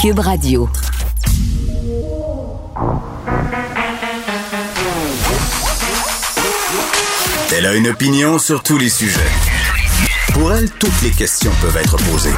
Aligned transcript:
Cube 0.00 0.20
Radio. 0.20 0.66
Elle 7.54 7.66
a 7.66 7.74
une 7.74 7.88
opinion 7.88 8.38
sur 8.38 8.62
tous 8.62 8.78
les 8.78 8.88
sujets. 8.88 9.20
Pour 10.32 10.54
elle, 10.54 10.70
toutes 10.70 11.02
les 11.02 11.10
questions 11.10 11.50
peuvent 11.60 11.76
être 11.76 11.98
posées. 11.98 12.30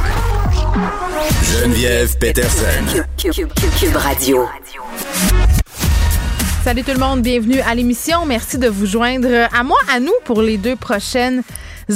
Geneviève 1.52 2.18
Peterson. 2.18 3.04
Cube, 3.16 3.94
Radio. 3.94 4.48
Salut 6.64 6.82
tout 6.82 6.92
le 6.92 6.98
monde, 6.98 7.22
bienvenue 7.22 7.60
à 7.60 7.76
l'émission. 7.76 8.26
Merci 8.26 8.58
de 8.58 8.66
vous 8.66 8.86
joindre 8.86 9.48
à 9.56 9.62
moi, 9.62 9.79
à 9.88 10.00
nous 10.00 10.14
pour 10.24 10.42
les 10.42 10.56
deux 10.56 10.74
prochaines 10.74 11.44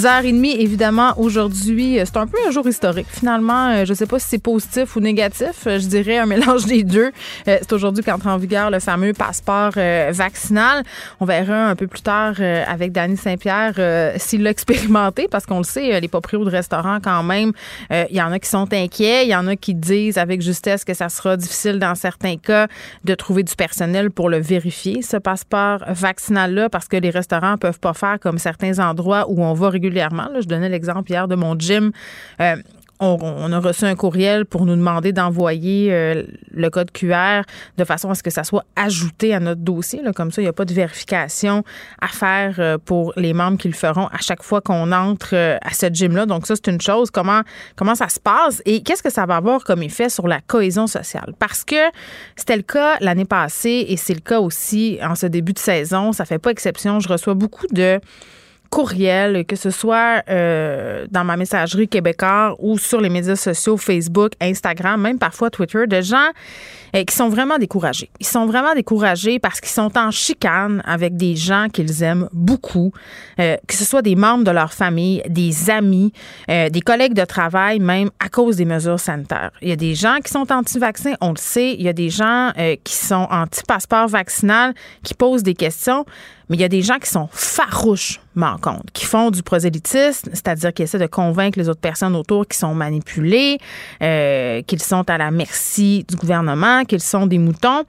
heures 0.05 0.25
et 0.25 0.33
demie. 0.33 0.55
Évidemment, 0.59 1.15
aujourd'hui, 1.19 1.99
euh, 1.99 2.05
c'est 2.05 2.17
un 2.17 2.27
peu 2.27 2.39
un 2.47 2.51
jour 2.51 2.67
historique. 2.69 3.07
Finalement, 3.09 3.69
euh, 3.69 3.85
je 3.85 3.93
ne 3.93 3.97
sais 3.97 4.07
pas 4.07 4.19
si 4.19 4.27
c'est 4.29 4.43
positif 4.43 4.97
ou 4.97 5.01
négatif. 5.01 5.67
Euh, 5.67 5.79
je 5.79 5.87
dirais 5.87 6.19
un 6.19 6.27
mélange 6.35 6.67
des 6.67 6.83
deux. 6.83 7.13
C'est 7.47 7.73
aujourd'hui 7.73 8.03
qu'entre 8.03 8.27
en 8.27 8.37
vigueur 8.37 8.71
le 8.71 8.81
fameux 8.81 9.13
passeport 9.13 9.73
vaccinal. 10.11 10.83
On 11.21 11.25
verra 11.25 11.69
un 11.69 11.77
peu 11.77 11.87
plus 11.87 12.03
tard 12.03 12.35
avec 12.41 12.93
Danny 12.93 13.17
Saint-Pierre 13.17 13.75
s'il 14.17 14.43
l'a 14.43 14.51
expérimenté 14.51 15.29
parce 15.31 15.47
qu'on 15.47 15.59
le 15.59 15.65
sait, 15.65 16.01
les 16.01 16.09
propriétaires 16.09 16.45
de 16.45 16.51
restaurants 16.51 16.99
quand 17.01 17.23
même, 17.23 17.53
il 17.91 18.17
y 18.17 18.21
en 18.21 18.33
a 18.33 18.39
qui 18.39 18.49
sont 18.49 18.73
inquiets, 18.73 19.25
il 19.25 19.29
y 19.29 19.37
en 19.37 19.47
a 19.47 19.55
qui 19.55 19.75
disent 19.75 20.19
avec 20.19 20.43
justesse 20.43 20.85
que 20.85 20.95
ça 20.95 21.09
sera 21.09 21.37
difficile 21.37 21.79
dans 21.79 21.95
certains 21.95 22.37
cas 22.37 22.67
de 23.05 23.15
trouver 23.15 23.45
du 23.45 23.55
personnel 23.55 24.11
pour 24.11 24.29
le 24.29 24.39
vérifier, 24.39 25.03
ce 25.03 25.17
passeport 25.17 25.85
vaccinal-là, 25.89 26.69
parce 26.69 26.89
que 26.89 26.97
les 26.97 27.11
restaurants 27.11 27.59
peuvent 27.59 27.81
pas 27.81 27.95
faire 27.95 28.19
comme 28.21 28.39
certains 28.39 28.79
endroits 28.79 29.27
où 29.29 29.43
on 29.43 29.55
va 29.55 29.71
régulièrement. 29.71 29.86
Je 29.91 30.47
donnais 30.47 30.69
l'exemple 30.69 31.11
hier 31.11 31.29
de 31.29 31.35
mon 31.35 31.59
gym. 31.59 31.93
Euh, 32.41 32.57
on, 32.99 33.53
a 33.53 33.59
reçu 33.59 33.85
un 33.85 33.95
courriel 33.95 34.47
pour 34.47 34.65
nous 34.65 34.75
demander 34.75 35.13
d'envoyer 35.13 35.93
euh, 35.93 36.23
le 36.51 36.71
code 36.71 36.91
QR 36.93 37.43
de 37.77 37.85
façon 37.85 38.09
à 38.11 38.15
ce 38.15 38.23
que 38.23 38.31
ça 38.31 38.43
soit 38.43 38.65
ajouté 38.75 39.35
à 39.35 39.41
notre 39.41 39.61
dossier. 39.61 40.01
Comme 40.15 40.31
ça, 40.33 40.41
il 40.41 40.47
n'y 40.47 40.49
a 40.49 40.55
pas 40.55 40.65
de 40.65 40.73
vérification 40.73 41.63
à 42.01 42.09
faire 42.09 42.57
euh, 42.59 42.79
pour 42.83 43.13
les 43.17 43.35
membres 43.35 43.59
qui 43.59 43.69
le 43.69 43.75
feront 43.75 44.07
à 44.07 44.19
chaque 44.21 44.43
fois 44.43 44.63
qu'on 44.63 44.93
entre 44.93 45.35
à 45.35 45.75
ce 45.75 45.87
gym-là. 45.93 46.25
Donc 46.25 46.47
ça, 46.47 46.55
c'est 46.57 46.71
une 46.71 46.81
chose. 46.81 47.11
Comment, 47.11 47.43
comment 47.77 47.95
ça 47.95 48.09
se 48.09 48.19
passe 48.19 48.63
et 48.65 48.83
qu'est-ce 48.83 49.03
que 49.03 49.13
ça 49.13 49.27
va 49.27 49.37
avoir 49.37 49.63
comme 49.65 49.83
effet 49.83 50.09
sur 50.09 50.27
la 50.27 50.41
cohésion 50.41 50.87
sociale? 50.87 51.35
Parce 51.39 51.65
que 51.65 51.91
c'était 52.35 52.57
le 52.57 52.63
cas 52.63 52.97
l'année 53.01 53.27
passée 53.27 53.85
et 53.89 53.99
c'est 53.99 54.15
le 54.15 54.21
cas 54.21 54.41
aussi 54.41 54.99
en 55.03 55.15
ce 55.15 55.27
début 55.27 55.53
de 55.53 55.59
saison. 55.59 56.13
Ça 56.13 56.25
fait 56.25 56.39
pas 56.39 56.51
exception. 56.51 57.01
Je 57.01 57.09
reçois 57.09 57.35
beaucoup 57.35 57.67
de 57.73 58.01
courriel, 58.71 59.45
que 59.47 59.57
ce 59.57 59.71
soit 59.71 60.23
euh, 60.29 61.07
dans 61.11 61.25
ma 61.25 61.37
messagerie 61.37 61.89
québécoise 61.89 62.55
ou 62.59 62.79
sur 62.79 63.01
les 63.01 63.09
médias 63.09 63.37
sociaux, 63.37 63.77
Facebook, 63.77 64.33
Instagram, 64.41 65.01
même 65.01 65.19
parfois 65.19 65.51
Twitter, 65.51 65.87
de 65.87 66.01
gens 66.01 66.29
euh, 66.95 67.05
qui 67.05 67.15
sont 67.15 67.29
vraiment 67.29 67.59
découragés. 67.59 68.11
Ils 68.21 68.27
sont 68.27 68.47
vraiment 68.47 68.75
découragés 68.75 69.39
parce 69.39 69.61
qu'ils 69.61 69.71
sont 69.71 69.97
en 69.97 70.11
chicane 70.11 70.83
avec 70.85 71.17
des 71.17 71.37
gens 71.37 71.69
qu'ils 71.73 72.03
aiment 72.03 72.29
beaucoup, 72.33 72.93
euh, 73.41 73.57
que 73.67 73.75
ce 73.75 73.85
soit 73.85 74.03
des 74.03 74.17
membres 74.17 74.45
de 74.45 74.51
leur 74.51 74.73
famille, 74.73 75.23
des 75.29 75.71
amis, 75.71 76.13
des 76.49 76.81
collègues 76.81 77.15
de 77.15 77.25
travail, 77.25 77.79
même 77.79 78.11
à 78.21 78.29
cause 78.29 78.57
des 78.57 78.65
mesures 78.65 79.01
sanitaires. 79.01 79.51
Il 79.63 79.69
y 79.69 79.73
a 79.73 79.77
des 79.77 79.95
gens 79.95 80.19
qui 80.25 80.31
sont 80.31 80.51
anti-vaccins, 80.53 81.15
on 81.21 81.31
le 81.31 81.39
sait. 81.39 81.75
Il 81.75 81.83
y 81.83 81.89
a 81.89 81.93
des 81.93 82.11
gens 82.11 82.53
qui 82.85 82.95
sont 82.95 83.27
anti-passeport 83.31 84.09
vaccinal, 84.09 84.75
qui 85.03 85.15
posent 85.15 85.43
des 85.43 85.55
questions. 85.55 86.05
Mais 86.49 86.57
il 86.57 86.61
y 86.61 86.65
a 86.65 86.69
des 86.69 86.83
gens 86.83 86.99
qui 86.99 87.11
sont 87.11 87.29
farouchement 87.33 88.26
qui 88.93 89.07
font 89.07 89.31
du 89.31 89.43
prosélytisme, 89.43 90.31
c'est-à-dire 90.33 90.73
qui 90.73 90.83
essaient 90.83 90.99
de 90.99 91.07
convaincre 91.07 91.59
les 91.59 91.69
autres 91.69 91.81
personnes 91.81 92.15
autour 92.15 92.47
qui 92.47 92.59
sont 92.59 92.75
manipulées, 92.75 93.59
euh, 94.03 94.63
qu'ils 94.63 94.83
sont 94.83 95.09
à 95.09 95.19
la 95.19 95.31
merci 95.31 96.05
du 96.09 96.17
gouvernement, 96.17 96.85
qu'ils 96.85 97.03
sont 97.03 97.27
des 97.27 97.39
moutons, 97.39 97.85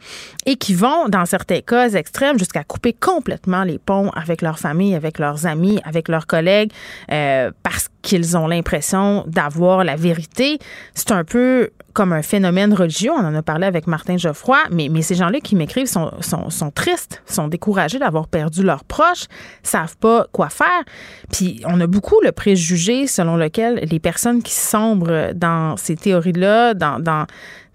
et 0.45 0.55
qui 0.55 0.73
vont, 0.73 1.09
dans 1.09 1.25
certains 1.25 1.61
cas 1.61 1.89
extrêmes, 1.89 2.39
jusqu'à 2.39 2.63
couper 2.63 2.93
complètement 2.93 3.63
les 3.63 3.77
ponts 3.77 4.09
avec 4.11 4.41
leur 4.41 4.59
famille, 4.59 4.95
avec 4.95 5.19
leurs 5.19 5.45
amis, 5.45 5.79
avec 5.83 6.07
leurs 6.07 6.27
collègues, 6.27 6.71
euh, 7.11 7.51
parce 7.63 7.89
qu'ils 8.01 8.37
ont 8.37 8.47
l'impression 8.47 9.25
d'avoir 9.27 9.83
la 9.83 9.95
vérité. 9.95 10.59
C'est 10.93 11.11
un 11.11 11.25
peu 11.25 11.69
comme 11.97 12.13
un 12.13 12.21
phénomène 12.21 12.75
religieux. 12.75 13.09
On 13.11 13.25
en 13.25 13.33
a 13.33 13.41
parlé 13.41 13.65
avec 13.65 13.87
Martin 13.87 14.17
Geoffroy, 14.17 14.59
mais, 14.69 14.87
ces 15.01 15.15
gens-là 15.15 15.39
qui 15.39 15.55
m'écrivent 15.55 15.87
sont, 15.87 16.11
sont, 16.21 16.51
sont, 16.51 16.69
tristes, 16.69 17.23
sont 17.25 17.47
découragés 17.47 17.97
d'avoir 17.97 18.27
perdu 18.27 18.61
leurs 18.61 18.83
proches, 18.83 19.25
savent 19.63 19.97
pas 19.97 20.27
quoi 20.37 20.49
faire. 20.49 20.83
Puis 21.31 21.61
on 21.65 21.81
a 21.81 21.87
beaucoup 21.87 22.21
le 22.23 22.31
préjugé 22.31 23.07
selon 23.07 23.35
lequel 23.35 23.85
les 23.91 23.99
personnes 23.99 24.43
qui 24.43 24.53
sombrent 24.53 25.33
dans 25.33 25.75
ces 25.77 25.95
théories-là, 25.95 26.75
dans, 26.75 26.99
dans, 26.99 27.25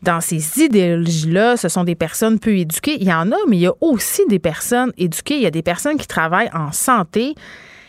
dans 0.03 0.21
ces 0.21 0.61
idéologies-là, 0.61 1.57
ce 1.57 1.69
sont 1.69 1.85
des 1.85 1.97
personnes 1.97 2.39
peu 2.39 2.57
éduquées. 2.57 2.97
Il 3.01 3.09
y 3.09 3.13
en 3.13 3.33
a, 3.33 3.37
mais 3.49 3.57
il 3.57 3.63
y 3.63 3.67
a 3.67 3.75
aussi 3.81 4.23
des 4.29 4.39
personnes 4.39 4.93
éduquées. 4.97 5.37
Il 5.37 5.43
y 5.43 5.47
a 5.47 5.51
des 5.51 5.63
personnes 5.63 5.99
qui 5.99 6.07
travaillent 6.07 6.51
en 6.55 6.71
santé 6.71 7.35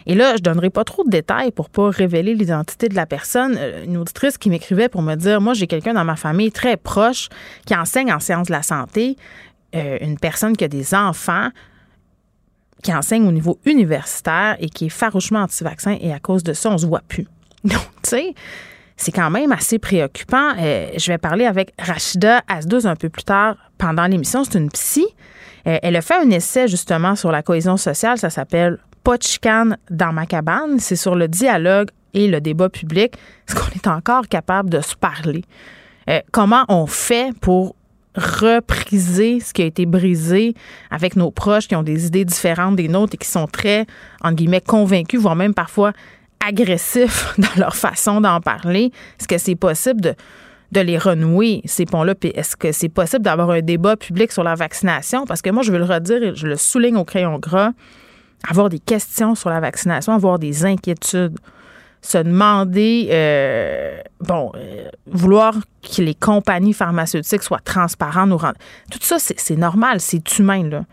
et 0.06 0.16
là, 0.16 0.36
je 0.36 0.42
donnerai 0.42 0.70
pas 0.70 0.84
trop 0.84 1.04
de 1.04 1.10
détails 1.10 1.52
pour 1.52 1.70
pas 1.70 1.90
révéler 1.90 2.36
l'identité 2.36 2.90
de 2.90 2.96
la 2.96 3.06
personne. 3.06 3.56
Euh, 3.58 3.86
une 3.86 3.98
auditrice 3.98 4.38
qui 4.38 4.50
m'écrivait 4.50 4.90
pour 4.90 5.02
me 5.02 5.16
dire, 5.16 5.40
moi, 5.40 5.54
j'ai 5.54 5.68
quelqu'un 5.68 5.94
dans 5.94 6.04
ma 6.04 6.16
famille 6.16 6.52
très 6.52 6.78
proche 6.78 7.30
qui 7.66 7.76
enseigne 7.76 8.12
en 8.12 8.20
sciences 8.20 8.48
de 8.48 8.52
la 8.52 8.64
santé, 8.64 9.16
euh, 9.76 9.98
une 10.02 10.20
personne 10.20 10.58
qui 10.58 10.64
a 10.64 10.68
des 10.68 10.94
enfants 10.94 11.50
qui 12.84 12.94
enseigne 12.94 13.28
au 13.28 13.32
niveau 13.32 13.60
universitaire 13.66 14.58
et 14.60 14.70
qui 14.70 14.86
est 14.86 14.90
farouchement 14.90 15.40
anti-vaccin 15.40 15.98
et 16.00 16.14
à 16.14 16.20
cause 16.20 16.44
de 16.44 16.54
ça, 16.54 16.70
on 16.70 16.78
se 16.78 16.86
voit 16.86 17.02
plus. 17.08 17.28
Donc, 17.64 17.82
tu 18.04 18.10
sais, 18.10 18.36
c'est 18.98 19.12
quand 19.12 19.30
même 19.30 19.52
assez 19.52 19.80
préoccupant. 19.80 20.54
Euh, 20.60 20.90
je 20.96 21.12
vais 21.12 21.18
parler 21.18 21.46
avec 21.46 21.74
Rachida 21.80 22.44
Asdouz 22.48 22.86
un 22.86 22.96
peu 22.96 23.10
plus 23.10 23.24
tard 23.24 23.56
pendant 23.78 24.06
l'émission. 24.06 24.44
C'est 24.44 24.60
une 24.60 24.70
psy. 24.70 25.06
elle 25.64 25.96
a 25.96 26.02
fait 26.02 26.16
un 26.16 26.30
essai 26.30 26.68
justement 26.68 27.16
sur 27.16 27.32
la 27.32 27.42
cohésion 27.42 27.78
sociale. 27.78 28.18
Ça 28.18 28.30
s'appelle 28.30 28.78
pas 29.04 29.18
de 29.18 29.76
dans 29.90 30.14
ma 30.14 30.26
cabane, 30.26 30.80
c'est 30.80 30.96
sur 30.96 31.16
le 31.16 31.28
dialogue 31.28 31.90
et 32.14 32.28
le 32.28 32.40
débat 32.40 32.70
public. 32.70 33.16
Est-ce 33.48 33.56
qu'on 33.56 33.72
est 33.76 33.88
encore 33.88 34.28
capable 34.28 34.70
de 34.70 34.82
se 34.82 34.96
parler? 34.96 35.44
Euh, 36.10 36.20
comment 36.32 36.66
on 36.70 36.86
fait 36.86 37.34
pour 37.40 37.76
repriser 38.16 39.40
ce 39.40 39.54
qui 39.54 39.62
a 39.62 39.66
été 39.66 39.86
brisé 39.86 40.54
avec 40.92 41.16
nos 41.16 41.32
proches 41.32 41.68
qui 41.68 41.76
ont 41.76 41.84
des 41.84 42.06
idées 42.08 42.26
différentes 42.26 42.76
des 42.76 42.88
nôtres 42.88 43.16
et 43.16 43.18
qui 43.18 43.28
sont 43.28 43.48
très, 43.48 43.86
entre 44.22 44.36
guillemets, 44.36 44.62
convaincus, 44.62 45.20
voire 45.20 45.36
même 45.36 45.54
parfois 45.54 45.94
agressifs 46.46 47.34
dans 47.38 47.60
leur 47.62 47.76
façon 47.76 48.22
d'en 48.22 48.40
parler? 48.40 48.92
Est-ce 49.20 49.28
que 49.28 49.38
c'est 49.38 49.56
possible 49.56 50.02
de, 50.02 50.16
de 50.72 50.82
les 50.82 50.98
renouer, 50.98 51.62
ces 51.66 51.86
ponts-là? 51.86 52.14
est-ce 52.24 52.56
que 52.56 52.72
c'est 52.72 52.90
possible 52.90 53.24
d'avoir 53.24 53.52
un 53.52 53.62
débat 53.62 53.98
public 53.98 54.32
sur 54.32 54.44
la 54.44 54.56
vaccination? 54.56 55.26
Parce 55.26 55.42
que 55.42 55.50
moi, 55.50 55.64
je 55.64 55.72
veux 55.72 55.80
le 55.80 55.86
redire 55.86 56.24
et 56.24 56.36
je 56.36 56.48
le 56.48 56.58
souligne 56.58 56.98
au 56.98 57.06
crayon 57.06 57.40
gras 57.40 57.72
avoir 58.48 58.70
des 58.70 58.80
questions 58.80 59.36
sur 59.36 59.50
la 59.50 59.60
vaccination, 59.60 60.14
avoir 60.14 60.40
des 60.40 60.66
inquiétudes, 60.66 61.38
se 62.04 62.18
demander, 62.18 63.08
euh, 63.12 64.00
bon, 64.20 64.52
euh, 64.56 64.90
vouloir 65.08 65.56
que 65.82 66.02
les 66.02 66.14
compagnies 66.14 66.74
pharmaceutiques 66.74 67.42
soient 67.42 67.62
transparentes, 67.64 68.30
nous 68.30 68.38
rendre. 68.38 68.58
Tout 68.92 69.00
ça, 69.02 69.18
c'est 69.20 69.56
normal, 69.56 70.00
c'est 70.00 70.38
humain, 70.38 70.70
là. 70.70 70.86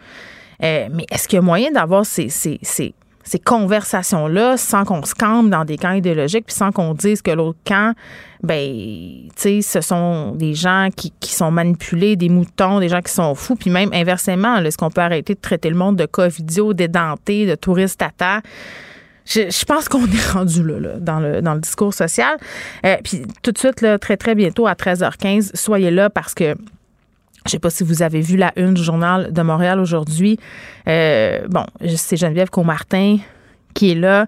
Euh, 0.62 0.88
mais 0.93 1.06
est-ce 1.10 1.26
qu'il 1.26 1.37
y 1.37 1.38
a 1.38 1.43
moyen 1.43 1.72
d'avoir 1.72 2.06
ces, 2.06 2.28
ces, 2.28 2.59
ces, 2.62 2.94
ces 3.25 3.38
conversations-là 3.38 4.56
sans 4.56 4.84
qu'on 4.84 5.03
se 5.04 5.15
campe 5.15 5.48
dans 5.48 5.65
des 5.65 5.78
camps 5.78 5.93
idéologiques 5.93 6.47
puis 6.47 6.54
sans 6.54 6.71
qu'on 6.71 6.93
dise 6.93 7.22
que 7.22 7.31
l'autre 7.31 7.59
camp, 7.65 7.94
ben, 8.42 8.69
tu 8.69 9.31
sais, 9.37 9.62
ce 9.62 9.81
sont 9.81 10.32
des 10.32 10.54
gens 10.54 10.88
qui, 10.94 11.12
qui, 11.19 11.32
sont 11.32 11.50
manipulés, 11.50 12.15
des 12.15 12.28
moutons, 12.28 12.78
des 12.78 12.88
gens 12.88 13.00
qui 13.00 13.12
sont 13.12 13.34
fous. 13.34 13.56
Puis 13.56 13.71
même 13.71 13.91
inversement, 13.94 14.59
est-ce 14.59 14.77
qu'on 14.77 14.91
peut 14.91 15.00
arrêter 15.00 15.34
de 15.34 15.41
traiter 15.41 15.71
le 15.71 15.77
monde 15.77 15.97
de 15.97 16.06
covidio, 16.06 16.72
d'édenté, 16.72 17.47
de 17.47 17.54
touristes 17.54 18.03
à 18.03 18.10
terre? 18.10 18.42
Je, 19.30 19.50
je, 19.50 19.64
pense 19.64 19.88
qu'on 19.88 20.04
est 20.06 20.26
rendu 20.32 20.62
là, 20.64 20.80
là, 20.80 20.92
dans, 20.98 21.20
le, 21.20 21.41
dans 21.41 21.54
le 21.54 21.60
discours 21.60 21.94
social. 21.94 22.36
Euh, 22.84 22.96
puis 23.04 23.22
tout 23.42 23.52
de 23.52 23.58
suite, 23.58 23.80
là, 23.80 23.98
très, 23.98 24.16
très 24.16 24.34
bientôt, 24.34 24.66
à 24.66 24.74
13h15, 24.74 25.53
soyez 25.54 25.91
là 25.91 26.10
parce 26.10 26.34
que 26.34 26.56
je 27.47 27.53
sais 27.53 27.59
pas 27.59 27.71
si 27.71 27.84
vous 27.84 28.03
avez 28.03 28.21
vu 28.21 28.36
la 28.36 28.53
une 28.56 28.74
du 28.74 28.82
journal 28.82 29.32
de 29.32 29.42
Montréal 29.42 29.80
aujourd'hui. 29.80 30.38
Euh, 30.88 31.41
bon, 31.48 31.65
c'est 31.97 32.16
Geneviève 32.16 32.50
Comartin 32.50 33.16
qui 33.72 33.92
est 33.92 33.94
là. 33.94 34.27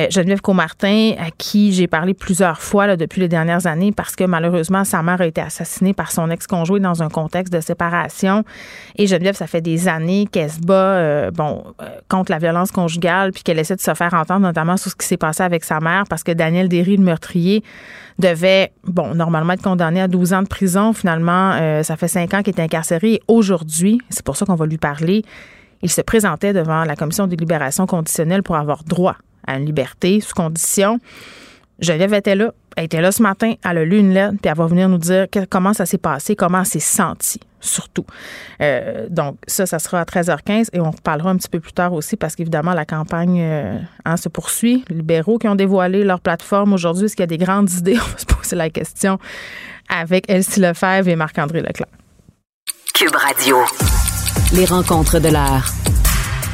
Euh, 0.00 0.06
Geneviève 0.10 0.40
Comartin, 0.40 1.12
à 1.18 1.30
qui 1.36 1.72
j'ai 1.72 1.86
parlé 1.86 2.14
plusieurs 2.14 2.60
fois 2.60 2.96
depuis 2.96 3.20
les 3.20 3.28
dernières 3.28 3.66
années 3.66 3.92
parce 3.92 4.16
que 4.16 4.24
malheureusement, 4.24 4.84
sa 4.84 5.02
mère 5.02 5.20
a 5.20 5.26
été 5.26 5.40
assassinée 5.40 5.92
par 5.92 6.10
son 6.10 6.30
ex-conjoint 6.30 6.80
dans 6.80 7.02
un 7.02 7.08
contexte 7.08 7.52
de 7.52 7.60
séparation. 7.60 8.44
Et 8.96 9.06
Geneviève, 9.06 9.34
ça 9.34 9.46
fait 9.46 9.60
des 9.60 9.88
années 9.88 10.26
qu'elle 10.30 10.50
se 10.50 10.60
bat 10.60 10.74
euh, 10.74 11.30
bon, 11.30 11.64
contre 12.08 12.32
la 12.32 12.38
violence 12.38 12.70
conjugale 12.70 13.32
puis 13.32 13.42
qu'elle 13.42 13.58
essaie 13.58 13.76
de 13.76 13.80
se 13.80 13.94
faire 13.94 14.14
entendre, 14.14 14.40
notamment 14.40 14.76
sur 14.76 14.90
ce 14.90 14.96
qui 14.96 15.06
s'est 15.06 15.16
passé 15.16 15.42
avec 15.42 15.64
sa 15.64 15.80
mère 15.80 16.04
parce 16.08 16.22
que 16.22 16.32
Daniel 16.32 16.68
Derry, 16.68 16.96
le 16.96 17.04
meurtrier, 17.04 17.62
devait, 18.18 18.72
bon, 18.84 19.14
normalement 19.14 19.54
être 19.54 19.62
condamné 19.62 20.00
à 20.00 20.08
12 20.08 20.32
ans 20.32 20.42
de 20.42 20.48
prison. 20.48 20.92
Finalement, 20.92 21.52
euh, 21.54 21.82
ça 21.82 21.96
fait 21.96 22.08
5 22.08 22.34
ans 22.34 22.42
qu'il 22.42 22.54
est 22.54 22.62
incarcéré. 22.62 23.20
Aujourd'hui, 23.28 24.00
c'est 24.08 24.24
pour 24.24 24.36
ça 24.36 24.46
qu'on 24.46 24.54
va 24.54 24.66
lui 24.66 24.78
parler, 24.78 25.24
il 25.82 25.90
se 25.90 26.00
présentait 26.00 26.52
devant 26.52 26.84
la 26.84 26.96
commission 26.96 27.26
de 27.26 27.34
libération 27.34 27.86
conditionnelle 27.86 28.42
pour 28.42 28.56
avoir 28.56 28.84
droit 28.84 29.16
à 29.50 29.58
une 29.58 29.66
liberté 29.66 30.20
sous 30.20 30.34
condition. 30.34 30.98
Geneviève 31.80 32.14
était 32.14 32.36
là. 32.36 32.52
Elle 32.76 32.84
était 32.84 33.00
là 33.00 33.10
ce 33.10 33.20
matin, 33.22 33.54
elle 33.64 33.78
a 33.78 33.84
lu 33.84 33.98
une 33.98 34.14
lettre, 34.14 34.34
puis 34.40 34.48
elle 34.48 34.56
va 34.56 34.66
venir 34.66 34.88
nous 34.88 34.98
dire 34.98 35.26
comment 35.50 35.74
ça 35.74 35.86
s'est 35.86 35.98
passé, 35.98 36.36
comment 36.36 36.60
elle 36.60 36.66
s'est 36.66 36.78
sentie, 36.78 37.40
surtout. 37.58 38.06
Euh, 38.62 39.08
donc, 39.10 39.38
ça, 39.48 39.66
ça 39.66 39.80
sera 39.80 40.00
à 40.00 40.04
13h15 40.04 40.68
et 40.72 40.80
on 40.80 40.92
reparlera 40.92 41.30
un 41.30 41.36
petit 41.36 41.48
peu 41.48 41.58
plus 41.58 41.72
tard 41.72 41.92
aussi 41.92 42.16
parce 42.16 42.36
qu'évidemment, 42.36 42.72
la 42.72 42.84
campagne 42.84 43.40
euh, 43.42 43.76
hein, 44.04 44.16
se 44.16 44.28
poursuit. 44.28 44.84
Les 44.88 44.96
libéraux 44.96 45.38
qui 45.38 45.48
ont 45.48 45.56
dévoilé 45.56 46.04
leur 46.04 46.20
plateforme 46.20 46.72
aujourd'hui, 46.72 47.06
est-ce 47.06 47.16
qu'il 47.16 47.24
y 47.24 47.24
a 47.24 47.26
des 47.26 47.38
grandes 47.38 47.70
idées? 47.72 47.98
On 48.00 48.12
va 48.12 48.18
se 48.18 48.26
poser 48.26 48.56
la 48.56 48.70
question 48.70 49.18
avec 49.88 50.30
Elsie 50.30 50.60
Lefebvre 50.60 51.08
et 51.08 51.16
Marc-André 51.16 51.62
Leclerc. 51.62 51.88
Cube 52.94 53.16
Radio. 53.16 53.56
Les 54.54 54.64
rencontres 54.64 55.18
de 55.18 55.28
l'art. 55.28 55.72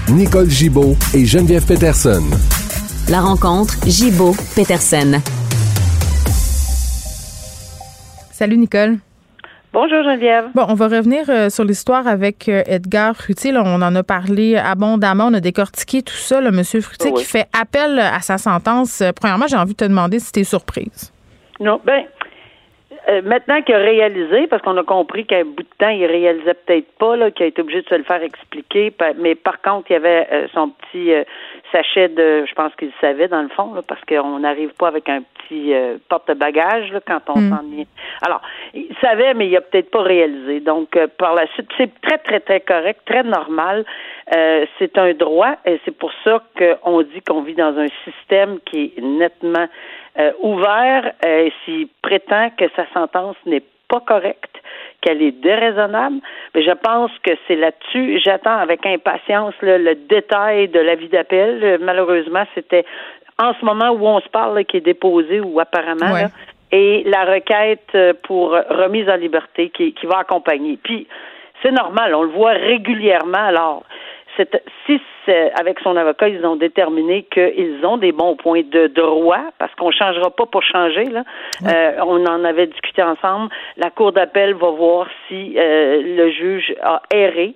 Nicole 0.08 0.48
Gibaud 0.48 0.96
et 1.12 1.26
Geneviève 1.26 1.66
Peterson. 1.66 2.22
La 3.08 3.20
rencontre 3.20 3.74
Gibaud-Peterson. 3.86 5.22
Salut 8.32 8.56
Nicole. 8.56 8.96
Bonjour 9.72 10.02
Geneviève. 10.02 10.46
Bon, 10.56 10.64
on 10.68 10.74
va 10.74 10.88
revenir 10.88 11.22
euh, 11.28 11.48
sur 11.48 11.62
l'histoire 11.62 12.08
avec 12.08 12.48
euh, 12.48 12.64
Edgar 12.66 13.14
Frutier. 13.14 13.52
on 13.56 13.80
en 13.80 13.94
a 13.94 14.02
parlé 14.02 14.56
abondamment, 14.56 15.26
on 15.26 15.34
a 15.34 15.40
décortiqué 15.40 16.02
tout 16.02 16.16
ça. 16.16 16.40
Le 16.40 16.50
monsieur 16.50 16.80
Frutier 16.80 17.12
qui 17.12 17.24
fait 17.24 17.46
appel 17.56 18.00
à 18.00 18.18
sa 18.22 18.38
sentence. 18.38 19.00
Euh, 19.00 19.12
premièrement, 19.14 19.46
j'ai 19.46 19.56
envie 19.56 19.74
de 19.74 19.76
te 19.76 19.84
demander 19.84 20.18
si 20.18 20.32
tu 20.32 20.40
es 20.40 20.44
surprise. 20.44 21.12
Non, 21.60 21.80
ben 21.84 22.06
maintenant 23.22 23.62
qu'il 23.62 23.76
a 23.76 23.78
réalisé, 23.78 24.48
parce 24.48 24.62
qu'on 24.62 24.76
a 24.78 24.82
compris 24.82 25.26
qu'à 25.26 25.36
un 25.36 25.44
bout 25.44 25.62
de 25.62 25.68
temps, 25.78 25.90
il 25.90 26.04
réalisait 26.06 26.54
peut-être 26.54 26.90
pas, 26.98 27.30
qu'il 27.30 27.44
a 27.44 27.46
été 27.46 27.62
obligé 27.62 27.82
de 27.82 27.88
se 27.88 27.94
le 27.94 28.02
faire 28.02 28.20
expliquer, 28.20 28.92
mais 29.18 29.36
par 29.36 29.62
contre, 29.62 29.88
il 29.90 29.92
y 29.92 29.96
avait 29.96 30.48
son 30.52 30.70
petit 30.70 31.12
sachet 31.72 32.08
de, 32.08 32.44
je 32.46 32.54
pense 32.54 32.74
qu'il 32.76 32.92
savait 33.00 33.28
dans 33.28 33.42
le 33.42 33.48
fond, 33.48 33.72
parce 33.86 34.00
qu'on 34.04 34.38
n'arrive 34.38 34.72
pas 34.78 34.88
avec 34.88 35.08
un 35.08 35.22
petit 35.22 35.74
euh, 35.74 35.98
porte-bagages 36.08 36.92
quand 37.06 37.20
on 37.28 37.40
hmm. 37.40 37.50
s'en 37.50 37.78
est. 37.78 37.88
Alors, 38.22 38.40
il 38.74 38.94
savait, 39.00 39.34
mais 39.34 39.48
il 39.48 39.56
a 39.56 39.60
peut-être 39.60 39.90
pas 39.90 40.02
réalisé. 40.02 40.60
Donc, 40.60 40.96
euh, 40.96 41.06
par 41.18 41.34
la 41.34 41.46
suite, 41.48 41.68
c'est 41.76 42.00
très, 42.00 42.18
très, 42.18 42.40
très 42.40 42.60
correct, 42.60 43.00
très 43.06 43.22
normal. 43.22 43.84
Euh, 44.34 44.66
c'est 44.78 44.98
un 44.98 45.12
droit 45.14 45.54
et 45.64 45.80
c'est 45.84 45.96
pour 45.96 46.12
ça 46.24 46.42
qu'on 46.58 47.02
dit 47.02 47.20
qu'on 47.26 47.42
vit 47.42 47.54
dans 47.54 47.78
un 47.78 47.86
système 48.04 48.58
qui 48.60 48.92
est 48.96 49.00
nettement 49.00 49.66
ouvert 50.40 51.12
et 51.26 51.52
s'il 51.62 51.88
prétend 52.00 52.48
que 52.56 52.64
sa 52.74 52.86
sentence 52.94 53.36
n'est 53.44 53.62
pas 53.88 54.00
correcte, 54.00 54.56
qu'elle 55.00 55.22
est 55.22 55.32
déraisonnable, 55.32 56.16
mais 56.54 56.62
je 56.62 56.72
pense 56.72 57.10
que 57.22 57.32
c'est 57.46 57.56
là-dessus. 57.56 58.20
J'attends 58.24 58.56
avec 58.56 58.84
impatience 58.86 59.54
le 59.62 59.94
détail 59.94 60.68
de 60.68 60.80
l'avis 60.80 61.08
d'appel. 61.08 61.78
Malheureusement, 61.80 62.44
c'était 62.54 62.84
en 63.38 63.52
ce 63.54 63.64
moment 63.64 63.90
où 63.90 64.06
on 64.06 64.20
se 64.20 64.28
parle 64.28 64.64
qui 64.64 64.78
est 64.78 64.80
déposé 64.80 65.40
ou 65.40 65.60
apparemment 65.60 66.28
et 66.72 67.04
la 67.06 67.24
requête 67.24 67.88
euh, 67.94 68.12
pour 68.24 68.50
remise 68.50 69.08
en 69.08 69.16
liberté 69.16 69.70
qui, 69.70 69.92
qui 69.92 70.06
va 70.06 70.18
accompagner. 70.18 70.78
Puis 70.82 71.06
c'est 71.62 71.70
normal, 71.70 72.14
on 72.14 72.22
le 72.22 72.30
voit 72.30 72.52
régulièrement. 72.52 73.38
Alors, 73.38 73.84
si 74.86 75.00
avec 75.58 75.80
son 75.80 75.96
avocat, 75.96 76.28
ils 76.28 76.44
ont 76.46 76.56
déterminé 76.56 77.24
qu'ils 77.24 77.84
ont 77.84 77.96
des 77.96 78.12
bons 78.12 78.36
points 78.36 78.62
de 78.62 78.86
droit, 78.86 79.42
parce 79.58 79.74
qu'on 79.74 79.88
ne 79.88 79.92
changera 79.92 80.30
pas 80.30 80.46
pour 80.46 80.62
changer. 80.62 81.04
Là. 81.04 81.24
Euh, 81.66 81.92
on 82.06 82.24
en 82.26 82.44
avait 82.44 82.66
discuté 82.66 83.02
ensemble. 83.02 83.50
La 83.76 83.90
Cour 83.90 84.12
d'appel 84.12 84.54
va 84.54 84.70
voir 84.70 85.08
si 85.28 85.54
euh, 85.56 86.02
le 86.02 86.30
juge 86.30 86.74
a 86.82 87.02
erré. 87.12 87.54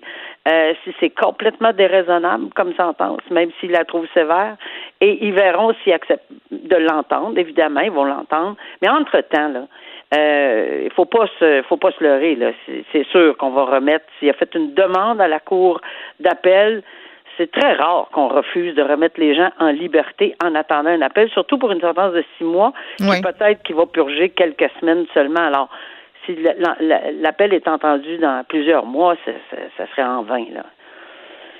Euh, 0.48 0.72
si 0.84 0.94
c'est 0.98 1.10
complètement 1.10 1.74
déraisonnable 1.74 2.46
comme 2.54 2.74
sentence, 2.74 3.20
même 3.30 3.50
s'ils 3.60 3.72
la 3.72 3.84
trouvent 3.84 4.08
sévère, 4.14 4.56
et 5.02 5.26
ils 5.26 5.34
verront 5.34 5.74
s'ils 5.84 5.92
acceptent 5.92 6.32
de 6.50 6.76
l'entendre, 6.76 7.36
évidemment, 7.36 7.80
ils 7.80 7.90
vont 7.90 8.04
l'entendre. 8.04 8.56
Mais 8.80 8.88
entre-temps, 8.88 9.48
là, 9.48 9.66
euh, 10.12 10.82
il 10.84 10.90
faut 10.92 11.04
pas 11.04 11.26
se 11.38 11.62
faut 11.68 11.76
pas 11.76 11.92
se 11.92 12.02
leurrer 12.02 12.34
là. 12.34 12.50
C'est 12.92 13.06
sûr 13.06 13.36
qu'on 13.36 13.50
va 13.50 13.64
remettre. 13.64 14.06
S'il 14.18 14.28
a 14.30 14.32
fait 14.32 14.52
une 14.54 14.74
demande 14.74 15.20
à 15.20 15.28
la 15.28 15.38
cour 15.38 15.80
d'appel, 16.18 16.82
c'est 17.36 17.50
très 17.50 17.74
rare 17.74 18.08
qu'on 18.12 18.28
refuse 18.28 18.74
de 18.74 18.82
remettre 18.82 19.20
les 19.20 19.34
gens 19.34 19.50
en 19.58 19.70
liberté 19.70 20.34
en 20.44 20.54
attendant 20.54 20.90
un 20.90 21.00
appel, 21.00 21.30
surtout 21.30 21.58
pour 21.58 21.70
une 21.70 21.80
sentence 21.80 22.12
de 22.12 22.24
six 22.36 22.44
mois, 22.44 22.72
peut-être 22.98 23.62
qu'il 23.62 23.76
va 23.76 23.86
purger 23.86 24.30
quelques 24.30 24.70
semaines 24.80 25.06
seulement. 25.14 25.40
Alors, 25.40 25.68
si 26.26 26.36
l'appel 27.20 27.54
est 27.54 27.66
entendu 27.68 28.18
dans 28.18 28.44
plusieurs 28.48 28.84
mois, 28.84 29.14
ça 29.76 29.86
serait 29.86 30.02
en 30.02 30.22
vain 30.22 30.44
là. 30.52 30.66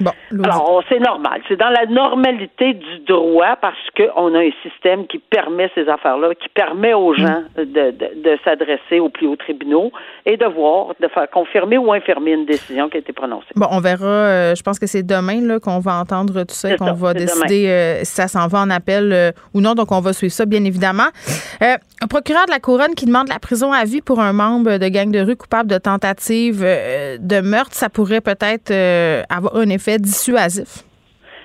Bon, 0.01 0.13
Alors, 0.45 0.83
c'est 0.89 0.99
normal. 0.99 1.43
C'est 1.47 1.57
dans 1.57 1.69
la 1.69 1.85
normalité 1.87 2.73
du 2.73 2.99
droit 3.07 3.57
parce 3.61 3.77
qu'on 3.97 4.35
a 4.35 4.39
un 4.39 4.51
système 4.63 5.07
qui 5.07 5.19
permet 5.19 5.71
ces 5.75 5.89
affaires-là, 5.89 6.35
qui 6.35 6.49
permet 6.49 6.95
aux 6.95 7.13
gens 7.15 7.43
mm. 7.59 7.65
de, 7.65 7.91
de, 7.91 8.39
s'adresser 8.43 8.99
aux 8.99 9.11
plus 9.11 9.27
hauts 9.27 9.37
tribunaux 9.37 9.93
et 10.25 10.39
de 10.39 10.47
voir, 10.47 10.95
de 11.01 11.09
faire 11.09 11.29
confirmer 11.31 11.77
ou 11.77 11.93
infirmer 11.93 12.33
une 12.33 12.47
décision 12.47 12.89
qui 12.89 12.97
a 12.97 13.01
été 13.01 13.13
prononcée. 13.13 13.49
Bon, 13.57 13.67
on 13.71 13.81
verra. 13.81 14.07
Euh, 14.07 14.55
je 14.55 14.63
pense 14.63 14.79
que 14.79 14.87
c'est 14.87 15.03
demain 15.03 15.41
là, 15.43 15.61
qu'on 15.61 15.81
va 15.81 15.97
entendre 15.97 16.45
tout 16.45 16.55
ça 16.55 16.73
et 16.73 16.77
qu'on 16.77 16.93
va 16.93 17.13
décider 17.13 17.69
euh, 17.69 18.01
si 18.05 18.15
ça 18.15 18.29
s'en 18.29 18.47
va 18.47 18.61
en 18.61 18.71
appel 18.71 19.13
euh, 19.13 19.33
ou 19.53 19.61
non. 19.61 19.75
Donc, 19.75 19.93
on 19.93 20.01
va 20.01 20.15
suivre 20.15 20.33
ça, 20.33 20.47
bien 20.47 20.65
évidemment. 20.65 21.09
un 21.61 22.07
procureur 22.09 22.47
de 22.47 22.53
la 22.53 22.61
Couronne 22.61 22.95
qui 22.95 23.05
demande 23.05 23.29
la 23.29 23.39
prison 23.39 23.73
à 23.73 23.85
vie 23.85 24.01
pour 24.01 24.21
un 24.21 24.33
membre 24.33 24.79
de 24.79 24.89
gang 24.89 25.11
de 25.11 25.21
rue 25.21 25.37
coupable 25.37 25.71
de 25.71 25.79
tentative 25.79 26.61
de 26.63 27.41
meurtre, 27.41 27.75
ça 27.75 27.91
pourrait 27.91 28.23
peut-être 28.23 28.73
avoir 29.29 29.57
un 29.57 29.69
effet 29.69 29.90
dissuasif? 29.99 30.85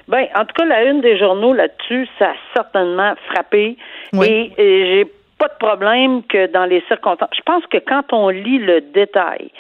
Ben, 0.08 0.28
en 0.36 0.46
tout 0.46 0.54
cas, 0.56 0.66
la 0.66 0.84
une 0.84 1.02
des 1.02 1.18
journaux 1.18 1.54
là-dessus, 1.54 2.08
ça 2.20 2.30
a 2.30 2.36
certainement 2.54 3.14
frappé. 3.28 3.78
Et, 4.24 4.52
j'ai 4.58 5.06
pas 5.38 5.48
de 5.48 5.58
problème 5.60 6.24
que 6.24 6.48
dans 6.48 6.66
les 6.66 6.82
circonstances. 6.88 7.30
Je 7.36 7.42
pense 7.42 7.66
que 7.68 7.78
quand 7.78 8.14
on 8.14 8.30
lit 8.30 8.60
le 8.60 8.82
détail, 8.82 9.52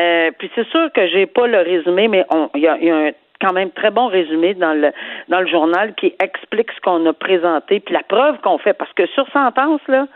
euh, 0.00 0.30
puis 0.38 0.50
c'est 0.54 0.68
sûr 0.68 0.92
que 0.92 1.08
j'ai 1.08 1.26
pas 1.26 1.46
le 1.46 1.58
résumé, 1.58 2.08
mais 2.08 2.24
il 2.54 2.60
y 2.60 2.68
a, 2.68 2.74
un 2.74 3.10
quand 3.40 3.52
même 3.52 3.70
très 3.70 3.90
bon 3.90 4.06
résumé 4.06 4.54
dans 4.54 4.72
le 4.72 4.92
dans 5.28 5.40
le 5.40 5.46
journal 5.46 5.94
qui 5.94 6.14
explique 6.22 6.72
ce 6.72 6.80
qu'on 6.80 7.04
a 7.04 7.12
présenté 7.12 7.80
puis 7.80 7.92
la 7.92 8.02
preuve 8.02 8.38
qu'on 8.38 8.56
fait 8.56 8.72
parce 8.72 8.92
que 8.94 9.06
sur 9.08 9.28
sentence 9.30 9.80
là 9.88 10.06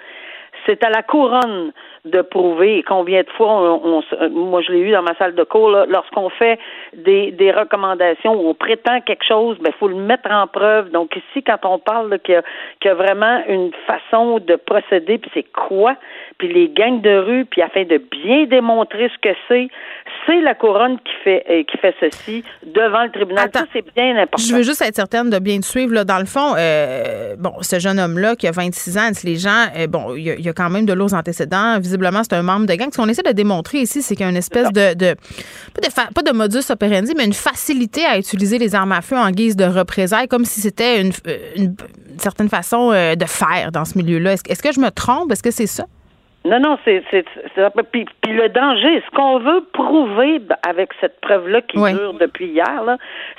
c'est 0.67 0.83
à 0.85 0.91
la 0.91 1.03
couronne 1.03 1.73
de 2.05 2.23
prouver 2.23 2.83
combien 2.87 3.23
de 3.23 3.31
fois 3.31 3.81
on, 3.85 4.03
moi 4.31 4.63
je 4.63 4.73
l'ai 4.73 4.81
eu 4.81 4.93
dans 4.93 5.03
ma 5.03 5.15
salle 5.17 5.35
de 5.35 5.45
cours 5.45 5.71
lorsqu'on 5.89 6.31
fait 6.31 6.59
des, 6.95 7.31
des 7.33 7.53
recommandations 7.53 8.35
ou 8.35 8.49
on 8.49 8.55
prétend 8.55 9.01
quelque 9.03 9.25
chose 9.25 9.59
ben 9.61 9.73
faut 9.79 9.89
le 9.89 9.97
mettre 9.97 10.31
en 10.31 10.47
preuve. 10.47 10.91
Donc 10.91 11.15
ici 11.17 11.43
quand 11.43 11.59
on 11.65 11.79
parle 11.79 12.19
qu'il 12.21 12.43
y, 12.85 12.89
a 12.89 12.95
vraiment 12.95 13.43
une 13.49 13.71
façon 13.87 14.39
de 14.39 14.57
procéder 14.57 15.19
puis 15.19 15.31
c'est 15.35 15.53
quoi 15.53 15.97
puis 16.39 16.49
les 16.49 16.69
gangs 16.69 17.01
de 17.01 17.17
rue 17.19 17.45
puis 17.45 17.63
afin 17.63 17.85
de 17.85 17.99
bien 17.99 18.45
démontrer 18.45 19.11
ce 19.11 19.19
que 19.19 19.37
c'est 19.49 19.69
c'est 20.27 20.41
la 20.41 20.55
couronne 20.55 20.99
qui 20.99 21.13
fait 21.25 21.45
euh, 21.51 21.63
qui 21.65 21.77
fait 21.79 21.95
ceci 22.01 22.45
devant 22.65 23.05
le 23.05 23.11
tribunal 23.11 23.51
ça 23.53 23.65
c'est 23.73 23.85
bien 23.95 24.17
important 24.17 24.43
je 24.43 24.55
veux 24.55 24.63
juste 24.63 24.83
être 24.83 24.97
certaine 24.97 25.31
de 25.31 25.39
bien 25.39 25.61
te 25.61 25.67
suivre 25.67 25.93
là 25.95 26.05
dans 26.05 26.19
le 26.19 26.27
fond 26.27 26.55
euh, 26.57 27.37
bon 27.39 27.53
ce 27.61 27.79
jeune 27.79 27.99
homme 27.99 28.19
là 28.19 28.37
qui 28.37 28.47
a 28.47 28.53
26 28.53 28.99
ans 28.99 29.11
les 29.25 29.37
gens 29.37 29.67
euh, 29.77 29.87
bon 29.87 30.15
il 30.15 30.23
y, 30.23 30.49
a, 30.49 30.53
quand 30.53 30.71
même 30.71 30.87
de 30.87 30.93
lourds 30.93 31.15
antécédents 31.15 31.79
visiblement, 31.79 32.23
c'est 32.23 32.35
un 32.35 32.43
membre 32.43 32.67
de 32.67 32.75
gang. 32.75 32.89
Ce 32.93 32.97
qu'on 32.97 33.09
essaie 33.09 33.23
de 33.23 33.33
démontrer 33.33 33.79
ici, 33.79 34.03
c'est 34.03 34.15
qu'il 34.15 34.25
y 34.25 34.27
a 34.27 34.31
une 34.31 34.37
espèce 34.37 34.71
de, 34.73 34.95
de, 34.95 35.17
pas, 36.15 36.23
de 36.23 36.33
modus 36.33 36.71
operandi, 36.71 37.13
mais 37.17 37.25
une 37.25 37.33
facilité 37.33 38.05
à 38.05 38.19
utiliser 38.19 38.59
les 38.59 38.75
armes 38.75 38.93
à 38.93 39.03
feu 39.03 39.17
en 39.17 39.31
guise 39.31 39.57
de 39.57 39.65
représailles, 39.65 40.29
comme 40.29 40.45
si 40.45 40.61
c'était 40.61 41.01
une, 41.01 41.13
une, 41.57 41.75
certaine 42.19 42.49
façon 42.49 42.91
de 42.91 43.25
faire 43.27 43.73
dans 43.73 43.85
ce 43.85 43.97
milieu-là. 43.97 44.35
Est-ce 44.35 44.63
que 44.63 44.73
je 44.73 44.81
me 44.81 44.91
trompe? 44.91 45.33
Est-ce 45.33 45.43
que 45.43 45.51
c'est 45.51 45.67
ça? 45.67 45.87
Non, 46.45 46.59
non, 46.59 46.79
c'est 46.87 47.03
c'est 47.11 47.25
puis, 47.93 48.07
puis 48.23 48.33
le 48.33 48.49
danger, 48.49 49.03
ce 49.05 49.15
qu'on 49.15 49.39
veut 49.41 49.63
prouver 49.75 50.41
avec 50.67 50.91
cette 50.99 51.21
preuve-là 51.21 51.61
qui 51.61 51.77
dure 51.77 52.15
depuis 52.15 52.47
hier, 52.47 52.83
là, 52.83 52.97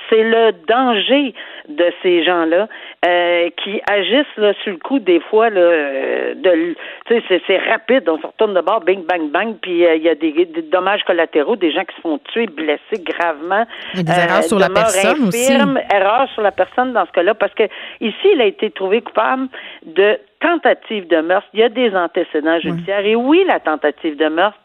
c'est 0.08 0.22
le 0.22 0.52
danger 0.68 1.34
de 1.68 1.92
ces 2.02 2.24
gens-là 2.24 2.68
euh, 3.04 3.50
qui 3.62 3.80
agissent 3.90 4.36
là 4.36 4.52
sur 4.62 4.72
le 4.72 4.78
coup 4.78 5.00
des 5.00 5.18
fois 5.18 5.50
là, 5.50 5.60
euh, 5.60 6.34
de 6.34 6.74
tu 7.06 7.20
sais 7.28 7.42
c'est 7.46 7.58
rapide, 7.58 8.08
on 8.08 8.18
se 8.18 8.26
retourne 8.26 8.54
de 8.54 8.60
bord, 8.60 8.80
bing 8.80 9.04
bang 9.04 9.30
bang, 9.30 9.56
puis 9.60 9.84
euh, 9.84 9.96
il 9.96 10.02
y 10.02 10.08
a 10.08 10.14
des, 10.14 10.32
dommages 10.70 11.02
collatéraux, 11.02 11.56
des 11.56 11.72
gens 11.72 11.84
qui 11.84 11.96
se 11.96 12.00
font 12.02 12.18
tuer, 12.32 12.46
blessés 12.46 13.02
gravement, 13.02 13.64
des 13.94 14.08
erreurs 14.08 14.44
sur 14.44 14.60
la 14.60 14.68
personne 14.68 15.26
aussi, 15.26 15.52
erreurs 15.52 16.28
sur 16.34 16.42
la 16.42 16.52
personne 16.52 16.92
dans 16.92 17.06
ce 17.06 17.12
cas-là, 17.12 17.34
parce 17.34 17.54
que 17.54 17.64
ici 18.00 18.28
il 18.32 18.40
a 18.40 18.46
été 18.46 18.70
trouvé 18.70 19.02
coupable 19.02 19.48
de 19.86 20.18
tentative 20.42 21.06
de 21.06 21.20
meurtre, 21.20 21.48
il 21.54 21.60
y 21.60 21.62
a 21.62 21.68
des 21.68 21.94
antécédents 21.94 22.58
judiciaires. 22.58 23.06
Et 23.06 23.14
oui, 23.14 23.44
la 23.46 23.60
tentative 23.60 24.16
de 24.16 24.28
meurtre, 24.28 24.58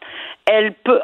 elle 0.50 0.72
peut, 0.72 1.00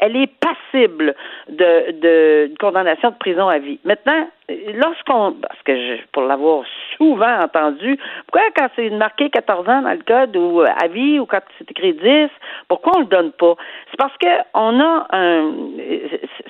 elle 0.00 0.16
est 0.16 0.30
passible 0.40 1.14
de, 1.48 1.92
de, 2.00 2.54
condamnation 2.58 3.10
de 3.10 3.16
prison 3.16 3.48
à 3.48 3.58
vie. 3.58 3.78
Maintenant, 3.84 4.28
lorsqu'on, 4.74 5.36
parce 5.40 5.62
que 5.64 5.74
je, 5.74 6.02
pour 6.12 6.24
l'avoir 6.24 6.64
souvent 6.96 7.42
entendu, 7.42 7.96
pourquoi 8.26 8.42
quand 8.56 8.68
c'est 8.74 8.90
marqué 8.90 9.30
14 9.30 9.68
ans 9.68 9.82
dans 9.82 9.92
le 9.92 10.02
code 10.04 10.36
ou 10.36 10.62
euh, 10.62 10.66
à 10.82 10.88
vie 10.88 11.18
ou 11.20 11.26
quand 11.26 11.40
c'est 11.58 11.70
écrit 11.70 11.94
10, 11.94 12.28
pourquoi 12.68 12.94
on 12.96 13.00
le 13.00 13.06
donne 13.06 13.32
pas? 13.32 13.54
C'est 13.90 13.98
parce 13.98 14.16
que 14.18 14.28
on 14.54 14.80
a 14.80 15.06
un, 15.12 15.52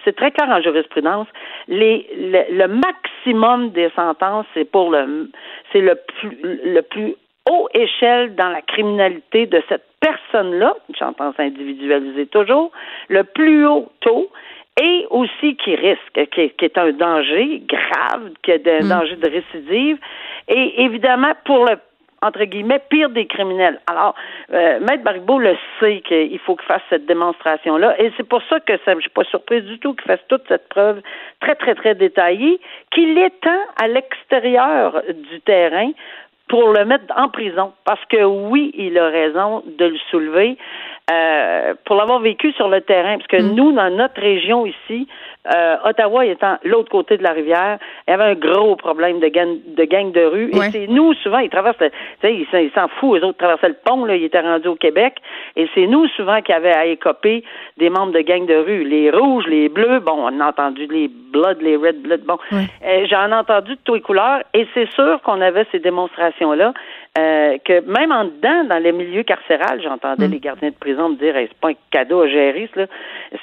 c'est 0.05 0.17
très 0.17 0.31
clair 0.31 0.49
en 0.49 0.63
jurisprudence, 0.63 1.29
les, 1.69 2.09
le, 2.17 2.57
le 2.57 2.69
maximum 2.69 3.71
des 3.71 3.91
sentences, 3.95 4.47
c'est 4.55 4.65
pour 4.65 4.91
le, 4.91 5.31
c'est 5.73 5.83
le 5.83 5.97
plus, 6.19 6.39
le 6.43 6.81
plus 6.81 7.15
haut 7.51 7.69
échelle 7.75 8.35
dans 8.35 8.49
la 8.49 8.63
criminalité 8.63 9.47
de 9.47 9.63
cette 9.69 9.85
personne-là, 10.01 10.75
j'entends 10.99 11.33
s'individualiser 11.35 12.27
toujours, 12.27 12.71
le 13.09 13.25
plus 13.25 13.67
haut 13.67 13.91
taux, 14.01 14.31
et 14.81 15.07
aussi 15.11 15.57
qui 15.57 15.75
risque, 15.75 16.31
qui, 16.33 16.53
est 16.65 16.79
un 16.79 16.93
danger 16.93 17.63
grave, 17.67 18.31
qui 18.43 18.51
est 18.51 18.67
un 18.69 18.85
mm. 18.85 18.89
danger 18.89 19.17
de 19.17 19.31
récidive, 19.31 19.99
et 20.49 20.83
évidemment 20.83 21.33
pour 21.45 21.65
le 21.65 21.77
entre 22.23 22.45
guillemets, 22.45 22.81
pire 22.89 23.11
des 23.11 23.27
criminels. 23.27 23.81
Alors, 23.87 24.15
euh, 24.53 24.81
Maître 24.81 25.05
Barbeau 25.05 25.39
le 25.39 25.57
sait 25.79 26.01
qu'il 26.01 26.39
faut 26.41 26.57
qu'il 26.57 26.67
fasse 26.67 26.83
cette 26.91 27.07
démonstration-là, 27.07 28.01
et 28.01 28.11
c'est 28.17 28.27
pour 28.27 28.43
ça 28.49 28.59
que 28.61 28.73
ça, 28.85 28.95
je 28.95 29.01
suis 29.01 29.11
pas 29.11 29.25
surprise 29.25 29.65
du 29.65 29.79
tout 29.79 29.95
qu'il 29.95 30.07
fasse 30.07 30.27
toute 30.29 30.43
cette 30.49 30.69
preuve 30.69 31.01
très, 31.41 31.55
très, 31.55 31.75
très 31.75 31.95
détaillée, 31.95 32.59
qu'il 32.91 33.17
étend 33.19 33.59
à 33.81 33.87
l'extérieur 33.87 35.03
du 35.31 35.41
terrain 35.43 35.91
pour 36.49 36.73
le 36.73 36.85
mettre 36.85 37.13
en 37.17 37.29
prison. 37.29 37.73
Parce 37.85 38.05
que 38.07 38.25
oui, 38.25 38.73
il 38.75 38.99
a 38.99 39.09
raison 39.09 39.63
de 39.67 39.85
le 39.87 39.99
soulever. 40.11 40.57
Euh, 41.09 41.75
pour 41.85 41.95
l'avoir 41.95 42.19
vécu 42.19 42.51
sur 42.53 42.69
le 42.69 42.81
terrain, 42.81 43.17
parce 43.19 43.29
que 43.29 43.41
mm. 43.41 43.55
nous, 43.55 43.71
dans 43.71 43.91
notre 43.91 44.21
région 44.21 44.67
ici, 44.67 45.07
euh, 45.55 45.77
Ottawa 45.85 46.27
étant 46.27 46.57
l'autre 46.65 46.91
côté 46.91 47.17
de 47.17 47.23
la 47.23 47.31
rivière, 47.31 47.79
il 48.07 48.11
y 48.11 48.15
avait 48.15 48.25
un 48.25 48.35
gros 48.35 48.75
problème 48.75 49.21
de 49.21 49.29
gang 49.29 49.57
de, 49.77 49.85
gang 49.85 50.11
de 50.11 50.25
rue. 50.25 50.51
Et 50.51 50.71
c'est 50.73 50.87
nous, 50.89 51.15
souvent, 51.15 51.39
ils 51.39 51.49
traversent, 51.49 51.79
tu 51.79 51.87
sais, 52.21 52.65
ils 52.65 52.73
s'en 52.75 52.89
foutent, 52.89 53.23
eux 53.23 53.25
autres 53.25 53.39
traversaient 53.39 53.69
le 53.69 53.77
pont, 53.85 54.05
là, 54.05 54.17
ils 54.17 54.25
étaient 54.25 54.41
rendus 54.41 54.67
au 54.67 54.75
Québec. 54.75 55.19
Et 55.55 55.69
c'est 55.77 55.87
nous, 55.87 56.09
souvent, 56.09 56.43
qui 56.43 56.53
avaient 56.53 56.75
à 56.75 56.87
écoper 56.87 57.45
des 57.77 57.89
membres 57.89 58.13
de 58.13 58.21
gang 58.23 58.45
de 58.45 58.57
rue. 58.57 58.83
Les 58.83 59.13
rouges, 59.13 59.47
les 59.47 59.69
bleus, 59.69 60.01
bon, 60.01 60.17
on 60.19 60.41
a 60.41 60.49
entendu 60.49 60.89
les 60.91 61.09
bloods, 61.09 61.61
les 61.61 61.77
red 61.77 62.03
bloods, 62.03 62.25
bon. 62.27 62.39
Euh, 62.53 63.07
j'en 63.09 63.31
ai 63.31 63.35
entendu 63.35 63.77
de 63.77 63.81
tous 63.85 63.95
les 63.95 64.01
couleurs. 64.01 64.41
Et 64.55 64.67
c'est 64.75 64.91
sûr 64.91 65.21
qu'on 65.23 65.41
avait 65.41 65.67
ces 65.71 65.79
démonstrations-là. 65.79 66.73
Euh, 67.19 67.57
que 67.65 67.81
même 67.81 68.13
en 68.13 68.25
dedans, 68.25 68.65
dans 68.69 68.83
les 68.83 68.93
milieux 68.93 69.23
carcérales, 69.23 69.81
j'entendais 69.83 70.29
mm. 70.29 70.31
les 70.33 70.39
gardiens 70.39 70.69
de 70.69 70.75
prison 70.75 71.09
me 71.09 71.17
dire 71.17 71.35
c'est 71.37 71.59
pas 71.59 71.71
un 71.71 71.75
cadeau 71.91 72.23
à 72.23 72.29
gérer. 72.29 72.69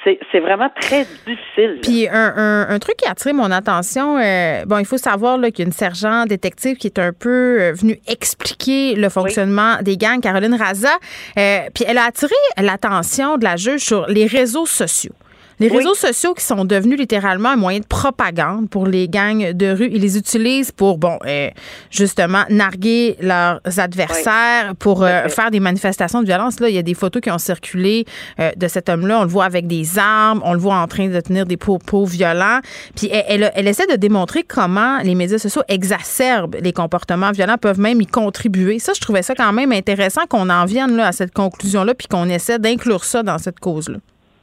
C'est, 0.04 0.40
vraiment 0.40 0.68
très 0.80 1.04
difficile. 1.26 1.80
Puis 1.82 2.06
un, 2.08 2.66
un, 2.68 2.78
truc 2.78 2.96
qui 2.96 3.08
a 3.08 3.12
attiré 3.12 3.32
mon 3.32 3.50
attention, 3.50 4.18
euh, 4.18 4.64
bon, 4.66 4.78
il 4.78 4.84
faut 4.84 4.98
savoir 4.98 5.40
qu'il 5.40 5.60
y 5.60 5.62
a 5.62 5.64
une 5.64 5.72
sergent 5.72 6.26
détective 6.26 6.76
qui 6.76 6.86
est 6.86 6.98
un 6.98 7.12
peu 7.12 7.60
euh, 7.60 7.72
venue 7.72 7.98
expliquer 8.06 8.94
le 8.94 9.08
fonctionnement 9.08 9.76
des 9.82 9.96
gangs, 9.96 10.20
Caroline 10.20 10.54
Raza. 10.54 10.96
puis 11.34 11.84
elle 11.88 11.98
a 11.98 12.04
attiré 12.04 12.34
l'attention 12.60 13.38
de 13.38 13.44
la 13.44 13.56
juge 13.56 13.80
sur 13.80 14.06
les 14.06 14.26
réseaux 14.26 14.66
sociaux. 14.66 15.14
Les 15.64 15.70
réseaux 15.70 15.94
sociaux 15.94 16.34
qui 16.34 16.44
sont 16.44 16.66
devenus 16.66 16.98
littéralement 16.98 17.48
un 17.48 17.56
moyen 17.56 17.80
de 17.80 17.86
propagande 17.86 18.68
pour 18.68 18.86
les 18.86 19.08
gangs 19.08 19.52
de 19.52 19.70
rue, 19.70 19.88
ils 19.90 20.02
les 20.02 20.18
utilisent 20.18 20.72
pour, 20.72 20.98
bon, 20.98 21.18
euh, 21.26 21.48
justement, 21.90 22.44
narguer 22.50 23.16
leurs 23.20 23.60
adversaires, 23.78 24.74
pour 24.78 25.02
euh, 25.02 25.28
faire 25.28 25.50
des 25.50 25.60
manifestations 25.60 26.20
de 26.20 26.26
violence. 26.26 26.60
Là, 26.60 26.68
il 26.68 26.74
y 26.74 26.78
a 26.78 26.82
des 26.82 26.92
photos 26.92 27.22
qui 27.22 27.30
ont 27.30 27.38
circulé 27.38 28.04
euh, 28.40 28.50
de 28.54 28.68
cet 28.68 28.90
homme-là. 28.90 29.20
On 29.20 29.22
le 29.22 29.28
voit 29.28 29.46
avec 29.46 29.66
des 29.66 29.98
armes, 29.98 30.42
on 30.44 30.52
le 30.52 30.58
voit 30.58 30.76
en 30.76 30.86
train 30.86 31.08
de 31.08 31.20
tenir 31.20 31.46
des 31.46 31.56
propos 31.56 32.04
violents. 32.04 32.60
Puis 32.94 33.08
elle, 33.10 33.50
elle, 33.54 33.66
essaie 33.66 33.86
de 33.86 33.96
démontrer 33.96 34.42
comment 34.42 34.98
les 34.98 35.14
médias 35.14 35.38
sociaux 35.38 35.62
exacerbent 35.68 36.56
les 36.60 36.74
comportements 36.74 37.32
violents, 37.32 37.56
peuvent 37.56 37.80
même 37.80 38.02
y 38.02 38.06
contribuer. 38.06 38.78
Ça, 38.80 38.92
je 38.94 39.00
trouvais 39.00 39.22
ça 39.22 39.34
quand 39.34 39.54
même 39.54 39.72
intéressant 39.72 40.26
qu'on 40.28 40.50
en 40.50 40.66
vienne 40.66 40.94
là, 40.94 41.06
à 41.06 41.12
cette 41.12 41.32
conclusion-là, 41.32 41.94
puis 41.94 42.06
qu'on 42.06 42.28
essaie 42.28 42.58
d'inclure 42.58 43.04
ça 43.06 43.22
dans 43.22 43.38
cette 43.38 43.60
cause-là. 43.60 43.96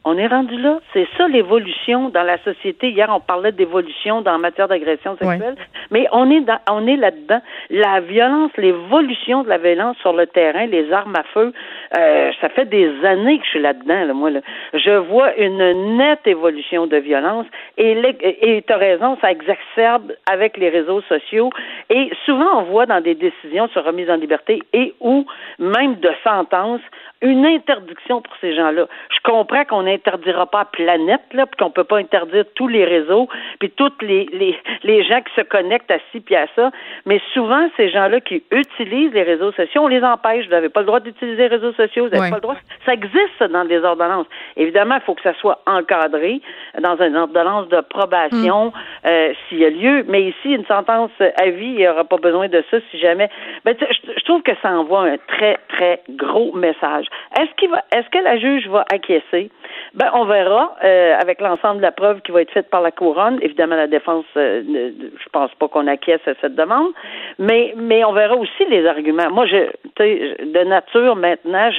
On 0.03 0.17
est 0.17 0.27
rendu 0.27 0.58
là. 0.58 0.79
C'est 0.93 1.08
ça 1.15 1.27
l'évolution 1.27 2.10
dans 2.10 2.24
la 2.24 2.39
société. 2.39 2.89
Hier, 2.89 3.08
on 3.13 3.20
parlait 3.20 3.51
d'évolution 3.51 4.22
dans 4.22 4.31
la 4.31 4.38
matière 4.39 4.67
d'agression 4.67 5.15
sexuelle, 5.17 5.55
mais 5.91 6.08
on 6.12 6.29
est 6.31 6.41
dans, 6.41 6.58
on 6.72 6.88
est 6.88 6.96
là-dedans. 6.96 7.39
La 7.70 8.00
violence, 8.00 8.51
l'évolution 8.58 9.43
de 9.43 9.50
la 9.50 9.60
violence 9.60 9.96
sur 9.98 10.13
le 10.13 10.25
terrain, 10.25 10.65
les 10.65 10.91
armes 10.91 11.15
à 11.15 11.24
feu, 11.24 11.53
euh, 11.96 12.31
ça 12.41 12.50
fait 12.50 12.65
des 12.65 12.89
années 13.05 13.38
que 13.38 13.46
je 13.46 13.50
suis 13.51 13.62
là-dedans. 13.62 14.05
Là, 14.05 14.13
moi, 14.13 14.31
là. 14.31 14.41
je 14.74 14.98
vois 14.98 15.36
une 15.38 15.98
nette 15.98 16.25
évolution 16.25 16.88
de 16.88 16.98
violence 16.98 17.46
et 17.77 18.63
tu 18.65 18.74
as 18.74 18.77
raison, 18.77 19.17
ça 19.22 19.31
exacerbe 19.31 20.13
avec 20.25 20.58
les 20.58 20.70
réseaux 20.70 21.01
sociaux. 21.01 21.51
Et 21.91 22.10
souvent, 22.25 22.62
on 22.62 22.63
voit 22.63 22.88
dans 22.88 23.01
des 23.01 23.13
décisions 23.13 23.67
sur 23.67 23.84
remise 23.84 24.10
en 24.10 24.15
liberté 24.15 24.63
et 24.74 24.96
ou 25.00 25.25
même 25.60 25.96
de 25.98 26.12
sentences 26.24 26.81
une 27.21 27.45
interdiction 27.45 28.21
pour 28.21 28.33
ces 28.41 28.55
gens-là. 28.55 28.87
Je 29.09 29.19
comprends 29.23 29.63
qu'on 29.65 29.83
n'interdira 29.83 30.45
pas 30.47 30.59
la 30.59 30.65
planète, 30.65 31.21
là, 31.33 31.45
puis 31.45 31.57
qu'on 31.57 31.69
peut 31.69 31.83
pas 31.83 31.97
interdire 31.97 32.45
tous 32.55 32.67
les 32.67 32.83
réseaux, 32.83 33.27
puis 33.59 33.69
tous 33.69 33.91
les, 34.01 34.27
les, 34.33 34.57
les 34.83 35.03
gens 35.03 35.21
qui 35.21 35.33
se 35.35 35.41
connectent 35.41 35.91
à 35.91 35.99
ci 36.11 36.19
puis 36.19 36.35
à 36.35 36.47
ça, 36.55 36.71
mais 37.05 37.21
souvent, 37.33 37.69
ces 37.77 37.89
gens-là 37.89 38.21
qui 38.21 38.43
utilisent 38.51 39.13
les 39.13 39.23
réseaux 39.23 39.51
sociaux, 39.51 39.81
on 39.83 39.87
les 39.87 40.03
empêche. 40.03 40.45
Vous 40.45 40.51
n'avez 40.51 40.69
pas 40.69 40.81
le 40.81 40.87
droit 40.87 40.99
d'utiliser 40.99 41.43
les 41.43 41.47
réseaux 41.47 41.73
sociaux, 41.73 42.07
vous 42.07 42.15
n'avez 42.15 42.29
pas 42.29 42.37
le 42.37 42.41
droit. 42.41 42.55
Ça 42.85 42.93
existe 42.93 43.43
dans 43.51 43.63
les 43.63 43.79
ordonnances. 43.79 44.27
Évidemment, 44.57 44.95
il 44.95 45.01
faut 45.01 45.15
que 45.15 45.23
ça 45.23 45.33
soit 45.35 45.61
encadré 45.67 46.41
dans 46.79 46.97
une 46.97 47.15
ordonnance 47.15 47.67
de 47.69 47.81
probation 47.81 48.67
mm. 48.67 49.07
euh, 49.07 49.33
s'il 49.47 49.59
y 49.59 49.65
a 49.65 49.69
lieu, 49.69 50.05
mais 50.07 50.23
ici, 50.23 50.53
une 50.53 50.65
sentence 50.65 51.11
à 51.19 51.49
vie, 51.49 51.65
il 51.65 51.75
n'y 51.75 51.87
aura 51.87 52.03
pas 52.03 52.17
besoin 52.17 52.47
de 52.47 52.63
ça 52.71 52.77
si 52.89 52.99
jamais. 52.99 53.29
Ben, 53.65 53.75
je, 53.79 54.11
je 54.17 54.23
trouve 54.25 54.41
que 54.41 54.53
ça 54.61 54.71
envoie 54.71 55.03
un 55.03 55.17
très, 55.27 55.57
très 55.69 56.01
gros 56.09 56.53
message. 56.53 57.05
Est-ce 57.39 57.53
qu'il 57.55 57.69
va, 57.69 57.83
est-ce 57.91 58.09
que 58.09 58.23
la 58.23 58.37
juge 58.37 58.67
va 58.67 58.85
acquiescer? 58.91 59.49
Ben, 59.93 60.09
on 60.13 60.25
verra 60.25 60.75
euh, 60.83 61.15
avec 61.19 61.41
l'ensemble 61.41 61.77
de 61.77 61.81
la 61.81 61.91
preuve 61.91 62.21
qui 62.21 62.31
va 62.31 62.41
être 62.41 62.51
faite 62.51 62.69
par 62.69 62.81
la 62.81 62.91
couronne. 62.91 63.39
Évidemment, 63.41 63.75
la 63.75 63.87
défense, 63.87 64.25
euh, 64.37 64.61
je 64.65 65.29
pense 65.31 65.53
pas 65.55 65.67
qu'on 65.67 65.87
acquiesce 65.87 66.25
à 66.27 66.33
cette 66.41 66.55
demande, 66.55 66.91
mais 67.39 67.73
mais 67.77 68.03
on 68.03 68.13
verra 68.13 68.35
aussi 68.35 68.65
les 68.69 68.85
arguments. 68.85 69.29
Moi, 69.31 69.45
je, 69.47 69.69
de 69.97 70.63
nature 70.63 71.15
maintenant, 71.15 71.69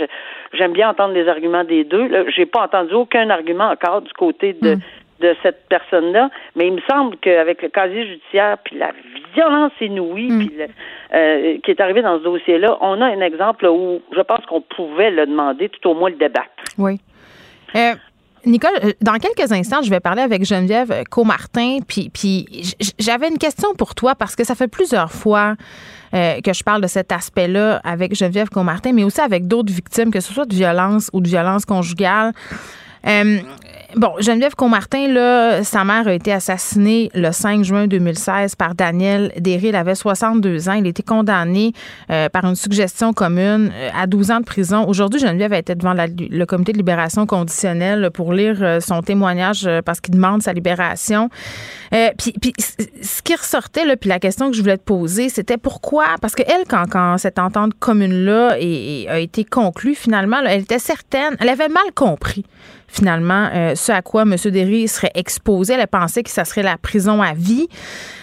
j'aime 0.53 0.73
bien 0.73 0.91
entendre 0.91 1.15
les 1.15 1.29
arguments 1.29 1.65
des 1.65 1.85
deux. 1.85 2.27
J'ai 2.31 2.47
pas 2.47 2.63
entendu 2.63 2.95
aucun 2.95 3.31
argument 3.31 3.71
encore 3.71 4.03
du 4.03 4.13
côté 4.13 4.53
de 4.55 4.75
hmm. 4.75 4.81
De 5.23 5.35
cette 5.43 5.69
personne-là, 5.69 6.31
mais 6.57 6.67
il 6.67 6.75
me 6.75 6.81
semble 6.91 7.17
qu'avec 7.19 7.63
le 7.63 7.69
casier 7.69 8.07
judiciaire 8.07 8.59
puis 8.65 8.77
la 8.77 8.93
violence 9.35 9.73
inouïe 9.81 10.29
puis 10.29 10.53
euh, 11.15 11.59
qui 11.63 11.71
est 11.71 11.81
arrivée 11.81 12.03
dans 12.03 12.19
ce 12.19 12.25
dossier-là, 12.25 12.77
on 12.81 13.01
a 13.01 13.07
un 13.07 13.21
exemple 13.21 13.67
où 13.67 14.03
je 14.15 14.21
pense 14.21 14.45
qu'on 14.47 14.61
pouvait 14.61 15.11
le 15.11 15.27
demander, 15.27 15.69
tout 15.69 15.89
au 15.89 15.95
moins 15.95 16.11
le 16.11 16.17
débattre. 16.17 16.49
Oui. 16.77 17.01
Euh, 17.75 17.95
Nicole, 18.45 18.71
euh, 18.85 18.93
dans 19.01 19.19
quelques 19.19 19.53
instants, 19.53 19.83
je 19.83 19.91
vais 19.91 20.01
parler 20.01 20.23
avec 20.23 20.45
Geneviève 20.45 21.05
Comartin. 21.09 21.79
Puis, 21.87 22.11
puis 22.13 22.47
j'avais 22.99 23.29
une 23.29 23.39
question 23.39 23.75
pour 23.75 23.95
toi 23.95 24.15
parce 24.15 24.35
que 24.35 24.45
ça 24.45 24.55
fait 24.55 24.69
plusieurs 24.69 25.13
fois 25.13 25.55
euh, 26.15 26.41
que 26.41 26.53
je 26.53 26.65
parle 26.65 26.83
de 26.83 26.89
cet 26.89 27.13
aspect-là 27.13 27.81
avec 27.85 28.15
Geneviève 28.15 28.49
Comartin, 28.49 28.93
mais 28.93 29.05
aussi 29.05 29.21
avec 29.21 29.47
d'autres 29.47 29.73
victimes, 29.73 30.11
que 30.11 30.21
ce 30.21 30.33
soit 30.33 30.47
de 30.47 30.55
violence 30.55 31.09
ou 31.13 31.21
de 31.21 31.29
violence 31.29 31.65
conjugale. 31.65 32.33
Euh, 33.07 33.41
bon, 33.97 34.13
Geneviève 34.21 34.55
Comartin, 34.55 35.09
là, 35.09 35.65
sa 35.65 35.85
mère 35.85 36.07
a 36.07 36.13
été 36.13 36.33
assassinée 36.33 37.11
le 37.15 37.33
5 37.33 37.65
juin 37.65 37.87
2016 37.87 38.55
par 38.55 38.75
Daniel 38.75 39.33
Derry. 39.39 39.69
Il 39.69 39.77
avait 39.77 39.95
62 39.95 40.69
ans. 40.69 40.75
Il 40.75 40.87
a 40.87 40.89
été 40.89 41.03
condamné 41.03 41.73
euh, 42.11 42.29
par 42.29 42.45
une 42.45 42.55
suggestion 42.55 43.13
commune 43.13 43.73
euh, 43.75 43.91
à 43.95 44.07
12 44.07 44.31
ans 44.31 44.41
de 44.41 44.45
prison. 44.45 44.87
Aujourd'hui, 44.87 45.21
Geneviève 45.21 45.53
a 45.53 45.59
été 45.59 45.75
devant 45.75 45.95
le 45.95 46.45
comité 46.45 46.73
de 46.73 46.79
libération 46.79 47.27
conditionnelle 47.27 48.11
pour 48.13 48.33
lire 48.33 48.79
son 48.81 49.03
témoignage 49.03 49.69
parce 49.85 50.01
qu'il 50.01 50.15
demande 50.15 50.43
sa 50.43 50.53
libération. 50.53 51.29
puis, 51.91 52.33
puis, 52.41 52.53
ce 52.59 53.23
qui 53.23 53.35
ressortait, 53.35 53.85
là, 53.85 53.97
puis 53.97 54.09
la 54.09 54.19
question 54.19 54.51
que 54.51 54.57
je 54.57 54.63
voulais 54.63 54.79
te 54.79 54.85
poser, 54.85 55.29
c'était 55.29 55.57
pourquoi? 55.57 56.05
Parce 56.21 56.35
que 56.35 56.43
elle, 56.43 56.67
quand, 56.69 56.85
quand 56.91 57.19
cette 57.19 57.39
entente 57.39 57.75
commune-là 57.79 58.53
a 58.53 59.19
été 59.19 59.45
conclue, 59.45 59.95
finalement, 59.95 60.39
elle 60.47 60.63
était 60.63 60.79
certaine, 60.79 61.37
elle 61.41 61.49
avait 61.49 61.69
mal 61.69 61.93
compris 61.95 62.45
finalement, 62.93 63.49
euh, 63.53 63.75
ce 63.75 63.91
à 63.91 64.03
quoi 64.03 64.23
M. 64.23 64.37
Derry 64.45 64.87
serait 64.87 65.11
exposé. 65.15 65.75
Elle 65.75 65.87
pensé 65.89 66.23
que 66.23 66.31
ça 66.31 66.45
serait 66.45 66.63
la 66.63 66.77
prison 66.77 67.23
à 67.23 67.33
vie. 67.33 67.67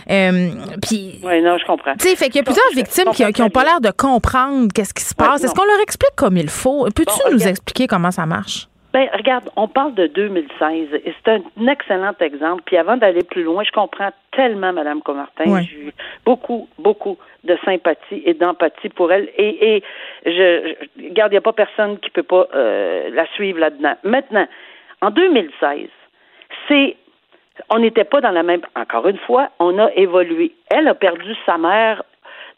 Euh, 0.09 0.49
puis, 0.81 1.19
oui, 1.23 1.41
non, 1.41 1.57
je 1.57 1.65
comprends. 1.65 1.93
Tu 1.99 2.07
sais, 2.07 2.15
fait 2.15 2.27
qu'il 2.27 2.37
y 2.37 2.39
a 2.39 2.43
plusieurs 2.43 2.71
victimes 2.73 3.11
qui, 3.13 3.41
n'ont 3.41 3.49
pas 3.49 3.63
l'air 3.63 3.81
de 3.81 3.91
comprendre 3.91 4.69
qu'est-ce 4.73 4.93
qui 4.93 5.03
se 5.03 5.15
passe. 5.15 5.43
Est-ce 5.43 5.53
qu'on 5.53 5.65
leur 5.65 5.81
explique 5.81 6.15
comme 6.15 6.37
il 6.37 6.49
faut? 6.49 6.87
Peux-tu 6.95 7.33
nous 7.33 7.47
expliquer 7.47 7.87
comment 7.87 8.11
ça 8.11 8.25
marche? 8.25 8.68
Ben, 8.91 9.07
regarde, 9.13 9.49
on 9.55 9.67
parle 9.67 9.93
de 9.93 10.07
2016 10.07 11.01
et 11.05 11.13
c'est 11.23 11.31
un 11.31 11.67
excellent 11.67 12.15
exemple. 12.19 12.63
Puis 12.65 12.75
avant 12.75 12.97
d'aller 12.97 13.23
plus 13.23 13.43
loin, 13.43 13.63
je 13.63 13.71
comprends 13.71 14.09
tellement 14.31 14.73
Mme 14.73 15.01
Comartin. 15.01 15.61
J'ai 15.61 15.77
eu 15.77 15.93
beaucoup, 16.25 16.67
beaucoup 16.79 17.17
de 17.43 17.55
sympathie 17.63 18.23
et 18.25 18.33
d'empathie 18.33 18.89
pour 18.89 19.11
elle. 19.11 19.29
Et, 19.37 19.75
et 19.75 19.83
je, 20.25 20.73
je 20.97 21.09
regarde, 21.09 21.31
il 21.31 21.35
n'y 21.35 21.37
a 21.37 21.41
pas 21.41 21.53
personne 21.53 21.99
qui 21.99 22.09
peut 22.09 22.23
pas 22.23 22.47
euh, 22.55 23.09
la 23.13 23.27
suivre 23.33 23.59
là-dedans. 23.59 23.93
Maintenant, 24.03 24.47
en 25.01 25.11
2016, 25.11 25.87
c'est 26.67 26.95
on 27.69 27.79
n'était 27.79 28.05
pas 28.05 28.21
dans 28.21 28.31
la 28.31 28.41
même. 28.41 28.61
Encore 28.75 29.07
une 29.07 29.17
fois, 29.17 29.49
on 29.59 29.77
a 29.77 29.91
évolué. 29.93 30.53
Elle 30.69 30.87
a 30.87 30.95
perdu 30.95 31.35
sa 31.45 31.57
mère 31.57 32.03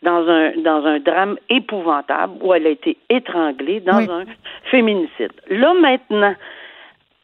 dans 0.04 0.28
un 0.28 0.52
dans 0.58 0.86
un 0.86 1.00
drame 1.00 1.38
épouvantable 1.50 2.34
où 2.42 2.54
elle 2.54 2.68
a 2.68 2.72
été 2.72 2.98
étranglée 3.10 3.80
dans 3.80 4.10
un 4.10 4.26
féminicide. 4.70 5.32
Là 5.50 5.74
maintenant, 5.74 6.36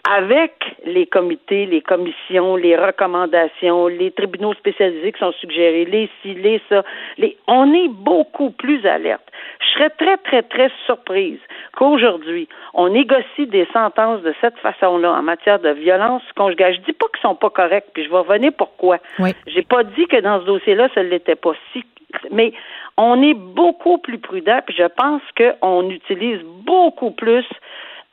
avec 0.09 0.53
les 0.85 1.05
comités, 1.05 1.65
les 1.65 1.81
commissions, 1.81 2.55
les 2.55 2.77
recommandations, 2.77 3.87
les 3.87 4.11
tribunaux 4.11 4.53
spécialisés 4.53 5.11
qui 5.11 5.19
sont 5.19 5.33
suggérés, 5.33 5.83
les 5.83 6.09
ci, 6.21 6.33
les 6.33 6.61
ça, 6.69 6.83
les, 7.17 7.37
on 7.47 7.73
est 7.73 7.89
beaucoup 7.89 8.51
plus 8.51 8.85
alerte. 8.85 9.23
Je 9.59 9.67
serais 9.73 9.89
très, 9.89 10.17
très, 10.17 10.43
très 10.43 10.71
surprise 10.85 11.39
qu'aujourd'hui, 11.75 12.47
on 12.73 12.89
négocie 12.89 13.47
des 13.47 13.67
sentences 13.73 14.21
de 14.21 14.33
cette 14.39 14.57
façon-là 14.59 15.11
en 15.11 15.23
matière 15.23 15.59
de 15.59 15.69
violence 15.71 16.23
conjugale. 16.37 16.75
Je 16.75 16.81
dis 16.81 16.93
pas 16.93 17.07
qu'ils 17.07 17.21
sont 17.21 17.35
pas 17.35 17.49
corrects, 17.49 17.87
puis 17.93 18.05
je 18.05 18.09
vais 18.09 18.19
revenir 18.19 18.53
pourquoi. 18.57 18.99
Oui. 19.19 19.31
J'ai 19.47 19.63
pas 19.63 19.83
dit 19.83 20.05
que 20.07 20.21
dans 20.21 20.39
ce 20.39 20.45
dossier-là, 20.45 20.87
ça 20.95 21.03
ne 21.03 21.09
l'était 21.09 21.35
pas. 21.35 21.51
Si, 21.73 21.83
mais 22.31 22.53
on 22.97 23.21
est 23.21 23.33
beaucoup 23.33 23.97
plus 23.97 24.17
prudent, 24.17 24.59
puis 24.65 24.75
je 24.77 24.87
pense 24.87 25.21
qu'on 25.37 25.89
utilise 25.89 26.41
beaucoup 26.65 27.11
plus 27.11 27.45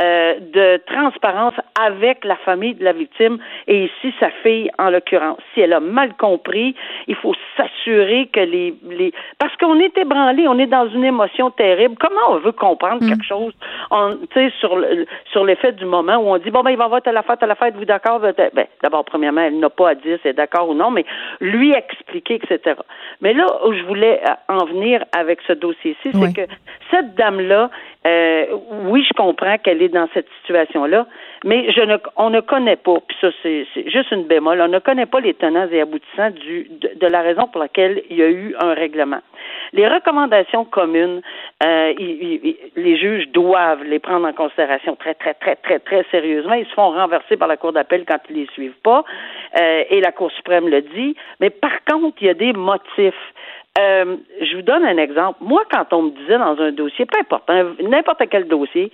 euh, 0.02 0.40
de 0.40 0.82
transparence 0.86 1.54
avec 1.80 2.24
la 2.24 2.34
famille 2.36 2.74
de 2.74 2.82
la 2.82 2.92
victime 2.92 3.38
et 3.68 3.84
ici 3.84 4.12
sa 4.18 4.30
fille 4.42 4.68
en 4.78 4.90
l'occurrence. 4.90 5.38
Si 5.54 5.60
elle 5.60 5.72
a 5.72 5.78
mal 5.78 6.16
compris, 6.16 6.74
il 7.06 7.14
faut 7.14 7.34
s'assurer 7.56 8.26
que 8.32 8.40
les, 8.40 8.74
les 8.90 9.12
parce 9.38 9.54
qu'on 9.56 9.78
est 9.78 9.96
ébranlé, 9.96 10.48
on 10.48 10.58
est 10.58 10.66
dans 10.66 10.88
une 10.88 11.04
émotion 11.04 11.50
terrible. 11.50 11.94
Comment 12.00 12.30
on 12.30 12.38
veut 12.38 12.50
comprendre 12.50 13.04
mm. 13.04 13.08
quelque 13.08 13.24
chose? 13.24 13.52
On 13.92 14.18
sur 14.58 14.76
le, 14.76 15.06
sur 15.30 15.44
l'effet 15.44 15.70
du 15.70 15.84
moment 15.84 16.16
où 16.16 16.28
on 16.34 16.38
dit 16.38 16.50
bon 16.50 16.62
ben 16.62 16.70
il 16.70 16.76
va 16.76 16.86
avoir 16.86 17.00
à 17.04 17.12
la 17.12 17.22
fête 17.22 17.42
à 17.42 17.46
la 17.46 17.54
fête, 17.54 17.76
vous 17.76 17.84
d'accord 17.84 18.18
ben 18.18 18.34
d'abord 18.82 19.04
premièrement 19.04 19.42
elle 19.42 19.60
n'a 19.60 19.70
pas 19.70 19.90
à 19.90 19.94
dire 19.94 20.18
si 20.22 20.26
elle 20.28 20.32
est 20.32 20.34
d'accord 20.34 20.68
ou 20.68 20.74
non, 20.74 20.90
mais 20.90 21.04
lui 21.40 21.72
expliquer 21.72 22.40
etc. 22.42 22.80
Mais 23.20 23.32
là 23.32 23.46
où 23.64 23.72
je 23.72 23.82
voulais 23.84 24.20
euh, 24.28 24.54
en 24.54 24.64
venir 24.64 25.04
avec 25.16 25.38
ce 25.46 25.52
dossier-ci, 25.52 26.10
c'est 26.12 26.34
que 26.34 26.52
cette 26.90 27.14
dame 27.14 27.40
là, 27.40 27.70
euh, 28.06 28.46
oui 28.86 29.04
je 29.08 29.14
comprends 29.14 29.56
qu'elle 29.58 29.82
est 29.82 29.88
dans 29.88 30.08
cette 30.12 30.28
situation-là, 30.40 31.06
mais 31.44 31.70
je 31.72 31.80
ne, 31.80 31.96
on 32.16 32.30
ne 32.30 32.40
connaît 32.40 32.76
pas, 32.76 32.96
puis 33.06 33.16
ça 33.20 33.28
c'est, 33.42 33.66
juste 33.86 34.10
une 34.10 34.24
bémol, 34.24 34.60
on 34.60 34.68
ne 34.68 34.78
connaît 34.78 35.06
pas 35.06 35.20
les 35.20 35.34
tenants 35.34 35.68
et 35.70 35.80
aboutissants 35.80 36.30
du, 36.30 36.70
de, 36.70 37.06
la 37.06 37.22
raison 37.22 37.46
pour 37.46 37.60
laquelle 37.60 38.02
il 38.10 38.16
y 38.16 38.22
a 38.22 38.28
eu 38.28 38.54
un 38.60 38.74
règlement. 38.74 39.20
Les 39.72 39.88
recommandations 39.88 40.64
communes, 40.64 41.20
euh, 41.64 41.92
les 41.96 42.96
juges 42.96 43.28
doivent 43.28 43.84
les 43.84 43.98
prendre 43.98 44.26
en 44.26 44.32
considération 44.32 44.96
très, 44.96 45.14
très, 45.14 45.34
très, 45.34 45.56
très, 45.56 45.78
très 45.78 46.04
sérieusement. 46.10 46.54
Ils 46.54 46.66
se 46.66 46.74
font 46.74 46.90
renverser 46.90 47.36
par 47.36 47.48
la 47.48 47.56
Cour 47.56 47.72
d'appel 47.72 48.04
quand 48.06 48.18
ils 48.30 48.36
les 48.36 48.46
suivent 48.52 48.80
pas, 48.82 49.04
euh, 49.58 49.84
et 49.90 50.00
la 50.00 50.12
Cour 50.12 50.30
suprême 50.32 50.68
le 50.68 50.82
dit. 50.82 51.16
Mais 51.40 51.50
par 51.50 51.84
contre, 51.84 52.16
il 52.20 52.26
y 52.26 52.30
a 52.30 52.34
des 52.34 52.52
motifs. 52.52 53.14
Euh, 53.78 54.16
je 54.40 54.56
vous 54.56 54.62
donne 54.62 54.84
un 54.84 54.98
exemple. 54.98 55.38
Moi, 55.40 55.62
quand 55.70 55.92
on 55.92 56.02
me 56.02 56.10
disait 56.10 56.38
dans 56.38 56.60
un 56.60 56.70
dossier, 56.70 57.06
peu 57.06 57.18
importe, 57.18 57.50
n'importe 57.82 58.22
quel 58.30 58.46
dossier, 58.46 58.92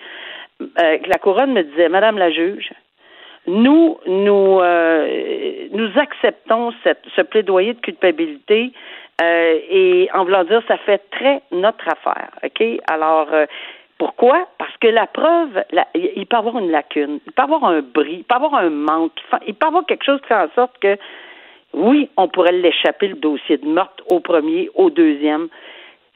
euh, 0.60 0.98
la 1.06 1.18
couronne 1.18 1.52
me 1.52 1.62
disait, 1.62 1.88
Madame 1.88 2.16
la 2.16 2.30
juge, 2.30 2.70
nous, 3.46 3.98
nous, 4.06 4.60
euh, 4.60 5.68
nous 5.72 5.90
acceptons 5.98 6.72
cette, 6.82 7.02
ce 7.14 7.22
plaidoyer 7.22 7.74
de 7.74 7.80
culpabilité 7.80 8.72
euh, 9.22 9.58
et 9.68 10.08
en 10.14 10.24
voulant 10.24 10.44
dire, 10.44 10.62
ça 10.66 10.78
fait 10.78 11.02
très 11.10 11.42
notre 11.50 11.86
affaire. 11.86 12.30
OK? 12.42 12.62
Alors, 12.88 13.28
pourquoi? 13.98 14.48
Parce 14.56 14.74
que 14.78 14.88
la 14.88 15.06
preuve, 15.06 15.62
il 15.94 16.26
peut 16.26 16.36
y 16.36 16.38
avoir 16.38 16.58
une 16.58 16.70
lacune, 16.70 17.20
il 17.26 17.32
peut 17.32 17.42
avoir 17.42 17.64
un 17.64 17.82
bris, 17.82 18.16
il 18.20 18.24
peut 18.24 18.34
y 18.34 18.36
avoir 18.36 18.54
un 18.54 18.70
manque, 18.70 19.12
il 19.46 19.54
peut 19.54 19.66
avoir 19.66 19.84
quelque 19.84 20.04
chose 20.04 20.20
qui 20.22 20.28
fait 20.28 20.34
en 20.34 20.48
sorte 20.54 20.78
que, 20.80 20.96
oui, 21.72 22.08
on 22.16 22.28
pourrait 22.28 22.52
l'échapper 22.52 23.08
le 23.08 23.16
dossier 23.16 23.58
de 23.58 23.66
meurtre 23.66 24.02
au 24.10 24.20
premier, 24.20 24.70
au 24.74 24.90
deuxième, 24.90 25.48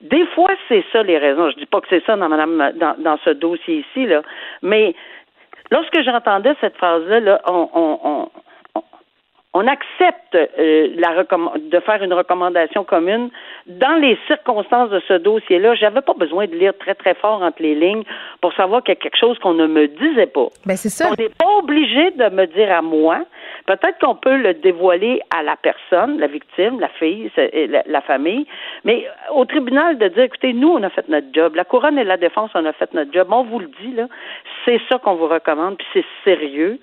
des 0.01 0.27
fois, 0.35 0.51
c'est 0.69 0.85
ça 0.93 1.03
les 1.03 1.19
raisons. 1.19 1.51
Je 1.51 1.57
dis 1.57 1.67
pas 1.67 1.81
que 1.81 1.87
c'est 1.89 2.05
ça 2.05 2.17
dans, 2.17 2.29
madame, 2.29 2.73
dans, 2.75 2.95
dans 2.99 3.19
ce 3.25 3.31
dossier 3.31 3.85
ici, 3.89 4.07
là, 4.07 4.23
mais 4.63 4.95
lorsque 5.71 6.03
j'entendais 6.03 6.55
cette 6.61 6.77
phrase-là, 6.77 7.21
là, 7.21 7.41
on, 7.47 7.69
on, 7.75 8.29
on 9.55 9.69
accepte 9.69 10.35
euh, 10.35 10.89
la 10.97 11.15
de 11.23 11.81
faire 11.81 12.03
une 12.03 12.13
recommandation 12.13 12.83
commune 12.83 13.31
dans 13.67 14.01
les 14.01 14.19
circonstances 14.27 14.91
de 14.91 15.01
ce 15.07 15.15
dossier-là. 15.15 15.77
J'avais 15.77 16.01
pas 16.01 16.15
besoin 16.15 16.47
de 16.47 16.57
lire 16.57 16.73
très 16.77 16.97
très 16.97 17.15
fort 17.15 17.41
entre 17.41 17.63
les 17.63 17.77
lignes 17.77 18.03
pour 18.41 18.53
savoir 18.55 18.83
qu'il 18.83 18.95
y 18.95 18.99
a 18.99 19.01
quelque 19.01 19.17
chose 19.17 19.39
qu'on 19.39 19.55
ne 19.55 19.69
me 19.69 19.87
disait 19.87 20.27
pas. 20.27 20.49
Ben 20.67 20.77
c'est 20.77 20.89
ça. 20.89 21.09
On 21.09 21.15
n'est 21.23 21.29
pas 21.29 21.51
obligé 21.59 22.11
de 22.11 22.29
me 22.31 22.47
dire 22.47 22.73
à 22.73 22.83
moi. 22.83 23.21
Peut-être 23.67 23.99
qu'on 24.01 24.17
peut 24.17 24.37
le 24.37 24.55
dévoiler 24.55 25.23
à 25.35 25.45
la 25.45 25.57
personne, 25.57 26.19
la 26.19 26.27
victime, 26.27 26.81
la 26.81 26.89
fille, 26.89 27.31
la, 27.87 28.01
famille, 28.03 28.47
mais 28.85 29.07
au 29.33 29.45
tribunal 29.45 29.99
de 29.99 30.09
dire, 30.09 30.25
écoutez, 30.25 30.53
nous 30.53 30.69
on 30.69 30.83
a 30.83 30.91
fait 30.91 31.09
notre 31.09 31.29
job, 31.33 31.55
la 31.55 31.65
couronne 31.65 31.97
et 31.97 32.05
la 32.05 32.17
défense 32.17 32.51
on 32.55 32.67
a 32.67 32.73
fait 32.73 32.93
notre 32.93 33.13
job. 33.13 33.29
On 33.31 33.45
vous 33.45 33.61
le 33.61 33.71
dit 33.81 33.93
là, 33.95 34.09
c'est 34.65 34.81
ça 34.89 34.99
qu'on 34.99 35.15
vous 35.15 35.29
recommande, 35.29 35.77
puis 35.79 35.87
c'est 35.95 36.05
sérieux. 36.25 36.79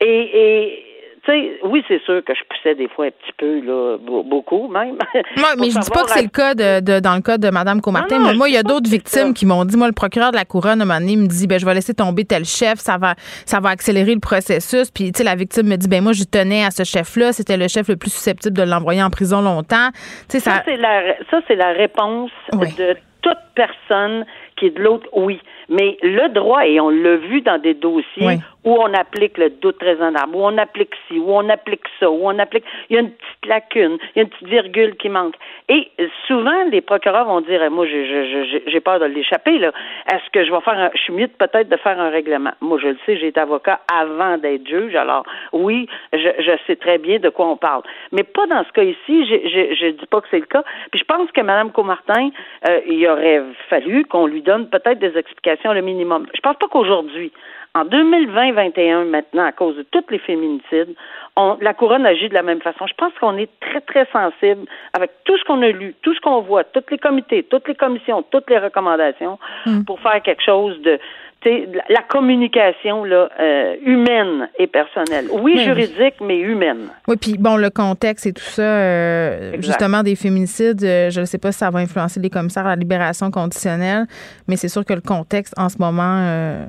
Et, 0.00 0.06
et 0.34 0.93
oui, 1.28 1.84
c'est 1.88 2.02
sûr 2.02 2.22
que 2.24 2.34
je 2.34 2.42
poussais 2.48 2.74
des 2.74 2.88
fois 2.88 3.06
un 3.06 3.10
petit 3.10 3.32
peu, 3.38 3.60
là, 3.60 3.96
beaucoup 3.98 4.68
même. 4.68 4.98
Moi, 5.36 5.48
mais 5.58 5.70
je 5.70 5.78
dis 5.78 5.90
pas 5.90 6.04
que 6.04 6.10
c'est 6.10 6.22
le 6.22 6.28
cas 6.28 6.54
de, 6.54 7.00
dans 7.00 7.14
le 7.14 7.22
cas 7.22 7.38
de 7.38 7.48
Mme 7.50 7.80
Comartin, 7.80 8.18
mais 8.18 8.34
moi, 8.34 8.48
il 8.48 8.54
y 8.54 8.58
a 8.58 8.62
d'autres 8.62 8.90
victimes 8.90 9.32
qui 9.32 9.46
m'ont 9.46 9.64
dit, 9.64 9.76
moi, 9.76 9.86
le 9.86 9.94
procureur 9.94 10.32
de 10.32 10.36
la 10.36 10.44
couronne, 10.44 10.82
un 10.82 10.84
moment 10.84 11.00
donné, 11.00 11.16
me 11.16 11.26
dit, 11.26 11.46
ben, 11.46 11.58
je 11.58 11.64
vais 11.64 11.74
laisser 11.74 11.94
tomber 11.94 12.24
tel 12.24 12.44
chef, 12.44 12.78
ça 12.78 12.98
va, 12.98 13.14
ça 13.46 13.60
va 13.60 13.70
accélérer 13.70 14.14
le 14.14 14.20
processus. 14.20 14.90
Puis, 14.90 15.12
tu 15.12 15.18
sais, 15.18 15.24
la 15.24 15.34
victime 15.34 15.66
me 15.66 15.76
dit, 15.76 15.88
ben, 15.88 16.02
moi, 16.02 16.12
je 16.12 16.24
tenais 16.24 16.64
à 16.64 16.70
ce 16.70 16.84
chef-là, 16.84 17.32
c'était 17.32 17.56
le 17.56 17.68
chef 17.68 17.88
le 17.88 17.96
plus 17.96 18.10
susceptible 18.10 18.56
de 18.56 18.62
l'envoyer 18.62 19.02
en 19.02 19.10
prison 19.10 19.40
longtemps. 19.40 19.90
ça, 20.28 20.40
ça 20.40 20.62
c'est 20.64 20.76
la, 20.76 21.14
ça, 21.30 21.40
c'est 21.48 21.56
la 21.56 21.72
réponse 21.72 22.30
de 22.52 22.96
toute 23.22 23.38
personne 23.54 24.26
qui 24.56 24.66
est 24.66 24.76
de 24.76 24.82
l'autre, 24.82 25.08
oui. 25.12 25.40
Mais 25.68 25.96
le 26.02 26.28
droit, 26.28 26.66
et 26.66 26.78
on 26.80 26.90
l'a 26.90 27.16
vu 27.16 27.40
dans 27.40 27.58
des 27.58 27.74
dossiers 27.74 28.38
où 28.64 28.72
on 28.72 28.92
applique 28.94 29.38
le 29.38 29.50
doute 29.50 29.82
raisonnable, 29.82 30.34
où 30.34 30.44
on 30.44 30.58
applique 30.58 30.94
ci, 31.08 31.18
où 31.18 31.30
on 31.30 31.48
applique 31.48 31.84
ça, 32.00 32.10
où 32.10 32.20
on 32.22 32.38
applique. 32.38 32.64
Il 32.88 32.94
y 32.94 32.98
a 32.98 33.02
une 33.02 33.10
petite 33.10 33.46
lacune, 33.46 33.98
il 34.14 34.18
y 34.18 34.20
a 34.20 34.22
une 34.22 34.28
petite 34.28 34.48
virgule 34.48 34.96
qui 34.96 35.08
manque. 35.08 35.34
Et 35.68 35.90
souvent, 36.26 36.64
les 36.70 36.80
procureurs 36.80 37.26
vont 37.26 37.40
dire 37.40 37.70
Moi, 37.70 37.86
j'ai 37.86 38.80
peur 38.80 39.00
de 39.00 39.06
l'échapper, 39.06 39.58
là. 39.58 39.72
Est-ce 40.12 40.30
que 40.30 40.44
je 40.44 40.52
vais 40.52 40.60
faire 40.60 40.78
un. 40.78 40.90
Je 40.94 41.00
suis 41.00 41.12
mieux 41.12 41.28
peut-être 41.28 41.68
de 41.68 41.76
faire 41.76 41.98
un 42.00 42.10
règlement? 42.10 42.52
Moi, 42.60 42.78
je 42.80 42.88
le 42.88 42.98
sais, 43.06 43.16
j'ai 43.16 43.28
été 43.28 43.40
avocat 43.40 43.80
avant 43.92 44.38
d'être 44.38 44.66
juge, 44.66 44.94
alors 44.94 45.24
oui, 45.52 45.88
je, 46.12 46.28
je 46.38 46.52
sais 46.66 46.76
très 46.76 46.98
bien 46.98 47.18
de 47.18 47.28
quoi 47.28 47.46
on 47.48 47.56
parle. 47.56 47.82
Mais 48.12 48.22
pas 48.22 48.46
dans 48.46 48.64
ce 48.64 48.72
cas 48.72 48.82
ici, 48.82 49.26
je 49.26 49.86
ne 49.86 49.90
dis 49.92 50.06
pas 50.06 50.20
que 50.20 50.28
c'est 50.30 50.40
le 50.40 50.46
cas. 50.46 50.64
Puis 50.90 51.00
je 51.00 51.04
pense 51.04 51.30
que 51.30 51.40
Mme 51.40 51.72
Comartin, 51.72 52.30
euh, 52.68 52.80
il 52.86 53.06
aurait 53.08 53.42
fallu 53.68 54.04
qu'on 54.04 54.26
lui 54.26 54.42
donne 54.42 54.68
peut-être 54.68 54.98
des 54.98 55.16
explications 55.16 55.72
le 55.72 55.82
minimum. 55.82 56.26
Je 56.34 56.40
pense 56.40 56.56
pas 56.56 56.66
qu'aujourd'hui, 56.68 57.32
en 57.74 57.84
2020-21 57.84 59.10
maintenant, 59.10 59.44
à 59.44 59.52
cause 59.52 59.76
de 59.76 59.82
tous 59.90 60.04
les 60.10 60.18
féminicides, 60.20 60.94
on, 61.36 61.58
la 61.60 61.74
couronne 61.74 62.06
agit 62.06 62.28
de 62.28 62.34
la 62.34 62.42
même 62.42 62.60
façon. 62.60 62.86
Je 62.86 62.94
pense 62.94 63.12
qu'on 63.20 63.36
est 63.36 63.50
très, 63.60 63.80
très 63.80 64.06
sensible 64.12 64.66
avec 64.92 65.10
tout 65.24 65.36
ce 65.36 65.44
qu'on 65.44 65.60
a 65.62 65.68
lu, 65.68 65.94
tout 66.02 66.14
ce 66.14 66.20
qu'on 66.20 66.40
voit, 66.40 66.62
tous 66.64 66.84
les 66.90 66.98
comités, 66.98 67.42
toutes 67.42 67.66
les 67.66 67.74
commissions, 67.74 68.22
toutes 68.30 68.48
les 68.48 68.58
recommandations 68.58 69.38
hmm. 69.66 69.84
pour 69.84 69.98
faire 70.00 70.22
quelque 70.22 70.42
chose 70.42 70.80
de 70.82 70.98
la 71.44 72.02
communication 72.08 73.04
là, 73.04 73.28
euh, 73.38 73.76
humaine 73.84 74.48
et 74.58 74.66
personnelle. 74.66 75.26
Oui, 75.30 75.62
juridique, 75.62 76.14
mais 76.22 76.38
humaine. 76.38 76.88
Oui, 77.06 77.16
puis 77.20 77.36
bon, 77.38 77.56
le 77.56 77.68
contexte 77.68 78.26
et 78.26 78.32
tout 78.32 78.42
ça, 78.42 78.62
euh, 78.62 79.52
justement, 79.58 80.02
des 80.02 80.16
féminicides, 80.16 80.82
euh, 80.82 81.10
je 81.10 81.20
ne 81.20 81.26
sais 81.26 81.36
pas 81.38 81.52
si 81.52 81.58
ça 81.58 81.70
va 81.70 81.80
influencer 81.80 82.20
les 82.20 82.30
commissaires 82.30 82.66
à 82.66 82.70
la 82.70 82.76
libération 82.76 83.30
conditionnelle, 83.30 84.06
mais 84.48 84.56
c'est 84.56 84.68
sûr 84.68 84.84
que 84.84 84.94
le 84.94 85.02
contexte 85.02 85.52
en 85.58 85.68
ce 85.68 85.76
moment 85.78 86.66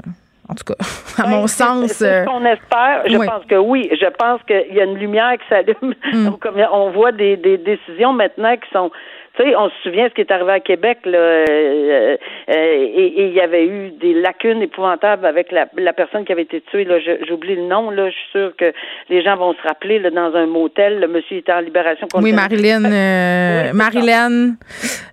en 0.47 0.53
tout 0.53 0.63
cas, 0.63 0.75
à 1.17 1.23
ben, 1.23 1.29
mon 1.29 1.47
sens. 1.47 1.91
C'est 1.91 2.23
ce 2.23 2.25
qu'on 2.25 2.45
espère. 2.45 3.03
Je 3.07 3.17
pense 3.17 3.45
que 3.45 3.55
oui. 3.55 3.89
Je 3.99 4.07
pense 4.17 4.41
qu'il 4.43 4.75
y 4.75 4.79
a 4.79 4.83
une 4.83 4.97
lumière 4.97 5.33
qui 5.39 5.47
s'allume. 5.49 5.95
Mm. 6.13 6.29
On 6.71 6.91
voit 6.91 7.11
des, 7.11 7.37
des 7.37 7.57
décisions 7.57 8.13
maintenant 8.13 8.55
qui 8.55 8.69
sont 8.71 8.91
tu 9.35 9.43
sais, 9.43 9.55
on 9.55 9.69
se 9.69 9.75
souvient 9.83 10.07
ce 10.07 10.13
qui 10.13 10.21
est 10.21 10.31
arrivé 10.31 10.51
à 10.51 10.59
Québec, 10.59 10.99
là, 11.05 11.17
euh, 11.17 11.43
euh, 11.47 12.17
et 12.49 13.27
il 13.27 13.33
y 13.33 13.41
avait 13.41 13.65
eu 13.65 13.91
des 13.91 14.13
lacunes 14.13 14.61
épouvantables 14.61 15.25
avec 15.25 15.51
la, 15.51 15.67
la 15.77 15.93
personne 15.93 16.23
qui 16.25 16.31
avait 16.31 16.43
été 16.43 16.61
tuée. 16.61 16.85
Là, 16.85 16.99
j'oublie 17.27 17.55
le 17.55 17.63
nom. 17.63 17.89
Là, 17.89 18.09
je 18.09 18.15
suis 18.15 18.31
sûre 18.31 18.51
que 18.57 18.71
les 19.09 19.21
gens 19.23 19.35
vont 19.35 19.53
se 19.53 19.61
rappeler. 19.67 19.99
Là, 19.99 20.09
dans 20.09 20.35
un 20.35 20.45
motel, 20.45 20.99
le 20.99 21.07
monsieur 21.07 21.37
était 21.37 21.51
en 21.51 21.59
libération. 21.59 22.07
Oui, 22.15 22.33
Marilyn. 22.33 22.83
Euh, 22.95 23.73
Marilyn. 23.73 24.55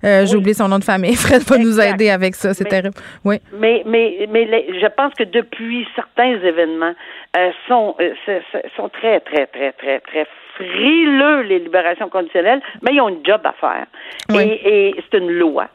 Euh, 0.05 0.25
J'ai 0.25 0.37
oublié 0.37 0.55
son 0.55 0.69
nom 0.69 0.79
de 0.79 0.85
famille. 0.85 1.15
Fred 1.17 1.43
va 1.43 1.59
nous 1.59 1.81
aider 1.81 2.11
avec 2.11 2.35
ça. 2.35 2.55
C'est 2.55 2.65
terrible. 2.65 2.95
Oui. 3.25 3.37
Mais 3.53 3.83
mais 3.87 4.29
mais 4.31 4.47
je 4.47 4.87
pense 4.87 5.13
que 5.15 5.25
depuis 5.25 5.87
certains 5.97 6.41
événements 6.43 6.95
sont 7.69 7.97
sont 8.77 8.89
très 8.89 9.21
très 9.21 9.47
très 9.47 9.73
très 9.73 10.01
très 10.01 10.27
frileux, 10.55 11.43
les 11.43 11.59
libérations 11.59 12.09
conditionnelles, 12.09 12.63
mais 12.83 12.95
ils 12.95 13.01
ont 13.01 13.09
une 13.09 13.25
job 13.25 13.41
à 13.45 13.53
faire. 13.53 13.87
Et, 14.35 14.89
et 14.89 14.95
c'est 15.11 15.19
une 15.19 15.31
loi 15.31 15.69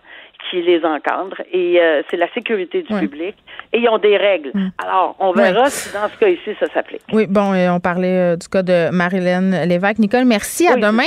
qui 0.49 0.61
les 0.61 0.83
encadre. 0.85 1.41
Et 1.51 1.81
euh, 1.81 2.01
c'est 2.09 2.17
la 2.17 2.31
sécurité 2.33 2.83
du 2.83 2.93
public 2.99 3.35
et 3.73 3.79
ils 3.79 3.89
ont 3.89 3.97
des 3.97 4.17
règles. 4.17 4.51
Mm. 4.53 4.69
Alors, 4.77 5.15
on 5.19 5.31
verra 5.31 5.69
si 5.69 5.93
dans 5.93 6.07
ce 6.09 6.17
cas 6.17 6.29
ici, 6.29 6.51
ça 6.59 6.67
s'applique. 6.73 7.01
Oui, 7.11 7.25
bon, 7.27 7.53
on 7.53 7.79
parlait 7.79 8.37
du 8.37 8.47
cas 8.47 8.63
de 8.63 8.89
Marilyn 8.91 9.65
Lévesque. 9.65 9.99
Nicole, 9.99 10.25
merci. 10.25 10.67
à 10.67 10.75
demain. 10.75 11.03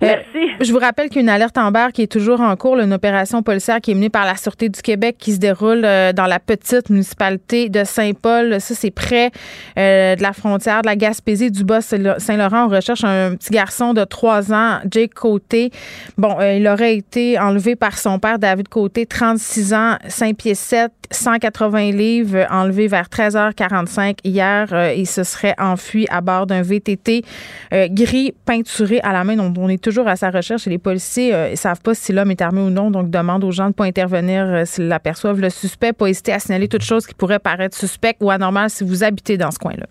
merci. 0.00 0.50
je 0.60 0.72
vous 0.72 0.78
rappelle 0.78 1.08
qu'il 1.08 1.16
y 1.16 1.18
a 1.20 1.22
une 1.22 1.28
alerte 1.28 1.58
en 1.58 1.70
barre 1.70 1.92
qui 1.92 2.02
est 2.02 2.12
toujours 2.12 2.40
en 2.40 2.54
cours, 2.56 2.78
une 2.78 2.92
opération 2.92 3.42
policière 3.42 3.80
qui 3.80 3.92
est 3.92 3.94
menée 3.94 4.10
par 4.10 4.24
la 4.24 4.36
Sûreté 4.36 4.68
du 4.68 4.80
Québec 4.82 5.16
qui 5.18 5.32
se 5.32 5.38
déroule 5.38 5.82
dans 5.82 6.26
la 6.26 6.38
petite 6.38 6.90
municipalité 6.90 7.68
de 7.68 7.84
Saint-Paul. 7.84 8.60
Ça, 8.60 8.74
c'est 8.74 8.90
près 8.90 9.30
de 9.76 10.22
la 10.22 10.32
frontière 10.32 10.82
de 10.82 10.86
la 10.86 10.96
Gaspésie, 10.96 11.50
du 11.50 11.64
Bas-Saint-Laurent. 11.64 12.66
On 12.66 12.68
recherche 12.68 13.04
un 13.04 13.36
petit 13.36 13.50
garçon 13.50 13.94
de 13.94 14.04
3 14.04 14.52
ans, 14.52 14.78
Jake 14.90 15.14
Côté. 15.14 15.70
Bon, 16.18 16.36
il 16.40 16.66
aurait 16.68 16.96
été 16.96 17.38
enlevé 17.38 17.76
par 17.76 17.98
son 17.98 18.18
père, 18.18 18.38
David 18.38 18.68
Côté, 18.68 19.06
36 19.06 19.74
ans, 19.74 19.96
5 20.06 20.36
pieds 20.36 20.54
7, 20.54 20.90
180 21.10 21.83
livres, 21.92 22.46
enlevé 22.50 22.88
vers 22.88 23.08
13h45 23.08 24.18
hier. 24.24 24.68
Euh, 24.72 24.92
il 24.94 25.06
se 25.06 25.24
serait 25.24 25.54
enfui 25.58 26.06
à 26.10 26.20
bord 26.20 26.46
d'un 26.46 26.62
VTT 26.62 27.24
euh, 27.72 27.88
gris 27.90 28.34
peinturé 28.44 29.00
à 29.00 29.12
la 29.12 29.24
main. 29.24 29.36
Donc, 29.36 29.56
on 29.58 29.68
est 29.68 29.82
toujours 29.82 30.08
à 30.08 30.16
sa 30.16 30.30
recherche 30.30 30.66
et 30.66 30.70
les 30.70 30.78
policiers 30.78 31.32
ne 31.32 31.36
euh, 31.36 31.56
savent 31.56 31.80
pas 31.80 31.94
si 31.94 32.12
l'homme 32.12 32.30
est 32.30 32.42
armé 32.42 32.60
ou 32.60 32.70
non. 32.70 32.90
Donc, 32.90 33.10
demandent 33.10 33.44
aux 33.44 33.52
gens 33.52 33.64
de 33.64 33.68
ne 33.68 33.74
pas 33.74 33.84
intervenir 33.84 34.66
s'ils 34.66 34.88
l'aperçoivent. 34.88 35.40
Le 35.40 35.50
suspect, 35.50 35.92
pas 35.92 36.06
hésiter 36.06 36.32
à 36.32 36.38
signaler 36.38 36.68
toute 36.68 36.82
chose 36.82 37.06
qui 37.06 37.14
pourrait 37.14 37.38
paraître 37.38 37.76
suspecte 37.76 38.22
ou 38.22 38.30
anormale 38.30 38.70
si 38.70 38.84
vous 38.84 39.04
habitez 39.04 39.36
dans 39.36 39.50
ce 39.50 39.58
coin-là. 39.58 39.86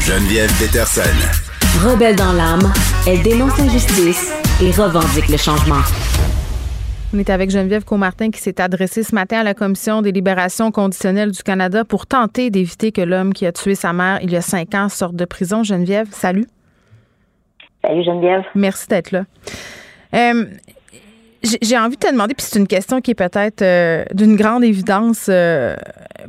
Geneviève 0.00 0.50
Peterson. 0.58 1.02
Rebelle 1.84 2.16
dans 2.16 2.32
l'âme, 2.32 2.72
elle 3.06 3.22
dénonce 3.22 3.56
l'injustice 3.58 4.32
et 4.62 4.70
revendique 4.70 5.28
le 5.28 5.36
changement. 5.36 5.82
On 7.14 7.18
est 7.18 7.30
avec 7.30 7.48
Geneviève 7.50 7.84
Comartin 7.84 8.30
qui 8.30 8.38
s'est 8.38 8.60
adressée 8.60 9.02
ce 9.02 9.14
matin 9.14 9.38
à 9.38 9.42
la 9.42 9.54
Commission 9.54 10.02
des 10.02 10.12
libérations 10.12 10.70
conditionnelles 10.70 11.30
du 11.30 11.42
Canada 11.42 11.82
pour 11.82 12.06
tenter 12.06 12.50
d'éviter 12.50 12.92
que 12.92 13.00
l'homme 13.00 13.32
qui 13.32 13.46
a 13.46 13.52
tué 13.52 13.74
sa 13.74 13.94
mère 13.94 14.18
il 14.22 14.30
y 14.30 14.36
a 14.36 14.42
cinq 14.42 14.74
ans 14.74 14.90
sorte 14.90 15.16
de 15.16 15.24
prison. 15.24 15.62
Geneviève, 15.62 16.08
salut. 16.10 16.46
Salut 17.82 18.04
Geneviève. 18.04 18.42
Merci 18.54 18.88
d'être 18.88 19.12
là. 19.12 19.24
Euh, 20.14 20.44
j'ai 21.62 21.78
envie 21.78 21.96
de 21.96 22.00
te 22.00 22.12
demander, 22.12 22.34
puis 22.34 22.44
c'est 22.46 22.58
une 22.58 22.66
question 22.66 23.00
qui 23.00 23.12
est 23.12 23.14
peut-être 23.14 23.62
euh, 23.62 24.04
d'une 24.12 24.36
grande 24.36 24.62
évidence 24.62 25.28
euh, 25.30 25.76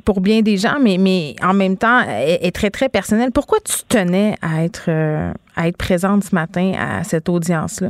pour 0.05 0.21
bien 0.21 0.41
des 0.41 0.55
gens, 0.55 0.77
mais, 0.81 0.97
mais 0.97 1.35
en 1.43 1.53
même 1.53 1.75
temps 1.75 1.99
est, 2.07 2.55
très, 2.55 2.69
très 2.69 2.87
personnelle. 2.87 3.31
Pourquoi 3.33 3.57
tu 3.65 3.83
tenais 3.89 4.35
à 4.41 4.63
être, 4.63 4.89
à 5.57 5.67
être 5.67 5.77
présente 5.77 6.23
ce 6.23 6.33
matin 6.33 6.71
à 6.79 7.03
cette 7.03 7.27
audience-là? 7.27 7.89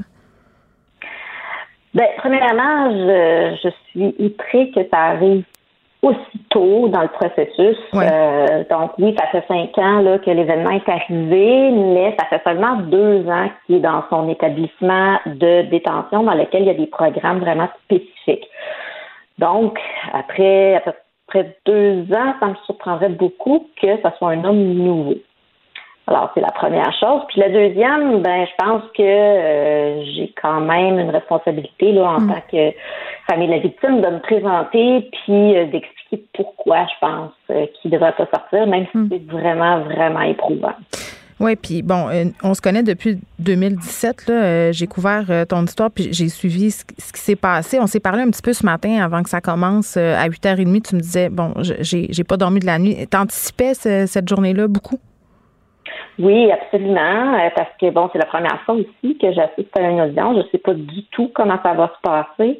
Ben, 1.93 2.05
premièrement, 2.17 2.91
je, 2.91 3.57
je 3.63 3.69
suis 3.89 4.15
outrée 4.19 4.71
que 4.71 4.81
ça 4.91 4.99
arrive 4.99 5.43
aussitôt 6.01 6.87
dans 6.87 7.01
le 7.01 7.07
processus. 7.09 7.77
Euh, 7.93 8.63
donc 8.69 8.91
oui, 8.99 9.15
ça 9.19 9.27
fait 9.27 9.45
cinq 9.47 9.77
ans 9.77 9.99
là, 9.99 10.17
que 10.19 10.29
l'événement 10.29 10.71
est 10.71 10.87
arrivé, 10.87 11.71
mais 11.71 12.15
ça 12.17 12.25
fait 12.27 12.41
seulement 12.43 12.77
deux 12.77 13.27
ans 13.27 13.49
qu'il 13.65 13.75
est 13.77 13.79
dans 13.79 14.03
son 14.09 14.29
établissement 14.29 15.19
de 15.25 15.63
détention 15.63 16.23
dans 16.23 16.35
lequel 16.35 16.61
il 16.61 16.67
y 16.67 16.71
a 16.71 16.75
des 16.75 16.87
programmes 16.87 17.39
vraiment 17.39 17.67
spécifiques. 17.83 18.47
Donc, 19.39 19.79
après 20.13 20.75
à 20.75 20.79
peu 20.81 20.91
près 21.27 21.57
deux 21.65 22.03
ans, 22.13 22.33
ça 22.39 22.47
me 22.47 22.55
surprendrait 22.65 23.09
beaucoup 23.09 23.67
que 23.81 23.97
ce 23.97 24.09
soit 24.17 24.29
un 24.29 24.43
homme 24.45 24.73
nouveau. 24.73 25.15
Alors, 26.09 26.31
c'est 26.33 26.41
la 26.41 26.51
première 26.51 26.91
chose. 26.99 27.21
Puis 27.27 27.39
la 27.39 27.49
deuxième, 27.49 28.23
ben, 28.23 28.47
je 28.47 28.65
pense 28.65 28.81
que 28.97 29.03
euh, 29.03 30.03
j'ai 30.15 30.33
quand 30.41 30.59
même 30.59 30.97
une 30.97 31.11
responsabilité 31.11 31.91
là, 31.91 32.15
en 32.15 32.21
mm. 32.21 32.27
tant 32.27 32.41
que 32.51 32.71
famille 33.29 33.47
de 33.47 33.53
la 33.53 33.59
victime 33.59 34.01
de 34.01 34.07
me 34.07 34.19
présenter 34.19 35.07
puis 35.11 35.55
euh, 35.55 35.65
d'expliquer 35.67 36.25
pourquoi 36.33 36.87
je 36.87 37.07
pense 37.07 37.31
euh, 37.51 37.67
qu'il 37.75 37.91
ne 37.91 37.97
devrait 37.97 38.13
pas 38.13 38.25
sortir, 38.33 38.65
même 38.65 38.87
si 38.91 38.97
mm. 38.97 39.09
c'est 39.11 39.31
vraiment, 39.31 39.81
vraiment 39.81 40.21
éprouvant. 40.21 40.73
Oui, 41.39 41.55
puis 41.55 41.83
bon, 41.83 42.07
on 42.43 42.53
se 42.53 42.59
connaît 42.59 42.83
depuis 42.83 43.17
2017. 43.37 44.27
Là, 44.27 44.71
j'ai 44.73 44.87
couvert 44.87 45.23
ton 45.47 45.63
histoire, 45.63 45.89
puis 45.89 46.09
j'ai 46.11 46.27
suivi 46.27 46.69
ce, 46.71 46.83
qui 46.83 47.21
s'est 47.21 47.37
passé. 47.37 47.79
On 47.79 47.87
s'est 47.87 48.01
parlé 48.01 48.23
un 48.23 48.29
petit 48.29 48.41
peu 48.41 48.51
ce 48.51 48.65
matin 48.65 49.01
avant 49.01 49.23
que 49.23 49.29
ça 49.29 49.39
commence 49.39 49.95
à 49.95 50.27
8h30. 50.27 50.81
Tu 50.81 50.95
me 50.95 50.99
disais, 50.99 51.29
bon, 51.29 51.53
j'ai 51.59 52.23
pas 52.25 52.35
dormi 52.35 52.59
de 52.59 52.65
la 52.65 52.77
nuit. 52.77 53.07
T'anticipais 53.07 53.73
cette 53.73 54.27
journée-là 54.27 54.67
beaucoup? 54.67 54.99
Oui, 56.19 56.51
absolument, 56.51 57.33
euh, 57.35 57.49
parce 57.55 57.69
que 57.79 57.89
bon, 57.91 58.09
c'est 58.11 58.19
la 58.19 58.25
première 58.25 58.59
fois 58.65 58.75
aussi 58.75 59.17
que 59.17 59.31
j'assiste 59.31 59.77
à 59.77 59.81
une 59.83 60.01
audience. 60.01 60.35
Je 60.35 60.41
ne 60.41 60.47
sais 60.51 60.57
pas 60.57 60.73
du 60.73 61.03
tout 61.11 61.31
comment 61.33 61.57
ça 61.63 61.73
va 61.73 61.87
se 61.95 62.01
passer. 62.01 62.59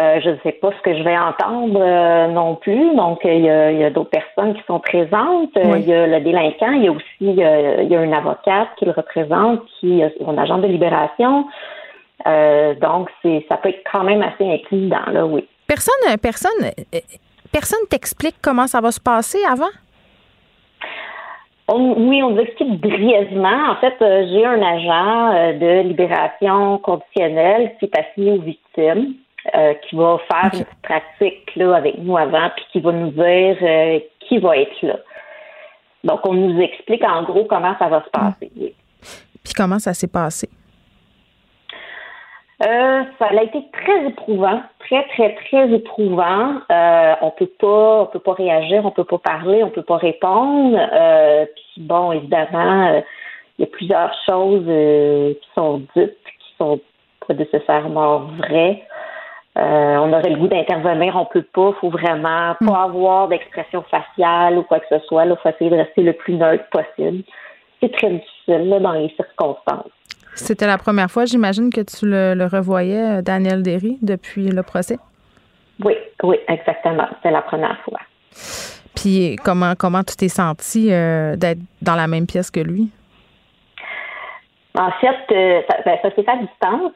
Euh, 0.00 0.20
je 0.22 0.30
ne 0.30 0.36
sais 0.44 0.52
pas 0.52 0.70
ce 0.70 0.82
que 0.82 0.96
je 0.96 1.02
vais 1.02 1.18
entendre 1.18 1.80
euh, 1.82 2.28
non 2.28 2.54
plus. 2.54 2.94
Donc, 2.94 3.20
il 3.24 3.40
y 3.40 3.50
a, 3.50 3.90
d'autres 3.90 4.10
personnes 4.10 4.54
qui 4.54 4.62
sont 4.68 4.78
présentes. 4.78 5.50
Il 5.56 5.84
y 5.84 5.92
a 5.92 6.06
le 6.06 6.20
délinquant. 6.20 6.70
Il 6.70 6.84
y 6.84 6.88
a 6.88 6.92
aussi 6.92 7.04
il 7.20 7.34
y 7.34 7.42
a, 7.42 8.02
une 8.02 8.14
avocate 8.14 8.68
qui 8.78 8.84
le 8.84 8.92
représente, 8.92 9.62
qui 9.80 10.00
est 10.00 10.14
son 10.24 10.38
agent 10.38 10.58
de 10.58 10.68
libération. 10.68 11.46
donc, 12.24 13.10
c'est 13.22 13.44
ça 13.48 13.56
peut 13.56 13.70
être 13.70 13.82
quand 13.92 14.04
même 14.04 14.22
assez 14.22 14.48
inquiétant, 14.48 15.10
là, 15.10 15.26
oui. 15.26 15.46
Personne, 15.66 16.16
personne, 16.22 16.70
personne 17.50 17.80
t'explique 17.90 18.36
comment 18.40 18.68
ça 18.68 18.80
va 18.80 18.92
se 18.92 19.00
passer 19.00 19.38
avant? 19.50 19.70
Oui, 21.68 22.22
on 22.22 22.34
vous 22.34 22.40
explique 22.40 22.80
brièvement. 22.80 23.70
En 23.70 23.76
fait, 23.76 23.94
euh, 24.02 24.26
j'ai 24.28 24.44
un 24.44 24.60
agent 24.60 25.34
euh, 25.34 25.52
de 25.58 25.88
libération 25.88 26.78
conditionnelle 26.78 27.74
qui 27.78 27.86
est 27.86 27.98
assigné 27.98 28.32
aux 28.32 28.42
victimes, 28.42 29.14
euh, 29.54 29.74
qui 29.74 29.96
va 29.96 30.18
faire 30.30 30.50
une 30.54 30.64
pratique 30.82 31.54
là, 31.56 31.76
avec 31.76 31.98
nous 31.98 32.16
avant, 32.16 32.50
puis 32.56 32.64
qui 32.72 32.80
va 32.80 32.92
nous 32.92 33.10
dire 33.10 34.00
qui 34.20 34.38
va 34.38 34.56
être 34.56 34.82
là. 34.82 34.98
Donc, 36.04 36.20
on 36.26 36.34
nous 36.34 36.60
explique 36.60 37.04
en 37.04 37.22
gros 37.22 37.44
comment 37.44 37.76
ça 37.78 37.88
va 37.88 38.02
se 38.04 38.10
passer. 38.10 38.50
Puis 39.44 39.54
comment 39.56 39.78
ça 39.78 39.94
s'est 39.94 40.08
passé? 40.08 40.48
Euh, 42.64 43.02
ça 43.18 43.26
a 43.26 43.42
été 43.42 43.64
très 43.72 44.06
éprouvant, 44.06 44.62
très 44.78 45.02
très 45.08 45.34
très 45.34 45.68
éprouvant. 45.72 46.60
Euh, 46.70 47.14
on 47.20 47.30
peut 47.30 47.50
pas, 47.58 48.02
on 48.02 48.06
peut 48.06 48.20
pas 48.20 48.34
réagir, 48.34 48.84
on 48.84 48.92
peut 48.92 49.04
pas 49.04 49.18
parler, 49.18 49.64
on 49.64 49.70
peut 49.70 49.82
pas 49.82 49.96
répondre. 49.96 50.78
Euh, 50.78 51.44
puis 51.46 51.82
bon, 51.82 52.12
évidemment, 52.12 52.86
euh, 52.86 53.00
il 53.58 53.62
y 53.62 53.64
a 53.64 53.66
plusieurs 53.66 54.14
choses 54.28 54.64
qui 54.64 55.48
sont 55.56 55.78
dites, 55.96 56.16
qui 56.24 56.56
sont 56.56 56.80
pas 57.26 57.34
nécessairement 57.34 58.20
vraies. 58.38 58.84
on 59.56 60.12
aurait 60.12 60.30
le 60.30 60.36
goût 60.36 60.48
d'intervenir, 60.48 61.16
on 61.16 61.24
peut 61.24 61.46
pas. 61.52 61.72
Faut 61.80 61.90
vraiment 61.90 62.54
pas 62.60 62.64
hmm. 62.64 62.90
avoir 62.90 63.28
d'expression 63.28 63.82
faciale 63.82 64.58
ou 64.58 64.62
quoi 64.62 64.78
que 64.78 64.86
ce 64.88 65.00
soit. 65.06 65.24
Il 65.26 65.36
faut 65.42 65.48
essayer 65.48 65.70
de 65.70 65.76
rester 65.76 66.02
le 66.02 66.12
plus 66.12 66.34
neutre 66.34 66.68
possible. 66.70 67.24
C'est 67.80 67.92
très 67.92 68.10
difficile 68.10 68.68
là, 68.68 68.78
dans 68.78 68.92
les 68.92 69.08
circonstances. 69.16 69.90
C'était 70.34 70.66
la 70.66 70.78
première 70.78 71.10
fois, 71.10 71.24
j'imagine, 71.24 71.70
que 71.70 71.82
tu 71.82 72.06
le, 72.06 72.46
revoyais, 72.46 73.18
euh, 73.18 73.22
Daniel 73.22 73.62
Derry, 73.62 73.98
depuis 74.02 74.48
le 74.48 74.62
procès? 74.62 74.98
Oui, 75.84 75.94
oui, 76.22 76.36
exactement. 76.48 77.06
C'était 77.16 77.30
la 77.30 77.42
première 77.42 77.78
fois. 77.84 78.00
Puis 78.94 79.36
comment, 79.44 79.74
comment 79.78 80.02
tu 80.02 80.16
t'es 80.16 80.28
senti 80.28 80.92
euh, 80.92 81.36
d'être 81.36 81.58
dans 81.82 81.96
la 81.96 82.06
même 82.06 82.26
pièce 82.26 82.50
que 82.50 82.60
lui? 82.60 82.90
En 84.78 84.90
fait, 85.00 85.34
euh, 85.34 85.60
ben, 85.84 85.98
ça, 86.02 86.10
fait 86.10 86.28
à 86.28 86.36
distance. 86.36 86.92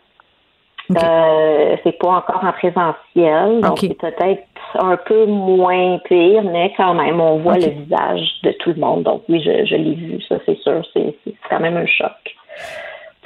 c'est 0.88 1.98
pas 1.98 2.08
encore 2.08 2.42
en 2.42 2.52
présentiel, 2.52 3.60
donc 3.60 3.78
c'est 3.80 3.98
peut-être 3.98 4.44
un 4.78 4.96
peu 4.96 5.26
moins 5.26 5.98
pire, 6.04 6.42
mais 6.44 6.72
quand 6.76 6.94
même, 6.94 7.20
on 7.20 7.38
voit 7.38 7.58
le 7.58 7.68
visage 7.68 8.40
de 8.44 8.52
tout 8.52 8.70
le 8.70 8.76
monde. 8.76 9.02
Donc 9.02 9.24
oui, 9.28 9.42
je, 9.44 9.66
je 9.66 9.74
l'ai 9.74 9.94
vu, 9.94 10.22
ça 10.22 10.36
c'est 10.46 10.58
sûr, 10.60 10.82
c'est 10.94 11.14
quand 11.50 11.60
même 11.60 11.76
un 11.76 11.86
choc 11.86 12.12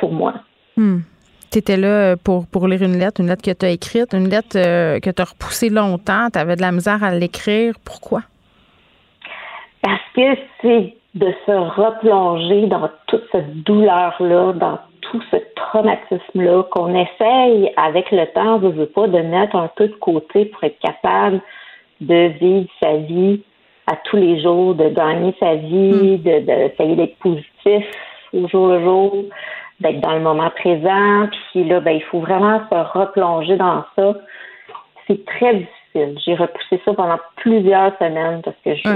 pour 0.01 0.13
moi. 0.13 0.35
Hmm. 0.77 1.01
Tu 1.53 1.59
étais 1.59 1.77
là 1.77 1.89
euh, 1.89 2.17
pour, 2.17 2.47
pour 2.47 2.69
lire 2.69 2.83
une 2.83 2.99
lettre, 2.99 3.21
une 3.21 3.27
lettre 3.27 3.43
que 3.43 3.51
tu 3.51 3.67
as 3.67 3.71
écrite, 3.71 4.15
une 4.15 4.29
lettre 4.29 4.57
euh, 4.57 5.01
que 5.01 5.11
tu 5.11 5.21
as 5.21 5.25
repoussée 5.25 5.69
longtemps, 5.69 6.29
tu 6.33 6.39
avais 6.39 6.57
de 6.57 6.63
la 6.63 6.73
misère 6.73 7.03
à 7.03 7.13
l'écrire. 7.13 7.75
Pourquoi? 7.85 8.21
Parce 9.83 10.01
que 10.15 10.39
c'est 10.63 10.95
de 11.15 11.33
se 11.45 11.51
replonger 11.51 12.67
dans 12.69 12.89
toute 13.09 13.25
cette 13.33 13.63
douleur-là, 13.65 14.53
dans 14.53 14.79
tout 15.01 15.21
ce 15.33 15.37
traumatisme-là, 15.57 16.63
qu'on 16.71 16.95
essaye 16.95 17.73
avec 17.77 18.13
le 18.13 18.27
temps, 18.33 18.61
je 18.63 18.69
veux 18.69 18.87
pas, 18.87 19.09
de 19.09 19.19
mettre 19.19 19.57
un 19.57 19.69
peu 19.75 19.89
de 19.89 19.95
côté 19.95 20.45
pour 20.45 20.63
être 20.63 20.79
capable 20.79 21.41
de 22.01 22.29
vivre 22.39 22.69
sa 22.81 22.97
vie 22.97 23.43
à 23.89 23.97
tous 24.05 24.17
les 24.17 24.41
jours, 24.41 24.77
de 24.77 24.89
gagner 24.89 25.35
sa 25.41 25.57
vie, 25.57 26.17
hmm. 26.17 26.23
de 26.23 26.39
d'essayer 26.41 26.95
d'être 26.95 27.17
positif 27.19 27.85
au 28.33 28.47
jour 28.47 28.69
le 28.69 28.85
jour 28.85 29.25
d'être 29.81 30.01
dans 30.01 30.14
le 30.14 30.21
moment 30.21 30.51
présent. 30.51 31.29
Puis 31.53 31.64
là, 31.64 31.81
ben, 31.81 31.93
il 31.93 32.03
faut 32.05 32.21
vraiment 32.21 32.61
se 32.71 32.99
replonger 32.99 33.57
dans 33.57 33.85
ça. 33.97 34.14
C'est 35.07 35.25
très 35.25 35.55
difficile. 35.55 36.19
J'ai 36.25 36.35
repoussé 36.35 36.81
ça 36.85 36.95
pendant 36.95 37.19
plusieurs 37.37 37.97
semaines 37.99 38.43
parce 38.43 38.57
que 38.64 38.75
je, 38.75 38.88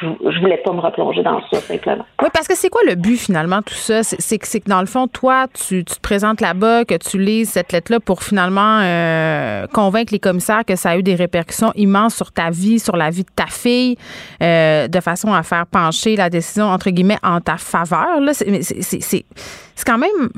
je 0.00 0.40
voulais 0.40 0.58
pas 0.58 0.72
me 0.72 0.80
replonger 0.80 1.22
dans 1.22 1.40
ça, 1.50 1.60
simplement. 1.60 2.04
Oui, 2.22 2.28
parce 2.32 2.48
que 2.48 2.56
c'est 2.56 2.68
quoi 2.68 2.82
le 2.86 2.94
but, 2.94 3.16
finalement, 3.16 3.62
tout 3.62 3.74
ça? 3.74 4.02
C'est 4.02 4.38
que, 4.38 4.68
dans 4.68 4.80
le 4.80 4.86
fond, 4.86 5.06
toi, 5.06 5.46
tu, 5.52 5.84
te 5.84 6.00
présentes 6.00 6.40
là-bas, 6.40 6.84
que 6.84 6.96
tu 6.96 7.18
lises 7.18 7.50
cette 7.50 7.72
lettre-là 7.72 8.00
pour 8.00 8.22
finalement 8.22 8.80
euh, 8.80 9.66
convaincre 9.68 10.12
les 10.12 10.18
commissaires 10.18 10.64
que 10.64 10.76
ça 10.76 10.90
a 10.90 10.96
eu 10.96 11.02
des 11.02 11.14
répercussions 11.14 11.72
immenses 11.74 12.14
sur 12.14 12.32
ta 12.32 12.50
vie, 12.50 12.78
sur 12.78 12.96
la 12.96 13.10
vie 13.10 13.24
de 13.24 13.30
ta 13.34 13.46
fille, 13.46 13.96
euh, 14.42 14.88
de 14.88 15.00
façon 15.00 15.32
à 15.32 15.42
faire 15.42 15.66
pencher 15.66 16.16
la 16.16 16.30
décision, 16.30 16.66
entre 16.66 16.90
guillemets, 16.90 17.18
en 17.22 17.40
ta 17.40 17.56
faveur. 17.56 18.20
C'est 18.32 19.24
quand 19.86 19.98
même... 19.98 20.30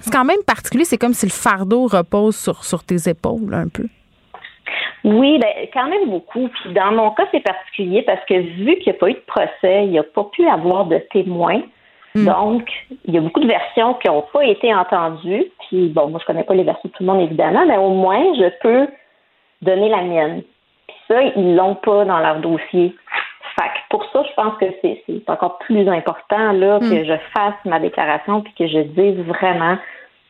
C'est 0.00 0.12
quand 0.12 0.24
même 0.24 0.42
particulier. 0.46 0.84
C'est 0.84 0.98
comme 0.98 1.14
si 1.14 1.24
le 1.24 1.32
fardeau 1.32 1.86
repose 1.86 2.36
sur, 2.36 2.62
sur 2.62 2.84
tes 2.84 3.08
épaules, 3.08 3.54
un 3.54 3.68
peu. 3.68 3.86
Oui, 5.04 5.38
ben, 5.38 5.68
quand 5.72 5.86
même 5.86 6.08
beaucoup. 6.08 6.48
Puis 6.48 6.72
dans 6.72 6.92
mon 6.92 7.10
cas, 7.10 7.24
c'est 7.30 7.40
particulier 7.40 8.02
parce 8.02 8.24
que 8.24 8.34
vu 8.34 8.76
qu'il 8.78 8.92
n'y 8.92 8.96
a 8.96 9.00
pas 9.00 9.10
eu 9.10 9.14
de 9.14 9.24
procès, 9.26 9.84
il 9.84 9.90
n'y 9.90 9.98
a 9.98 10.02
pas 10.02 10.24
pu 10.32 10.48
avoir 10.48 10.86
de 10.86 10.98
témoins. 11.12 11.62
Hmm. 12.14 12.24
Donc, 12.24 12.70
il 13.04 13.14
y 13.14 13.18
a 13.18 13.20
beaucoup 13.20 13.40
de 13.40 13.46
versions 13.46 13.94
qui 13.94 14.08
n'ont 14.08 14.24
pas 14.32 14.44
été 14.44 14.74
entendues. 14.74 15.44
Puis 15.68 15.88
bon, 15.88 16.08
moi, 16.08 16.20
je 16.20 16.26
connais 16.26 16.44
pas 16.44 16.54
les 16.54 16.62
versions 16.62 16.88
de 16.88 16.92
tout 16.94 17.02
le 17.02 17.12
monde, 17.12 17.20
évidemment, 17.20 17.66
mais 17.66 17.76
au 17.76 17.90
moins, 17.90 18.22
je 18.34 18.48
peux 18.62 18.88
donner 19.60 19.90
la 19.90 20.02
mienne. 20.02 20.42
Puis 20.86 20.96
ça, 21.08 21.22
ils 21.22 21.54
l'ont 21.54 21.74
pas 21.74 22.04
dans 22.06 22.20
leur 22.20 22.36
dossier. 22.36 22.94
Fait 23.56 23.68
que 23.68 23.78
pour 23.90 24.04
ça, 24.10 24.22
je 24.28 24.34
pense 24.34 24.58
que 24.58 24.66
c'est 24.82 25.30
encore 25.30 25.58
plus 25.58 25.88
important 25.88 26.52
là, 26.52 26.80
que 26.80 27.02
hmm. 27.02 27.04
je 27.04 27.14
fasse 27.34 27.54
ma 27.66 27.78
déclaration 27.78 28.40
puis 28.40 28.54
que 28.58 28.66
je 28.66 28.80
dise 28.80 29.18
vraiment 29.26 29.76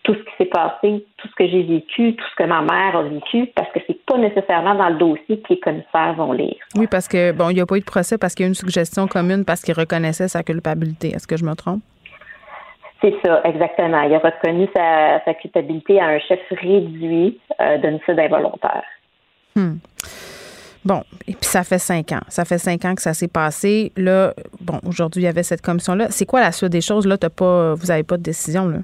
tout 0.04 0.14
ce 0.14 0.18
qui 0.20 0.36
s'est 0.38 0.50
passé, 0.50 1.04
tout 1.16 1.28
ce 1.28 1.34
que 1.34 1.48
j'ai 1.48 1.62
vécu, 1.62 2.14
tout 2.14 2.24
ce 2.30 2.42
que 2.42 2.46
ma 2.46 2.60
mère 2.60 2.96
a 2.96 3.02
vécu, 3.02 3.50
parce 3.56 3.70
que 3.72 3.80
c'est 3.86 3.98
pas 4.04 4.18
nécessairement 4.18 4.74
dans 4.74 4.90
le 4.90 4.96
dossier 4.96 5.40
que 5.40 5.54
les 5.54 5.58
commissaires 5.58 6.14
vont 6.16 6.32
lire. 6.32 6.56
Oui, 6.76 6.86
parce 6.86 7.08
que 7.08 7.32
bon, 7.32 7.48
il 7.48 7.54
n'y 7.54 7.60
a 7.60 7.66
pas 7.66 7.76
eu 7.76 7.80
de 7.80 7.86
procès 7.86 8.18
parce 8.18 8.34
qu'il 8.34 8.44
y 8.44 8.46
a 8.46 8.48
une 8.48 8.54
suggestion 8.54 9.08
commune 9.08 9.44
parce 9.46 9.62
qu'il 9.62 9.74
reconnaissait 9.74 10.28
sa 10.28 10.42
culpabilité. 10.42 11.08
Est-ce 11.08 11.26
que 11.26 11.38
je 11.38 11.44
me 11.44 11.54
trompe? 11.54 11.80
C'est 13.02 13.14
ça, 13.24 13.40
exactement. 13.44 14.02
Il 14.02 14.14
a 14.14 14.18
reconnu 14.18 14.68
sa, 14.74 15.34
culpabilité 15.34 15.98
à 16.00 16.06
un 16.08 16.18
chef 16.20 16.40
réduit 16.50 17.38
euh, 17.60 17.78
d'homicide 17.78 18.18
involontaire. 18.18 18.84
Hmm. 19.56 19.76
Bon, 20.84 21.02
et 21.26 21.32
puis 21.32 21.46
ça 21.46 21.64
fait 21.64 21.78
cinq 21.78 22.12
ans. 22.12 22.20
Ça 22.28 22.44
fait 22.44 22.58
cinq 22.58 22.84
ans 22.84 22.94
que 22.94 23.00
ça 23.00 23.14
s'est 23.14 23.28
passé. 23.28 23.90
Là, 23.96 24.34
bon, 24.60 24.80
aujourd'hui, 24.86 25.22
il 25.22 25.24
y 25.24 25.28
avait 25.28 25.42
cette 25.42 25.62
commission-là. 25.62 26.08
C'est 26.10 26.26
quoi 26.26 26.40
la 26.40 26.52
suite 26.52 26.70
des 26.70 26.82
choses? 26.82 27.06
Là, 27.06 27.16
pas, 27.16 27.74
vous 27.74 27.86
n'avez 27.86 28.02
pas 28.02 28.18
de 28.18 28.22
décision, 28.22 28.68
là? 28.68 28.78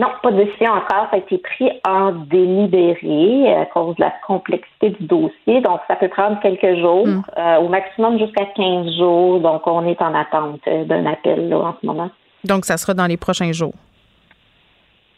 Non, 0.00 0.08
pas 0.22 0.30
de 0.32 0.44
décision 0.44 0.72
encore. 0.72 1.08
Ça 1.10 1.16
a 1.16 1.18
été 1.18 1.36
pris 1.36 1.70
en 1.86 2.12
délibéré 2.12 3.54
à 3.54 3.66
cause 3.66 3.94
de 3.96 4.00
la 4.00 4.14
complexité 4.26 4.90
du 4.98 5.04
dossier. 5.04 5.60
Donc, 5.60 5.80
ça 5.88 5.96
peut 5.96 6.08
prendre 6.08 6.40
quelques 6.40 6.80
jours, 6.80 7.06
hmm. 7.06 7.22
euh, 7.36 7.58
au 7.58 7.68
maximum 7.68 8.18
jusqu'à 8.18 8.46
15 8.46 8.96
jours. 8.96 9.40
Donc, 9.40 9.66
on 9.66 9.86
est 9.86 10.00
en 10.00 10.14
attente 10.14 10.60
euh, 10.68 10.84
d'un 10.84 11.04
appel 11.04 11.50
là, 11.50 11.58
en 11.58 11.76
ce 11.78 11.86
moment. 11.86 12.10
Donc, 12.44 12.64
ça 12.64 12.78
sera 12.78 12.94
dans 12.94 13.06
les 13.06 13.18
prochains 13.18 13.52
jours? 13.52 13.74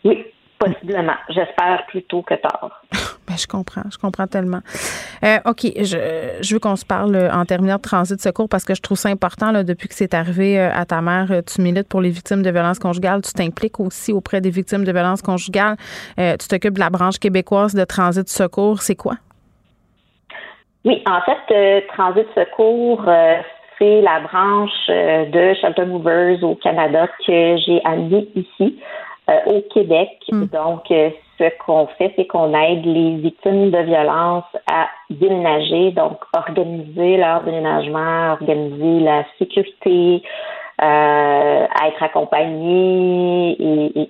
Oui. 0.04 0.24
Possiblement. 0.62 1.14
J'espère 1.28 1.84
plus 1.88 2.04
tôt 2.04 2.22
que 2.22 2.34
tard. 2.34 2.82
ben, 3.26 3.36
je 3.36 3.46
comprends. 3.48 3.82
Je 3.90 3.98
comprends 3.98 4.28
tellement. 4.28 4.60
Euh, 5.24 5.38
OK. 5.44 5.62
Je, 5.64 6.38
je 6.40 6.54
veux 6.54 6.60
qu'on 6.60 6.76
se 6.76 6.86
parle 6.86 7.16
euh, 7.16 7.32
en 7.32 7.44
terminant 7.44 7.76
de 7.76 7.82
transit 7.82 8.16
de 8.16 8.22
secours 8.22 8.48
parce 8.48 8.64
que 8.64 8.74
je 8.74 8.80
trouve 8.80 8.96
ça 8.96 9.08
important. 9.08 9.50
Là, 9.50 9.64
depuis 9.64 9.88
que 9.88 9.94
c'est 9.94 10.14
arrivé 10.14 10.60
euh, 10.60 10.70
à 10.72 10.84
ta 10.84 11.00
mère, 11.00 11.28
tu 11.52 11.62
milites 11.62 11.88
pour 11.88 12.00
les 12.00 12.10
victimes 12.10 12.42
de 12.42 12.50
violences 12.50 12.78
conjugales. 12.78 13.22
Tu 13.22 13.32
t'impliques 13.32 13.80
aussi 13.80 14.12
auprès 14.12 14.40
des 14.40 14.50
victimes 14.50 14.84
de 14.84 14.92
violences 14.92 15.22
conjugales. 15.22 15.76
tu 16.16 16.48
t'occupes 16.48 16.74
de 16.74 16.80
la 16.80 16.90
branche 16.90 17.18
québécoise 17.18 17.74
de 17.74 17.84
transit 17.84 18.24
de 18.24 18.28
secours. 18.28 18.82
C'est 18.82 18.96
quoi? 18.96 19.14
Oui, 20.84 21.02
en 21.06 21.20
fait, 21.22 21.86
Transit 21.88 22.26
Secours, 22.34 23.04
c'est 23.78 24.00
la 24.00 24.20
branche 24.20 24.88
de 24.88 25.54
Shelter 25.54 25.86
Movers 25.86 26.42
au 26.42 26.56
Canada 26.56 27.06
que 27.26 27.56
j'ai 27.56 27.80
amenée 27.84 28.28
ici. 28.34 28.78
Euh, 29.30 29.38
au 29.46 29.60
Québec. 29.72 30.18
Hmm. 30.32 30.46
Donc, 30.46 30.90
euh, 30.90 31.10
ce 31.38 31.44
qu'on 31.64 31.86
fait, 31.96 32.12
c'est 32.16 32.26
qu'on 32.26 32.52
aide 32.54 32.84
les 32.84 33.18
victimes 33.18 33.70
de 33.70 33.78
violence 33.78 34.42
à 34.68 34.88
déménager, 35.10 35.92
donc 35.92 36.18
organiser 36.36 37.18
leur 37.18 37.44
déménagement, 37.44 38.32
organiser 38.32 38.98
la 38.98 39.24
sécurité, 39.38 40.24
euh, 40.82 41.66
à 41.68 41.86
être 41.86 42.02
accompagnés 42.02 43.56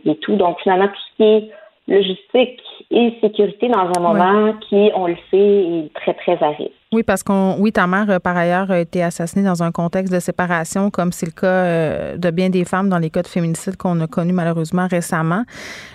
et, 0.07 0.17
tout. 0.23 0.37
Donc, 0.37 0.59
finalement, 0.63 0.89
tout 0.89 1.01
ce 1.11 1.17
qui 1.17 1.25
est 1.25 1.51
logistique 1.89 2.63
et 2.91 3.13
sécurité 3.21 3.69
dans 3.69 3.91
un 3.95 4.01
moment 4.01 4.55
qui, 4.71 4.91
on 4.95 5.09
le 5.09 5.17
sait, 5.31 5.37
est 5.37 5.93
très, 5.93 6.15
très 6.15 6.43
à 6.43 6.49
risque. 6.53 6.73
Oui, 6.93 7.03
parce 7.03 7.23
qu'on, 7.23 7.57
oui, 7.59 7.73
ta 7.73 7.87
mère, 7.87 8.11
euh, 8.11 8.19
par 8.19 8.37
ailleurs, 8.37 8.71
a 8.71 8.79
été 8.79 9.03
assassinée 9.03 9.43
dans 9.43 9.63
un 9.63 9.73
contexte 9.73 10.13
de 10.13 10.21
séparation, 10.21 10.91
comme 10.91 11.11
c'est 11.11 11.25
le 11.25 11.33
cas 11.33 11.47
euh, 11.47 12.17
de 12.19 12.31
bien 12.31 12.51
des 12.51 12.67
femmes 12.67 12.91
dans 12.91 12.99
les 12.99 13.09
cas 13.09 13.23
de 13.23 13.29
féminicide 13.29 13.79
qu'on 13.79 13.99
a 14.03 14.07
connus 14.07 14.35
malheureusement 14.35 14.87
récemment. 14.89 15.45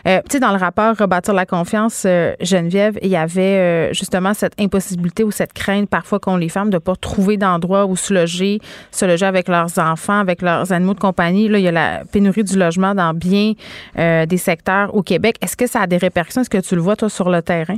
Euh, 0.08 0.22
tu 0.28 0.34
sais, 0.34 0.40
dans 0.40 0.52
le 0.52 0.58
rapport 0.58 0.96
Rebâtir 0.98 1.36
la 1.36 1.46
confiance, 1.46 2.08
Geneviève, 2.42 2.98
il 3.04 3.10
y 3.10 3.16
avait 3.16 3.94
justement 3.94 4.34
cette 4.34 4.60
impossibilité 4.60 5.24
ou 5.24 5.30
cette 5.30 5.54
crainte 5.54 5.90
parfois 5.90 6.20
qu'ont 6.20 6.38
les 6.38 6.50
femmes 6.50 6.72
de 6.72 6.80
pas 6.80 6.96
trouver 6.96 7.38
d'endroit 7.38 7.86
où 7.86 7.96
se 7.96 8.14
loger, 8.14 8.60
se 8.90 9.06
loger 9.06 9.26
avec 9.26 9.48
leurs 9.48 9.78
enfants, 9.78 10.20
avec 10.20 10.42
leurs 10.42 10.72
animaux 10.72 10.96
de 10.96 11.00
compagnie. 11.00 11.48
Là, 11.50 11.60
il 11.60 11.66
y 11.66 11.68
a 11.68 11.72
la 11.72 12.02
pénurie 12.12 12.44
du 12.44 12.58
logement 12.58 12.96
dans 12.96 13.14
bien 13.14 13.54
des 13.96 14.38
secteurs 14.38 14.96
au 14.96 15.04
Québec. 15.04 15.36
Est-ce 15.42 15.58
que 15.58 15.68
ça 15.68 15.82
a 15.82 15.88
des 15.88 15.98
répercussions? 15.98 16.42
Est-ce 16.42 16.50
que 16.50 16.58
tu 16.58 16.76
le 16.76 16.82
vois, 16.82 16.96
toi, 16.96 17.10
sur 17.10 17.30
le 17.30 17.42
terrain? 17.42 17.78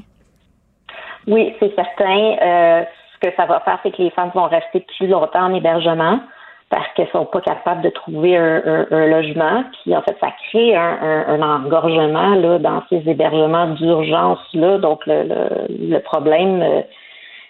Oui, 1.27 1.53
c'est 1.59 1.73
certain 1.75 2.85
ce 3.21 3.27
que 3.27 3.35
ça 3.35 3.45
va 3.45 3.59
faire, 3.61 3.79
c'est 3.83 3.91
que 3.91 4.01
les 4.01 4.09
femmes 4.11 4.31
vont 4.33 4.47
rester 4.47 4.85
plus 4.97 5.07
longtemps 5.07 5.45
en 5.45 5.53
hébergement 5.53 6.19
parce 6.69 6.87
qu'elles 6.93 7.09
sont 7.11 7.25
pas 7.25 7.41
capables 7.41 7.81
de 7.81 7.89
trouver 7.89 8.37
un, 8.37 8.85
logement. 9.07 9.63
Puis 9.81 9.95
en 9.95 10.01
fait, 10.03 10.15
ça 10.19 10.29
crée 10.49 10.75
un, 10.75 11.41
engorgement 11.41 12.35
là 12.35 12.59
dans 12.59 12.83
ces 12.89 13.01
hébergements 13.09 13.67
d'urgence 13.67 14.39
là. 14.53 14.77
Donc 14.77 15.01
le, 15.07 15.97
problème, 15.99 16.63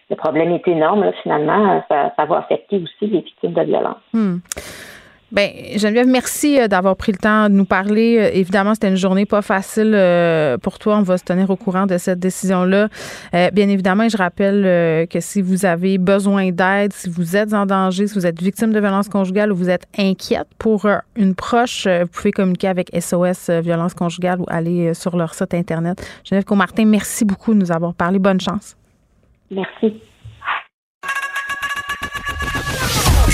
le 0.10 0.16
problème 0.16 0.54
est 0.54 0.68
énorme 0.68 1.12
finalement. 1.22 1.84
Ça, 1.90 2.26
va 2.26 2.38
affecter 2.38 2.78
aussi 2.78 3.12
les 3.12 3.20
victimes 3.20 3.54
de 3.54 3.62
violence. 3.64 3.98
Hmm. 4.14 4.38
Ben 5.32 5.52
Geneviève, 5.78 6.08
merci 6.08 6.60
euh, 6.60 6.68
d'avoir 6.68 6.96
pris 6.96 7.12
le 7.12 7.20
temps 7.20 7.50
de 7.50 7.54
nous 7.54 7.66
parler. 7.66 8.18
Euh, 8.18 8.32
évidemment, 8.34 8.74
c'était 8.74 8.88
une 8.88 8.96
journée 8.96 9.28
pas 9.28 9.44
facile 9.44 9.94
euh, 9.94 10.58
pour 10.58 10.80
toi. 10.80 10.98
On 10.98 11.04
va 11.04 11.20
se 11.20 11.24
tenir 11.24 11.52
au 11.52 11.56
courant 11.56 11.86
de 11.86 11.98
cette 12.00 12.20
décision-là. 12.20 12.90
Bien 13.54 13.70
évidemment, 13.70 14.10
je 14.10 14.18
rappelle 14.18 15.08
que 15.08 15.20
si 15.20 15.42
vous 15.42 15.66
avez 15.66 15.98
besoin 15.98 16.52
d'aide, 16.52 16.94
si 16.94 17.10
vous 17.10 17.36
êtes 17.36 17.54
en 17.54 17.66
danger, 17.66 18.08
si 18.08 18.16
vous 18.16 18.26
êtes 18.26 18.42
victime 18.42 18.72
de 18.72 18.80
violence 18.80 19.08
conjugale 19.08 19.52
ou 19.52 19.56
vous 19.56 19.70
êtes 19.70 19.86
inquiète 19.98 20.48
pour 20.58 20.88
une 21.16 21.36
proche, 21.36 21.88
vous 21.88 22.08
pouvez 22.08 22.32
communiquer 22.32 22.68
avec 22.68 22.90
SOS 23.00 23.50
Violence 23.62 23.94
conjugale 23.94 24.42
ou 24.42 24.46
aller 24.48 24.94
sur 24.94 25.16
leur 25.16 25.34
site 25.34 25.54
Internet. 25.54 26.02
Geneviève 26.24 26.46
Comartin, 26.46 26.86
merci 26.86 27.26
beaucoup 27.26 27.54
de 27.54 27.60
nous 27.60 27.72
avoir 27.72 27.94
parlé. 27.94 28.20
Bonne 28.20 28.42
chance. 28.42 28.76
Merci. 29.52 30.02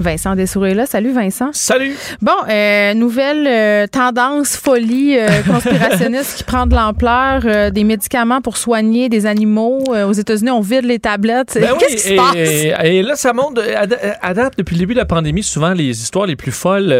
Vincent 0.00 0.36
Dessouret 0.36 0.74
là. 0.74 0.86
Salut 0.86 1.12
Vincent. 1.12 1.50
Salut. 1.52 1.96
Bon, 2.22 2.32
euh, 2.48 2.94
nouvelle 2.94 3.46
euh, 3.46 3.86
tendance 3.86 4.56
folie 4.56 5.18
euh, 5.18 5.28
conspirationniste 5.46 6.36
qui 6.36 6.44
prend 6.44 6.66
de 6.66 6.74
l'ampleur. 6.74 7.72
Des 7.72 7.84
médicaments 7.84 8.40
pour 8.40 8.56
soigner 8.56 9.08
des 9.08 9.26
animaux. 9.26 9.82
aux 9.88 10.12
États-Unis, 10.12 10.50
on 10.50 10.60
vide 10.60 10.84
les 10.84 10.98
tablettes. 10.98 11.58
Ben 11.60 11.70
Qu'est-ce 11.78 11.94
qui 11.96 12.08
se 12.10 12.14
passe? 12.14 12.84
Et, 12.84 13.02
là, 13.02 13.16
ça 13.16 13.32
monte. 13.32 13.58
À, 14.20 14.34
date, 14.34 14.54
depuis 14.56 14.74
le 14.74 14.80
début 14.80 14.94
de 14.94 14.98
la 14.98 15.04
pandémie, 15.04 15.42
souvent 15.42 15.72
les 15.72 15.90
histoires 15.90 16.26
les 16.26 16.36
plus 16.36 16.52
folles 16.52 16.94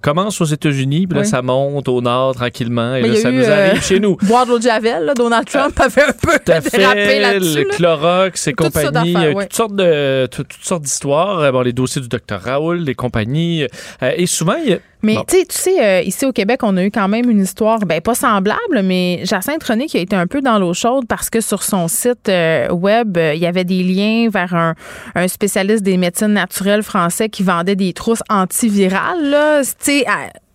commencent 0.00 0.40
aux 0.40 0.46
États-Unis, 0.46 1.06
puis 1.06 1.18
là, 1.18 1.24
ça 1.24 1.42
monte 1.42 1.88
au 1.88 2.00
nord 2.00 2.34
tranquillement, 2.34 2.94
et 2.94 3.02
là, 3.02 3.16
ça 3.16 3.30
nous 3.30 3.48
arrive 3.48 3.82
chez 3.82 4.00
nous. 4.00 4.16
Boire 4.22 4.46
de 4.46 4.50
l'eau 4.50 4.58
de 4.58 4.64
Javel, 4.64 5.12
Donald 5.16 5.46
Trump 5.46 5.78
avait 5.80 6.02
un 6.02 6.12
peu 6.12 6.38
dérapé 6.44 7.20
là-dessus. 7.20 7.58
Le 7.58 7.76
Clorox 7.76 8.48
et 8.48 8.52
compagnie, 8.52 9.14
sortes 9.50 9.76
de 9.76 10.26
toutes 10.26 10.52
sortes 10.62 10.82
d'histoires. 10.82 11.52
Bon, 11.52 11.60
les 11.60 11.72
dossiers 11.72 12.02
du 12.02 12.08
docteur 12.08 12.39
Raoul, 12.40 12.78
les 12.78 12.94
compagnies. 12.94 13.64
Euh, 14.02 14.12
et 14.16 14.26
souvent, 14.26 14.54
il 14.54 14.70
y 14.70 14.74
a 14.74 14.78
mais 15.02 15.16
tu 15.26 15.38
sais, 15.48 15.82
euh, 15.82 16.02
ici 16.02 16.26
au 16.26 16.32
Québec, 16.32 16.60
on 16.62 16.76
a 16.76 16.84
eu 16.84 16.90
quand 16.90 17.08
même 17.08 17.30
une 17.30 17.40
histoire, 17.40 17.78
ben 17.80 18.02
pas 18.02 18.14
semblable, 18.14 18.82
mais 18.84 19.20
Jacinthe 19.24 19.64
René 19.64 19.86
qui 19.86 19.96
a 19.96 20.00
été 20.00 20.14
un 20.14 20.26
peu 20.26 20.42
dans 20.42 20.58
l'eau 20.58 20.74
chaude 20.74 21.06
parce 21.08 21.30
que 21.30 21.40
sur 21.40 21.62
son 21.62 21.88
site 21.88 22.28
euh, 22.28 22.70
web, 22.70 23.16
il 23.16 23.38
y 23.38 23.46
avait 23.46 23.64
des 23.64 23.82
liens 23.82 24.28
vers 24.28 24.54
un, 24.54 24.74
un, 25.14 25.26
spécialiste 25.26 25.82
des 25.82 25.96
médecines 25.96 26.34
naturelles 26.34 26.82
français 26.82 27.30
qui 27.30 27.42
vendait 27.42 27.76
des 27.76 27.94
trousses 27.94 28.22
antivirales. 28.28 29.62
Tu 29.82 30.02
sais, 30.02 30.06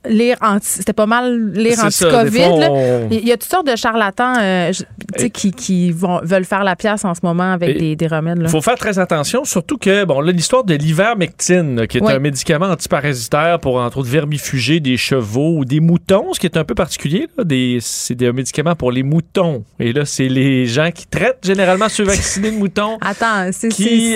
lire 0.07 0.37
anti, 0.41 0.67
c'était 0.67 0.93
pas 0.93 1.05
mal 1.05 1.51
lire 1.53 1.79
anti-COVID. 1.83 3.09
Il 3.11 3.27
y 3.27 3.31
a 3.31 3.37
toutes 3.37 3.49
sortes 3.49 3.67
de 3.67 3.75
charlatans 3.75 4.35
euh, 4.39 4.71
qui, 5.33 5.51
qui 5.51 5.91
vont, 5.91 6.19
veulent 6.23 6.45
faire 6.45 6.63
la 6.63 6.75
pièce 6.75 7.05
en 7.05 7.13
ce 7.13 7.21
moment 7.23 7.53
avec 7.53 7.77
des, 7.77 7.95
des, 7.95 8.07
remèdes. 8.07 8.39
Il 8.41 8.49
faut 8.49 8.61
faire 8.61 8.75
très 8.75 8.99
attention, 8.99 9.45
surtout 9.45 9.77
que, 9.77 10.05
bon, 10.05 10.21
là, 10.21 10.31
l'histoire 10.31 10.63
de 10.63 10.75
l'ivermectine, 10.75 11.87
qui 11.87 11.97
est 11.97 12.03
un 12.03 12.19
médicament 12.19 12.67
antiparasitaire 12.67 13.59
pour, 13.59 13.77
entre 13.77 13.99
autres, 13.99 14.09
vermifuger 14.09 14.79
des 14.79 14.97
chevaux 14.97 15.57
ou 15.57 15.65
des 15.65 15.79
moutons, 15.79 16.33
ce 16.33 16.39
qui 16.39 16.47
est 16.47 16.57
un 16.57 16.63
peu 16.63 16.75
particulier. 16.75 17.27
c'est 17.81 18.15
des 18.15 18.31
médicaments 18.31 18.75
pour 18.75 18.91
les 18.91 19.03
moutons. 19.03 19.63
Et 19.79 19.93
là, 19.93 20.05
c'est 20.05 20.27
les 20.27 20.65
gens 20.65 20.91
qui 20.91 21.07
traitent 21.07 21.43
généralement 21.43 21.89
ceux 21.89 22.03
vaccinés 22.03 22.51
de 22.51 22.57
moutons. 22.57 22.97
Attends, 23.01 23.49
c'est 23.51 23.69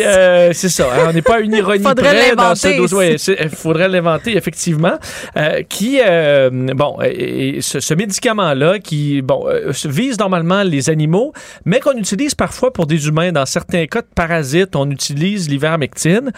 euh, 0.06 0.52
c'est 0.54 0.69
ça. 0.69 0.88
Hein, 0.93 1.08
on 1.10 1.13
n'est 1.13 1.21
pas 1.21 1.39
une 1.39 1.54
ironie 1.56 1.84
près 1.84 2.36
dans 2.36 2.56
ce 2.56 2.78
dossier. 2.78 3.15
Il 3.41 3.49
faudrait 3.49 3.89
l'inventer, 3.89 4.36
effectivement. 4.36 4.97
Euh, 5.38 5.63
qui, 5.63 5.79
euh, 5.84 6.50
bon, 6.50 6.98
ce, 7.00 7.94
médicament-là, 7.94 8.80
qui, 8.80 9.22
bon, 9.22 9.46
vise 9.86 10.20
normalement 10.20 10.63
les 10.63 10.89
animaux, 10.89 11.34
mais 11.65 11.80
qu'on 11.80 11.98
utilise 11.98 12.36
parfois 12.36 12.74
pour 12.74 12.86
des 12.86 13.08
humains. 13.08 13.32
Dans 13.32 13.46
certains 13.46 13.86
cas 13.86 14.02
de 14.02 14.08
parasites, 14.13 14.76
on 14.76 14.89
utilise 14.89 15.50
l'ivermectine 15.50 16.32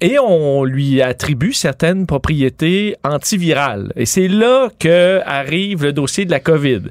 et 0.00 0.18
on 0.18 0.64
lui 0.64 1.02
attribue 1.02 1.52
certaines 1.52 2.06
propriétés 2.06 2.96
antivirales. 3.04 3.92
Et 3.96 4.06
c'est 4.06 4.28
là 4.28 4.68
que 4.78 5.20
arrive 5.24 5.84
le 5.84 5.92
dossier 5.92 6.24
de 6.24 6.30
la 6.30 6.40
COVID. 6.40 6.82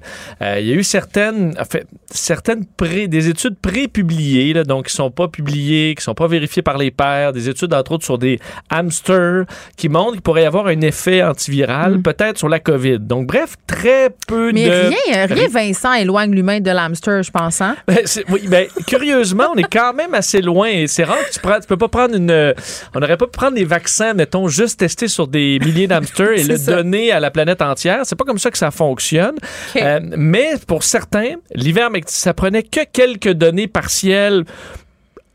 il 0.41 0.65
y 0.65 0.71
a 0.71 0.75
eu 0.75 0.83
certaines, 0.83 1.53
en 1.59 1.65
fait, 1.65 1.87
certaines 2.09 2.65
des 3.07 3.29
études 3.29 3.57
pré-publiées, 3.61 4.53
donc 4.63 4.87
qui 4.87 4.93
sont 4.93 5.11
pas 5.11 5.27
publiées, 5.27 5.95
qui 5.95 6.03
sont 6.03 6.13
pas 6.13 6.27
vérifiées 6.27 6.61
par 6.61 6.77
les 6.77 6.91
pairs, 6.91 7.33
des 7.33 7.49
études 7.49 7.73
entre 7.73 7.93
autres 7.93 8.05
sur 8.05 8.17
des 8.17 8.39
hamsters 8.69 9.45
qui 9.75 9.89
montrent 9.89 10.13
qu'il 10.13 10.21
pourrait 10.21 10.43
y 10.43 10.45
avoir 10.45 10.67
un 10.67 10.81
effet 10.81 11.23
antiviral, 11.23 11.66
mm. 11.67 12.01
peut-être 12.01 12.37
sur 12.37 12.49
la 12.49 12.59
COVID. 12.59 12.99
Donc 12.99 13.27
bref, 13.27 13.55
très 13.67 14.09
peu 14.27 14.51
Mais 14.51 14.65
de... 14.65 14.69
Mais 14.69 14.89
rien, 14.89 15.25
rien, 15.25 15.47
Vincent, 15.47 15.93
éloigne 15.93 16.31
l'humain 16.31 16.59
de 16.59 16.71
l'hamster, 16.71 17.23
je 17.23 17.31
pense. 17.31 17.61
Hein? 17.61 17.75
Ben, 17.87 17.99
oui, 18.29 18.47
ben, 18.47 18.67
curieusement, 18.85 19.45
on 19.53 19.57
est 19.57 19.71
quand 19.71 19.93
même 19.93 20.13
assez 20.13 20.41
loin. 20.41 20.67
Et 20.67 20.87
c'est 20.87 21.03
rare 21.03 21.17
que 21.27 21.33
tu, 21.33 21.39
prends, 21.39 21.59
tu 21.59 21.67
peux 21.67 21.77
pas 21.77 21.87
prendre 21.87 22.15
une... 22.15 22.53
On 22.95 22.99
n'aurait 22.99 23.17
pas 23.17 23.25
pu 23.25 23.31
prendre 23.31 23.55
des 23.55 23.65
vaccins, 23.65 24.13
mettons, 24.13 24.47
juste 24.47 24.79
testés 24.79 25.07
sur 25.07 25.27
des 25.27 25.59
milliers 25.59 25.87
d'hamsters 25.87 26.31
et 26.31 26.43
le 26.43 26.57
donner 26.65 27.11
à 27.11 27.19
la 27.19 27.31
planète 27.31 27.61
entière. 27.61 28.01
C'est 28.03 28.15
pas 28.15 28.25
comme 28.25 28.39
ça 28.39 28.51
que 28.51 28.57
ça 28.57 28.71
fonctionne. 28.71 29.35
Euh, 29.75 29.99
mais 30.17 30.53
pour 30.67 30.83
certains, 30.83 31.35
l'hiver, 31.53 31.89
ça 32.05 32.33
prenait 32.33 32.63
que 32.63 32.81
quelques 32.91 33.31
données 33.31 33.67
partielles 33.67 34.43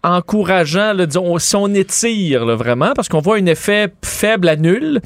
encourageant, 0.03 0.93
là, 0.93 1.07
disons, 1.07 1.39
si 1.39 1.55
on 1.55 1.69
étire 1.69 2.45
vraiment, 2.57 2.93
parce 2.95 3.09
qu'on 3.09 3.21
voit 3.21 3.37
un 3.37 3.47
effet 3.47 3.93
faible 4.05 4.49
à 4.49 4.57
nul, 4.57 5.01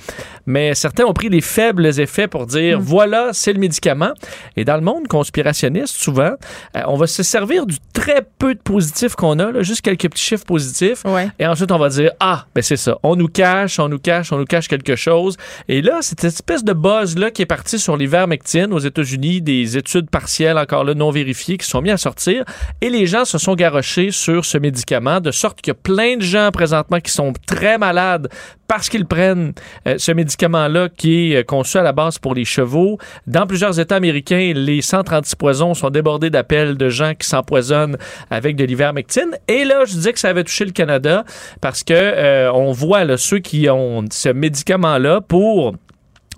mais 0.46 0.74
certains 0.74 1.04
ont 1.04 1.12
pris 1.12 1.28
des 1.28 1.42
faibles 1.42 1.86
effets 2.00 2.28
pour 2.28 2.46
dire, 2.46 2.80
mm. 2.80 2.82
voilà, 2.82 3.30
c'est 3.32 3.52
le 3.52 3.58
médicament. 3.58 4.12
Et 4.56 4.64
dans 4.64 4.76
le 4.76 4.80
monde 4.80 5.06
conspirationniste, 5.06 5.96
souvent, 5.96 6.32
euh, 6.76 6.80
on 6.86 6.96
va 6.96 7.06
se 7.06 7.22
servir 7.22 7.66
du 7.66 7.76
très 7.92 8.26
peu 8.38 8.54
de 8.54 8.60
positifs 8.60 9.14
qu'on 9.16 9.38
a, 9.38 9.52
là, 9.52 9.62
juste 9.62 9.82
quelques 9.82 10.08
petits 10.08 10.22
chiffres 10.22 10.46
positifs, 10.46 11.02
et 11.38 11.46
ensuite 11.46 11.70
on 11.72 11.78
va 11.78 11.90
dire, 11.90 12.12
ah, 12.20 12.46
ben 12.54 12.62
c'est 12.62 12.76
ça, 12.76 12.98
on 13.02 13.16
nous 13.16 13.28
cache, 13.28 13.78
on 13.78 13.88
nous 13.88 13.98
cache, 13.98 14.32
on 14.32 14.38
nous 14.38 14.44
cache 14.44 14.68
quelque 14.68 14.96
chose. 14.96 15.36
Et 15.68 15.82
là, 15.82 15.98
cette 16.00 16.24
espèce 16.24 16.64
de 16.64 16.72
buzz-là 16.72 17.30
qui 17.30 17.42
est 17.42 17.46
parti 17.46 17.78
sur 17.78 17.96
l'ivermectine 17.96 18.72
aux 18.72 18.78
États-Unis, 18.78 19.42
des 19.42 19.76
études 19.76 20.08
partielles, 20.08 20.56
encore 20.56 20.84
là, 20.84 20.94
non 20.94 21.10
vérifiées, 21.10 21.58
qui 21.58 21.66
sont 21.66 21.82
mis 21.82 21.90
à 21.90 21.98
sortir, 21.98 22.44
et 22.80 22.88
les 22.88 23.06
gens 23.06 23.26
se 23.26 23.36
sont 23.36 23.54
garochés 23.54 24.10
sur 24.10 24.44
ce 24.44 24.56
médicament 24.56 24.85
de 24.86 25.30
sorte 25.30 25.60
qu'il 25.60 25.72
y 25.72 25.72
a 25.72 25.74
plein 25.74 26.16
de 26.16 26.22
gens 26.22 26.50
présentement 26.52 27.00
qui 27.00 27.10
sont 27.10 27.32
très 27.46 27.78
malades 27.78 28.28
parce 28.68 28.88
qu'ils 28.88 29.06
prennent 29.06 29.52
euh, 29.86 29.96
ce 29.98 30.12
médicament-là 30.12 30.88
qui 30.88 31.32
est 31.32 31.36
euh, 31.36 31.42
conçu 31.42 31.78
à 31.78 31.82
la 31.82 31.92
base 31.92 32.18
pour 32.18 32.34
les 32.34 32.44
chevaux. 32.44 32.98
Dans 33.26 33.46
plusieurs 33.46 33.78
États 33.78 33.96
américains, 33.96 34.52
les 34.54 34.82
centres 34.82 35.12
antipoison 35.12 35.74
sont 35.74 35.90
débordés 35.90 36.30
d'appels 36.30 36.76
de 36.76 36.88
gens 36.88 37.14
qui 37.14 37.28
s'empoisonnent 37.28 37.96
avec 38.30 38.56
de 38.56 38.64
l'ivermectine. 38.64 39.36
Et 39.48 39.64
là, 39.64 39.84
je 39.84 39.92
disais 39.92 40.12
que 40.12 40.18
ça 40.18 40.28
avait 40.28 40.44
touché 40.44 40.64
le 40.64 40.72
Canada 40.72 41.24
parce 41.60 41.84
que 41.84 41.94
euh, 41.94 42.52
on 42.52 42.72
voit 42.72 43.16
ceux 43.16 43.38
qui 43.38 43.68
ont 43.70 44.04
ce 44.10 44.28
médicament-là 44.28 45.20
pour 45.20 45.74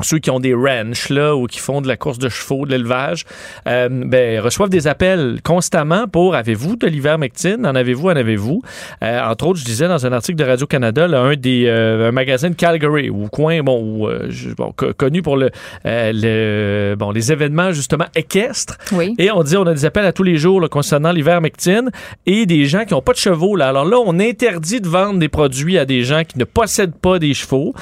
ceux 0.01 0.19
qui 0.19 0.31
ont 0.31 0.41
des 0.41 0.55
ranchs 0.55 1.09
là 1.09 1.35
ou 1.35 1.47
qui 1.47 1.59
font 1.59 1.81
de 1.81 1.89
la 1.89 1.97
course 1.97 2.19
de 2.19 2.29
chevaux, 2.29 2.67
de 2.67 2.71
l'élevage, 2.71 3.25
euh, 3.67 3.89
ben, 3.91 4.41
reçoivent 4.41 4.69
des 4.69 4.87
appels 4.87 5.41
constamment 5.43 6.07
pour 6.07 6.35
avez-vous 6.35 6.77
de 6.77 6.87
l'ivermectine, 6.87 7.67
en 7.67 7.75
avez-vous, 7.75 8.09
en 8.09 8.17
avez-vous? 8.17 8.63
Euh, 9.03 9.21
entre 9.23 9.47
autres, 9.47 9.61
je 9.61 9.65
disais 9.65 9.89
dans 9.89 10.07
un 10.07 10.13
article 10.13 10.39
de 10.39 10.45
Radio 10.45 10.67
Canada, 10.67 11.07
un 11.07 11.35
des 11.35 11.65
euh, 11.67 12.09
un 12.09 12.13
magasin 12.13 12.51
de 12.51 12.55
Calgary 12.55 13.11
ou 13.11 13.29
coin 13.29 13.61
bon, 13.63 14.09
bon 14.57 14.73
connu 14.97 15.23
pour 15.23 15.37
le, 15.37 15.51
le, 15.85 16.95
bon 16.97 17.11
les 17.11 17.33
événements 17.33 17.73
justement 17.73 18.07
équestres. 18.15 18.79
Oui. 18.93 19.15
Et 19.19 19.31
on 19.31 19.43
dit 19.43 19.57
on 19.57 19.67
a 19.67 19.75
des 19.75 19.85
appels 19.85 20.05
à 20.05 20.13
tous 20.13 20.23
les 20.23 20.37
jours 20.37 20.61
là, 20.61 20.69
concernant 20.69 21.13
l'ivermectine 21.13 21.91
et 22.27 22.47
des 22.47 22.67
gens 22.67 22.85
qui 22.85 22.95
n'ont 22.95 23.03
pas 23.03 23.13
de 23.13 23.19
chevaux 23.19 23.57
là. 23.57 23.69
Alors 23.69 23.85
là, 23.85 23.99
on 24.05 24.19
interdit 24.21 24.81
de 24.81 24.89
vendre 24.89 25.19
des 25.19 25.29
produits 25.29 25.79
à 25.79 25.85
des 25.85 26.03
gens 26.03 26.23
qui 26.25 26.39
ne 26.39 26.45
possèdent 26.45 26.97
pas 26.97 27.19
des 27.19 27.35
chevaux 27.35 27.75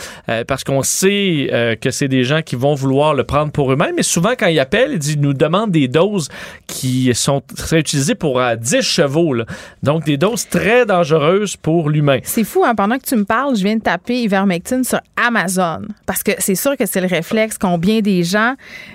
parce 0.46 0.64
qu'on 0.64 0.82
sait 0.82 1.76
que 1.80 1.90
c'est 1.90 2.05
des 2.08 2.24
gens 2.24 2.42
qui 2.42 2.56
vont 2.56 2.74
vouloir 2.74 3.14
le 3.14 3.24
prendre 3.24 3.52
pour 3.52 3.72
eux-mêmes. 3.72 3.94
Mais 3.96 4.02
souvent, 4.02 4.32
quand 4.38 4.46
ils 4.46 4.58
appellent, 4.58 4.98
ils 5.04 5.20
nous 5.20 5.34
demandent 5.34 5.70
des 5.70 5.88
doses 5.88 6.28
qui 6.66 7.14
sont 7.14 7.42
très 7.56 7.80
utilisées 7.80 8.14
pour 8.14 8.40
10 8.40 8.74
euh, 8.74 8.80
chevaux. 8.80 9.34
Donc, 9.82 10.04
des 10.04 10.16
doses 10.16 10.48
très 10.48 10.86
dangereuses 10.86 11.56
pour 11.56 11.90
l'humain. 11.90 12.18
C'est 12.22 12.44
fou, 12.44 12.64
hein? 12.64 12.74
pendant 12.74 12.98
que 12.98 13.04
tu 13.04 13.16
me 13.16 13.24
parles, 13.24 13.56
je 13.56 13.62
viens 13.62 13.76
de 13.76 13.82
taper 13.82 14.22
ivermectine 14.22 14.84
sur 14.84 15.00
Amazon. 15.16 15.82
Parce 16.06 16.22
que 16.22 16.32
c'est 16.38 16.54
sûr 16.54 16.76
que 16.76 16.86
c'est 16.86 17.00
le 17.00 17.08
réflexe 17.08 17.58
qu'ont 17.58 17.78
bien 17.78 18.00
des 18.00 18.22
gens. 18.22 18.54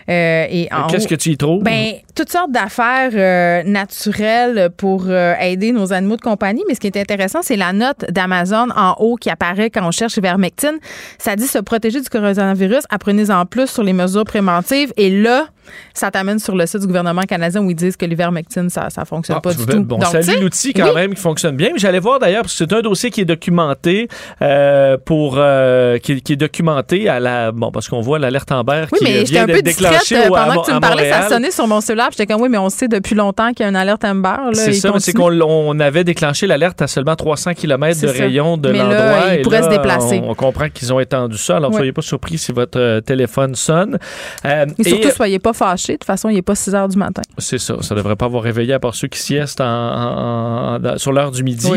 Euh, 0.09 0.45
et 0.49 0.69
Qu'est-ce 0.89 1.07
que 1.07 1.15
tu 1.15 1.31
y 1.31 1.37
trouves? 1.37 1.63
Ben, 1.63 1.93
toutes 2.15 2.31
sortes 2.31 2.51
d'affaires 2.51 3.11
euh, 3.13 3.63
naturelles 3.63 4.69
pour 4.75 5.09
aider 5.09 5.71
nos 5.71 5.93
animaux 5.93 6.17
de 6.17 6.21
compagnie. 6.21 6.63
Mais 6.67 6.75
ce 6.75 6.79
qui 6.79 6.87
est 6.87 6.97
intéressant, 6.97 7.39
c'est 7.41 7.55
la 7.55 7.73
note 7.73 8.05
d'Amazon 8.09 8.67
en 8.75 8.95
haut 8.99 9.15
qui 9.15 9.29
apparaît 9.29 9.69
quand 9.69 9.85
on 9.85 9.91
cherche 9.91 10.17
ivermectine. 10.17 10.79
Ça 11.17 11.35
dit 11.35 11.47
se 11.47 11.59
protéger 11.59 12.01
du 12.01 12.09
coronavirus 12.09 12.83
prenez-en 13.01 13.45
plus 13.45 13.67
sur 13.67 13.83
les 13.83 13.93
mesures 13.93 14.23
préventives. 14.23 14.93
Et 14.95 15.09
là, 15.09 15.47
ça 15.93 16.11
t'amène 16.11 16.39
sur 16.39 16.55
le 16.55 16.65
site 16.65 16.81
du 16.81 16.87
gouvernement 16.87 17.21
canadien 17.23 17.61
où 17.61 17.69
ils 17.69 17.75
disent 17.75 17.97
que 17.97 18.05
l'ivermectine, 18.05 18.69
ça 18.69 18.87
ne 18.95 19.05
fonctionne 19.05 19.37
ah, 19.37 19.41
pas 19.41 19.53
du 19.53 19.65
tout. 19.65 19.83
Bon, 19.83 19.99
salut 20.01 20.41
l'outil 20.41 20.73
quand 20.73 20.93
même 20.93 21.13
qui 21.13 21.21
fonctionne 21.21 21.55
bien. 21.55 21.69
Mais 21.73 21.79
j'allais 21.79 21.99
voir 21.99 22.19
d'ailleurs, 22.19 22.43
parce 22.43 22.53
que 22.53 22.65
c'est 22.65 22.73
un 22.73 22.81
dossier 22.81 23.11
qui 23.11 23.21
est 23.21 23.25
documenté 23.25 24.07
euh, 24.41 24.97
pour 25.03 25.35
euh, 25.37 25.97
qui, 25.99 26.13
est 26.13 26.35
documenté 26.35 27.09
à 27.09 27.19
la 27.19 27.51
bon 27.51 27.71
parce 27.71 27.87
qu'on 27.87 28.01
voit 28.01 28.19
l'alerte 28.19 28.51
Amber 28.51 28.85
oui, 28.91 28.99
qui 28.99 29.23
vient 29.31 29.45
d'être 29.45 29.63
déclenchée 29.63 30.27
au, 30.27 30.33
pendant 30.33 30.61
que 30.61 30.67
tu 30.67 30.73
me 30.73 30.79
parlais, 30.79 31.09
ça 31.09 31.29
sonnait 31.29 31.51
sur 31.51 31.67
mon 31.67 31.81
cellulaire. 31.81 32.09
J'étais 32.11 32.25
comme 32.25 32.41
oui, 32.41 32.49
mais 32.49 32.57
on 32.57 32.69
sait 32.69 32.87
depuis 32.87 33.15
longtemps 33.15 33.49
qu'il 33.53 33.63
y 33.63 33.65
a 33.65 33.69
une 33.69 33.75
alerte 33.75 34.03
Amber. 34.03 34.35
C'est 34.53 34.73
ça, 34.73 34.93
c'est 34.99 35.13
qu'on 35.13 35.79
avait 35.79 36.03
déclenché 36.03 36.47
l'alerte 36.47 36.81
à 36.81 36.87
seulement 36.87 37.15
300 37.15 37.53
km 37.53 38.01
de 38.01 38.07
rayon 38.07 38.57
de 38.57 38.69
l'endroit. 38.69 39.35
Il 39.35 39.41
pourrait 39.41 39.63
se 39.63 39.69
déplacer. 39.69 40.21
On, 40.23 40.35
comprend 40.35 40.69
qu'ils 40.69 40.91
ont 40.91 40.99
étendu 40.99 41.37
ça. 41.37 41.57
Alors, 41.57 41.71
ne 41.71 41.75
soyez 41.75 41.91
pas 41.91 42.01
surpris 42.01 42.37
si 42.37 42.51
votre 42.51 42.79
euh, 42.79 43.01
téléphone 43.01 43.53
sonne. 43.55 43.99
et 44.43 44.83
surtout, 44.83 45.09
soyez 45.11 45.39
pas 45.39 45.53
De 45.61 45.93
toute 45.93 46.03
façon, 46.05 46.29
il 46.29 46.35
n'est 46.35 46.41
pas 46.41 46.55
6 46.55 46.73
heures 46.73 46.87
du 46.87 46.97
matin. 46.97 47.21
C'est 47.37 47.59
ça. 47.59 47.75
Ça 47.81 47.93
ne 47.93 47.99
devrait 47.99 48.15
pas 48.15 48.25
avoir 48.25 48.41
réveillé 48.41 48.73
à 48.73 48.79
part 48.79 48.95
ceux 48.95 49.07
qui 49.07 49.19
siestent 49.19 49.61
en, 49.61 50.79
sur 50.97 51.11
l'heure 51.11 51.31
du 51.31 51.43
midi. 51.43 51.69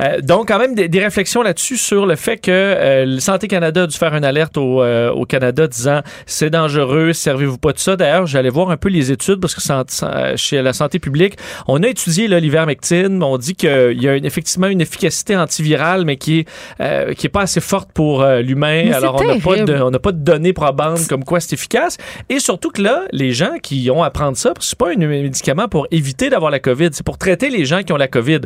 Euh, 0.00 0.20
donc, 0.20 0.48
quand 0.48 0.58
même, 0.58 0.74
des, 0.74 1.00
réflexions 1.00 1.42
là-dessus 1.42 1.76
sur 1.76 2.06
le 2.06 2.14
fait 2.14 2.38
que 2.38 2.50
euh, 2.50 3.18
Santé 3.18 3.48
Canada 3.48 3.82
a 3.82 3.86
dû 3.86 3.96
faire 3.96 4.14
une 4.14 4.24
alerte 4.24 4.56
au, 4.56 4.82
euh, 4.82 5.10
au 5.10 5.24
Canada 5.24 5.66
disant 5.66 6.02
c'est 6.26 6.50
dangereux, 6.50 7.12
servez-vous 7.12 7.58
pas 7.58 7.72
de 7.72 7.78
ça. 7.78 7.96
D'ailleurs, 7.96 8.26
j'allais 8.26 8.50
voir 8.50 8.70
un 8.70 8.76
peu 8.76 8.88
les 8.88 9.10
études 9.10 9.40
parce 9.40 9.54
que 9.54 10.36
chez 10.36 10.62
la 10.62 10.72
santé 10.72 11.00
publique, 11.00 11.36
on 11.66 11.82
a 11.82 11.88
étudié 11.88 12.28
l'ivermectine. 12.28 13.22
On 13.22 13.38
dit 13.38 13.54
qu'il 13.54 14.00
y 14.00 14.08
a 14.08 14.16
effectivement 14.16 14.68
une 14.68 14.80
efficacité 14.80 15.36
antivirale, 15.36 16.04
mais 16.04 16.16
qui 16.16 16.40
est, 16.78 17.14
qui 17.16 17.26
est 17.26 17.30
pas 17.30 17.42
assez 17.42 17.60
forte 17.60 17.90
pour 17.92 18.24
l'humain. 18.24 18.92
Alors, 18.92 19.20
on 19.20 19.24
n'a 19.24 19.40
pas, 19.40 19.56
de, 19.56 19.98
pas 19.98 20.12
de 20.12 20.18
données 20.18 20.52
probantes 20.52 21.08
comme 21.08 21.24
quoi 21.24 21.40
c'est 21.40 21.54
efficace. 21.54 21.96
Et 22.28 22.38
surtout 22.38 22.70
que 22.70 22.82
là, 22.82 23.02
les 23.12 23.21
gens 23.30 23.58
qui 23.62 23.88
ont 23.90 24.02
à 24.02 24.10
prendre 24.10 24.36
ça, 24.36 24.52
parce 24.54 24.66
que 24.66 24.70
c'est 24.70 24.78
pas 24.78 24.90
un 24.90 24.96
médicament 24.96 25.68
pour 25.68 25.86
éviter 25.92 26.30
d'avoir 26.30 26.50
la 26.50 26.58
COVID, 26.58 26.88
c'est 26.90 27.06
pour 27.06 27.18
traiter 27.18 27.48
les 27.50 27.64
gens 27.64 27.84
qui 27.84 27.92
ont 27.92 27.96
la 27.96 28.08
COVID. 28.08 28.40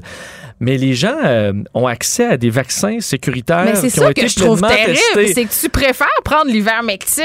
Mais 0.58 0.78
les 0.78 0.94
gens 0.94 1.16
euh, 1.24 1.52
ont 1.74 1.86
accès 1.86 2.24
à 2.24 2.36
des 2.38 2.48
vaccins 2.48 3.00
sécuritaires 3.00 3.64
Mais 3.64 3.74
c'est 3.74 3.90
ça 3.90 4.14
que 4.14 4.26
je 4.26 4.36
trouve 4.36 4.60
terrible, 4.62 5.28
c'est 5.34 5.44
que 5.44 5.60
tu 5.60 5.68
préfères 5.68 6.06
prendre 6.24 6.50
l'ivermectine 6.50 7.24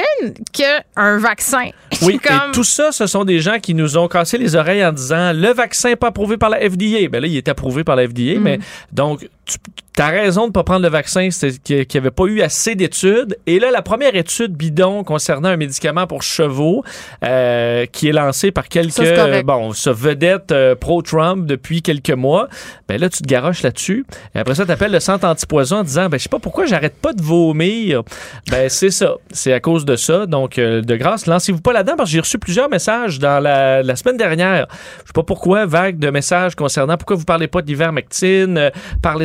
qu'un 0.52 1.18
vaccin. 1.18 1.70
Oui, 2.02 2.20
et 2.24 2.52
tout 2.52 2.64
ça, 2.64 2.92
ce 2.92 3.08
sont 3.08 3.24
des 3.24 3.40
gens 3.40 3.60
qui 3.60 3.74
nous 3.74 3.98
ont 3.98 4.08
cassé 4.08 4.38
les 4.38 4.56
oreilles 4.56 4.84
en 4.86 4.92
disant 4.92 5.32
le 5.34 5.54
vaccin 5.54 5.90
n'est 5.90 5.96
pas 5.96 6.08
approuvé 6.08 6.38
par 6.38 6.50
la 6.50 6.58
FDA. 6.58 7.08
Ben 7.10 7.22
là, 7.22 7.28
il 7.28 7.38
est 7.38 7.48
approuvé 7.48 7.84
par 7.84 7.96
la 7.96 8.08
FDA, 8.08 8.38
mm. 8.38 8.42
mais 8.42 8.60
donc 8.92 9.28
tu 9.46 10.02
as 10.02 10.08
raison 10.08 10.44
de 10.44 10.48
ne 10.48 10.52
pas 10.52 10.64
prendre 10.64 10.84
le 10.84 10.90
vaccin, 10.90 11.30
c'est 11.32 11.62
qu'il 11.62 11.86
n'y 11.94 11.98
avait 11.98 12.12
pas 12.12 12.24
eu 12.26 12.42
assez 12.42 12.76
d'études. 12.76 13.38
Et 13.46 13.60
là, 13.60 13.72
la 13.72 13.82
première 13.82 14.16
étude 14.16 14.54
bidon 14.54 15.04
concernant 15.04 15.50
un 15.50 15.58
médicament 15.58 16.08
pour 16.08 16.24
chevaux 16.24 16.84
euh, 17.24 17.86
qui 17.92 18.08
est 18.08 18.14
lancé 18.14 18.52
par 18.52 18.70
quelques, 18.70 19.44
bon, 19.44 19.74
ce 19.74 19.90
vedette 19.90 20.52
euh, 20.52 20.76
pro-Trump 20.76 21.46
depuis 21.46 21.82
quelques 21.82 22.12
mois, 22.12 22.48
ben 22.88 23.00
là, 23.00 23.10
tu 23.10 23.22
te 23.22 23.28
garoches 23.28 23.64
là-dessus. 23.64 24.06
Et 24.34 24.40
après 24.40 24.56
ça, 24.56 24.66
tu 24.66 24.72
appelles 24.72 24.94
le 24.94 25.00
centre 25.00 25.26
antipoison 25.26 25.78
en 25.78 25.84
disant, 25.84 26.08
ben, 26.08 26.18
je 26.18 26.24
sais 26.24 26.30
pas 26.30 26.40
pourquoi 26.40 26.66
j'arrête 26.66 26.96
pas 26.96 27.14
de 27.14 27.22
vomir. 27.22 28.04
Ben, 28.50 28.70
c'est 28.70 28.92
ça. 28.92 29.16
C'est 29.32 29.54
à 29.54 29.60
cause 29.60 29.84
de 29.84 29.98
ça. 29.98 30.26
Donc, 30.26 30.58
euh, 30.58 30.82
de 30.82 30.96
grâce, 30.96 31.26
lancez-vous 31.26 31.62
pas 31.62 31.74
là-dedans 31.74 31.96
parce 31.98 32.10
que 32.10 32.14
j'ai 32.14 32.22
reçu 32.22 32.38
plusieurs 32.38 32.70
messages 32.70 33.20
dans 33.20 33.42
la, 33.42 33.84
la, 33.84 33.96
semaine 33.98 34.18
dernière. 34.18 34.68
Je 35.02 35.08
sais 35.08 35.14
pas 35.14 35.24
pourquoi, 35.24 35.66
vague 35.66 36.00
de 36.00 36.10
messages 36.10 36.56
concernant 36.56 36.96
pourquoi 36.96 37.18
vous 37.18 37.26
parlez 37.26 37.48
pas 37.48 37.62
d'ivermectine, 37.62 38.72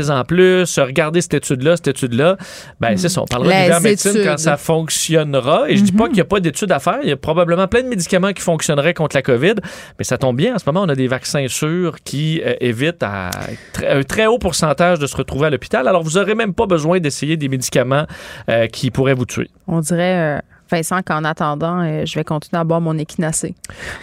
parlez-en 0.07 0.25
plus, 0.25 0.79
regardez 0.79 1.21
cette 1.21 1.35
étude-là, 1.35 1.77
cette 1.77 1.89
étude-là. 1.89 2.37
Ben, 2.81 2.97
c'est 2.97 3.09
ça. 3.09 3.23
On 3.23 3.27
parlera 3.27 3.63
d'ivermectine 3.63 4.23
quand 4.25 4.39
ça 4.39 4.57
fonctionnera. 4.57 5.69
Et 5.69 5.77
je 5.77 5.83
dis 5.83 5.93
pas 5.93 6.05
mhm. 6.05 6.09
qu'il 6.09 6.17
n'y 6.17 6.21
a 6.23 6.27
pas 6.27 6.41
d'études 6.41 6.73
à 6.73 6.79
faire. 6.79 6.99
Il 7.03 7.09
y 7.09 7.13
a 7.13 7.17
probablement 7.17 7.67
plein 7.69 7.83
de 7.83 7.89
médicaments 7.89 8.33
qui 8.33 8.43
fonctionneraient 8.43 8.95
contre 8.95 9.17
la 9.17 9.23
COVID. 9.23 9.55
Mais 9.99 10.05
ça 10.05 10.19
tombe 10.19 10.37
bien. 10.37 10.55
En 10.55 10.59
ce 10.59 10.65
moment, 10.67 10.83
on 10.83 10.89
a 10.89 10.95
des 10.95 11.09
vaccins 11.09 11.47
sûrs 11.49 11.97
qui 12.05 12.41
euh, 12.45 12.55
évitent 12.61 13.03
à 13.03 13.31
un 13.87 14.03
très 14.03 14.27
haut 14.27 14.39
pourcentage 14.39 14.99
de 14.99 15.07
se 15.07 15.17
retrouver 15.17 15.47
à 15.47 15.51
l'hôpital. 15.51 15.89
Alors, 15.89 16.03
vous 16.03 16.19
n'aurez 16.19 16.35
même 16.35 16.55
pas 16.55 16.67
besoin 16.67 17.01
d'essayer 17.01 17.37
des 17.37 17.49
médicaments 17.49 18.07
euh, 18.49 18.67
qui 18.67 18.91
pourraient 18.91 19.15
vous 19.15 19.27
tuer. 19.27 19.51
On 19.67 19.81
dirait. 19.81 20.37
Euh, 20.37 20.41
Vincent, 20.71 21.01
qu'en 21.03 21.25
attendant, 21.25 21.81
euh, 21.81 22.05
je 22.05 22.15
vais 22.15 22.25
continuer 22.25 22.61
à 22.61 22.65
boire 22.65 22.81
mon 22.81 22.97
équinacée. 22.99 23.55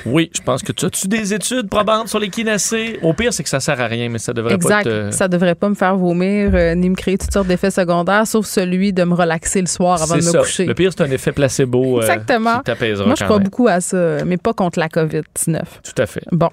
Oui, 0.05 0.30
je 0.36 0.41
pense 0.41 0.64
que 0.64 0.72
tu 0.72 0.86
as-tu 0.86 1.07
des 1.07 1.34
études 1.34 1.70
probantes 1.70 2.07
sur 2.07 2.20
l'équinacée? 2.20 2.99
Au 3.01 3.14
pire, 3.14 3.34
c'est 3.34 3.43
que 3.43 3.49
ça 3.49 3.59
sert 3.59 3.80
à 3.80 3.88
rien, 3.88 4.09
mais 4.09 4.20
ça 4.20 4.34
devrait 4.34 4.57
pas 4.57 4.84
te... 4.84 5.11
ça 5.11 5.28
devrait 5.28 5.55
pas 5.55 5.70
me 5.70 5.76
faire 5.76 5.95
vomir 5.95 6.51
euh, 6.53 6.76
ni 6.76 6.89
me 6.89 6.95
créer 6.95 7.18
toutes 7.18 7.34
sortes 7.34 7.47
d'effets 7.47 7.72
secondaires, 7.72 8.28
sauf 8.28 8.45
celui 8.45 8.93
de 8.93 9.03
me 9.03 9.14
relaxer 9.14 9.61
le 9.61 9.68
soir 9.68 10.01
avant 10.01 10.16
de 10.16 10.22
me 10.24 10.39
coucher. 10.39 10.66
Le 10.66 10.74
pire, 10.74 10.91
c'est 10.95 11.03
un 11.03 11.11
effet 11.11 11.32
placebo 11.32 11.99
euh, 11.99 12.01
Exactement. 12.01 12.57
qui 12.57 12.64
t'apaisera 12.64 13.05
Moi, 13.05 13.16
je 13.18 13.24
crois 13.24 13.39
beaucoup 13.39 13.68
à 13.68 13.82
ça, 13.82 14.24
mais 14.26 14.38
pas 14.38 14.53
contre 14.53 14.80
la 14.80 14.88
COVID-19. 14.88 15.59
Tout 15.84 16.01
à 16.01 16.05
fait. 16.05 16.24
Bon. 16.32 16.49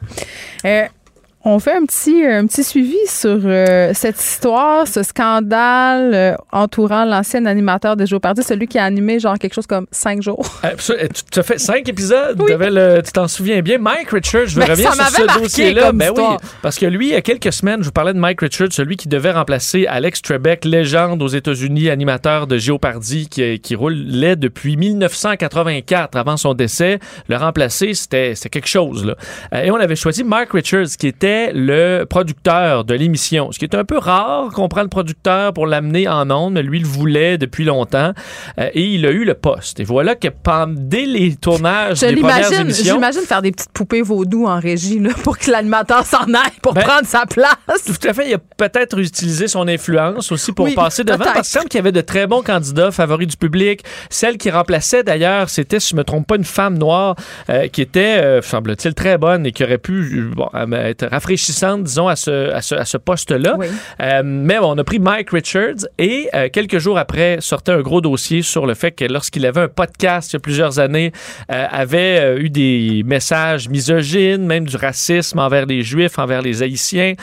On 1.42 1.58
fait 1.58 1.74
un 1.74 1.86
petit, 1.86 2.22
un 2.26 2.46
petit 2.46 2.62
suivi 2.62 2.98
sur 3.06 3.38
euh, 3.44 3.92
cette 3.94 4.20
histoire, 4.20 4.86
ce 4.86 5.02
scandale 5.02 6.12
euh, 6.12 6.34
entourant 6.52 7.06
l'ancien 7.06 7.46
animateur 7.46 7.96
de 7.96 8.18
Party, 8.18 8.42
celui 8.42 8.66
qui 8.66 8.78
a 8.78 8.84
animé 8.84 9.18
genre 9.18 9.38
quelque 9.38 9.54
chose 9.54 9.66
comme 9.66 9.86
cinq 9.90 10.20
jours. 10.20 10.46
Absolument. 10.62 11.08
Tu 11.32 11.38
as 11.38 11.42
fait 11.42 11.58
cinq 11.58 11.88
épisodes, 11.88 12.38
tu 12.46 13.12
t'en 13.12 13.26
souviens 13.26 13.62
bien? 13.62 13.78
Mike 13.78 14.10
Richards, 14.10 14.48
je 14.48 14.56
veux 14.56 14.60
ben, 14.66 14.72
revenir 14.72 14.92
sur 14.92 15.06
ce 15.06 15.40
dossier-là. 15.40 15.92
Ben 15.92 16.12
oui, 16.14 16.24
parce 16.60 16.78
que 16.78 16.84
lui, 16.84 17.08
il 17.08 17.12
y 17.12 17.16
a 17.16 17.22
quelques 17.22 17.54
semaines, 17.54 17.80
je 17.80 17.86
vous 17.86 17.92
parlais 17.92 18.12
de 18.12 18.18
Mike 18.18 18.42
Richards, 18.42 18.72
celui 18.72 18.98
qui 18.98 19.08
devait 19.08 19.32
remplacer 19.32 19.86
Alex 19.86 20.20
Trebek, 20.20 20.66
légende 20.66 21.22
aux 21.22 21.28
États-Unis, 21.28 21.88
animateur 21.88 22.48
de 22.48 22.58
Jeopardy, 22.58 23.28
qui, 23.30 23.60
qui 23.60 23.74
roulait 23.74 24.36
depuis 24.36 24.76
1984 24.76 26.16
avant 26.18 26.36
son 26.36 26.52
décès. 26.52 26.98
Le 27.28 27.36
remplacer, 27.36 27.94
c'était 27.94 28.34
quelque 28.50 28.68
chose. 28.68 29.06
Là. 29.06 29.14
Euh, 29.54 29.62
et 29.62 29.70
on 29.70 29.76
avait 29.76 29.96
choisi 29.96 30.22
Mike 30.22 30.52
Richards, 30.52 30.96
qui 30.98 31.06
était 31.06 31.29
le 31.54 32.04
producteur 32.04 32.84
de 32.84 32.94
l'émission. 32.94 33.52
Ce 33.52 33.58
qui 33.58 33.64
est 33.64 33.74
un 33.74 33.84
peu 33.84 33.98
rare 33.98 34.50
qu'on 34.52 34.68
prenne 34.68 34.84
le 34.84 34.90
producteur 34.90 35.52
pour 35.52 35.66
l'amener 35.66 36.08
en 36.08 36.30
ondes, 36.30 36.54
mais 36.54 36.62
lui 36.62 36.80
le 36.80 36.86
voulait 36.86 37.38
depuis 37.38 37.64
longtemps 37.64 38.12
euh, 38.58 38.68
et 38.74 38.82
il 38.82 39.06
a 39.06 39.10
eu 39.10 39.24
le 39.24 39.34
poste. 39.34 39.80
Et 39.80 39.84
voilà 39.84 40.14
que 40.14 40.28
dès 40.76 41.06
les 41.06 41.36
tournages 41.36 42.00
des 42.00 42.16
premières 42.16 42.52
émissions... 42.52 42.94
J'imagine 42.94 43.22
faire 43.22 43.42
des 43.42 43.52
petites 43.52 43.72
poupées 43.72 44.02
vaudou 44.02 44.46
en 44.46 44.58
régie 44.58 44.98
là, 44.98 45.10
pour 45.22 45.38
que 45.38 45.50
l'animateur 45.50 46.04
s'en 46.04 46.24
aille 46.34 46.58
pour 46.62 46.74
ben, 46.74 46.82
prendre 46.82 47.06
sa 47.06 47.26
place. 47.26 47.56
Tout 47.84 48.08
à 48.08 48.12
fait. 48.12 48.28
Il 48.28 48.34
a 48.34 48.38
peut-être 48.38 48.98
utilisé 48.98 49.48
son 49.48 49.68
influence 49.68 50.32
aussi 50.32 50.52
pour 50.52 50.72
passer 50.74 51.04
devant 51.04 51.18
parce 51.18 51.48
qu'il 51.48 51.58
semble 51.58 51.68
qu'il 51.68 51.78
y 51.78 51.80
avait 51.80 51.92
de 51.92 52.00
très 52.00 52.26
bons 52.26 52.42
candidats 52.42 52.90
favoris 52.90 53.28
du 53.28 53.36
public. 53.36 53.82
Celle 54.08 54.38
qui 54.38 54.50
remplaçait 54.50 55.02
d'ailleurs, 55.02 55.48
c'était, 55.48 55.80
si 55.80 55.90
je 55.90 55.96
me 55.96 56.04
trompe 56.04 56.26
pas, 56.26 56.36
une 56.36 56.44
femme 56.44 56.78
noire 56.78 57.16
euh, 57.48 57.68
qui 57.68 57.82
était, 57.82 58.20
euh, 58.22 58.42
semble-t-il, 58.42 58.94
très 58.94 59.18
bonne 59.18 59.46
et 59.46 59.52
qui 59.52 59.64
aurait 59.64 59.78
pu 59.78 60.30
bon, 60.34 60.48
être 60.72 61.06
rafraîchissante, 61.20 61.84
disons, 61.84 62.08
à 62.08 62.16
ce, 62.16 62.50
à 62.50 62.62
ce, 62.62 62.74
à 62.74 62.84
ce 62.84 62.96
poste-là. 62.96 63.56
Euh, 64.00 64.22
mais 64.24 64.58
on 64.58 64.76
a 64.78 64.84
pris 64.84 64.98
Mike 64.98 65.30
Richards 65.30 65.86
et 65.98 66.28
euh, 66.34 66.48
quelques 66.50 66.78
jours 66.78 66.98
après 66.98 67.36
sortait 67.40 67.72
un 67.72 67.82
gros 67.82 68.00
dossier 68.00 68.42
sur 68.42 68.66
le 68.66 68.74
fait 68.74 68.92
que 68.92 69.04
lorsqu'il 69.04 69.44
avait 69.44 69.62
un 69.62 69.68
podcast 69.68 70.32
il 70.32 70.34
y 70.34 70.38
a 70.38 70.40
plusieurs 70.40 70.78
années, 70.78 71.12
euh, 71.52 71.66
avait 71.70 72.40
eu 72.40 72.48
des 72.48 73.02
messages 73.04 73.68
misogynes, 73.68 74.46
même 74.46 74.66
du 74.66 74.76
racisme 74.76 75.38
envers 75.38 75.66
les 75.66 75.82
Juifs, 75.82 76.18
envers 76.18 76.40
les 76.40 76.62
Haïtiens, 76.62 77.14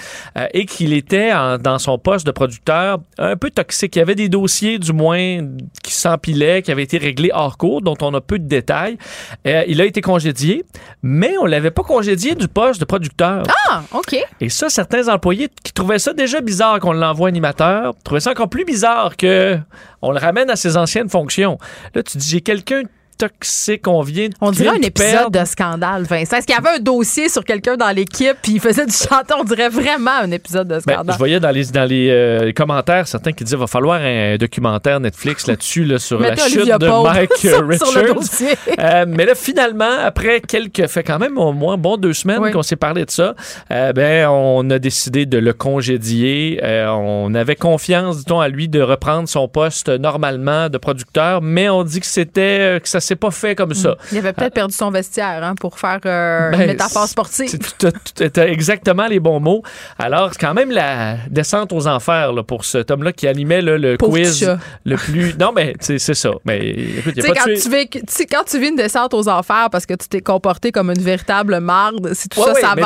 et 0.54 0.66
qu'il 0.66 0.94
était 0.94 1.32
dans 1.60 1.80
son 1.80 1.98
poste 1.98 2.26
de 2.26 2.32
producteur 2.32 3.00
un 3.18 3.36
peu 3.36 3.50
toxique. 3.50 3.96
Il 3.96 4.00
y 4.00 4.02
avait 4.02 4.16
des 4.16 4.30
dossiers, 4.30 4.78
du 4.78 4.94
moins, 4.94 5.40
qui 5.84 5.94
s'empilaient, 5.94 6.62
qui 6.62 6.72
avaient 6.72 6.84
été 6.84 6.98
réglés 6.98 7.32
hors 7.34 7.58
cours, 7.58 7.82
dont 7.82 7.98
on 8.02 8.14
a 8.14 8.22
peu 8.22 8.38
de 8.38 8.48
détails. 8.48 8.98
il 9.46 9.82
a 9.82 9.86
été 9.86 10.02
congédié, 10.02 10.64
mais 11.02 11.36
on 11.42 11.46
l'avait 11.46 11.72
pas 11.72 11.84
congédié 11.84 12.36
du 12.36 12.48
poste 12.48 12.80
de 12.80 12.86
producteur. 12.86 13.44
Ah, 13.70 13.84
OK. 13.94 14.16
Et 14.42 14.50
ça, 14.50 14.70
certains 14.70 15.08
employés 15.08 15.50
qui 15.64 15.74
trouvaient 15.74 16.00
ça 16.00 16.14
déjà 16.14 16.42
bizarre 16.42 16.80
qu'on 16.80 16.94
l'envoie 16.94 17.30
animateur, 17.30 17.94
trouvaient 18.04 18.22
ça 18.22 18.32
encore 18.32 18.50
plus 18.50 18.66
bizarre 18.66 19.18
que 19.18 19.58
on 20.02 20.12
le 20.12 20.20
ramène 20.20 20.50
à 20.50 20.56
ses 20.56 20.78
anciennes 20.78 21.10
fonctions. 21.10 21.58
Là, 21.96 22.04
tu 22.04 22.18
dis, 22.18 22.30
j'ai 22.30 22.42
quelqu'un 22.42 22.84
toxique. 23.18 23.88
On 23.88 24.02
vient 24.02 24.30
On 24.42 24.52
dirait 24.52 24.78
un 24.78 24.82
épisode 24.82 25.32
de 25.32 25.46
scandale, 25.46 26.04
Vincent. 26.04 26.38
Est-ce 26.38 26.48
qu'il 26.48 26.56
y 26.56 26.58
avait 26.58 26.78
un 26.78 26.80
dossier 26.80 27.30
sur 27.30 27.44
quelqu'un 27.44 27.76
dans 27.76 27.90
l'équipe 27.90 28.38
puis 28.42 28.54
il 28.54 28.60
faisait 28.60 28.86
du 28.86 28.94
chanteur? 28.94 29.38
On 29.40 29.44
dirait 29.44 29.70
vraiment 29.70 30.20
un 30.22 30.32
épisode 30.32 30.68
de 30.68 30.76
ben, 30.76 30.82
scandale. 30.82 31.14
je 31.14 31.18
voyais 31.18 31.40
dans 31.40 31.52
les, 31.52 31.66
dans 31.66 31.86
les 31.86 32.10
euh, 32.10 32.52
commentaires 32.54 33.08
certains 33.08 33.32
qui 33.32 33.44
disaient 33.44 33.58
va 33.58 33.68
falloir 33.68 34.00
un 34.02 34.38
documentaire 34.38 35.00
Netflix 35.00 35.48
là-dessus 35.48 35.86
là, 35.86 36.00
sur 36.00 36.20
la 36.20 36.36
chute 36.36 36.66
de 36.66 37.04
Mike 37.04 37.32
Richards. 37.44 38.58
Euh, 38.80 39.06
mais 39.08 39.26
là, 39.26 39.36
finalement, 39.36 39.98
après 40.04 40.42
quelques, 40.42 40.88
fait 40.88 41.04
quand 41.04 41.20
même 41.20 41.38
au 41.38 41.54
moins 41.54 41.78
bon 41.78 41.98
deux 41.98 42.14
semaines 42.14 42.52
qu'on 42.52 42.64
s'est 42.64 42.76
parlé 42.76 43.06
de 43.06 43.12
ça, 43.12 43.36
euh, 43.72 43.94
ben, 43.94 44.28
on 44.30 44.70
a 44.70 44.80
décidé 44.80 45.26
de 45.26 45.38
le 45.38 45.54
congédier. 45.54 46.60
on 46.64 47.34
avait 47.34 47.56
confiance, 47.56 48.18
dit-on, 48.20 48.40
à 48.40 48.50
lui 48.50 48.68
de 48.68 48.82
reprendre 48.82 49.28
son 49.28 49.48
poste 49.48 49.90
normalement 49.90 50.70
de 50.70 50.78
producteur, 50.78 51.42
mais 51.42 51.70
on 51.70 51.84
dit 51.84 52.00
que 52.00 52.06
c'était 52.06 52.80
que 52.82 52.90
ça 52.90 53.00
c'est 53.08 53.16
pas 53.16 53.32
fait 53.32 53.56
comme 53.56 53.74
ça. 53.74 53.96
Il 54.12 54.18
avait 54.18 54.34
peut-être 54.34 54.54
perdu 54.54 54.76
son 54.76 54.92
vestiaire 54.92 55.44
hein, 55.44 55.56
pour 55.56 55.80
faire 55.80 56.00
euh, 56.06 56.52
ben, 56.52 56.62
une 56.62 56.68
métaphore 56.68 57.08
sportive. 57.08 57.58
Tu 57.78 58.40
as 58.40 58.48
exactement 58.48 59.08
les 59.08 59.20
bons 59.20 59.40
mots. 59.40 59.64
Alors, 59.98 60.32
quand 60.40 60.54
même 60.54 60.72
la 60.72 61.16
descente 61.30 61.72
aux 61.72 61.88
enfers 61.88 62.34
là, 62.34 62.44
pour 62.44 62.66
cet 62.66 62.92
homme-là 62.92 63.14
qui 63.14 63.28
animait 63.28 63.62
le 63.62 63.96
quiz 63.98 64.50
le 64.86 64.96
plus. 64.96 65.36
Non, 65.40 65.52
mais 65.56 65.76
c'est 65.80 66.00
ça. 66.00 66.32
Mais 66.46 66.60
écoute, 66.60 67.16
y 67.16 67.22
a 67.22 67.24
pas 67.24 67.34
quand, 67.34 67.46
tu 67.46 67.70
vis, 67.70 67.88
quand 68.30 68.44
tu 68.46 68.60
vis 68.60 68.70
une 68.70 68.76
descente 68.76 69.14
aux 69.14 69.30
enfers 69.30 69.70
parce 69.72 69.86
que 69.86 69.94
tu 69.94 70.08
t'es 70.08 70.22
comporté 70.22 70.72
comme 70.72 70.90
une 70.90 71.02
véritable 71.02 71.60
marde, 71.60 72.12
c'est 72.14 72.28
tout 72.28 72.44
ça, 72.44 72.54
ça 72.56 72.74
Il 72.76 72.80
n'y 72.80 72.84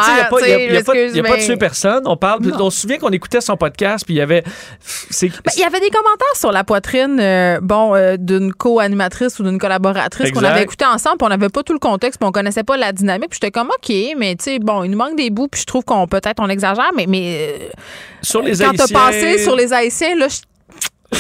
a, 0.77 0.83
pas, 0.83 0.97
de 0.97 1.45
tuer 1.45 1.55
personne. 1.55 2.03
On 2.05 2.17
parle. 2.17 2.41
On 2.59 2.69
se 2.69 2.81
souvient 2.81 2.97
qu'on 2.97 3.09
écoutait 3.09 3.41
son 3.41 3.57
podcast, 3.57 4.05
puis 4.05 4.15
il 4.15 4.17
y 4.17 4.21
avait. 4.21 4.43
Ben, 4.43 5.29
il 5.55 5.59
y 5.59 5.63
avait 5.63 5.79
des 5.79 5.89
commentaires 5.89 6.35
sur 6.35 6.51
la 6.51 6.63
poitrine, 6.63 7.19
euh, 7.19 7.59
bon, 7.61 7.95
euh, 7.95 8.17
d'une 8.17 8.53
co-animatrice 8.53 9.39
ou 9.39 9.43
d'une 9.43 9.59
collaboratrice 9.59 10.10
qu'on 10.31 10.43
avait 10.43 10.63
écouté 10.63 10.85
ensemble, 10.85 11.17
puis 11.17 11.25
on 11.25 11.29
n'avait 11.29 11.49
pas 11.49 11.63
tout 11.63 11.73
le 11.73 11.79
contexte, 11.79 12.19
puis 12.19 12.27
on 12.27 12.31
connaissait 12.31 12.63
pas 12.63 12.77
la 12.77 12.91
dynamique. 12.91 13.29
Puis 13.29 13.39
j'étais 13.41 13.51
comme 13.51 13.69
OK, 13.69 13.93
mais 14.17 14.35
tu 14.35 14.43
sais, 14.43 14.59
bon, 14.59 14.83
il 14.83 14.91
nous 14.91 14.97
manque 14.97 15.15
des 15.15 15.29
bouts, 15.29 15.47
puis 15.47 15.61
je 15.61 15.65
trouve 15.65 15.83
qu'on 15.83 16.07
peut-être 16.07 16.41
on 16.41 16.49
exagère, 16.49 16.91
mais 16.95 17.05
mais 17.07 17.57
euh, 17.59 17.67
sur 18.21 18.41
les 18.41 18.57
quand 18.57 18.73
t'as 18.75 18.87
passé 18.87 19.37
sur 19.39 19.55
les 19.55 19.73
Haïtiens, 19.73 20.15
là, 20.15 20.27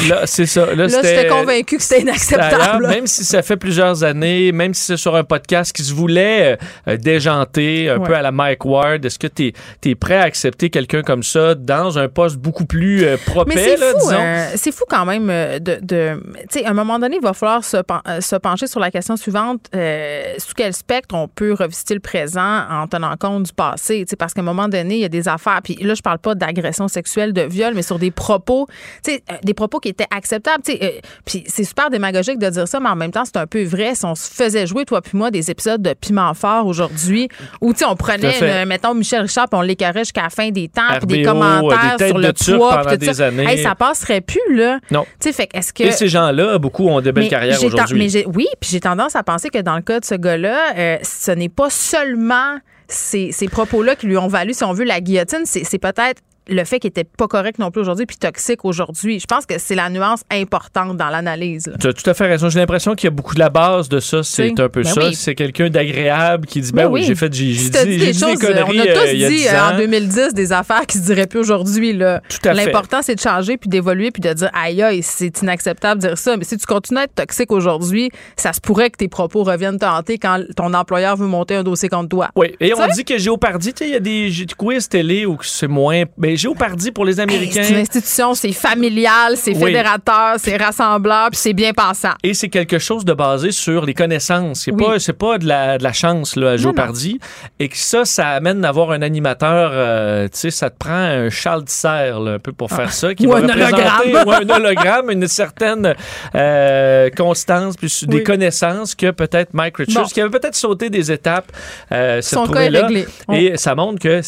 Là, 0.07 0.25
c'est 0.25 0.45
ça. 0.45 0.73
Là, 0.73 0.87
j'étais 0.87 1.27
convaincu 1.27 1.77
que 1.77 1.83
c'était 1.83 2.01
inacceptable. 2.01 2.87
Même 2.87 3.07
si 3.07 3.25
ça 3.25 3.41
fait 3.41 3.57
plusieurs 3.57 4.03
années, 4.03 4.51
même 4.51 4.73
si 4.73 4.83
c'est 4.83 4.97
sur 4.97 5.15
un 5.15 5.23
podcast 5.23 5.75
qui 5.75 5.83
se 5.83 5.93
voulait 5.93 6.57
euh, 6.87 6.97
déjanter 6.97 7.89
un 7.89 7.99
peu 7.99 8.15
à 8.15 8.21
la 8.21 8.31
Mike 8.31 8.63
Ward, 8.65 9.03
est-ce 9.03 9.19
que 9.19 9.27
tu 9.27 9.53
es, 9.85 9.95
prêt 9.95 10.15
à 10.15 10.23
accepter 10.23 10.69
quelqu'un 10.69 11.03
comme 11.03 11.23
ça 11.23 11.55
dans 11.55 11.99
un 11.99 12.07
poste 12.07 12.37
beaucoup 12.37 12.65
plus 12.65 13.03
euh, 13.03 13.17
propre, 13.25 13.51
c'est 13.53 13.77
fou, 13.77 14.11
euh, 14.11 14.47
c'est 14.55 14.71
fou 14.71 14.85
quand 14.89 15.05
même 15.05 15.27
de... 15.27 15.79
de 15.81 16.23
tu 16.49 16.59
sais, 16.59 16.65
à 16.65 16.69
un 16.69 16.73
moment 16.73 16.97
donné, 16.97 17.17
il 17.17 17.21
va 17.21 17.33
falloir 17.33 17.63
se, 17.63 17.77
se 18.21 18.35
pencher 18.37 18.67
sur 18.67 18.79
la 18.79 18.91
question 18.91 19.17
suivante. 19.17 19.69
sous 19.73 20.53
quel 20.55 20.73
spectre 20.73 21.13
on 21.15 21.27
peut 21.27 21.53
revisiter 21.53 21.93
le 21.93 21.99
présent 21.99 22.63
en 22.69 22.87
tenant 22.87 23.15
compte 23.17 23.43
du 23.43 23.53
passé? 23.53 24.05
Parce 24.17 24.33
qu'à 24.33 24.41
un 24.41 24.45
moment 24.45 24.69
donné, 24.69 24.95
il 24.95 25.01
y 25.01 25.05
a 25.05 25.09
des 25.09 25.27
affaires... 25.27 25.59
Puis 25.63 25.75
là, 25.75 25.93
je 25.93 26.01
parle 26.01 26.19
pas 26.19 26.33
d'agression 26.33 26.87
sexuelle, 26.87 27.33
de 27.33 27.41
viol, 27.41 27.73
mais 27.75 27.81
sur 27.81 27.99
des 27.99 28.11
propos... 28.11 28.67
Tu 29.03 29.11
sais, 29.11 29.23
des 29.43 29.53
propos 29.53 29.80
qui 29.81 29.89
était 29.89 30.07
acceptable. 30.15 30.63
Euh, 30.69 30.89
puis 31.25 31.43
c'est 31.47 31.63
super 31.63 31.89
démagogique 31.89 32.39
de 32.39 32.49
dire 32.49 32.67
ça, 32.67 32.79
mais 32.79 32.89
en 32.89 32.95
même 32.95 33.11
temps, 33.11 33.25
c'est 33.25 33.37
un 33.37 33.47
peu 33.47 33.63
vrai. 33.63 33.95
Si 33.95 34.05
on 34.05 34.15
se 34.15 34.31
faisait 34.31 34.67
jouer, 34.67 34.85
toi 34.85 35.01
puis 35.01 35.17
moi, 35.17 35.31
des 35.31 35.51
épisodes 35.51 35.81
de 35.81 35.93
Piment 35.93 36.33
Fort 36.33 36.67
aujourd'hui, 36.67 37.27
où 37.59 37.73
on 37.87 37.95
prenait, 37.95 38.65
mettons, 38.65 38.93
Michel 38.93 39.21
Richard, 39.21 39.49
puis 39.49 39.57
on 39.57 39.61
l'écarrait 39.61 40.01
jusqu'à 40.01 40.23
la 40.23 40.29
fin 40.29 40.49
des 40.49 40.67
temps, 40.67 40.97
puis 40.99 41.17
des 41.17 41.23
commentaires 41.23 41.97
sur 41.97 42.17
le 42.17 42.31
poids, 42.33 42.83
puis 42.85 42.97
tout 43.07 43.13
ça. 43.13 43.21
Années. 43.27 43.57
ça 43.57 43.75
passerait 43.75 44.21
plus, 44.21 44.55
là. 44.55 44.79
Non. 44.89 45.05
Fait, 45.19 45.49
est-ce 45.53 45.71
que... 45.71 45.83
Et 45.83 45.91
ces 45.91 46.07
gens-là, 46.07 46.57
beaucoup 46.57 46.87
ont 46.87 47.01
de 47.01 47.11
belles 47.11 47.29
carrières 47.29 47.63
aujourd'hui. 47.63 48.25
oui, 48.33 48.47
puis 48.59 48.69
j'ai 48.71 48.79
tendance 48.79 49.15
à 49.15 49.23
penser 49.23 49.49
que 49.49 49.59
dans 49.59 49.75
le 49.75 49.81
cas 49.81 49.99
de 49.99 50.05
ce 50.05 50.15
gars-là, 50.15 50.73
euh, 50.77 50.97
ce 51.03 51.31
n'est 51.31 51.49
pas 51.49 51.69
seulement 51.69 52.57
ces, 52.87 53.31
ces 53.31 53.47
propos-là 53.47 53.95
qui 53.95 54.07
lui 54.07 54.17
ont 54.17 54.27
valu, 54.27 54.53
si 54.53 54.63
on 54.63 54.73
veut, 54.73 54.83
la 54.83 54.99
guillotine, 54.99 55.43
c'est 55.45 55.79
peut-être 55.79 56.21
le 56.51 56.63
fait 56.65 56.79
qu'il 56.79 56.89
était 56.89 57.03
pas 57.03 57.27
correct 57.27 57.59
non 57.59 57.71
plus 57.71 57.81
aujourd'hui 57.81 58.05
puis 58.05 58.17
toxique 58.17 58.65
aujourd'hui. 58.65 59.19
Je 59.19 59.25
pense 59.25 59.45
que 59.45 59.55
c'est 59.57 59.75
la 59.75 59.89
nuance 59.89 60.21
importante 60.29 60.97
dans 60.97 61.09
l'analyse. 61.09 61.71
Tu 61.79 61.87
as 61.87 61.93
tout 61.93 62.09
à 62.09 62.13
fait 62.13 62.27
raison. 62.27 62.49
J'ai 62.49 62.59
l'impression 62.59 62.93
qu'il 62.93 63.07
y 63.07 63.07
a 63.07 63.11
beaucoup 63.11 63.33
de 63.33 63.39
la 63.39 63.49
base 63.49 63.89
de 63.89 63.99
ça. 63.99 64.23
C'est 64.23 64.59
un 64.59 64.69
peu 64.69 64.83
ben 64.83 64.93
ça. 64.93 65.11
C'est 65.13 65.35
quelqu'un 65.35 65.69
d'agréable 65.69 66.45
qui 66.45 66.61
dit 66.61 66.71
ben, 66.71 66.85
ben 66.85 66.91
oui, 66.91 67.03
j'ai 67.03 67.15
fait 67.15 67.33
j'ai 67.33 67.53
dit, 67.53 67.69
des, 67.69 68.13
choses, 68.13 68.39
conneries, 68.39 68.79
On 68.79 68.81
a 68.81 68.93
tous 68.93 68.99
euh, 68.99 69.29
dit 69.29 69.47
euh, 69.47 69.73
en 69.73 69.77
2010 69.77 70.33
des 70.33 70.51
affaires 70.51 70.85
qui 70.85 70.97
se 70.97 71.03
diraient 71.03 71.27
plus 71.27 71.39
aujourd'hui 71.39 71.93
là. 71.93 72.21
L'important 72.43 73.01
c'est 73.01 73.15
de 73.15 73.21
changer 73.21 73.57
puis 73.57 73.69
d'évoluer 73.69 74.11
puis 74.11 74.21
de 74.21 74.33
dire 74.33 74.49
aïe 74.53 74.81
aïe, 74.81 75.01
c'est 75.03 75.41
inacceptable 75.41 76.01
de 76.01 76.07
dire 76.07 76.17
ça, 76.17 76.37
mais 76.37 76.43
si 76.43 76.57
tu 76.57 76.65
continues 76.65 76.99
à 76.99 77.03
être 77.03 77.15
toxique 77.15 77.51
aujourd'hui, 77.51 78.11
ça 78.35 78.53
se 78.53 78.59
pourrait 78.59 78.89
que 78.89 78.97
tes 78.97 79.07
propos 79.07 79.43
reviennent 79.43 79.79
te 79.79 79.85
hanter 79.85 80.17
quand 80.17 80.41
ton 80.55 80.73
employeur 80.73 81.15
veut 81.15 81.27
monter 81.27 81.55
un 81.55 81.63
dossier 81.63 81.89
contre 81.89 82.09
toi. 82.09 82.29
Oui, 82.35 82.53
et 82.59 82.73
on 82.73 82.87
dit 82.87 83.05
que 83.05 83.17
Géopardy, 83.17 83.73
il 83.81 83.89
y 83.89 83.95
a 83.95 83.99
des 83.99 84.31
quiz 84.57 84.89
télé 84.89 85.25
où 85.25 85.37
c'est 85.41 85.67
moins 85.67 86.03
ben, 86.17 86.35
Géopardy 86.41 86.91
pour 86.91 87.05
les 87.05 87.19
Américains. 87.19 87.61
c'est 87.63 87.73
une 87.73 87.79
institution, 87.79 88.33
c'est 88.33 88.51
familial, 88.51 89.37
c'est 89.37 89.53
fédérateur, 89.53 90.35
c'est 90.37 90.57
rassembleur, 90.57 91.29
puis 91.29 91.39
c'est 91.39 91.53
bien 91.53 91.71
pensant. 91.71 92.13
Et 92.23 92.33
c'est 92.33 92.49
quelque 92.49 92.79
chose 92.79 93.05
de 93.05 93.13
basé 93.13 93.51
sur 93.51 93.85
les 93.85 93.93
connaissances. 93.93 94.61
C'est 94.61 94.71
pas, 94.71 94.97
c'est 94.97 95.13
pas 95.13 95.37
de 95.37 95.47
la, 95.47 95.77
de 95.77 95.83
la 95.83 95.93
chance 95.93 96.35
là, 96.35 96.51
à 96.51 96.57
Géopardy. 96.57 97.19
Et 97.59 97.69
que 97.69 97.77
ça, 97.77 98.05
ça 98.05 98.29
amène 98.29 98.61
d'avoir 98.61 98.91
un 98.91 99.03
animateur, 99.03 99.71
euh, 99.73 100.27
tu 100.29 100.39
sais, 100.39 100.51
ça 100.51 100.69
te 100.71 100.77
prend 100.77 100.91
un 100.93 101.29
Charles 101.29 101.65
Serre, 101.67 102.17
un 102.21 102.39
peu 102.39 102.51
pour 102.51 102.71
faire 102.71 102.91
ça, 102.91 103.13
qui 103.13 103.27
ou 103.27 103.31
va 103.31 103.37
un 103.37 103.49
hologramme. 103.49 104.25
ou 104.25 104.31
un 104.31 104.49
hologramme, 104.49 105.11
une 105.11 105.27
certaine 105.27 105.93
euh, 106.33 107.09
constance, 107.15 107.75
puis 107.77 107.91
des 108.07 108.23
connaissances 108.23 108.95
que 108.95 109.11
peut-être 109.11 109.53
Mike 109.53 109.77
Richards, 109.77 110.07
qui 110.07 110.21
avait 110.21 110.31
peut-être 110.39 110.55
sauté 110.55 110.89
des 110.89 111.11
étapes, 111.11 111.51
euh, 111.91 112.21
Son 112.21 112.47
cas 112.47 112.61
est 112.61 112.69
là. 112.71 112.87
Et 113.31 113.57
ça 113.57 113.75
montre 113.75 113.99
que 113.99 114.21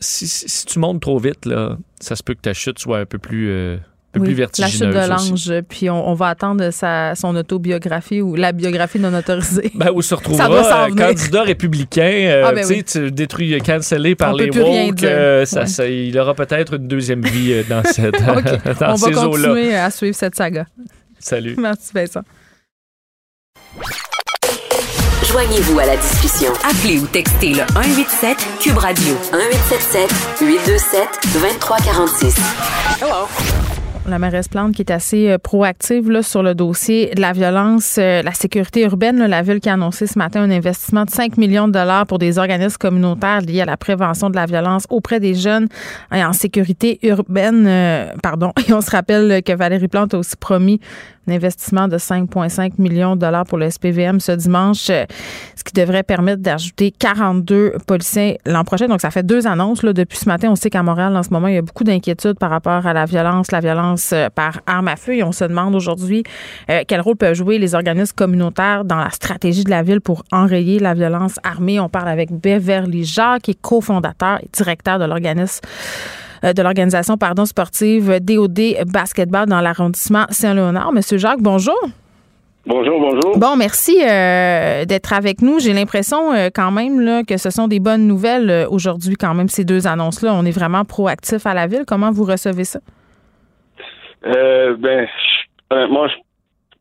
si, 0.00 0.66
tu 0.66 0.78
montes 0.78 1.00
trop 1.00 1.18
vite, 1.18 1.46
là, 1.46 1.76
ça 2.00 2.16
se 2.16 2.22
peut 2.22 2.34
que 2.34 2.40
ta 2.40 2.52
chute 2.52 2.78
soit 2.78 2.98
un 2.98 3.06
peu 3.06 3.18
plus. 3.18 3.50
Euh, 3.50 3.76
plus 4.12 4.32
vertigineuse 4.32 4.80
la 4.80 5.18
chute 5.18 5.28
de 5.28 5.30
l'ange, 5.30 5.52
puis 5.68 5.90
on, 5.90 6.14
va 6.14 6.28
attendre 6.28 6.70
sa, 6.70 7.14
son 7.14 7.36
autobiographie 7.36 8.22
ou 8.22 8.34
la 8.34 8.52
biographie 8.52 8.98
non 8.98 9.12
autorisée. 9.12 9.70
Ben, 9.74 9.90
où 9.94 10.00
se 10.00 10.14
retrouvera 10.14 10.88
candidat 10.88 11.42
républicain, 11.42 12.02
euh, 12.02 12.44
ah, 12.46 12.52
ben 12.54 12.64
tu 12.82 13.10
détruit, 13.10 13.58
cancellé 13.60 14.14
par 14.14 14.32
les 14.32 14.48
woke, 14.48 15.02
euh, 15.02 15.44
ça, 15.44 15.86
il 15.86 16.18
aura 16.18 16.32
peut-être 16.32 16.76
une 16.76 16.88
deuxième 16.88 17.20
vie 17.20 17.62
dans, 17.68 17.82
cette, 17.92 18.14
dans 18.80 18.92
on 18.92 18.96
ces 18.96 19.10
eaux-là. 19.10 19.24
On 19.26 19.26
va 19.26 19.26
continuer 19.26 19.76
à 19.76 19.90
suivre 19.90 20.16
cette 20.16 20.34
saga. 20.34 20.64
Salut. 21.18 21.54
Merci 21.58 21.90
Vincent. 21.94 22.22
Joignez-vous 25.28 25.78
à 25.80 25.86
la 25.86 25.96
discussion. 25.96 26.52
Appelez 26.62 27.00
ou 27.00 27.06
textez 27.06 27.50
le 27.50 27.62
187 27.74 28.36
Cube 28.60 28.78
Radio 28.78 29.14
1877 29.32 30.38
827 30.40 31.08
2346. 31.34 32.36
Hello 33.02 33.26
la 34.08 34.18
mairesse 34.20 34.46
Plante 34.48 34.72
qui 34.72 34.82
est 34.82 34.92
assez 34.92 35.30
euh, 35.30 35.38
proactive 35.38 36.10
là, 36.10 36.22
sur 36.22 36.42
le 36.42 36.54
dossier 36.54 37.12
de 37.14 37.20
la 37.20 37.32
violence, 37.32 37.96
euh, 37.98 38.22
la 38.22 38.32
sécurité 38.32 38.82
urbaine. 38.82 39.18
la 39.18 39.42
ville 39.42 39.60
qui 39.60 39.68
a 39.68 39.72
annoncé 39.72 40.06
ce 40.06 40.16
matin 40.18 40.42
un 40.42 40.50
investissement 40.50 41.04
de 41.04 41.10
5 41.10 41.36
millions 41.36 41.66
de 41.66 41.72
dollars 41.72 42.06
pour 42.06 42.18
des 42.18 42.38
organismes 42.38 42.76
communautaires 42.78 43.40
liés 43.40 43.62
à 43.62 43.64
la 43.64 43.76
prévention 43.76 44.30
de 44.30 44.36
la 44.36 44.46
violence 44.46 44.84
auprès 44.90 45.20
des 45.20 45.34
jeunes 45.34 45.66
en 46.12 46.32
sécurité 46.32 46.98
urbaine. 47.02 47.66
Euh, 47.66 48.12
pardon. 48.22 48.52
Et 48.68 48.72
on 48.72 48.80
se 48.80 48.90
rappelle 48.90 49.42
que 49.42 49.52
Valérie 49.52 49.88
Plante 49.88 50.14
a 50.14 50.18
aussi 50.18 50.36
promis 50.36 50.80
un 51.28 51.32
investissement 51.32 51.88
de 51.88 51.98
5,5 51.98 52.72
millions 52.78 53.16
de 53.16 53.20
dollars 53.20 53.44
pour 53.44 53.58
le 53.58 53.70
SPVM 53.70 54.20
ce 54.20 54.32
dimanche, 54.32 54.90
euh, 54.90 55.04
ce 55.56 55.64
qui 55.64 55.72
devrait 55.72 56.02
permettre 56.02 56.42
d'ajouter 56.42 56.90
42 56.90 57.74
policiers 57.86 58.38
l'an 58.46 58.64
prochain. 58.64 58.86
Donc, 58.86 59.00
ça 59.00 59.10
fait 59.10 59.24
deux 59.24 59.46
annonces 59.46 59.82
là, 59.82 59.92
depuis 59.92 60.18
ce 60.18 60.26
matin. 60.26 60.50
On 60.50 60.56
sait 60.56 60.70
qu'à 60.70 60.82
Montréal, 60.82 61.16
en 61.16 61.22
ce 61.22 61.30
moment, 61.30 61.48
il 61.48 61.54
y 61.54 61.58
a 61.58 61.62
beaucoup 61.62 61.84
d'inquiétudes 61.84 62.38
par 62.38 62.50
rapport 62.50 62.86
à 62.86 62.92
la 62.92 63.04
violence, 63.04 63.50
la 63.52 63.60
violence 63.60 64.12
euh, 64.12 64.28
par 64.28 64.60
arme 64.66 64.88
à 64.88 64.96
feu. 64.96 65.14
Et 65.14 65.22
on 65.22 65.32
se 65.32 65.44
demande 65.44 65.74
aujourd'hui 65.74 66.22
euh, 66.70 66.82
quel 66.86 67.00
rôle 67.00 67.16
peuvent 67.16 67.34
jouer 67.34 67.58
les 67.58 67.74
organismes 67.74 68.14
communautaires 68.14 68.84
dans 68.84 68.96
la 68.96 69.10
stratégie 69.10 69.64
de 69.64 69.70
la 69.70 69.82
ville 69.82 70.00
pour 70.00 70.24
enrayer 70.32 70.78
la 70.78 70.94
violence 70.94 71.36
armée? 71.42 71.80
On 71.80 71.88
parle 71.88 72.08
avec 72.08 72.32
Beverly 72.32 73.04
Jacques, 73.04 73.42
qui 73.42 73.50
est 73.52 73.60
cofondateur 73.60 74.38
et 74.42 74.48
directeur 74.52 74.98
de 74.98 75.04
l'organisme 75.04 75.60
de 76.42 76.62
l'organisation 76.62 77.16
pardon 77.16 77.44
sportive 77.44 78.20
DOD 78.20 78.84
Basketball 78.86 79.46
dans 79.46 79.60
l'arrondissement 79.60 80.26
Saint-Léonard. 80.30 80.92
Monsieur 80.92 81.18
Jacques, 81.18 81.40
bonjour. 81.40 81.78
Bonjour, 82.66 82.98
bonjour. 82.98 83.38
Bon, 83.38 83.56
merci 83.56 83.96
euh, 84.02 84.84
d'être 84.84 85.12
avec 85.12 85.40
nous. 85.40 85.60
J'ai 85.60 85.72
l'impression 85.72 86.32
euh, 86.32 86.48
quand 86.52 86.72
même 86.72 87.00
là, 87.00 87.22
que 87.22 87.36
ce 87.36 87.50
sont 87.50 87.68
des 87.68 87.78
bonnes 87.78 88.08
nouvelles 88.08 88.66
aujourd'hui, 88.68 89.14
quand 89.14 89.34
même, 89.34 89.48
ces 89.48 89.64
deux 89.64 89.86
annonces-là. 89.86 90.34
On 90.34 90.44
est 90.44 90.50
vraiment 90.50 90.84
proactif 90.84 91.46
à 91.46 91.54
la 91.54 91.68
ville. 91.68 91.84
Comment 91.86 92.10
vous 92.10 92.24
recevez 92.24 92.64
ça? 92.64 92.80
ben, 94.24 95.06
honnêtement, 95.70 96.08
je 96.08 96.14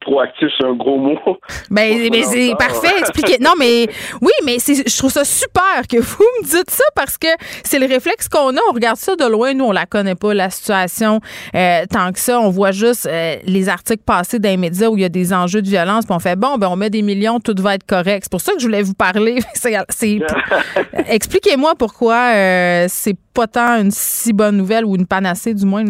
proactif, 0.05 0.47
c'est 0.57 0.65
un 0.65 0.73
gros 0.73 0.97
mot. 0.97 1.17
Ben, 1.71 2.09
mais 2.11 2.23
c'est 2.23 2.53
parfait. 2.57 2.93
Expliquez. 2.99 3.37
Non, 3.41 3.51
mais 3.57 3.87
oui, 4.21 4.31
mais 4.45 4.57
je 4.59 4.97
trouve 4.97 5.11
ça 5.11 5.25
super 5.25 5.87
que 5.89 5.97
vous 5.97 6.23
me 6.39 6.43
dites 6.45 6.69
ça 6.69 6.83
parce 6.95 7.17
que 7.17 7.27
c'est 7.63 7.79
le 7.79 7.87
réflexe 7.87 8.29
qu'on 8.29 8.55
a. 8.55 8.59
On 8.69 8.73
regarde 8.73 8.97
ça 8.97 9.15
de 9.15 9.25
loin. 9.29 9.53
Nous, 9.53 9.65
on 9.65 9.71
la 9.71 9.85
connaît 9.85 10.15
pas, 10.15 10.33
la 10.33 10.49
situation, 10.49 11.19
euh, 11.55 11.81
tant 11.89 12.11
que 12.11 12.19
ça. 12.19 12.39
On 12.39 12.49
voit 12.49 12.71
juste 12.71 13.07
euh, 13.07 13.37
les 13.45 13.67
articles 13.67 14.03
passés 14.05 14.39
dans 14.39 14.49
les 14.49 14.57
médias 14.57 14.89
où 14.89 14.97
il 14.97 15.01
y 15.01 15.05
a 15.05 15.09
des 15.09 15.33
enjeux 15.33 15.61
de 15.61 15.67
violence. 15.67 16.05
Puis 16.05 16.15
on 16.15 16.19
fait, 16.19 16.37
bon, 16.37 16.57
ben, 16.57 16.67
on 16.69 16.75
met 16.75 16.89
des 16.89 17.01
millions, 17.01 17.39
tout 17.39 17.55
va 17.59 17.75
être 17.75 17.85
correct. 17.85 18.23
C'est 18.23 18.31
pour 18.31 18.41
ça 18.41 18.53
que 18.53 18.59
je 18.59 18.65
voulais 18.65 18.83
vous 18.83 18.93
parler. 18.93 19.39
Expliquez-moi 21.09 21.73
pourquoi 21.77 22.31
euh, 22.35 22.85
c'est 22.87 23.17
pas 23.33 23.47
tant 23.47 23.81
une 23.81 23.91
si 23.91 24.33
bonne 24.33 24.57
nouvelle 24.57 24.85
ou 24.85 24.95
une 24.95 25.07
panacée, 25.07 25.53
du 25.53 25.65
moins. 25.65 25.83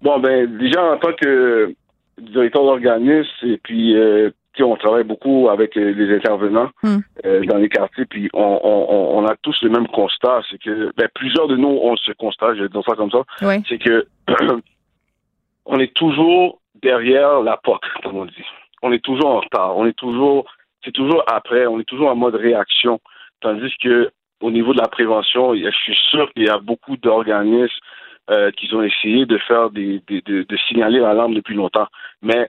Bon, 0.00 0.20
ben, 0.20 0.58
déjà, 0.58 0.92
en 0.92 0.98
tant 0.98 1.12
que 1.12 1.74
directeur 2.20 2.62
d'organisme 2.62 3.30
et 3.42 3.58
puis 3.58 3.96
euh, 3.96 4.30
on 4.64 4.76
travaille 4.76 5.04
beaucoup 5.04 5.48
avec 5.48 5.76
euh, 5.76 5.92
les 5.92 6.14
intervenants 6.14 6.70
hmm. 6.82 6.98
euh, 7.24 7.44
dans 7.44 7.58
les 7.58 7.68
quartiers, 7.68 8.06
puis 8.06 8.28
on, 8.32 8.60
on, 8.62 9.18
on, 9.18 9.26
a 9.26 9.36
tous 9.42 9.56
le 9.62 9.70
même 9.70 9.86
constat, 9.88 10.42
c'est 10.50 10.60
que 10.60 10.92
ben, 10.96 11.08
plusieurs 11.14 11.48
de 11.48 11.56
nous 11.56 11.68
ont 11.68 11.96
ce 11.96 12.12
constat, 12.12 12.54
je 12.54 12.62
vais 12.62 12.68
dire 12.68 12.82
ça 12.86 12.96
comme 12.96 13.10
ça, 13.10 13.22
c'est 13.68 13.78
que 13.78 14.06
on 15.66 15.78
est 15.78 15.94
toujours 15.94 16.60
derrière 16.82 17.40
la 17.40 17.56
porte, 17.56 17.84
comme 18.02 18.16
on 18.16 18.24
dit. 18.24 18.44
On 18.82 18.92
est 18.92 19.04
toujours 19.04 19.30
en 19.30 19.40
retard, 19.40 19.76
on 19.76 19.86
est 19.86 19.96
toujours, 19.96 20.46
c'est 20.84 20.92
toujours 20.92 21.22
après, 21.26 21.66
on 21.66 21.80
est 21.80 21.88
toujours 21.88 22.08
en 22.08 22.16
mode 22.16 22.36
réaction, 22.36 23.00
tandis 23.40 23.72
que 23.82 24.10
au 24.40 24.52
niveau 24.52 24.72
de 24.72 24.78
la 24.78 24.86
prévention, 24.86 25.54
je 25.56 25.70
suis 25.70 25.98
sûr 26.10 26.32
qu'il 26.32 26.44
y 26.44 26.48
a 26.48 26.58
beaucoup 26.58 26.96
d'organismes 26.96 27.74
euh, 28.30 28.50
qu'ils 28.52 28.74
ont 28.74 28.82
essayé 28.82 29.26
de 29.26 29.38
faire 29.38 29.70
des, 29.70 30.02
de, 30.08 30.42
de, 30.42 30.56
signaler 30.68 31.00
l'alarme 31.00 31.34
depuis 31.34 31.54
longtemps, 31.54 31.88
mais 32.22 32.48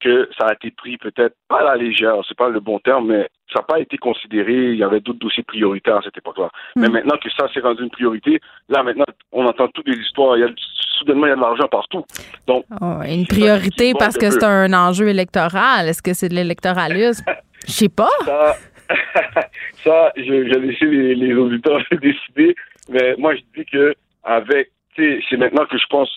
que 0.00 0.28
ça 0.38 0.46
a 0.46 0.54
été 0.54 0.70
pris 0.70 0.96
peut-être 0.96 1.34
pas 1.48 1.60
à 1.60 1.64
la 1.64 1.76
légère, 1.76 2.14
c'est 2.26 2.36
pas 2.36 2.48
le 2.48 2.60
bon 2.60 2.78
terme, 2.78 3.08
mais 3.08 3.28
ça 3.52 3.60
n'a 3.60 3.62
pas 3.62 3.80
été 3.80 3.98
considéré. 3.98 4.72
Il 4.72 4.78
y 4.78 4.84
avait 4.84 5.00
d'autres 5.00 5.18
dossiers 5.18 5.42
prioritaires 5.42 5.96
à 5.96 6.02
cette 6.02 6.16
époque-là. 6.16 6.50
Hmm. 6.76 6.80
Mais 6.82 6.88
maintenant 6.88 7.16
que 7.22 7.28
ça 7.30 7.52
s'est 7.52 7.60
rendu 7.60 7.82
une 7.82 7.90
priorité, 7.90 8.40
là 8.68 8.82
maintenant 8.82 9.04
on 9.32 9.44
entend 9.46 9.68
toutes 9.68 9.88
les 9.88 9.96
histoires. 9.96 10.36
Il 10.36 10.40
y 10.40 10.44
a, 10.44 10.48
soudainement 10.98 11.26
il 11.26 11.30
y 11.30 11.32
a 11.32 11.36
de 11.36 11.40
l'argent 11.40 11.68
partout. 11.68 12.04
Donc 12.46 12.64
oh, 12.80 13.00
une 13.06 13.26
priorité 13.26 13.92
parce 13.98 14.16
que 14.16 14.30
c'est 14.30 14.44
un 14.44 14.72
enjeu 14.72 15.08
électoral. 15.08 15.88
Est-ce 15.88 16.02
que 16.02 16.14
c'est 16.14 16.28
de 16.28 16.34
l'électoralisme? 16.34 17.24
Je 17.66 17.72
sais 17.72 17.88
pas. 17.88 18.08
Ça, 18.24 18.56
ça 19.84 20.12
je, 20.16 20.22
vais 20.22 20.60
laisser 20.60 20.86
les, 20.86 21.14
les 21.14 21.34
auditeurs 21.34 21.82
décider. 22.00 22.54
Mais 22.88 23.14
moi 23.18 23.34
je 23.34 23.42
dis 23.54 23.66
que 23.66 23.94
avec 24.22 24.70
c'est 25.28 25.36
maintenant 25.36 25.64
que 25.66 25.78
je 25.78 25.86
pense 25.86 26.10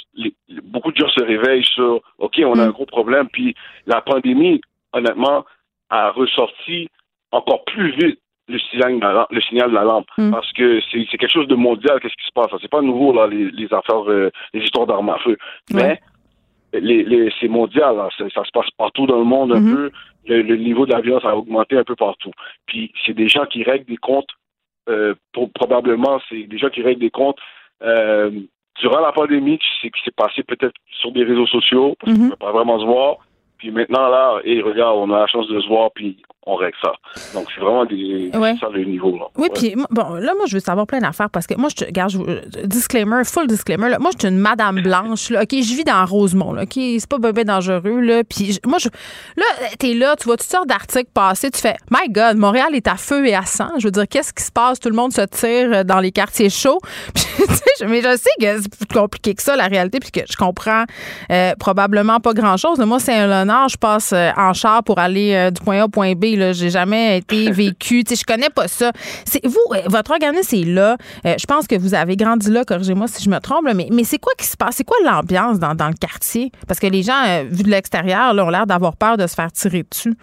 beaucoup 0.63 0.91
de 0.91 0.97
gens 0.97 1.09
se 1.09 1.23
réveillent 1.23 1.65
sur 1.65 2.01
OK, 2.17 2.41
on 2.43 2.57
a 2.59 2.63
un 2.63 2.69
mm. 2.69 2.71
gros 2.71 2.85
problème, 2.85 3.27
puis 3.31 3.55
la 3.85 4.01
pandémie, 4.01 4.61
honnêtement, 4.93 5.45
a 5.89 6.11
ressorti 6.11 6.89
encore 7.31 7.63
plus 7.65 7.91
vite 7.91 8.19
le 8.47 8.59
signal 8.59 8.95
de 8.95 9.01
la, 9.01 9.27
le 9.29 9.41
signal 9.41 9.69
de 9.69 9.75
la 9.75 9.83
lampe 9.83 10.07
mm. 10.17 10.31
parce 10.31 10.51
que 10.53 10.81
c'est 10.91 11.05
quelque 11.05 11.31
chose 11.31 11.47
de 11.47 11.55
mondial 11.55 11.99
qu'est-ce 11.99 12.15
qui 12.15 12.25
se 12.25 12.33
passe? 12.33 12.49
C'est 12.61 12.71
pas 12.71 12.81
nouveau 12.81 13.13
là 13.13 13.27
les, 13.27 13.73
affaires 13.73 14.09
euh, 14.09 14.29
les 14.53 14.63
histoires 14.63 14.87
d'armes 14.87 15.09
à 15.09 15.17
feu. 15.19 15.37
Mais 15.73 16.01
les, 16.73 17.31
c'est 17.39 17.47
mondial 17.47 17.95
ça, 18.17 18.29
se 18.29 18.51
passe 18.51 18.69
partout 18.77 19.05
dans 19.05 19.19
le 19.19 19.25
monde 19.25 19.53
un 19.53 19.59
mm-hmm. 19.59 19.75
peu. 19.75 19.91
Le, 20.27 20.55
niveau 20.55 20.85
de 20.85 20.91
la 20.91 21.01
violence 21.01 21.25
a 21.25 21.35
augmenté 21.35 21.77
un 21.77 21.83
peu 21.83 21.95
partout. 21.95 22.31
Puis 22.67 22.91
c'est 23.05 23.13
des 23.13 23.27
gens 23.27 23.45
qui 23.45 23.63
règlent 23.63 23.85
des 23.85 23.97
comptes 23.97 24.29
euh, 24.89 25.13
probablement 25.53 26.19
c'est 26.27 26.43
des 26.43 26.57
gens 26.57 26.69
qui 26.69 26.81
règlent 26.81 27.01
des 27.01 27.11
comptes 27.11 27.37
euh, 27.83 28.31
durant 28.81 28.99
la 28.99 29.11
pandémie, 29.11 29.59
qui 29.59 29.89
s'est 30.03 30.11
passé 30.15 30.43
peut-être 30.43 30.73
sur 30.99 31.11
des 31.11 31.23
réseaux 31.23 31.47
sociaux, 31.47 31.95
parce 31.99 32.13
qu'on 32.13 32.19
ne 32.19 32.23
mhm. 32.25 32.29
peut 32.31 32.37
pas 32.37 32.51
vraiment 32.51 32.79
se 32.79 32.85
voir. 32.85 33.17
Puis 33.57 33.71
maintenant, 33.71 34.09
là, 34.09 34.41
et 34.43 34.61
regarde, 34.61 34.97
on 34.97 35.11
a 35.13 35.19
la 35.19 35.27
chance 35.27 35.47
de 35.47 35.59
se 35.61 35.67
voir, 35.67 35.91
puis 35.93 36.17
on 36.47 36.55
règle 36.55 36.77
ça. 36.81 36.93
Donc, 37.33 37.47
c'est 37.53 37.61
vraiment 37.61 37.85
des, 37.85 38.31
ça 38.59 38.67
le 38.73 38.83
niveau. 38.83 39.15
Là. 39.15 39.25
Oui, 39.37 39.49
puis 39.53 39.75
bon, 39.91 40.15
là, 40.15 40.33
moi, 40.35 40.45
je 40.47 40.55
veux 40.55 40.59
savoir 40.59 40.87
plein 40.87 40.99
d'affaires 40.99 41.29
parce 41.29 41.45
que 41.45 41.53
moi, 41.55 41.69
je 41.69 41.75
te, 41.75 41.85
regarde, 41.85 42.11
je, 42.11 42.65
disclaimer, 42.65 43.23
full 43.23 43.47
disclaimer, 43.47 43.89
là, 43.89 43.99
moi, 43.99 44.11
je 44.13 44.19
suis 44.19 44.33
une 44.33 44.41
madame 44.41 44.81
blanche, 44.83 45.29
là, 45.29 45.43
OK, 45.43 45.51
je 45.51 45.75
vis 45.75 45.83
dans 45.83 46.03
Rosemont, 46.05 46.53
là, 46.53 46.63
OK, 46.63 46.73
c'est 46.73 47.09
pas 47.09 47.19
bébé 47.19 47.43
dangereux, 47.43 47.99
là, 47.99 48.23
puis 48.23 48.59
moi, 48.65 48.79
je, 48.79 48.89
là, 49.37 49.45
t'es 49.77 49.93
là, 49.93 50.15
tu 50.15 50.25
vois 50.25 50.37
toutes 50.37 50.49
sortes 50.49 50.67
d'articles 50.67 51.11
passer, 51.13 51.51
tu 51.51 51.59
fais, 51.59 51.75
my 51.91 52.09
God, 52.09 52.37
Montréal 52.37 52.73
est 52.73 52.87
à 52.87 52.95
feu 52.95 53.27
et 53.27 53.35
à 53.35 53.43
sang. 53.43 53.69
Je 53.77 53.87
veux 53.87 53.91
dire, 53.91 54.07
qu'est-ce 54.07 54.33
qui 54.33 54.43
se 54.43 54.51
passe? 54.51 54.79
Tout 54.79 54.89
le 54.89 54.95
monde 54.95 55.13
se 55.13 55.21
tire 55.21 55.85
dans 55.85 55.99
les 55.99 56.11
quartiers 56.11 56.49
chauds. 56.49 56.79
Puis, 57.13 57.25
mais 57.87 58.01
je 58.01 58.17
sais 58.17 58.29
que 58.39 58.61
c'est 58.61 58.87
plus 58.87 58.99
compliqué 58.99 59.33
que 59.33 59.41
ça, 59.41 59.55
la 59.55 59.67
réalité, 59.67 59.99
puis 59.99 60.11
que 60.11 60.21
je 60.29 60.35
comprends 60.37 60.83
euh, 61.31 61.53
probablement 61.59 62.19
pas 62.19 62.33
grand-chose. 62.33 62.79
Moi, 62.79 62.99
c'est 62.99 63.15
un 63.15 63.41
honneur, 63.41 63.69
je 63.69 63.77
passe 63.77 64.13
euh, 64.13 64.31
en 64.37 64.53
char 64.53 64.83
pour 64.83 64.99
aller 64.99 65.33
euh, 65.33 65.51
du 65.51 65.61
point 65.61 65.81
A 65.81 65.85
au 65.85 65.87
point 65.87 66.13
B, 66.13 66.30
là. 66.35 66.53
J'ai 66.53 66.69
jamais 66.69 67.17
été 67.17 67.51
vécu. 67.51 68.03
je 68.07 68.25
connais 68.25 68.49
pas 68.49 68.67
ça. 68.67 68.91
C'est 69.25 69.45
vous, 69.45 69.57
euh, 69.71 69.81
votre 69.87 70.11
organisme 70.11 70.55
est 70.55 70.65
là. 70.65 70.97
Euh, 71.25 71.35
je 71.39 71.45
pense 71.45 71.67
que 71.67 71.75
vous 71.77 71.93
avez 71.93 72.15
grandi 72.15 72.51
là. 72.51 72.63
Corrigez-moi 72.63 73.07
si 73.07 73.23
je 73.23 73.29
me 73.29 73.39
trompe. 73.39 73.63
mais, 73.63 73.87
mais 73.91 74.03
c'est 74.03 74.19
quoi 74.19 74.33
qui 74.37 74.45
se 74.45 74.57
passe? 74.57 74.75
C'est 74.75 74.83
quoi 74.83 74.97
l'ambiance 75.03 75.59
dans, 75.59 75.71
le 75.71 75.99
quartier? 75.99 76.51
Parce 76.67 76.79
que 76.79 76.87
les 76.87 77.03
gens, 77.03 77.21
euh, 77.27 77.43
vu 77.49 77.63
de 77.63 77.69
l'extérieur, 77.69 78.33
ont 78.33 78.49
l'air 78.49 78.65
d'avoir 78.65 78.95
peur 78.97 79.17
de 79.17 79.27
se 79.27 79.35
faire 79.35 79.51
tirer 79.51 79.83
dessus. 79.83 80.13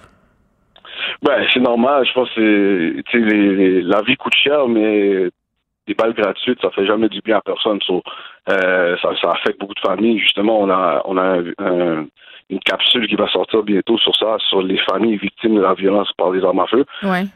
Ben, 1.22 1.46
c'est 1.52 1.60
normal. 1.60 2.06
Je 2.06 2.12
pense 2.12 2.30
que 2.34 3.02
les, 3.14 3.82
la 3.82 4.02
vie 4.02 4.16
coûte 4.16 4.34
cher, 4.34 4.68
mais 4.68 5.28
des 5.86 5.94
balles 5.94 6.14
gratuites, 6.14 6.60
ça 6.60 6.70
fait 6.70 6.86
jamais 6.86 7.08
du 7.08 7.20
bien 7.20 7.38
à 7.38 7.40
personne. 7.40 7.78
ça, 8.46 9.10
ça 9.20 9.30
affecte 9.30 9.60
beaucoup 9.60 9.74
de 9.74 9.80
familles. 9.88 10.18
Justement, 10.18 10.60
on 10.60 10.70
a, 10.70 11.02
on 11.06 11.16
a 11.16 11.38
un, 11.58 12.06
une 12.50 12.60
capsule 12.60 13.06
qui 13.06 13.16
va 13.16 13.28
sortir 13.28 13.62
bientôt 13.62 13.98
sur 13.98 14.14
ça, 14.16 14.36
sur 14.48 14.62
les 14.62 14.78
familles 14.78 15.16
victimes 15.18 15.56
de 15.56 15.60
la 15.60 15.74
violence 15.74 16.10
par 16.16 16.30
les 16.30 16.42
armes 16.42 16.60
à 16.60 16.66
feu. 16.66 16.84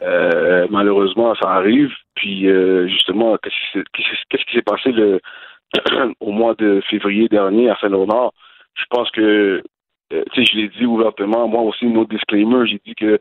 Euh, 0.01 0.67
malheureusement, 0.69 1.35
ça 1.35 1.49
arrive. 1.49 1.91
Puis 2.15 2.47
euh, 2.47 2.87
justement, 2.87 3.37
qu'est-ce 3.41 4.45
qui 4.45 4.55
s'est 4.55 4.61
passé 4.63 4.91
le, 4.91 5.19
au 6.19 6.31
mois 6.31 6.55
de 6.55 6.81
février 6.89 7.27
dernier 7.27 7.69
à 7.69 7.77
Saint-Laurent? 7.79 8.31
Je 8.75 8.85
pense 8.89 9.11
que, 9.11 9.61
euh, 10.13 10.23
tu 10.33 10.45
sais, 10.45 10.51
je 10.51 10.57
l'ai 10.57 10.69
dit 10.69 10.85
ouvertement, 10.85 11.47
moi 11.47 11.61
aussi, 11.61 11.85
mon 11.85 12.05
disclaimer, 12.05 12.65
j'ai 12.67 12.81
dit 12.85 12.95
que 12.95 13.19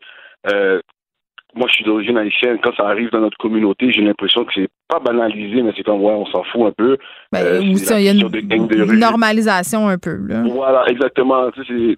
moi, 1.55 1.67
je 1.69 1.75
suis 1.75 1.85
d'origine 1.85 2.17
haïtienne. 2.17 2.59
Quand 2.63 2.75
ça 2.75 2.87
arrive 2.87 3.11
dans 3.11 3.21
notre 3.21 3.37
communauté, 3.37 3.93
j'ai 3.93 4.01
l'impression 4.01 4.45
que 4.45 4.53
c'est 4.55 4.71
pas 4.89 5.01
banalisé, 5.01 5.63
mais 5.63 5.73
c'est 5.77 5.83
comme, 5.83 6.03
ouais, 6.03 6.13
on 6.13 6.27
s'en 6.27 6.43
fout 6.45 6.63
un 6.63 6.73
peu. 6.73 6.97
Ben, 7.31 7.41
euh, 7.45 7.61
il 7.61 8.03
y 8.03 8.09
a 8.09 8.13
une, 8.13 8.99
normalisation 8.99 9.89
un 9.89 9.99
peu. 9.99 10.17
Là. 10.27 10.43
Voilà, 10.49 10.85
exactement. 10.89 11.51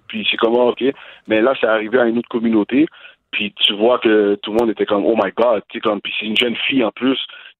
puis 0.07 0.27
c'est 0.29 0.37
comment, 0.37 0.67
OK. 0.67 0.83
Mais 1.27 1.41
là, 1.41 1.53
c'est 1.59 1.67
arrivé 1.67 1.99
à 1.99 2.05
une 2.05 2.17
autre 2.17 2.29
communauté. 2.29 2.87
Puis 3.31 3.53
tu 3.57 3.73
vois 3.73 3.99
que 3.99 4.35
tout 4.35 4.51
le 4.51 4.57
monde 4.59 4.69
était 4.69 4.85
comme, 4.85 5.05
oh 5.05 5.15
my 5.15 5.31
God. 5.35 5.63
Comme, 5.83 6.01
puis 6.01 6.13
c'est 6.19 6.25
une 6.25 6.37
jeune 6.37 6.55
fille 6.67 6.83
en 6.83 6.91
plus 6.91 7.19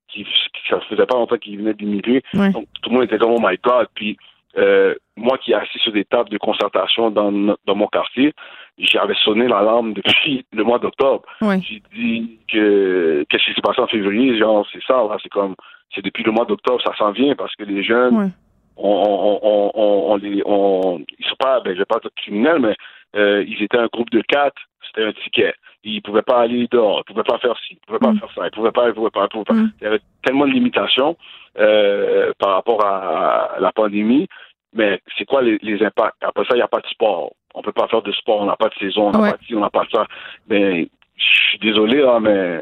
qui, 0.09 0.25
ça 0.69 0.79
faisait 0.89 1.05
pas 1.05 1.15
longtemps 1.17 1.37
qu'il 1.37 1.57
venait 1.57 1.73
d'immigrer. 1.73 2.23
Donc 2.33 2.65
tout 2.81 2.89
le 2.89 2.95
monde 2.95 3.03
était 3.03 3.17
comme, 3.17 3.31
oh 3.31 3.41
my 3.41 3.57
God. 3.63 3.87
Puis 3.95 4.17
euh, 4.57 4.95
moi 5.17 5.37
qui 5.37 5.53
assis 5.53 5.79
sur 5.79 5.91
des 5.91 6.05
tables 6.05 6.29
de 6.29 6.37
concertation 6.37 7.09
dans, 7.09 7.55
dans 7.65 7.75
mon 7.75 7.87
quartier, 7.87 8.33
j'avais 8.78 9.15
sonné 9.23 9.47
l'alarme 9.47 9.93
depuis 9.93 10.45
le 10.51 10.63
mois 10.63 10.80
d'octobre. 10.80 11.23
J'ai 11.41 11.82
dit 11.93 12.39
que 12.51 13.26
qu'est-ce 13.30 13.45
qui 13.45 13.53
s'est 13.53 13.61
passé 13.61 13.82
en 13.82 13.88
février, 13.88 14.38
genre 14.38 14.67
c'est 14.71 14.84
ça, 14.86 15.01
c'est 15.23 15.30
comme 15.30 15.55
c'est 15.93 16.03
depuis 16.03 16.23
le 16.23 16.32
mois 16.32 16.45
d'octobre, 16.45 16.82
ça 16.84 16.95
s'en 16.97 17.11
vient 17.11 17.36
parce 17.36 17.55
que 17.55 17.63
les 17.63 17.84
jeunes 17.84 18.32
on, 18.78 18.89
on, 18.89 19.39
on, 19.41 20.11
on, 20.11 20.15
les 20.17 20.41
on 20.45 21.01
ils 21.17 21.26
sont 21.26 21.36
pas 21.39 21.61
ben 21.61 21.73
je 21.73 21.80
vais 21.80 21.86
pas 21.86 21.97
être 21.97 22.09
criminels, 22.15 22.59
mais 22.59 22.76
euh, 23.15 23.45
ils 23.47 23.63
étaient 23.63 23.78
un 23.78 23.88
groupe 23.88 24.09
de 24.09 24.21
quatre, 24.21 24.61
c'était 24.88 25.05
un 25.05 25.13
ticket. 25.13 25.53
Ils 25.86 26.01
pouvaient 26.01 26.23
pas 26.23 26.41
aller 26.41 26.67
dehors, 26.69 27.01
ils 27.01 27.13
pouvaient 27.13 27.23
pas 27.23 27.38
faire 27.38 27.55
ci, 27.59 27.73
ils 27.76 27.86
pouvaient 27.88 27.99
pas 27.99 28.11
mm. 28.11 28.19
faire 28.19 28.30
ça, 28.36 28.47
ils 28.47 28.51
pouvaient 28.51 28.71
pas, 28.71 28.89
ils 28.89 28.93
pouvaient 28.93 29.09
pas, 29.09 29.23
ils 29.23 29.30
pouvaient 29.30 29.45
pas. 29.45 29.53
Mm. 29.53 29.71
Il 29.80 29.84
y 29.84 29.88
avait 29.88 30.01
tellement 30.23 30.45
de 30.45 30.51
limitations 30.51 31.15
euh, 31.57 32.34
par 32.38 32.55
rapport 32.55 32.84
à 32.86 33.55
la 33.59 33.71
pandémie 33.71 34.28
mais 34.76 35.01
c'est 35.17 35.26
quoi 35.26 35.41
les, 35.41 35.84
impacts? 35.84 36.21
Après 36.21 36.43
ça, 36.43 36.53
il 36.53 36.57
n'y 36.57 36.61
a 36.61 36.67
pas 36.67 36.82
de 36.82 36.88
sport. 36.88 37.32
On 37.56 37.62
peut 37.62 37.72
pas 37.72 37.88
faire 37.88 38.01
de 38.01 38.12
sport, 38.12 38.41
on 38.41 38.45
n'a 38.45 38.58
pas 38.58 38.70
de 38.70 38.76
saison, 38.76 39.08
on 39.08 39.12
n'a 39.12 39.32
pas 39.32 39.38
de 39.38 39.43
ci, 39.43 39.56
on 39.56 39.62
n'a 39.62 39.70
pas 39.70 39.86
de 39.86 39.89
ça. 39.89 40.06
Mais 40.47 40.89
je 41.16 41.49
suis 41.49 41.60
désolé, 41.60 42.03
hein, 42.03 42.20
mais 42.20 42.62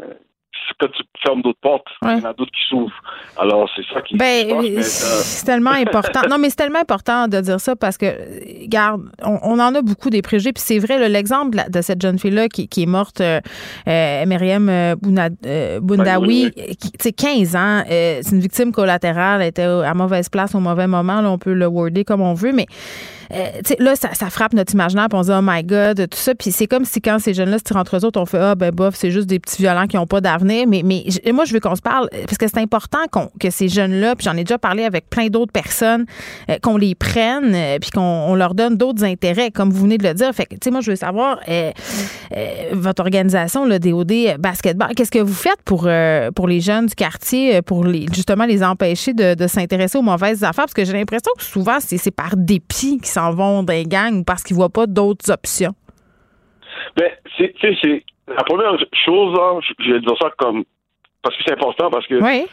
quand 0.79 0.87
tu 0.87 1.03
fermes 1.25 1.41
d'autres 1.41 1.59
portes, 1.61 1.87
il 2.03 2.09
y 2.09 2.11
en 2.13 2.29
a 2.29 2.33
d'autres 2.33 2.51
qui 2.51 2.69
s'ouvrent. 2.69 3.01
Alors, 3.37 3.69
c'est 3.75 3.83
ça 3.93 4.01
qui. 4.01 4.15
Ben, 4.17 4.81
c'est 4.81 5.45
tellement 5.45 5.71
important. 5.71 6.21
non, 6.29 6.37
mais 6.37 6.49
c'est 6.49 6.57
tellement 6.57 6.79
important 6.79 7.27
de 7.27 7.39
dire 7.41 7.59
ça 7.59 7.75
parce 7.75 7.97
que, 7.97 8.05
regarde, 8.61 9.01
on, 9.23 9.59
en 9.59 9.75
a 9.75 9.81
beaucoup 9.81 10.09
des 10.09 10.21
préjugés. 10.21 10.53
Puis 10.53 10.63
c'est 10.65 10.79
vrai, 10.79 11.09
l'exemple 11.09 11.57
de, 11.69 11.81
cette 11.81 12.01
jeune 12.01 12.19
fille-là 12.19 12.47
qui, 12.47 12.67
est 12.75 12.85
morte, 12.85 13.21
euh, 13.21 13.39
euh 13.87 14.25
Myriam 14.25 14.69
euh, 14.69 14.95
euh, 15.45 15.79
Boundawi, 15.79 16.51
qui 16.99 17.13
15 17.13 17.55
ans, 17.55 17.83
c'est 17.87 18.31
une 18.31 18.39
victime 18.39 18.71
collatérale, 18.71 19.41
elle 19.41 19.47
était 19.47 19.63
à 19.63 19.93
mauvaise 19.93 20.29
place 20.29 20.55
au 20.55 20.59
mauvais 20.59 20.87
moment. 20.87 21.21
Là, 21.21 21.29
on 21.29 21.37
peut 21.37 21.53
le 21.53 21.67
worder 21.67 22.03
comme 22.03 22.21
on 22.21 22.33
veut, 22.33 22.51
mais 22.51 22.65
euh, 23.33 23.75
là, 23.79 23.95
ça, 23.95 24.29
frappe 24.29 24.53
notre 24.53 24.73
imaginaire, 24.73 25.07
puis 25.09 25.17
on 25.17 25.23
se 25.23 25.31
dit, 25.31 25.37
oh 25.37 25.41
my 25.41 25.63
God, 25.63 26.07
tout 26.09 26.17
ça. 26.17 26.35
Puis 26.35 26.51
c'est 26.51 26.67
comme 26.67 26.85
si 26.85 27.01
quand 27.01 27.19
ces 27.19 27.33
jeunes-là 27.33 27.57
se 27.57 27.63
tirent 27.63 27.77
entre 27.77 27.97
eux 27.97 28.05
autres, 28.05 28.19
on 28.19 28.25
fait, 28.25 28.37
ah, 28.37 28.55
ben 28.55 28.71
bof, 28.71 28.95
c'est 28.95 29.11
juste 29.11 29.27
des 29.27 29.39
petits 29.39 29.61
violents 29.61 29.87
qui 29.87 29.95
n'ont 29.95 30.05
pas 30.05 30.21
d'avenir. 30.21 30.42
Mais, 30.43 30.83
moi, 31.31 31.45
je 31.45 31.53
veux 31.53 31.59
qu'on 31.59 31.75
se 31.75 31.81
parle, 31.81 32.09
parce 32.11 32.37
que 32.37 32.47
c'est 32.47 32.59
important 32.59 32.99
que 33.39 33.49
ces 33.49 33.67
jeunes-là, 33.67 34.15
puis 34.15 34.25
j'en 34.25 34.35
ai 34.35 34.43
déjà 34.43 34.57
parlé 34.57 34.83
avec 34.83 35.09
plein 35.09 35.27
d'autres 35.27 35.51
personnes, 35.51 36.05
euh, 36.49 36.57
qu'on 36.61 36.77
les 36.77 36.95
prenne, 36.95 37.53
euh, 37.53 37.79
puis 37.79 37.91
qu'on 37.91 38.35
leur 38.35 38.53
donne 38.53 38.77
d'autres 38.77 39.03
intérêts, 39.03 39.51
comme 39.51 39.71
vous 39.71 39.83
venez 39.83 39.97
de 39.97 40.07
le 40.07 40.13
dire. 40.13 40.31
Fait 40.33 40.45
que, 40.45 40.55
tu 40.55 40.59
sais, 40.63 40.71
moi, 40.71 40.81
je 40.81 40.91
veux 40.91 40.95
savoir, 40.95 41.39
votre 42.71 43.01
organisation, 43.01 43.65
le 43.65 43.79
DOD 43.79 44.39
Basketball, 44.39 44.93
qu'est-ce 44.95 45.11
que 45.11 45.19
vous 45.19 45.33
faites 45.33 45.61
pour, 45.65 45.87
pour 46.35 46.47
les 46.47 46.59
jeunes 46.59 46.87
du 46.87 46.95
quartier, 46.95 47.61
pour 47.61 47.85
les, 47.85 48.05
justement 48.13 48.45
les 48.45 48.63
empêcher 48.63 49.13
de, 49.13 49.47
s'intéresser 49.47 49.97
aux 49.97 50.03
mauvaises 50.03 50.43
affaires? 50.43 50.65
Parce 50.65 50.73
que 50.73 50.85
j'ai 50.85 50.93
l'impression 50.93 51.31
que 51.37 51.43
souvent, 51.43 51.77
c'est 51.79 52.11
par 52.11 52.35
dépit 52.35 52.97
qu'ils 52.97 53.05
s'en 53.05 53.31
vont 53.31 53.63
d'un 53.63 53.83
gang 53.83 54.19
ou 54.19 54.23
parce 54.23 54.43
qu'ils 54.43 54.55
voient 54.55 54.69
pas 54.69 54.87
d'autres 54.87 55.31
options? 55.31 55.73
Ben, 56.97 57.11
c'est 57.37 57.53
la 58.35 58.43
première 58.43 58.77
chose, 59.05 59.37
hein, 59.39 59.59
je 59.79 59.93
vais 59.93 59.99
dire 59.99 60.17
ça 60.21 60.29
comme 60.37 60.63
parce 61.21 61.35
que 61.37 61.43
c'est 61.45 61.53
important 61.53 61.89
parce 61.89 62.05
que 62.07 62.15
oui. 62.15 62.45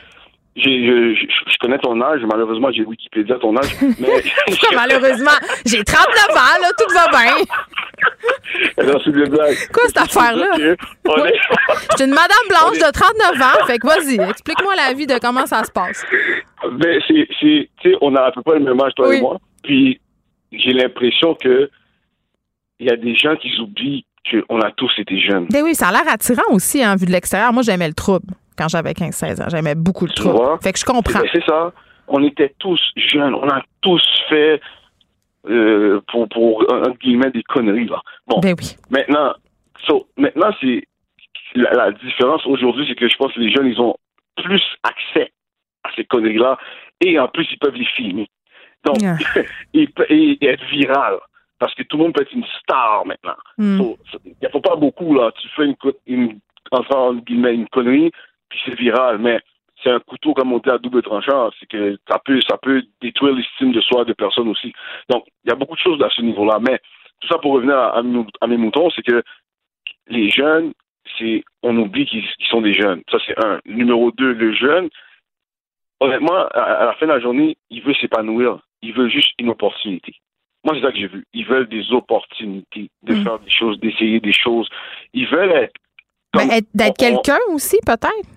J'ai, 0.56 0.84
je, 0.84 1.14
je, 1.14 1.58
connais 1.60 1.78
ton 1.78 2.00
âge, 2.02 2.22
malheureusement, 2.28 2.72
j'ai 2.72 2.82
Wikipédia 2.82 3.36
ton 3.38 3.56
âge, 3.56 3.70
mais... 4.00 4.20
malheureusement? 4.74 5.30
J'ai 5.64 5.84
39 5.84 6.28
ans, 6.30 6.60
là, 6.60 6.70
tout 6.76 6.92
va 6.92 7.06
bien. 7.08 7.44
Alors, 8.78 9.00
c'est 9.04 9.12
des 9.12 9.26
blagues. 9.26 9.56
Quoi, 9.72 9.84
cette 9.86 9.98
affaire-là? 9.98 10.48
Je 10.56 10.74
suis 11.96 12.04
une 12.04 12.10
madame 12.10 12.46
blanche 12.48 12.78
de 12.78 12.90
39 12.90 13.42
ans, 13.42 13.66
fait 13.66 13.78
que 13.78 13.86
vas-y, 13.86 14.28
explique-moi 14.28 14.74
la 14.74 14.92
vie 14.92 15.06
de 15.06 15.18
comment 15.20 15.46
ça 15.46 15.62
se 15.62 15.70
passe. 15.70 16.04
Ben, 16.72 17.00
c'est, 17.06 17.28
c'est, 17.40 17.70
tu 17.80 17.90
sais, 17.90 17.96
on 18.00 18.16
a 18.16 18.22
à 18.22 18.32
peu 18.32 18.42
près 18.42 18.58
le 18.58 18.64
même 18.64 18.80
âge, 18.80 18.92
toi 18.96 19.14
et 19.14 19.20
moi, 19.20 19.38
puis 19.62 20.00
j'ai 20.50 20.72
l'impression 20.72 21.36
que 21.36 21.70
il 22.80 22.86
y 22.86 22.90
a 22.90 22.96
des 22.96 23.14
gens 23.14 23.36
qui 23.36 23.56
oublient 23.60 24.04
qu'on 24.28 24.60
a 24.60 24.70
tous 24.72 24.92
été 24.98 25.18
jeunes. 25.20 25.46
Ben 25.50 25.62
oui, 25.62 25.74
ça 25.74 25.88
a 25.88 25.92
l'air 25.92 26.08
attirant 26.08 26.52
aussi, 26.52 26.82
hein, 26.82 26.96
vu 26.96 27.06
de 27.06 27.12
l'extérieur. 27.12 27.52
Moi, 27.52 27.62
j'aimais 27.62 27.88
le 27.88 27.94
trouble 27.94 28.26
quand 28.56 28.68
j'avais 28.68 28.92
15-16 28.92 29.42
ans. 29.42 29.48
J'aimais 29.48 29.74
beaucoup 29.74 30.06
le 30.06 30.12
trouble. 30.12 30.38
Fait 30.62 30.72
que 30.72 30.78
je 30.78 30.84
comprends. 30.84 31.20
Ben, 31.20 31.28
c'est 31.32 31.44
ça. 31.44 31.72
On 32.08 32.22
était 32.24 32.54
tous 32.58 32.80
jeunes. 32.96 33.34
On 33.34 33.48
a 33.48 33.62
tous 33.80 34.02
fait, 34.28 34.60
euh, 35.48 36.00
pour, 36.10 36.28
pour, 36.28 36.60
entre 36.70 36.98
guillemets, 36.98 37.30
des 37.30 37.42
conneries. 37.42 37.86
Là. 37.86 38.00
Bon. 38.26 38.40
Ben 38.40 38.54
oui. 38.58 38.76
Maintenant, 38.90 39.32
maintenant 40.16 40.50
c'est 40.60 40.84
la, 41.54 41.90
différence 41.92 42.44
aujourd'hui, 42.46 42.86
c'est 42.88 42.94
que 42.94 43.08
je 43.08 43.16
pense 43.16 43.32
que 43.32 43.40
les 43.40 43.52
jeunes, 43.52 43.66
ils 43.66 43.80
ont 43.80 43.94
plus 44.36 44.62
accès 44.82 45.32
à 45.84 45.90
ces 45.96 46.04
conneries-là 46.04 46.58
et 47.00 47.18
en 47.18 47.28
plus, 47.28 47.46
ils 47.50 47.58
peuvent 47.58 47.74
les 47.74 47.86
filmer. 47.96 48.28
Donc, 48.84 48.98
et, 49.74 49.88
être 50.42 50.64
viral. 50.70 51.18
Parce 51.60 51.74
que 51.74 51.82
tout 51.84 51.98
le 51.98 52.04
monde 52.04 52.14
peut 52.14 52.22
être 52.22 52.32
une 52.32 52.46
star 52.62 53.04
maintenant. 53.04 53.36
Hmm. 53.58 53.92
Il 54.24 54.34
n'y 54.40 54.46
a 54.48 54.60
pas 54.60 54.76
beaucoup, 54.76 55.14
là. 55.14 55.30
Tu 55.40 55.48
fais 55.50 55.66
une, 55.66 55.76
une, 56.06 56.40
une 56.72 57.68
connerie, 57.68 58.10
puis 58.48 58.58
c'est 58.64 58.74
viral. 58.74 59.18
Mais 59.18 59.40
c'est 59.82 59.90
un 59.90 60.00
couteau, 60.00 60.32
comme 60.32 60.52
on 60.54 60.58
dit, 60.58 60.70
à 60.70 60.78
double 60.78 61.02
tranchant. 61.02 61.50
C'est 61.60 61.68
que 61.68 61.98
ça 62.08 62.18
peut, 62.24 62.40
ça 62.48 62.56
peut 62.56 62.82
détruire 63.02 63.34
l'estime 63.34 63.72
de 63.72 63.80
soi 63.82 64.06
de 64.06 64.14
personnes 64.14 64.48
aussi. 64.48 64.72
Donc, 65.10 65.24
il 65.44 65.50
y 65.50 65.52
a 65.52 65.56
beaucoup 65.56 65.74
de 65.74 65.80
choses 65.80 66.02
à 66.02 66.08
ce 66.08 66.22
niveau-là. 66.22 66.58
Mais 66.60 66.80
tout 67.20 67.28
ça 67.28 67.38
pour 67.38 67.52
revenir 67.52 67.76
à, 67.76 68.02
mes 68.02 68.56
moutons, 68.56 68.90
c'est 68.90 69.02
que 69.02 69.22
les 70.08 70.30
jeunes, 70.30 70.72
c'est 71.18 71.44
on 71.62 71.76
oublie 71.76 72.06
qu'ils 72.06 72.24
sont 72.48 72.62
des 72.62 72.72
jeunes. 72.72 73.02
Ça, 73.10 73.18
c'est 73.26 73.38
un. 73.44 73.60
Numéro 73.66 74.10
deux, 74.12 74.32
le 74.32 74.54
jeune, 74.54 74.88
honnêtement, 76.00 76.46
à, 76.54 76.86
la 76.86 76.94
fin 76.94 77.06
de 77.06 77.12
la 77.12 77.20
journée, 77.20 77.58
il 77.68 77.82
veut 77.82 77.94
s'épanouir. 77.94 78.60
Il 78.80 78.94
veut 78.94 79.08
juste 79.08 79.32
une 79.38 79.50
opportunité. 79.50 80.14
Moi, 80.70 80.78
c'est 80.78 80.86
ça 80.86 80.92
que 80.92 80.98
j'ai 80.98 81.08
vu. 81.08 81.24
Ils 81.34 81.46
veulent 81.46 81.68
des 81.68 81.92
opportunités 81.92 82.90
de 83.02 83.14
mm. 83.14 83.22
faire 83.24 83.38
des 83.40 83.50
choses, 83.50 83.80
d'essayer 83.80 84.20
des 84.20 84.32
choses. 84.32 84.68
Ils 85.12 85.26
veulent 85.26 85.50
être. 85.50 85.74
Ben, 86.32 86.48
d'être 86.74 86.96
quelqu'un 86.96 87.38
aussi, 87.48 87.76
peut-être. 87.84 88.28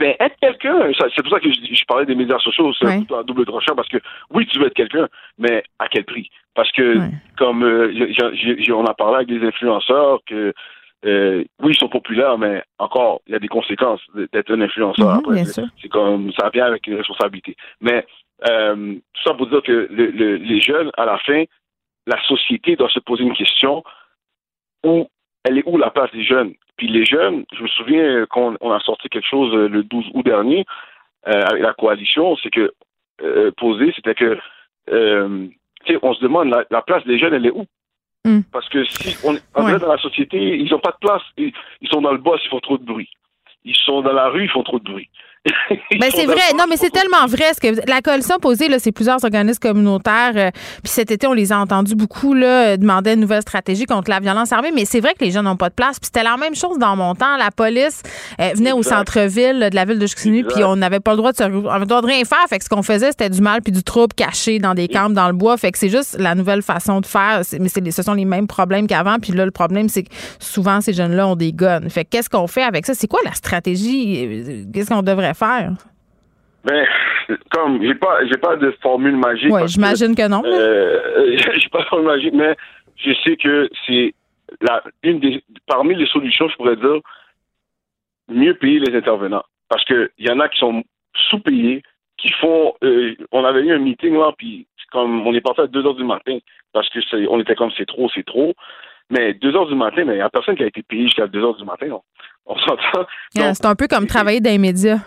Ben, 0.00 0.16
être 0.18 0.34
quelqu'un, 0.40 0.90
c'est 1.14 1.22
pour 1.22 1.30
ça 1.30 1.38
que 1.38 1.52
je, 1.52 1.84
parlais 1.86 2.06
des 2.06 2.14
médias 2.14 2.38
sociaux, 2.38 2.72
c'est 2.80 2.86
un 2.86 3.22
double 3.22 3.44
tranchant, 3.44 3.76
parce 3.76 3.88
que 3.88 3.98
oui, 4.30 4.46
tu 4.46 4.58
veux 4.58 4.66
être 4.66 4.74
quelqu'un, 4.74 5.06
mais 5.38 5.62
à 5.78 5.86
quel 5.88 6.04
prix? 6.04 6.30
Parce 6.54 6.72
que, 6.72 6.98
comme 7.36 7.62
euh, 7.62 7.92
on 8.70 8.86
a 8.86 8.94
parlé 8.94 9.16
avec 9.16 9.28
des 9.28 9.46
influenceurs, 9.46 10.20
que 10.26 10.54
euh, 11.04 11.44
oui, 11.62 11.72
ils 11.72 11.78
sont 11.78 11.90
populaires, 11.90 12.38
mais 12.38 12.62
encore, 12.78 13.20
il 13.26 13.34
y 13.34 13.36
a 13.36 13.38
des 13.38 13.48
conséquences 13.48 14.00
d'être 14.32 14.50
un 14.50 14.62
influenceur. 14.62 15.20
Mhm, 15.28 15.44
c'est 15.44 15.88
comme 15.88 16.32
ça 16.32 16.50
vient 16.52 16.66
avec 16.66 16.86
une 16.86 16.96
responsabilité. 16.96 17.54
Mais 17.80 18.04
euh, 18.48 18.94
tout 18.94 19.22
ça 19.24 19.34
pour 19.34 19.46
dire 19.46 19.62
que 19.62 19.88
les 19.90 20.60
jeunes, 20.60 20.90
à 20.96 21.04
la 21.04 21.18
fin, 21.18 21.44
la 22.06 22.22
société 22.24 22.76
doit 22.76 22.90
se 22.90 23.00
poser 23.00 23.22
une 23.22 23.34
question 23.34 23.82
où 24.84 25.08
elle 25.44 25.58
est 25.58 25.66
où 25.66 25.78
la 25.78 25.90
place 25.90 26.10
des 26.12 26.24
jeunes? 26.24 26.54
Puis 26.76 26.88
les 26.88 27.04
jeunes, 27.04 27.44
je 27.56 27.62
me 27.62 27.68
souviens 27.68 28.26
quand 28.28 28.54
on 28.60 28.70
a 28.70 28.80
sorti 28.80 29.08
quelque 29.08 29.28
chose 29.28 29.52
le 29.54 29.82
12 29.82 30.10
août 30.14 30.24
dernier 30.24 30.66
avec 31.24 31.62
la 31.62 31.72
coalition, 31.72 32.36
c'est 32.36 32.50
que 32.50 32.72
posé, 33.56 33.92
c'était 33.96 34.14
que 34.14 34.38
on 36.02 36.14
se 36.14 36.20
demande 36.20 36.54
la 36.70 36.82
place 36.82 37.04
des 37.04 37.18
jeunes, 37.18 37.34
elle 37.34 37.46
est 37.46 37.50
où? 37.50 37.66
Mm. 38.26 38.40
Parce 38.52 38.68
que 38.68 38.84
si 38.84 39.16
on, 39.24 39.34
est 39.34 39.78
dans 39.78 39.88
la 39.88 39.98
société, 39.98 40.58
ils 40.58 40.68
n'ont 40.70 40.80
pas 40.80 40.90
de 40.90 40.98
place. 41.00 41.22
Ils, 41.36 41.52
ils 41.80 41.88
sont 41.88 42.02
dans 42.02 42.12
le 42.12 42.18
boss, 42.18 42.40
ils 42.44 42.48
font 42.48 42.60
trop 42.60 42.76
de 42.76 42.84
bruit. 42.84 43.08
Ils 43.64 43.76
sont 43.76 44.02
dans 44.02 44.12
la 44.12 44.28
rue, 44.28 44.44
ils 44.44 44.50
font 44.50 44.64
trop 44.64 44.80
de 44.80 44.84
bruit. 44.84 45.08
ben 46.00 46.10
c'est 46.14 46.26
vrai. 46.26 46.52
Non, 46.58 46.64
mais 46.68 46.76
c'est 46.76 46.90
tellement 46.90 47.26
vrai. 47.26 47.54
Ce 47.54 47.60
que 47.60 47.88
la 47.88 48.00
coalition 48.00 48.38
posée, 48.38 48.68
là, 48.68 48.78
c'est 48.78 48.92
plusieurs 48.92 49.22
organismes 49.24 49.58
communautaires. 49.60 50.32
Euh, 50.34 50.50
puis 50.82 50.92
cet 50.92 51.10
été, 51.10 51.26
on 51.26 51.32
les 51.32 51.52
a 51.52 51.58
entendus 51.58 51.94
beaucoup 51.94 52.34
là, 52.34 52.76
demander 52.76 53.12
une 53.12 53.20
nouvelle 53.20 53.42
stratégie 53.42 53.84
contre 53.84 54.10
la 54.10 54.20
violence 54.20 54.52
armée. 54.52 54.72
Mais 54.74 54.84
c'est 54.84 55.00
vrai 55.00 55.14
que 55.18 55.24
les 55.24 55.30
jeunes 55.30 55.44
n'ont 55.44 55.56
pas 55.56 55.68
de 55.68 55.74
place. 55.74 55.98
Puis 55.98 56.06
c'était 56.12 56.24
la 56.24 56.36
même 56.36 56.54
chose 56.54 56.78
dans 56.78 56.96
mon 56.96 57.14
temps. 57.14 57.36
La 57.36 57.50
police 57.50 58.02
euh, 58.40 58.50
venait 58.54 58.72
au 58.72 58.82
centre-ville 58.82 59.68
de 59.70 59.74
la 59.74 59.84
ville 59.84 59.98
de 59.98 60.06
Chicoutimi, 60.06 60.44
puis 60.44 60.64
on 60.64 60.76
n'avait 60.76 61.00
pas 61.00 61.12
le 61.12 61.18
droit 61.18 61.32
de 61.32 61.36
se, 61.36 61.44
on 61.44 61.68
avait 61.68 61.80
le 61.80 61.86
droit 61.86 62.02
de 62.02 62.06
rien 62.06 62.24
faire. 62.24 62.44
Fait 62.48 62.58
que 62.58 62.64
ce 62.64 62.68
qu'on 62.68 62.82
faisait, 62.82 63.10
c'était 63.10 63.30
du 63.30 63.40
mal 63.40 63.62
puis 63.62 63.72
du 63.72 63.82
trouble 63.82 64.14
caché 64.14 64.58
dans 64.58 64.74
des 64.74 64.88
camps 64.88 65.10
dans 65.10 65.28
le 65.28 65.34
bois. 65.34 65.56
Fait 65.56 65.72
que 65.72 65.78
c'est 65.78 65.88
juste 65.88 66.16
la 66.18 66.34
nouvelle 66.34 66.62
façon 66.62 67.00
de 67.00 67.06
faire. 67.06 67.42
Mais 67.60 67.68
ce 67.68 68.02
sont 68.02 68.14
les 68.14 68.24
mêmes 68.24 68.46
problèmes 68.46 68.86
qu'avant. 68.86 69.16
Puis 69.20 69.32
là, 69.32 69.44
le 69.44 69.50
problème, 69.50 69.88
c'est 69.88 70.02
que 70.02 70.10
souvent 70.38 70.80
ces 70.80 70.92
jeunes-là 70.92 71.28
ont 71.28 71.36
des 71.36 71.52
guns. 71.52 71.88
Fait 71.88 72.04
qu'est-ce 72.04 72.28
qu'on 72.28 72.46
fait 72.46 72.62
avec 72.62 72.86
ça? 72.86 72.94
C'est 72.94 73.06
quoi 73.08 73.20
la 73.24 73.32
stratégie? 73.34 74.24
Euh, 74.26 74.64
Qu'est-ce 74.72 74.88
qu'on 74.88 75.02
devrait 75.02 75.34
faire? 75.36 75.72
Ben, 76.64 76.84
comme 77.52 77.82
j'ai 77.82 77.94
pas 77.94 78.24
j'ai 78.26 78.38
pas 78.38 78.56
de 78.56 78.70
formule 78.82 79.16
magique. 79.16 79.52
Oui, 79.52 79.62
j'imagine 79.66 80.14
que, 80.14 80.26
non. 80.28 80.42
Euh, 80.44 81.36
j'ai 81.36 81.68
pas 81.68 81.82
de 81.82 81.86
formule 81.86 82.08
magique, 82.08 82.34
mais 82.34 82.56
je 82.96 83.12
sais 83.24 83.36
que 83.36 83.68
c'est 83.86 84.14
la 84.60 84.82
une 85.02 85.20
des 85.20 85.42
parmi 85.66 85.94
les 85.94 86.06
solutions, 86.06 86.48
je 86.48 86.56
pourrais 86.56 86.76
dire 86.76 87.00
mieux 88.28 88.54
payer 88.54 88.80
les 88.80 88.96
intervenants. 88.96 89.44
Parce 89.68 89.84
que 89.84 90.10
il 90.18 90.26
y 90.28 90.30
en 90.30 90.40
a 90.40 90.48
qui 90.48 90.58
sont 90.58 90.82
sous-payés, 91.30 91.82
qui 92.18 92.32
font 92.40 92.74
euh, 92.82 93.14
on 93.32 93.44
avait 93.44 93.60
eu 93.60 93.72
un 93.72 93.78
meeting 93.78 94.14
là, 94.14 94.32
puis 94.36 94.66
comme 94.92 95.26
on 95.26 95.34
est 95.34 95.40
parti 95.40 95.60
à 95.60 95.66
2 95.66 95.86
heures 95.86 95.94
du 95.94 96.04
matin, 96.04 96.38
parce 96.72 96.88
que 96.90 96.98
c'est 97.10 97.26
on 97.28 97.40
était 97.40 97.54
comme 97.54 97.70
c'est 97.76 97.86
trop, 97.86 98.08
c'est 98.14 98.26
trop. 98.26 98.54
Mais 99.10 99.34
2 99.34 99.54
heures 99.54 99.68
du 99.68 99.76
matin, 99.76 100.04
mais 100.04 100.14
il 100.14 100.16
n'y 100.16 100.22
a 100.22 100.30
personne 100.30 100.56
qui 100.56 100.64
a 100.64 100.66
été 100.66 100.82
payé 100.82 101.04
jusqu'à 101.04 101.28
2 101.28 101.44
heures 101.44 101.56
du 101.56 101.64
matin. 101.64 101.86
On, 101.90 102.02
on 102.46 102.58
s'entend. 102.58 103.06
c'est 103.30 103.66
un 103.66 103.74
peu 103.76 103.86
comme 103.86 104.06
travailler 104.06 104.40
dans 104.40 104.50
les 104.50 104.58
médias. 104.58 104.98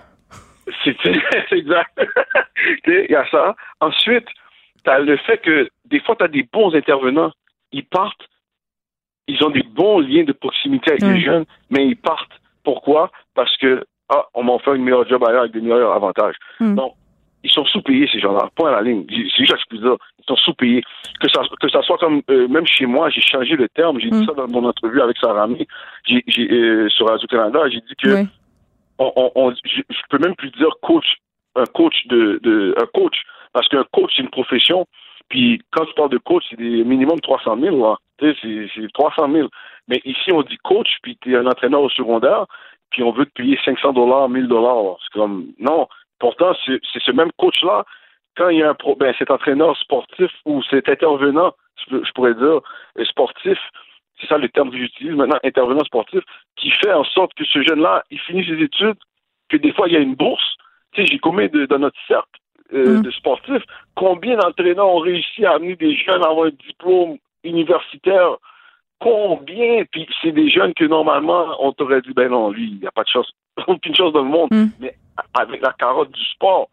C'est 0.84 1.58
exact. 1.58 1.92
Il 2.88 3.08
y 3.10 3.16
a 3.16 3.26
ça. 3.30 3.56
Ensuite, 3.80 4.28
tu 4.84 4.90
as 4.90 5.00
le 5.00 5.18
fait 5.18 5.38
que 5.40 5.70
des 5.86 6.00
fois, 6.00 6.16
tu 6.16 6.24
as 6.24 6.28
des 6.28 6.48
bons 6.52 6.74
intervenants. 6.76 7.32
Ils 7.72 7.86
partent, 7.86 8.28
ils 9.28 9.44
ont 9.44 9.50
des 9.50 9.64
bons 9.64 10.00
liens 10.00 10.24
de 10.24 10.32
proximité 10.32 10.92
avec 10.92 11.04
les 11.04 11.22
jeunes, 11.22 11.46
mais 11.70 11.86
ils 11.86 11.96
partent. 11.96 12.32
Pourquoi? 12.64 13.12
Parce 13.36 13.56
que, 13.58 13.86
ah, 14.10 14.26
on 14.34 14.44
m'a 14.44 14.54
offert 14.54 14.74
une 14.74 14.84
meilleure 14.84 15.08
job 15.08 15.24
ailleurs 15.24 15.42
avec 15.42 15.54
des 15.54 15.62
meilleurs 15.62 15.94
avantages. 15.94 16.36
Hmm. 16.60 16.76
Donc, 16.76 16.94
ils 17.44 17.52
sont 17.52 17.64
sous-payés, 17.66 18.10
ces 18.12 18.20
gens-là. 18.20 18.50
Point 18.56 18.70
à 18.72 18.76
la 18.78 18.82
ligne. 18.82 19.06
C'est 19.10 19.46
juste 19.46 19.54
que 19.70 19.78
je 19.78 19.82
dire. 19.82 19.96
Ils 20.20 20.26
sont 20.26 20.36
sous-payés. 20.36 20.84
Que 21.22 21.30
ça, 21.30 21.42
que 21.62 21.70
ça 21.70 21.82
soit 21.84 21.98
comme, 21.98 22.22
euh, 22.30 22.48
même 22.48 22.66
chez 22.66 22.86
moi, 22.86 23.10
j'ai 23.10 23.22
changé 23.22 23.56
le 23.56 23.70
terme. 23.70 24.00
J'ai 24.00 24.10
dit 24.10 24.22
hmm. 24.22 24.26
ça 24.26 24.34
dans 24.34 24.48
mon 24.48 24.68
entrevue 24.68 25.02
avec 25.02 25.18
Sarah 25.18 25.48
J'ai, 26.06 26.24
euh, 26.52 26.90
sur 26.90 27.08
Radio-Canada. 27.08 27.70
J'ai 27.70 27.82
dit 27.82 27.96
que 28.02 28.26
je, 29.00 30.02
peux 30.10 30.20
même 30.20 30.36
plus 30.36 30.52
dire 30.52 30.70
coach, 30.82 31.18
un 31.56 31.66
coach 31.66 32.08
de, 32.08 32.40
de 32.44 32.76
un 32.82 32.86
coach, 32.88 33.22
parce 33.54 33.68
qu'un 33.68 33.86
coach 33.92 34.12
c'est 34.16 34.24
une 34.24 34.30
profession. 34.30 34.86
Puis 35.30 35.62
quand 35.72 35.86
tu 35.86 35.94
parles 35.94 36.10
de 36.10 36.18
coach, 36.18 36.44
c'est 36.50 36.58
des 36.58 36.84
minimum 36.84 37.20
300 37.20 37.58
000, 37.60 37.98
c'est, 38.20 38.36
c'est 38.42 38.94
300 38.94 39.32
000. 39.32 39.48
Mais 39.88 40.02
ici, 40.06 40.32
on 40.32 40.42
dit 40.42 40.58
coach, 40.58 40.98
puis 41.02 41.18
tu 41.22 41.34
es 41.34 41.38
un 41.38 41.46
entraîneur 41.46 41.82
au 41.82 41.90
secondaire, 41.90 42.46
puis 42.92 43.04
on 43.04 43.12
veut 43.12 43.26
te 43.26 43.32
payer 43.32 43.58
500 43.64 43.94
dollars, 43.94 44.30
1000 44.30 44.48
dollars. 44.48 44.98
C'est 45.04 45.20
comme, 45.20 45.48
non. 45.60 45.88
Pourtant, 46.20 46.54
c'est, 46.66 46.80
ce 46.84 47.12
même 47.12 47.32
coach-là, 47.38 47.86
quand 48.36 48.50
il 48.50 48.60
y 48.60 48.64
a 48.64 48.70
un 48.70 48.74
pro, 48.74 48.96
ben, 48.96 49.14
cet 49.18 49.32
entraîneur 49.32 49.78
sportif 49.78 50.32
ou 50.46 50.62
cet 50.64 50.90
intervenant, 50.90 51.54
je 51.88 52.12
pourrais 52.14 52.34
dire, 52.34 52.60
sportif, 53.06 53.58
c'est 54.20 54.28
ça 54.28 54.38
le 54.38 54.50
terme 54.50 54.72
que 54.72 54.78
j'utilise 54.78 55.14
maintenant, 55.14 55.40
intervenant 55.44 55.84
sportif, 55.84 56.22
qui 56.56 56.72
fait 56.72 56.94
en 56.94 57.04
sorte 57.04 57.34
que 57.36 57.46
ce 57.46 57.64
jeune-là, 57.64 58.04
il 58.12 58.20
finit 58.20 58.46
ses 58.46 58.62
études, 58.62 58.98
que 59.50 59.58
des 59.58 59.72
fois, 59.74 59.88
il 59.88 59.94
y 59.94 59.98
a 59.98 60.02
une 60.02 60.16
bourse. 60.16 60.56
Tu 60.92 61.02
sais, 61.02 61.08
j'ai 61.12 61.20
commis 61.20 61.50
dans 61.50 61.80
notre 61.80 62.00
cercle 62.08 62.40
euh, 62.74 63.00
mm. 63.00 63.02
de 63.02 63.12
sportifs, 63.12 63.64
combien 63.96 64.38
d'entraîneurs 64.38 64.90
ont 64.90 65.00
réussi 65.00 65.46
à 65.46 65.54
amener 65.54 65.76
des 65.76 65.96
jeunes 65.96 66.24
à 66.24 66.30
avoir 66.30 66.48
un 66.48 66.68
diplôme 66.68 67.18
universitaire? 67.44 68.38
Combien? 69.00 69.86
Puis 69.92 70.08
c'est 70.22 70.34
des 70.34 70.50
jeunes 70.50 70.74
que 70.74 70.84
normalement, 70.84 71.56
on 71.60 71.72
t'aurait 71.72 72.02
dit, 72.02 72.14
ben 72.14 72.30
non, 72.30 72.52
lui, 72.52 72.68
il 72.68 72.80
n'y 72.80 72.88
a 72.88 72.92
pas 72.92 73.04
de 73.04 73.10
chance, 73.10 73.32
aucune 73.68 73.96
chance 73.96 74.14
dans 74.14 74.24
le 74.24 74.30
monde. 74.30 74.50
Mm. 74.52 74.68
Mais 74.80 74.96
avec 75.34 75.62
la 75.62 75.74
carotte 75.74 76.12
du 76.12 76.24
sport, 76.26 76.70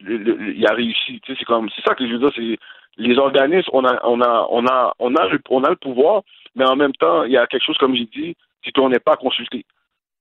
il 0.00 0.66
a 0.66 0.74
réussi. 0.74 1.20
Tu 1.20 1.32
sais, 1.32 1.38
c'est 1.38 1.44
comme, 1.44 1.70
c'est 1.74 1.82
ça 1.82 1.94
que 1.94 2.06
je 2.06 2.12
veux 2.12 2.18
dire, 2.18 2.32
c'est 2.34 2.58
les 2.98 3.16
organismes, 3.18 3.70
on 3.72 3.84
a, 3.84 4.00
on 4.04 4.20
a, 4.20 4.46
on 4.50 4.66
a, 4.66 4.94
on 4.98 5.14
a, 5.14 5.28
on 5.50 5.64
a 5.64 5.70
le 5.70 5.76
pouvoir, 5.76 6.22
mais 6.54 6.64
en 6.64 6.76
même 6.76 6.92
temps, 6.92 7.24
il 7.24 7.32
y 7.32 7.36
a 7.36 7.46
quelque 7.46 7.64
chose, 7.64 7.78
comme 7.78 7.94
j'ai 7.94 8.06
dit, 8.06 8.36
qu'on 8.74 8.88
n'est 8.88 9.00
pas 9.00 9.16
consulté. 9.16 9.64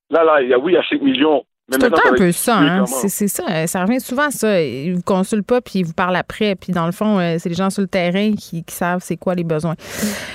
Là, 0.09 0.23
là, 0.23 0.41
il 0.41 0.49
y 0.49 0.53
a, 0.53 0.59
oui, 0.59 0.73
il 0.73 0.75
y 0.75 0.77
a 0.77 0.84
5 0.84 1.01
millions 1.01 1.45
c'est 1.71 1.79
tout 1.79 1.86
le 1.86 1.91
temps 1.91 2.09
un 2.11 2.17
peu 2.17 2.32
ça, 2.32 2.57
hein? 2.57 2.86
C'est 2.86 3.27
ça. 3.27 3.67
Ça 3.67 3.84
revient 3.84 4.01
souvent 4.01 4.27
à 4.27 4.32
ça. 4.32 4.61
Ils 4.61 4.95
vous 4.95 5.01
consultent 5.01 5.45
pas, 5.45 5.61
puis 5.61 5.79
ils 5.79 5.86
vous 5.86 5.93
parlent 5.93 6.15
après. 6.15 6.55
Puis 6.55 6.73
dans 6.73 6.86
le 6.86 6.91
fond, 6.91 7.19
euh, 7.19 7.38
c'est 7.39 7.49
les 7.49 7.55
gens 7.55 7.69
sur 7.69 7.82
le 7.82 7.88
terrain 7.88 8.34
qui, 8.34 8.63
savent 8.67 9.01
c'est 9.01 9.17
quoi 9.17 9.36
les 9.36 9.43
besoins. 9.43 9.75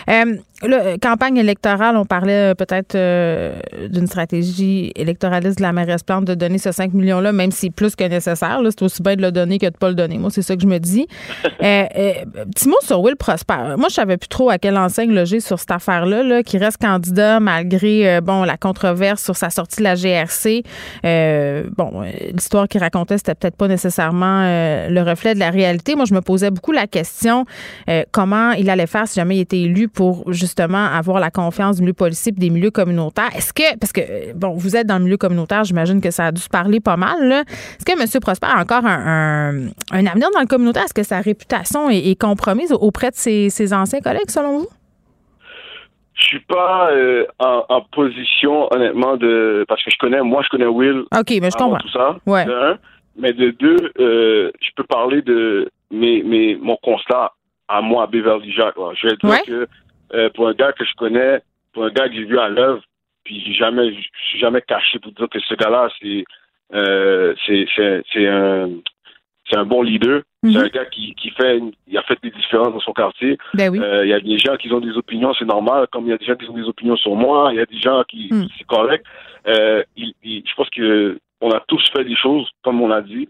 Euh, 0.09 0.37
la 0.63 0.99
campagne 0.99 1.37
électorale, 1.37 1.97
on 1.97 2.05
parlait 2.05 2.53
euh, 2.53 2.55
peut-être 2.55 2.97
d'une 3.89 4.07
stratégie 4.07 4.93
électoraliste 4.95 5.59
de 5.59 5.63
la 5.63 5.73
mairesse 5.73 6.03
Plante 6.03 6.25
de 6.25 6.35
donner 6.35 6.59
ce 6.59 6.73
5 6.73 6.93
millions-là, 6.93 7.33
même 7.33 7.51
si 7.51 7.67
c'est 7.67 7.71
plus 7.71 7.97
que 7.97 8.05
nécessaire. 8.05 8.61
C'est 8.65 8.83
aussi 8.83 9.03
bien 9.03 9.17
de 9.17 9.23
le 9.23 9.33
donner 9.33 9.59
que 9.59 9.67
de 9.67 9.77
pas 9.77 9.89
le 9.89 9.95
donner. 9.95 10.19
Moi, 10.19 10.31
c'est 10.31 10.43
ça 10.43 10.57
que 10.57 10.63
je 10.63 10.67
me 10.67 10.79
dis. 10.79 11.07
petit 11.59 12.69
mot 12.69 12.77
sur 12.83 13.01
Will 13.01 13.17
Prosper. 13.17 13.77
Moi, 13.77 13.89
je 13.89 13.95
savais 13.95 14.17
plus 14.17 14.29
trop 14.29 14.51
à 14.51 14.59
quelle 14.59 14.77
enseigne 14.77 15.13
loger 15.13 15.41
sur 15.41 15.59
cette 15.59 15.71
affaire-là, 15.71 16.23
là, 16.23 16.43
qui 16.43 16.59
reste 16.59 16.79
candidat 16.79 17.41
malgré 17.41 18.21
bon 18.21 18.45
la 18.45 18.57
controverse 18.57 19.23
sur 19.23 19.37
sa 19.37 19.51
sortie 19.51 19.79
de 19.79 19.85
la 19.85 19.95
GRC. 19.95 20.63
Euh, 21.05 21.65
bon, 21.77 22.03
l'histoire 22.33 22.69
qu'il 22.69 22.81
racontait, 22.81 23.19
c'était 23.19 23.35
peut-être 23.35 23.57
pas 23.57 23.69
nécessairement 23.69 24.43
euh, 24.43 24.89
le 24.89 25.03
reflet 25.03 25.35
de 25.35 25.39
la 25.39 25.51
réalité. 25.51 25.95
Moi, 25.95 26.05
je 26.05 26.15
me 26.15 26.21
posais 26.21 26.51
beaucoup 26.51 26.73
la 26.73 26.87
question 26.87 27.45
euh, 27.89 28.05
comment 28.13 28.53
il 28.53 28.71
allait 28.71 28.87
faire 28.87 29.07
si 29.09 29.17
jamais 29.17 29.37
il 29.37 29.41
était 29.41 29.61
élu 29.61 29.89
pour 29.89 30.33
justement 30.33 30.46
avoir 30.69 31.21
la 31.21 31.31
confiance 31.31 31.77
du 31.77 31.83
milieu 31.83 31.95
policier 31.95 32.33
et 32.37 32.41
des 32.41 32.51
milieux 32.51 32.71
communautaires. 32.71 33.31
Est-ce 33.35 33.53
que, 33.53 33.79
parce 33.79 33.93
que, 33.93 34.33
bon, 34.35 34.51
vous 34.51 34.77
êtes 34.77 34.87
dans 34.87 34.99
le 34.99 35.05
milieu 35.05 35.17
communautaire, 35.17 35.65
j'imagine 35.65 36.01
que 36.01 36.11
ça 36.11 36.27
a 36.27 36.33
dû 36.33 36.41
se 36.41 36.49
parler 36.49 36.81
pas 36.81 36.97
mal, 36.97 37.33
Est-ce 37.33 37.85
que 37.85 37.93
M. 37.93 38.21
Prosper 38.21 38.47
a 38.47 38.61
encore 38.61 38.85
un, 38.85 39.69
avenir 39.93 40.29
dans 40.33 40.41
le 40.41 40.47
communautaire? 40.47 40.85
Est-ce 40.85 40.95
que 40.95 41.03
sa 41.03 41.21
réputation 41.21 41.91
est, 41.91 42.21
compromise 42.21 42.73
auprès 42.73 43.11
de 43.11 43.17
ses 43.17 43.73
anciens 43.73 44.01
collègues, 44.01 44.31
selon 44.31 44.59
vous? 44.59 44.69
Je 46.17 46.25
suis 46.25 46.41
pas 46.41 46.91
euh, 46.93 47.27
en, 47.39 47.83
position, 47.93 48.73
honnêtement, 48.73 49.17
de 49.17 49.67
parce 49.69 49.83
que 49.85 49.91
je 49.91 49.99
connais, 49.99 50.23
moi, 50.23 50.43
je 50.43 50.49
connais 50.49 50.67
Will. 50.67 51.05
Ok, 51.15 51.31
mais 51.43 51.51
je 51.51 51.57
comprends. 51.57 51.77
Tout 51.77 51.91
ça. 51.91 52.17
Ouais. 52.27 52.47
mais 53.17 53.35
de 53.35 53.51
deux, 53.51 53.93
euh, 53.99 54.51
je 54.61 54.71
peux 54.77 54.85
parler 54.85 55.21
de 55.21 55.71
mes, 55.91 56.23
mes, 56.23 56.57
mon 56.57 56.77
constat 56.83 57.33
à 57.69 57.83
moi, 57.83 58.05
à 58.05 58.07
Beverly 58.07 58.51
Jacques. 58.51 58.77
Je 58.95 59.09
vais 59.09 59.17
dire 59.17 59.43
que 59.47 59.69
euh, 60.15 60.31
pour 60.31 60.49
un 60.49 60.55
gars 60.55 60.73
que 60.73 60.85
je 60.85 60.95
connais, 60.95 61.41
pour 61.73 61.85
un 61.85 61.91
gars 61.91 62.09
que 62.09 62.15
j'ai 62.15 62.25
vu 62.25 62.39
à 62.39 62.49
l'œuvre, 62.49 62.83
puis 63.25 63.43
j'ai 63.45 63.55
jamais, 63.55 63.93
je 63.93 64.29
suis 64.29 64.39
jamais 64.39 64.63
caché 64.63 64.99
pour 64.99 65.13
dire 65.13 65.29
que 65.29 65.41
ce 65.41 65.55
gars-là, 65.55 65.89
c'est, 66.01 66.25
c'est, 67.75 68.03
c'est 68.13 68.29
un, 68.29 68.71
c'est 69.49 69.57
un 69.57 69.65
bon 69.65 69.83
leader. 69.83 70.23
C'est 70.43 70.51
mhm. 70.51 70.57
un 70.57 70.69
gars 70.69 70.85
qui, 70.87 71.15
qui 71.15 71.31
fait, 71.31 71.61
il 71.87 71.99
a 71.99 72.03
fait 72.03 72.19
des 72.23 72.31
différences 72.31 72.73
dans 72.73 72.81
son 72.81 72.93
quartier. 72.93 73.39
Ben 73.55 73.71
oui. 73.71 73.81
euh, 73.81 74.05
il 74.05 74.11
y 74.11 74.13
a 74.13 74.21
des 74.21 74.39
gens 74.39 74.57
qui 74.57 74.73
ont 74.73 74.81
des 74.81 74.97
opinions, 74.97 75.33
c'est 75.39 75.45
normal. 75.45 75.87
Comme 75.91 76.07
il 76.07 76.11
y 76.11 76.13
a 76.13 76.19
des 76.19 76.25
gens 76.25 76.37
qui 76.37 76.49
ont 76.49 76.57
des 76.57 76.69
opinions 76.69 76.97
sur 76.97 77.15
moi, 77.15 77.51
il 77.53 77.57
y 77.57 77.61
a 77.61 77.67
des 77.67 77.79
gens 77.79 78.03
qui, 78.09 78.29
mhm. 78.33 78.47
c'est 78.57 78.67
correct. 78.67 79.05
Euh, 79.47 79.83
il, 79.97 80.15
je 80.25 80.55
pense 80.55 80.71
que 80.71 81.19
on 81.41 81.51
a 81.51 81.61
tous 81.69 81.85
fait 81.95 82.05
des 82.05 82.17
choses, 82.17 82.49
comme 82.63 82.81
on 82.81 82.91
a 82.91 83.03
dit. 83.03 83.29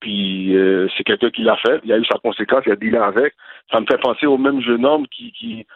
Puis 0.00 0.54
euh, 0.56 0.88
c'est 0.96 1.04
quelqu'un 1.04 1.30
qui 1.30 1.42
l'a 1.42 1.56
fait. 1.56 1.80
Il 1.84 1.92
a 1.92 1.98
eu 1.98 2.04
sa 2.04 2.18
conséquence, 2.18 2.62
il 2.66 2.72
a 2.72 2.76
dealé 2.76 2.98
avec. 2.98 3.34
Ça 3.72 3.80
me 3.80 3.86
fait 3.86 3.98
penser 3.98 4.26
au 4.26 4.38
même 4.38 4.60
jeune 4.60 4.84
homme 4.84 5.06
qui, 5.08 5.32
qui, 5.32 5.66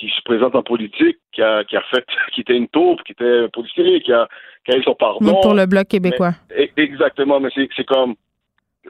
qui 0.00 0.08
se 0.08 0.22
présente 0.24 0.54
en 0.54 0.62
politique, 0.62 1.18
qui 1.32 1.42
a, 1.42 1.62
qui 1.64 1.76
a 1.76 1.82
fait, 1.90 2.04
qui 2.34 2.40
était 2.40 2.56
une 2.56 2.68
taupe, 2.68 3.02
qui 3.04 3.12
était 3.12 3.48
policier, 3.52 4.00
qui 4.00 4.12
a, 4.12 4.26
qui 4.64 4.72
a 4.74 4.78
eu 4.78 4.82
son 4.82 4.94
pardon. 4.94 5.40
Pour 5.42 5.54
le 5.54 5.66
bloc 5.66 5.88
québécois. 5.88 6.32
E, 6.58 6.68
exactement, 6.76 7.38
mais 7.38 7.50
c'est 7.54 7.84
comme 7.84 8.14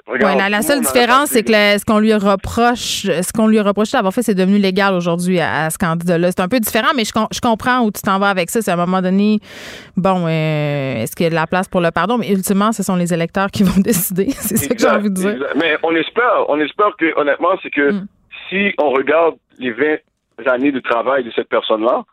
la, 0.06 0.62
seule 0.62 0.80
différence, 0.80 1.30
c'est 1.30 1.42
que 1.42 1.52
ce 1.52 1.84
qu'on 1.84 1.98
lui 1.98 2.14
reproche, 2.14 3.02
ce 3.06 3.32
qu'on 3.32 3.48
lui 3.48 3.61
reproche 3.61 3.90
d'avoir 3.90 4.14
fait, 4.14 4.22
c'est 4.22 4.34
devenu 4.34 4.58
légal 4.58 4.94
aujourd'hui 4.94 5.40
à, 5.40 5.68
ce 5.70 5.78
candidat-là. 5.78 6.30
C'est 6.30 6.40
un 6.40 6.48
peu 6.48 6.61
différent, 6.61 6.90
mais 6.96 7.04
je, 7.04 7.11
je 7.32 7.40
comprends 7.40 7.80
où 7.80 7.90
tu 7.90 8.00
t'en 8.00 8.18
vas 8.18 8.30
avec 8.30 8.50
ça. 8.50 8.62
C'est 8.62 8.70
à 8.70 8.74
un 8.74 8.76
moment 8.76 9.02
donné, 9.02 9.38
bon, 9.96 10.26
euh, 10.26 11.02
est-ce 11.02 11.16
qu'il 11.16 11.24
y 11.24 11.26
a 11.26 11.30
de 11.30 11.34
la 11.34 11.46
place 11.46 11.68
pour 11.68 11.80
le 11.80 11.90
pardon? 11.90 12.18
Mais 12.18 12.30
ultimement, 12.30 12.72
ce 12.72 12.82
sont 12.82 12.96
les 12.96 13.12
électeurs 13.12 13.50
qui 13.50 13.62
vont 13.64 13.80
décider. 13.80 14.30
c'est 14.30 14.56
ça 14.56 14.74
que 14.74 14.80
j'ai 14.80 14.88
envie 14.88 15.11
de 15.11 15.14
dire. 15.14 15.46
Mais 15.56 15.76
on 15.82 15.94
espère, 15.94 16.48
on 16.48 16.61
espère 16.61 16.96
que, 16.96 17.18
honnêtement, 17.18 17.58
c'est 17.62 17.70
que 17.70 17.92
mm. 17.92 18.06
si 18.48 18.72
on 18.78 18.90
regarde 18.90 19.34
les 19.58 19.72
20 19.72 19.96
années 20.49 20.72
de 20.72 20.80
travail 20.80 21.24
de 21.24 21.30
cette 21.32 21.49
personne-là, 21.49 22.05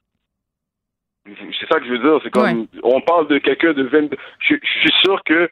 c'est 1.26 1.68
ça 1.70 1.80
que 1.80 1.86
je 1.86 1.92
veux 1.92 2.00
dire. 2.00 2.20
C'est 2.24 2.30
comme, 2.30 2.68
on 2.84 3.02
parle 3.02 3.28
de 3.28 3.38
quelqu'un 3.38 3.74
de 3.74 3.84
20, 3.84 4.16
je 4.40 4.56
suis 4.64 4.94
sûr 5.02 5.22
que 5.26 5.50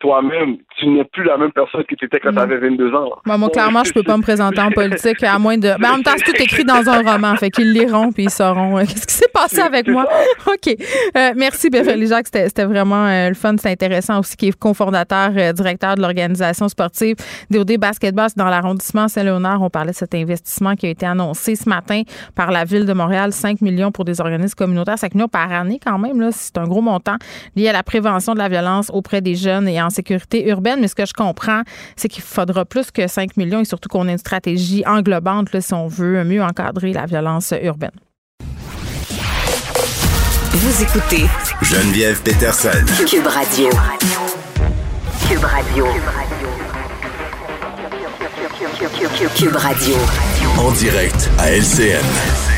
toi-même, 0.00 0.56
tu 0.78 0.88
n'es 0.88 1.04
plus 1.04 1.24
la 1.24 1.36
même 1.36 1.52
personne 1.52 1.84
que 1.84 1.94
tu 1.94 2.06
étais 2.06 2.18
quand 2.20 2.32
tu 2.32 2.38
avais 2.38 2.58
22 2.58 2.94
ans. 2.94 3.10
moi, 3.24 3.48
clairement, 3.50 3.84
je 3.84 3.92
peux 3.92 4.02
pas 4.02 4.16
me 4.16 4.22
présenter 4.22 4.60
en 4.60 4.70
politique 4.74 5.22
à 5.22 5.38
moins 5.38 5.56
de. 5.56 5.68
Ben, 5.78 5.90
en 5.90 5.92
même 5.94 6.02
temps, 6.02 6.12
c'est 6.16 6.32
tout 6.32 6.42
écrit 6.42 6.64
dans 6.64 6.88
un 6.88 7.02
roman. 7.02 7.36
Fait 7.36 7.50
qu'ils 7.50 7.72
liront 7.72 8.12
puis 8.12 8.24
ils 8.24 8.30
sauront 8.30 8.78
euh, 8.78 8.80
qu'est-ce 8.80 9.06
qui 9.06 9.14
s'est 9.14 9.30
passé 9.32 9.60
avec 9.60 9.88
moi. 9.88 10.06
OK. 10.46 10.74
Euh, 11.16 11.32
merci, 11.36 11.70
Beverly 11.70 12.06
Jacques. 12.06 12.28
C'était 12.28 12.64
vraiment 12.64 13.06
le 13.06 13.34
fun. 13.34 13.54
C'était 13.56 13.70
intéressant 13.70 14.20
aussi, 14.20 14.36
qui 14.36 14.48
est 14.48 14.58
cofondateur, 14.58 15.30
directeur 15.52 15.94
de 15.94 16.00
l'organisation 16.00 16.68
sportive 16.68 17.16
DOD 17.50 17.76
Basketball 17.78 18.28
dans 18.36 18.46
l'arrondissement 18.46 19.08
Saint-Léonard. 19.08 19.62
On 19.62 19.70
parlait 19.70 19.92
de 19.92 19.96
cet 19.96 20.14
investissement 20.14 20.74
qui 20.74 20.86
a 20.86 20.90
été 20.90 21.06
annoncé 21.06 21.54
ce 21.54 21.68
matin 21.68 22.02
par 22.34 22.50
la 22.50 22.64
Ville 22.64 22.86
de 22.86 22.92
Montréal 22.92 23.32
5 23.32 23.60
millions 23.60 23.92
pour 23.92 24.04
des 24.04 24.20
organismes 24.20 24.56
communautaires. 24.56 24.98
5 24.98 25.14
millions 25.14 25.28
par 25.28 25.52
année, 25.52 25.78
quand 25.84 25.98
même. 25.98 26.30
C'est 26.32 26.58
un 26.58 26.66
gros 26.66 26.82
montant 26.82 27.16
lié 27.54 27.68
à 27.68 27.72
la 27.72 27.82
prévention 27.82 28.32
de 28.32 28.38
la 28.38 28.48
violence 28.48 28.90
auprès 28.92 29.20
des 29.20 29.34
jeunes 29.34 29.65
et 29.68 29.80
en 29.80 29.90
sécurité 29.90 30.48
urbaine. 30.48 30.80
Mais 30.80 30.88
ce 30.88 30.94
que 30.94 31.06
je 31.06 31.12
comprends, 31.12 31.62
c'est 31.96 32.08
qu'il 32.08 32.22
faudra 32.22 32.64
plus 32.64 32.90
que 32.90 33.06
5 33.06 33.36
millions 33.36 33.60
et 33.60 33.64
surtout 33.64 33.88
qu'on 33.88 34.08
ait 34.08 34.12
une 34.12 34.18
stratégie 34.18 34.84
englobante 34.86 35.52
là, 35.52 35.60
si 35.60 35.74
on 35.74 35.86
veut 35.86 36.24
mieux 36.24 36.42
encadrer 36.42 36.92
la 36.92 37.06
violence 37.06 37.52
urbaine. 37.62 37.90
Vous 40.52 40.82
écoutez 40.82 41.26
Geneviève 41.62 42.20
Peterson. 42.22 42.70
Cube 43.06 43.26
Radio. 43.26 43.68
Cube 45.28 45.44
Radio. 45.44 45.86
Cube 49.36 49.56
Radio. 49.56 49.96
En 50.58 50.72
direct 50.72 51.30
à 51.38 51.50
LCN. 51.52 52.55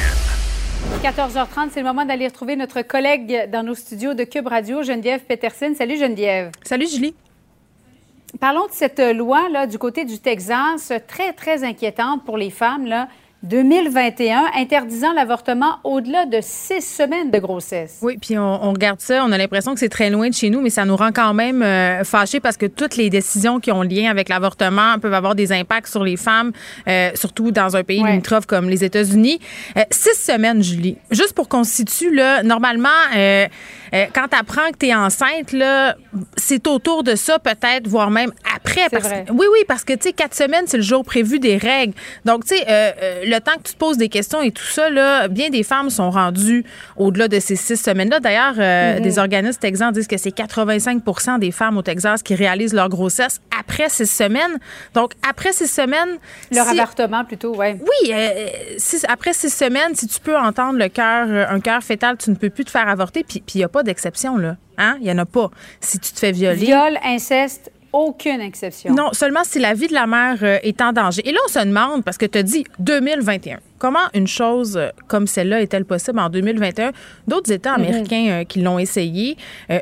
14h30, 1.03 1.69
c'est 1.71 1.81
le 1.81 1.87
moment 1.87 2.05
d'aller 2.05 2.27
retrouver 2.27 2.57
notre 2.57 2.83
collègue 2.83 3.49
dans 3.53 3.63
nos 3.63 3.77
studios 3.77 4.15
de 4.15 4.25
Cube 4.25 4.49
Radio, 4.49 4.83
Geneviève 4.83 5.21
Peterson. 5.21 5.73
Salut 5.77 5.97
Geneviève. 5.97 6.51
Salut 6.65 6.89
Julie. 6.89 7.15
Parlons 8.41 8.67
de 8.67 8.73
cette 8.73 8.99
loi 8.99 9.49
là, 9.49 9.69
du 9.69 9.79
côté 9.79 10.05
du 10.05 10.19
Texas, 10.19 10.93
très, 11.07 11.33
très 11.35 11.63
inquiétante 11.63 12.25
pour 12.25 12.37
les 12.37 12.51
femmes. 12.51 12.85
Là. 12.85 13.09
2021 13.45 14.47
interdisant 14.57 15.13
l'avortement 15.13 15.79
au-delà 15.85 16.27
de 16.27 16.41
six 16.43 16.83
semaines 16.83 17.31
de 17.31 17.39
grossesse. 17.39 17.99
Oui, 18.03 18.19
puis 18.21 18.37
on, 18.37 18.73
regarde 18.73 19.01
ça, 19.01 19.25
on 19.25 19.31
a 19.31 19.39
l'impression 19.39 19.75
que 19.75 19.81
c'est 19.81 19.89
très 19.89 20.11
loin 20.11 20.29
de 20.29 20.35
chez 20.35 20.51
nous, 20.51 20.61
mais 20.61 20.71
ça 20.71 20.85
nous 20.85 20.97
rend 20.97 21.13
quand 21.13 21.35
même 21.35 21.63
euh, 21.63 22.03
fâchés 22.03 22.41
parce 22.41 22.57
que 22.57 22.67
toutes 22.67 22.97
les 22.97 23.11
décisions 23.11 23.61
qui 23.61 23.71
ont 23.71 23.83
lien 23.83 24.11
avec 24.11 24.29
l'avortement 24.29 24.99
peuvent 24.99 25.15
avoir 25.15 25.37
des 25.37 25.53
impacts 25.53 25.87
sur 25.87 26.03
les 26.03 26.17
femmes, 26.17 26.51
euh, 26.89 27.11
surtout 27.15 27.53
dans 27.53 27.77
un 27.77 27.85
pays 27.85 28.03
limitrophe 28.03 28.47
comme 28.47 28.69
les 28.69 28.83
États-Unis. 28.83 29.39
Euh, 29.77 29.83
six 29.91 30.19
semaines, 30.19 30.63
Julie. 30.63 30.97
Juste 31.13 31.35
pour 31.35 31.49
qu'on 31.49 31.63
se 31.63 31.71
situe, 31.71 32.13
là, 32.13 32.43
normalement, 32.43 32.89
quand 33.13 34.29
tu 34.31 34.37
apprends 34.37 34.71
que 34.73 34.79
tu 34.81 34.87
es 34.87 34.95
enceinte, 34.95 35.53
là, 35.53 35.97
c'est 36.37 36.67
autour 36.67 37.05
de 37.05 37.15
ça 37.15 37.39
peut-être, 37.39 37.87
voire 37.87 38.11
même 38.11 38.33
après. 38.83 39.01
Parce, 39.01 39.09
vrai. 39.09 39.25
Oui, 39.31 39.47
oui, 39.53 39.61
parce 39.67 39.85
que, 39.85 39.93
tu 39.93 40.09
sais, 40.09 40.13
quatre 40.13 40.35
semaines, 40.35 40.65
c'est 40.67 40.77
le 40.77 40.83
jour 40.83 41.05
prévu 41.05 41.39
des 41.39 41.57
règles. 41.57 41.95
Donc, 42.25 42.45
tu 42.45 42.57
sais, 42.57 42.65
le 43.25 43.39
temps 43.41 43.57
que 43.57 43.69
tu 43.69 43.75
te 43.75 43.79
poses 43.79 43.99
des 43.99 44.09
questions 44.09 44.43
et 44.43 44.51
tout 44.51 44.65
ça, 44.65 44.91
là, 44.91 45.29
bien 45.29 45.51
des 45.51 45.63
femmes 45.63 45.91
sont 45.91 46.11
rendues 46.11 46.65
au-delà 46.97 47.29
de 47.29 47.41
ces 47.41 47.57
six 47.57 47.77
semaines-là. 47.77 48.21
D'ailleurs, 48.21 48.55
euh, 48.59 48.97
mm-hmm. 48.99 49.03
des 49.03 49.19
organismes 49.19 49.61
texans 49.61 49.93
disent 49.93 50.07
que 50.07 50.17
c'est 50.17 50.37
85% 50.37 51.39
des 51.39 51.51
femmes 51.51 51.77
au 51.77 51.83
Texas 51.83 52.23
qui 52.23 52.35
réalisent 52.35 52.75
leur 52.75 52.89
grossesse 52.89 53.41
après 53.59 53.89
six 53.89 54.11
semaines. 54.11 54.59
Donc, 54.95 55.13
après 55.29 55.53
six 55.53 55.69
semaines... 55.69 56.19
Leur 56.51 56.69
avortement, 56.69 57.25
plutôt, 57.25 57.55
oui. 57.57 57.75
Oui, 57.81 58.13
euh, 58.13 58.49
après 59.09 59.33
six 59.33 59.51
semaines, 59.51 59.95
si 59.95 60.07
tu 60.07 60.21
peux 60.21 60.37
entendre 60.37 60.79
le 60.79 60.89
cœur, 60.89 61.27
euh, 61.29 61.47
un 61.49 61.61
cœur 61.61 61.83
fétal, 61.83 62.17
tu 62.17 62.31
ne 62.31 62.37
peux 62.37 62.51
plus 62.51 62.65
te 62.65 62.71
faire 62.71 62.89
avorter. 62.89 63.25
Puis 63.25 63.43
il 63.55 63.59
n'y 63.59 63.65
a 63.65 63.69
pas 63.69 63.83
d'exception, 63.83 64.37
là. 64.37 64.57
Hein? 64.77 64.97
Il 65.01 65.05
n'y 65.05 65.13
en 65.13 65.19
a 65.19 65.27
pas. 65.27 65.51
Si 65.81 65.99
tu 65.99 66.13
te 66.13 66.19
fais 66.19 66.31
violer... 66.31 66.57
Viol, 66.57 66.99
inceste, 67.05 67.73
aucune 67.93 68.41
exception. 68.41 68.95
Non, 68.95 69.13
seulement 69.13 69.45
si 69.45 69.59
la 69.59 69.75
vie 69.75 69.87
de 69.87 69.95
la 69.95 70.07
mère 70.07 70.39
euh, 70.43 70.59
est 70.63 70.81
en 70.83 70.93
danger. 70.93 71.27
Et 71.27 71.33
là, 71.33 71.39
on 71.47 71.49
se 71.49 71.59
demande, 71.59 72.05
parce 72.05 72.19
que 72.19 72.27
tu 72.27 72.39
as 72.39 72.43
dit 72.43 72.65
2021, 72.79 73.61
comment 73.79 74.09
une 74.15 74.27
chose 74.27 74.77
euh, 74.77 74.91
comme 75.07 75.27
celle-là 75.27 75.63
est-elle 75.63 75.85
possible 75.85 76.19
en 76.19 76.29
2021? 76.29 76.93
D'autres 77.27 77.51
États 77.53 77.75
américains 77.75 78.29
euh, 78.29 78.45
qui 78.45 78.61
l'ont 78.61 78.79
essayé, 78.79 79.37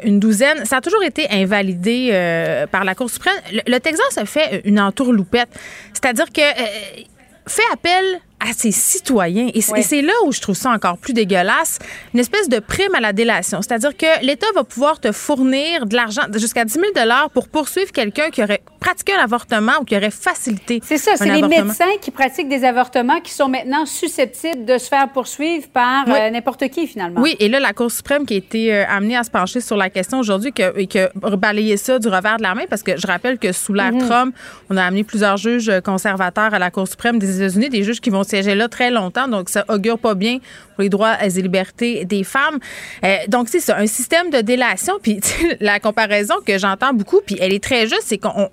une 0.05 0.21
douzaine, 0.21 0.65
ça 0.65 0.77
a 0.77 0.81
toujours 0.81 1.03
été 1.03 1.27
invalidé 1.31 2.67
par 2.71 2.85
la 2.85 2.95
Cour 2.95 3.11
suprême. 3.11 3.35
Le, 3.53 3.61
le, 3.67 3.81
Texas 3.81 4.19
a 4.19 4.25
fait 4.25 4.63
une 4.65 4.81
entourloupette. 4.81 5.49
C'est-à-dire 5.93 6.33
que 6.33 6.43
fait 7.47 7.63
appel 7.73 8.21
à 8.41 8.53
ses 8.53 8.71
citoyens. 8.71 9.49
Et 9.55 9.61
c'est 9.61 10.03
là 10.03 10.13
où 10.25 10.33
je 10.33 10.41
trouve 10.41 10.55
ça 10.55 10.71
encore 10.71 10.99
plus 10.99 11.13
dégueulasse, 11.13 11.79
une 12.15 12.21
espèce 12.21 12.49
de 12.49 12.59
prime 12.59 12.95
à 12.95 13.01
la 13.01 13.13
délation. 13.13 13.63
C'est-à-dire 13.63 13.97
que 13.97 14.25
l'État 14.25 14.47
va 14.55 14.65
pouvoir 14.65 15.01
te 15.01 15.11
fournir 15.13 15.87
de 15.87 15.97
l'argent 15.97 16.23
jusqu'à 16.35 16.65
10 16.65 16.75
000 16.75 16.85
pour 17.33 17.49
poursuivre 17.49 17.93
quelqu'un 17.93 18.31
qui 18.31 18.43
aurait 18.43 18.63
pratiqué 18.79 19.15
un 19.15 19.23
avortement 19.23 19.73
ou 19.81 19.85
qui 19.85 19.97
aurait 19.97 20.11
facilité 20.11 20.81
C'est 20.85 20.99
ça, 20.99 21.13
c'est 21.17 21.31
les 21.31 21.43
médecins 21.43 21.85
qui 22.01 22.11
pratiquent 22.11 22.49
des 22.49 22.65
avortements 22.65 23.21
qui 23.21 23.33
sont 23.33 23.49
maintenant 23.49 23.87
susceptibles 23.87 24.65
de 24.65 24.79
se 24.79 24.89
faire 24.89 25.09
poursuivre 25.09 25.69
par 25.69 26.05
euh, 26.09 26.31
n'importe 26.31 26.69
qui, 26.69 26.87
finalement. 26.87 27.21
Oui, 27.21 27.37
et 27.41 27.49
là, 27.49 27.59
la 27.59 27.73
Cour 27.73 27.91
suprême 27.91 28.27
qui 28.27 28.35
a 28.35 28.37
été 28.37 28.73
euh, 28.73 28.85
amenée 28.89 29.17
à 29.17 29.25
se 29.25 29.31
pencher 29.31 29.61
sur 29.61 29.77
la 29.77 29.91
question 29.91 30.19
aujourd'hui 30.19 30.53
et 30.77 30.87
qui 30.87 30.99
a 30.99 31.11
balayé 31.37 31.77
ça 31.77 31.99
du 31.99 32.09
revers 32.09 32.37
de 32.37 32.43
la 32.43 32.55
main, 32.55 32.65
parce 32.69 32.83
que 32.83 32.97
je 32.97 33.07
rappelle 33.07 33.39
que 33.39 33.53
sous 33.53 33.73
l'ère 33.73 33.93
mhm. 33.93 34.09
Trump, 34.09 34.37
on 34.71 34.77
a 34.77 34.85
amené 34.85 35.05
plusieurs 35.05 35.37
juges 35.37 35.73
conservateurs 35.85 36.55
à 36.55 36.59
la 36.59 36.71
Cour 36.71 36.87
suprême 36.87 37.19
des 37.19 37.37
États-Unis, 37.37 37.71
des 37.71 37.83
juges 37.83 38.01
qui 38.01 38.11
vont 38.11 38.25
siéger 38.27 38.55
là 38.55 38.69
très 38.69 38.91
longtemps, 38.91 39.29
donc 39.29 39.49
ça 39.49 39.65
augure 39.69 39.99
pas 39.99 40.15
bien 40.15 40.39
pour 40.75 40.83
les 40.83 40.89
droits 40.89 41.17
et 41.23 41.29
libertés 41.29 42.05
des 42.05 42.25
femmes. 42.25 42.59
Euh, 43.05 43.17
donc, 43.29 43.49
c'est 43.49 43.61
ça, 43.61 43.77
un 43.79 43.87
système 43.87 44.31
de 44.31 44.41
délation. 44.41 44.95
Puis 45.03 45.21
la 45.61 45.81
comparaison 45.81 46.35
que 46.47 46.59
j'entends 46.59 46.93
beaucoup, 46.93 47.21
puis 47.25 47.37
elle 47.41 47.53
est 47.53 47.63
très 47.63 47.87
juste, 47.87 48.05
c'est 48.05 48.19
qu'on 48.19 48.51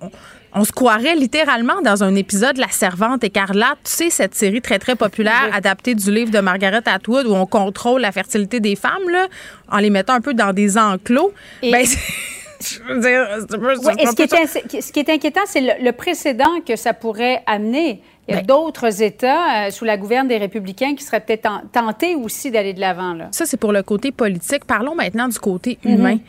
on 0.54 0.64
se 0.64 0.72
croirait 0.72 1.16
littéralement 1.16 1.82
dans 1.82 2.04
un 2.04 2.14
épisode 2.14 2.58
La 2.58 2.68
Servante 2.68 3.24
écarlate. 3.24 3.78
Tu 3.84 3.90
sais, 3.90 4.10
cette 4.10 4.36
série 4.36 4.62
très, 4.62 4.78
très 4.78 4.94
populaire 4.94 5.50
adaptée 5.52 5.96
du 5.96 6.12
livre 6.12 6.30
de 6.30 6.38
Margaret 6.38 6.82
Atwood 6.86 7.26
où 7.26 7.34
on 7.34 7.46
contrôle 7.46 8.00
la 8.00 8.12
fertilité 8.12 8.60
des 8.60 8.76
femmes, 8.76 9.08
là, 9.10 9.26
en 9.68 9.78
les 9.78 9.90
mettant 9.90 10.14
un 10.14 10.20
peu 10.20 10.32
dans 10.32 10.52
des 10.52 10.78
enclos. 10.78 11.32
Ben, 11.60 11.84
je 12.60 12.82
veux 12.84 13.00
dire, 13.00 13.26
ce, 13.40 14.92
qui 14.92 15.00
est, 15.00 15.08
inquiétant, 15.08 15.40
c'est 15.44 15.78
le, 15.80 15.92
précédent 15.92 16.60
que 16.66 16.76
ça 16.76 16.94
pourrait 16.94 17.42
amener. 17.46 18.00
Il 18.28 18.34
y 18.34 18.38
a 18.38 18.40
ben 18.40 18.46
d'autres 18.46 19.02
États 19.02 19.66
euh, 19.66 19.70
sous 19.70 19.84
la 19.84 19.96
gouverne 19.96 20.28
des 20.28 20.38
républicains 20.38 20.94
qui 20.94 21.04
seraient 21.04 21.20
peut-être 21.20 21.48
tentés 21.72 22.14
aussi 22.14 22.50
d'aller 22.50 22.72
de 22.72 22.80
l'avant. 22.80 23.16
Ça, 23.30 23.44
c'est 23.46 23.58
pour 23.58 23.72
le 23.72 23.82
côté 23.82 24.12
politique. 24.12 24.64
Parlons 24.64 24.94
maintenant 24.94 25.28
du 25.28 25.38
côté 25.38 25.78
humain. 25.84 26.14
Mm-hmm. 26.14 26.20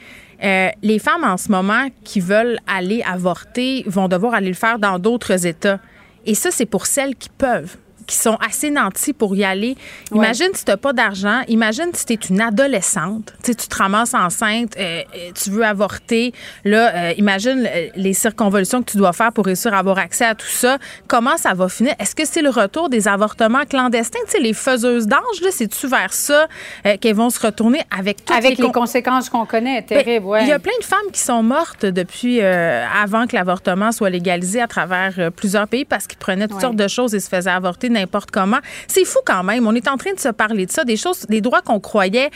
Euh, 0.43 0.69
les 0.81 0.99
femmes 0.99 1.23
en 1.23 1.37
ce 1.37 1.49
moment 1.49 1.87
qui 2.03 2.19
veulent 2.19 2.59
aller 2.67 3.01
avorter 3.03 3.83
vont 3.87 4.09
devoir 4.09 4.33
aller 4.33 4.49
le 4.49 4.53
faire 4.53 4.79
dans 4.79 4.99
d'autres 4.99 5.47
États. 5.47 5.79
Et 6.25 6.35
ça, 6.35 6.51
c'est 6.51 6.65
pour 6.65 6.85
celles 6.85 7.15
qui 7.15 7.29
peuvent 7.29 7.77
qui 8.07 8.15
sont 8.15 8.35
assez 8.35 8.69
nantis 8.69 9.13
pour 9.13 9.35
y 9.35 9.43
aller. 9.43 9.75
Imagine 10.11 10.49
si 10.53 10.65
tu 10.65 10.71
n'as 10.71 10.77
pas 10.77 10.93
d'argent. 10.93 11.41
Imagine 11.47 11.89
si 11.93 12.05
tu 12.05 12.13
es 12.13 12.19
une 12.29 12.41
adolescente. 12.41 13.33
tu 13.43 13.55
te 13.55 13.75
ramasses 13.75 14.13
enceinte, 14.13 14.75
euh, 14.77 15.01
euh, 15.15 15.31
tu 15.33 15.49
veux 15.49 15.65
avorter. 15.65 16.33
Là, 16.63 16.95
euh, 16.95 17.13
imagine 17.17 17.67
les 17.95 18.13
circonvolutions 18.13 18.83
que 18.83 18.91
tu 18.91 18.97
dois 18.97 19.13
faire 19.13 19.31
pour 19.31 19.45
réussir 19.45 19.73
à 19.73 19.79
avoir 19.79 19.97
accès 19.97 20.25
à 20.25 20.35
tout 20.35 20.45
ça. 20.47 20.77
Comment 21.07 21.37
ça 21.37 21.53
va 21.53 21.69
finir? 21.69 21.93
Est-ce 21.99 22.15
que 22.15 22.25
c'est 22.25 22.41
le 22.41 22.49
retour 22.49 22.89
des 22.89 23.07
avortements 23.07 23.65
clandestins? 23.65 24.19
Tu 24.25 24.31
sais, 24.31 24.39
les 24.39 24.53
faiseuses 24.53 25.07
d'ange, 25.07 25.21
c'est-tu 25.51 25.87
vers 25.87 26.13
ça 26.13 26.47
qu'elles 27.01 27.15
vont 27.15 27.29
se 27.29 27.39
retourner 27.39 27.81
avec 27.97 28.25
toutes 28.25 28.35
avec 28.35 28.57
les, 28.57 28.71
conséquences 28.71 29.29
qu'on 29.29 29.45
connaît? 29.45 29.81
Ben, 29.81 30.03
terrible, 30.03 30.25
ouais. 30.25 30.43
Il 30.43 30.47
y 30.47 30.51
a 30.51 30.59
plein 30.59 30.77
de 30.79 30.85
femmes 30.85 31.11
qui 31.11 31.19
sont 31.19 31.43
mortes 31.43 31.85
depuis 31.85 32.41
avant 32.41 33.27
que 33.27 33.35
l'avortement 33.35 33.91
soit 33.91 34.09
légalisé 34.09 34.61
à 34.61 34.67
travers 34.67 35.31
plusieurs 35.35 35.67
pays 35.67 35.85
parce 35.85 36.07
qu'ils 36.07 36.19
prenaient 36.19 36.47
toutes 36.47 36.61
sortes 36.61 36.75
de 36.75 36.87
choses 36.87 37.15
et 37.15 37.19
se 37.19 37.29
faisaient 37.29 37.49
avorter 37.49 37.89
n'importe 37.95 38.31
comment. 38.31 38.59
C'est 38.87 39.05
fou 39.05 39.19
quand 39.25 39.43
même. 39.43 39.67
On 39.67 39.73
est 39.73 39.87
en 39.87 39.97
train 39.97 40.13
de 40.13 40.19
se 40.19 40.29
parler 40.29 40.65
de 40.65 40.71
ça, 40.71 40.83
des 40.83 40.97
choses, 40.97 41.25
des 41.27 41.41
droits 41.41 41.61
qu'on 41.61 41.79
croyait 41.79 42.29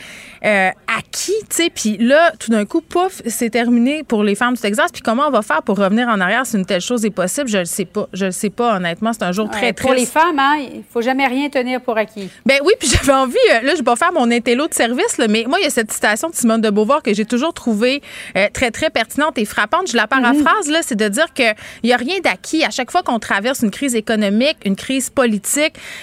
euh, 0.44 0.70
acquis, 0.98 1.32
tu 1.48 1.56
sais, 1.56 1.70
puis 1.70 1.98
là, 1.98 2.32
tout 2.38 2.50
d'un 2.50 2.64
coup, 2.64 2.80
pouf, 2.80 3.22
c'est 3.26 3.50
terminé 3.50 4.02
pour 4.02 4.24
les 4.24 4.34
femmes 4.34 4.54
du 4.54 4.60
Texas. 4.60 4.90
Puis 4.92 5.02
comment 5.02 5.28
on 5.28 5.30
va 5.30 5.42
faire 5.42 5.62
pour 5.62 5.78
revenir 5.78 6.08
en 6.08 6.20
arrière 6.20 6.46
si 6.46 6.56
une 6.56 6.66
telle 6.66 6.80
chose 6.80 7.04
est 7.04 7.10
possible? 7.10 7.48
Je 7.48 7.58
le 7.58 7.64
sais 7.64 7.84
pas. 7.84 8.08
Je 8.12 8.26
le 8.26 8.30
sais 8.32 8.50
pas, 8.50 8.76
honnêtement. 8.76 9.12
C'est 9.12 9.24
un 9.24 9.32
jour 9.32 9.48
très 9.48 9.72
triste. 9.72 9.88
Pour 9.88 9.94
les 9.94 10.06
femmes, 10.06 10.38
hein, 10.38 10.56
il 10.58 10.82
faut 10.90 11.02
jamais 11.02 11.26
rien 11.26 11.48
tenir 11.48 11.80
pour 11.80 11.96
acquis. 11.96 12.30
Ben 12.46 12.60
oui, 12.64 12.72
puis 12.78 12.88
j'avais 12.92 13.12
envie, 13.12 13.36
euh, 13.52 13.60
là, 13.62 13.72
je 13.72 13.78
vais 13.78 13.82
pas 13.82 13.96
faire 13.96 14.12
mon 14.12 14.30
intello 14.30 14.66
de 14.66 14.74
service, 14.74 15.18
là, 15.18 15.26
mais 15.28 15.44
moi, 15.46 15.58
il 15.60 15.64
y 15.64 15.66
a 15.66 15.70
cette 15.70 15.92
citation 15.92 16.30
de 16.30 16.34
Simone 16.34 16.60
de 16.60 16.70
Beauvoir 16.70 17.02
que 17.02 17.14
j'ai 17.14 17.24
toujours 17.24 17.52
trouvée 17.52 18.02
euh, 18.36 18.48
très, 18.52 18.70
très 18.70 18.90
pertinente 18.90 19.38
et 19.38 19.44
frappante. 19.44 19.90
Je 19.90 19.96
la 19.96 20.06
paraphrase, 20.06 20.68
là, 20.68 20.80
c'est 20.82 20.96
de 20.96 21.08
dire 21.08 21.32
qu'il 21.34 21.54
n'y 21.84 21.92
a 21.92 21.96
rien 21.96 22.20
d'acquis. 22.20 22.64
À 22.64 22.70
chaque 22.70 22.90
fois 22.90 23.02
qu'on 23.02 23.18
traverse 23.18 23.60
une 23.60 23.70
crise 23.70 23.94
économique, 23.94 24.56
une 24.64 24.76
crise 24.76 25.10
politique, 25.10 25.49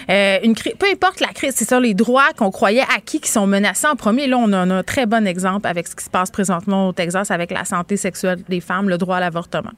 euh, 0.09 0.39
une 0.43 0.55
crise, 0.55 0.73
peu 0.77 0.87
importe 0.91 1.19
la 1.19 1.27
crise, 1.27 1.53
c'est 1.55 1.67
sur 1.67 1.79
les 1.79 1.93
droits 1.93 2.33
qu'on 2.35 2.51
croyait 2.51 2.85
acquis 2.95 3.19
qui 3.19 3.29
sont 3.29 3.47
menacés 3.47 3.87
en 3.87 3.95
premier. 3.95 4.27
Là, 4.27 4.37
on 4.37 4.51
a, 4.53 4.57
un 4.57 4.83
très 4.83 5.05
bon 5.05 5.25
exemple 5.25 5.67
avec 5.67 5.87
ce 5.87 5.95
qui 5.95 6.03
se 6.03 6.09
passe 6.09 6.31
présentement 6.31 6.89
au 6.89 6.93
Texas 6.93 7.31
avec 7.31 7.51
la 7.51 7.65
santé 7.65 7.97
sexuelle 7.97 8.39
des 8.47 8.59
femmes, 8.59 8.89
le 8.89 8.97
droit 8.97 9.17
à 9.17 9.19
l'avortement. 9.19 9.71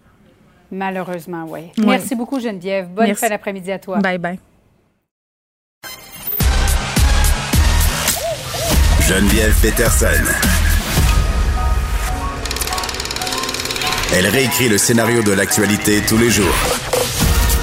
Malheureusement, 0.71 1.45
oui. 1.49 1.61
Merci 1.77 2.15
beaucoup, 2.15 2.39
Geneviève. 2.39 2.89
Bonne 2.89 3.15
fin 3.15 3.29
d'après-midi 3.29 3.71
à 3.71 3.79
toi. 3.79 3.97
Bye 3.99 4.17
bye. 4.17 4.39
Geneviève 9.07 9.55
Peterson. 9.61 10.23
Elle 14.15 14.27
réécrit 14.27 14.69
le 14.69 14.77
scénario 14.77 15.21
de 15.21 15.31
l'actualité 15.31 16.01
tous 16.07 16.17
les 16.17 16.29
jours. 16.29 16.78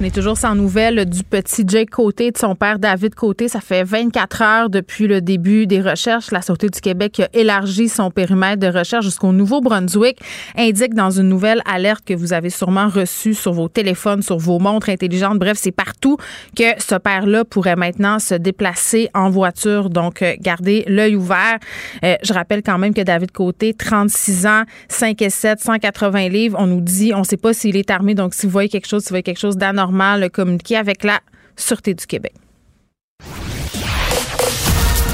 On 0.00 0.04
est 0.04 0.14
toujours 0.14 0.38
sans 0.38 0.54
nouvelles 0.54 1.06
du 1.06 1.24
petit 1.24 1.64
Jake 1.66 1.90
Côté, 1.90 2.30
de 2.30 2.38
son 2.38 2.54
père 2.54 2.78
David 2.78 3.16
Côté. 3.16 3.48
Ça 3.48 3.60
fait 3.60 3.82
24 3.82 4.42
heures 4.42 4.70
depuis 4.70 5.08
le 5.08 5.20
début 5.20 5.66
des 5.66 5.80
recherches. 5.80 6.30
La 6.30 6.40
Sûreté 6.40 6.68
du 6.68 6.80
Québec 6.80 7.18
a 7.18 7.28
élargi 7.32 7.88
son 7.88 8.12
périmètre 8.12 8.60
de 8.60 8.68
recherche 8.68 9.04
jusqu'au 9.04 9.32
Nouveau-Brunswick, 9.32 10.20
indique 10.56 10.94
dans 10.94 11.10
une 11.10 11.28
nouvelle 11.28 11.62
alerte 11.64 12.04
que 12.04 12.14
vous 12.14 12.32
avez 12.32 12.48
sûrement 12.48 12.86
reçue 12.86 13.34
sur 13.34 13.52
vos 13.52 13.68
téléphones, 13.68 14.22
sur 14.22 14.38
vos 14.38 14.60
montres 14.60 14.88
intelligentes. 14.88 15.40
Bref, 15.40 15.58
c'est 15.60 15.72
partout 15.72 16.16
que 16.56 16.62
ce 16.78 16.94
père-là 16.94 17.44
pourrait 17.44 17.74
maintenant 17.74 18.20
se 18.20 18.34
déplacer 18.34 19.10
en 19.14 19.30
voiture. 19.30 19.90
Donc, 19.90 20.22
euh, 20.22 20.34
gardez 20.38 20.84
l'œil 20.86 21.16
ouvert. 21.16 21.58
Euh, 22.04 22.14
je 22.22 22.32
rappelle 22.32 22.62
quand 22.62 22.78
même 22.78 22.94
que 22.94 23.02
David 23.02 23.32
Côté, 23.32 23.74
36 23.74 24.46
ans, 24.46 24.62
5 24.88 25.20
et 25.22 25.30
7, 25.30 25.58
180 25.58 26.28
livres. 26.28 26.56
On 26.60 26.68
nous 26.68 26.82
dit, 26.82 27.12
on 27.12 27.20
ne 27.20 27.24
sait 27.24 27.36
pas 27.36 27.52
s'il 27.52 27.76
est 27.76 27.90
armé. 27.90 28.14
Donc, 28.14 28.34
si 28.34 28.46
vous 28.46 28.52
voyez 28.52 28.68
quelque 28.68 28.86
chose, 28.86 29.02
si 29.02 29.08
vous 29.08 29.14
voyez 29.14 29.24
quelque 29.24 29.40
chose 29.40 29.56
d'anormal, 29.56 29.87
le 29.92 30.28
communiquer 30.28 30.76
avec 30.76 31.04
la 31.04 31.20
Sûreté 31.56 31.94
du 31.94 32.06
Québec. 32.06 32.34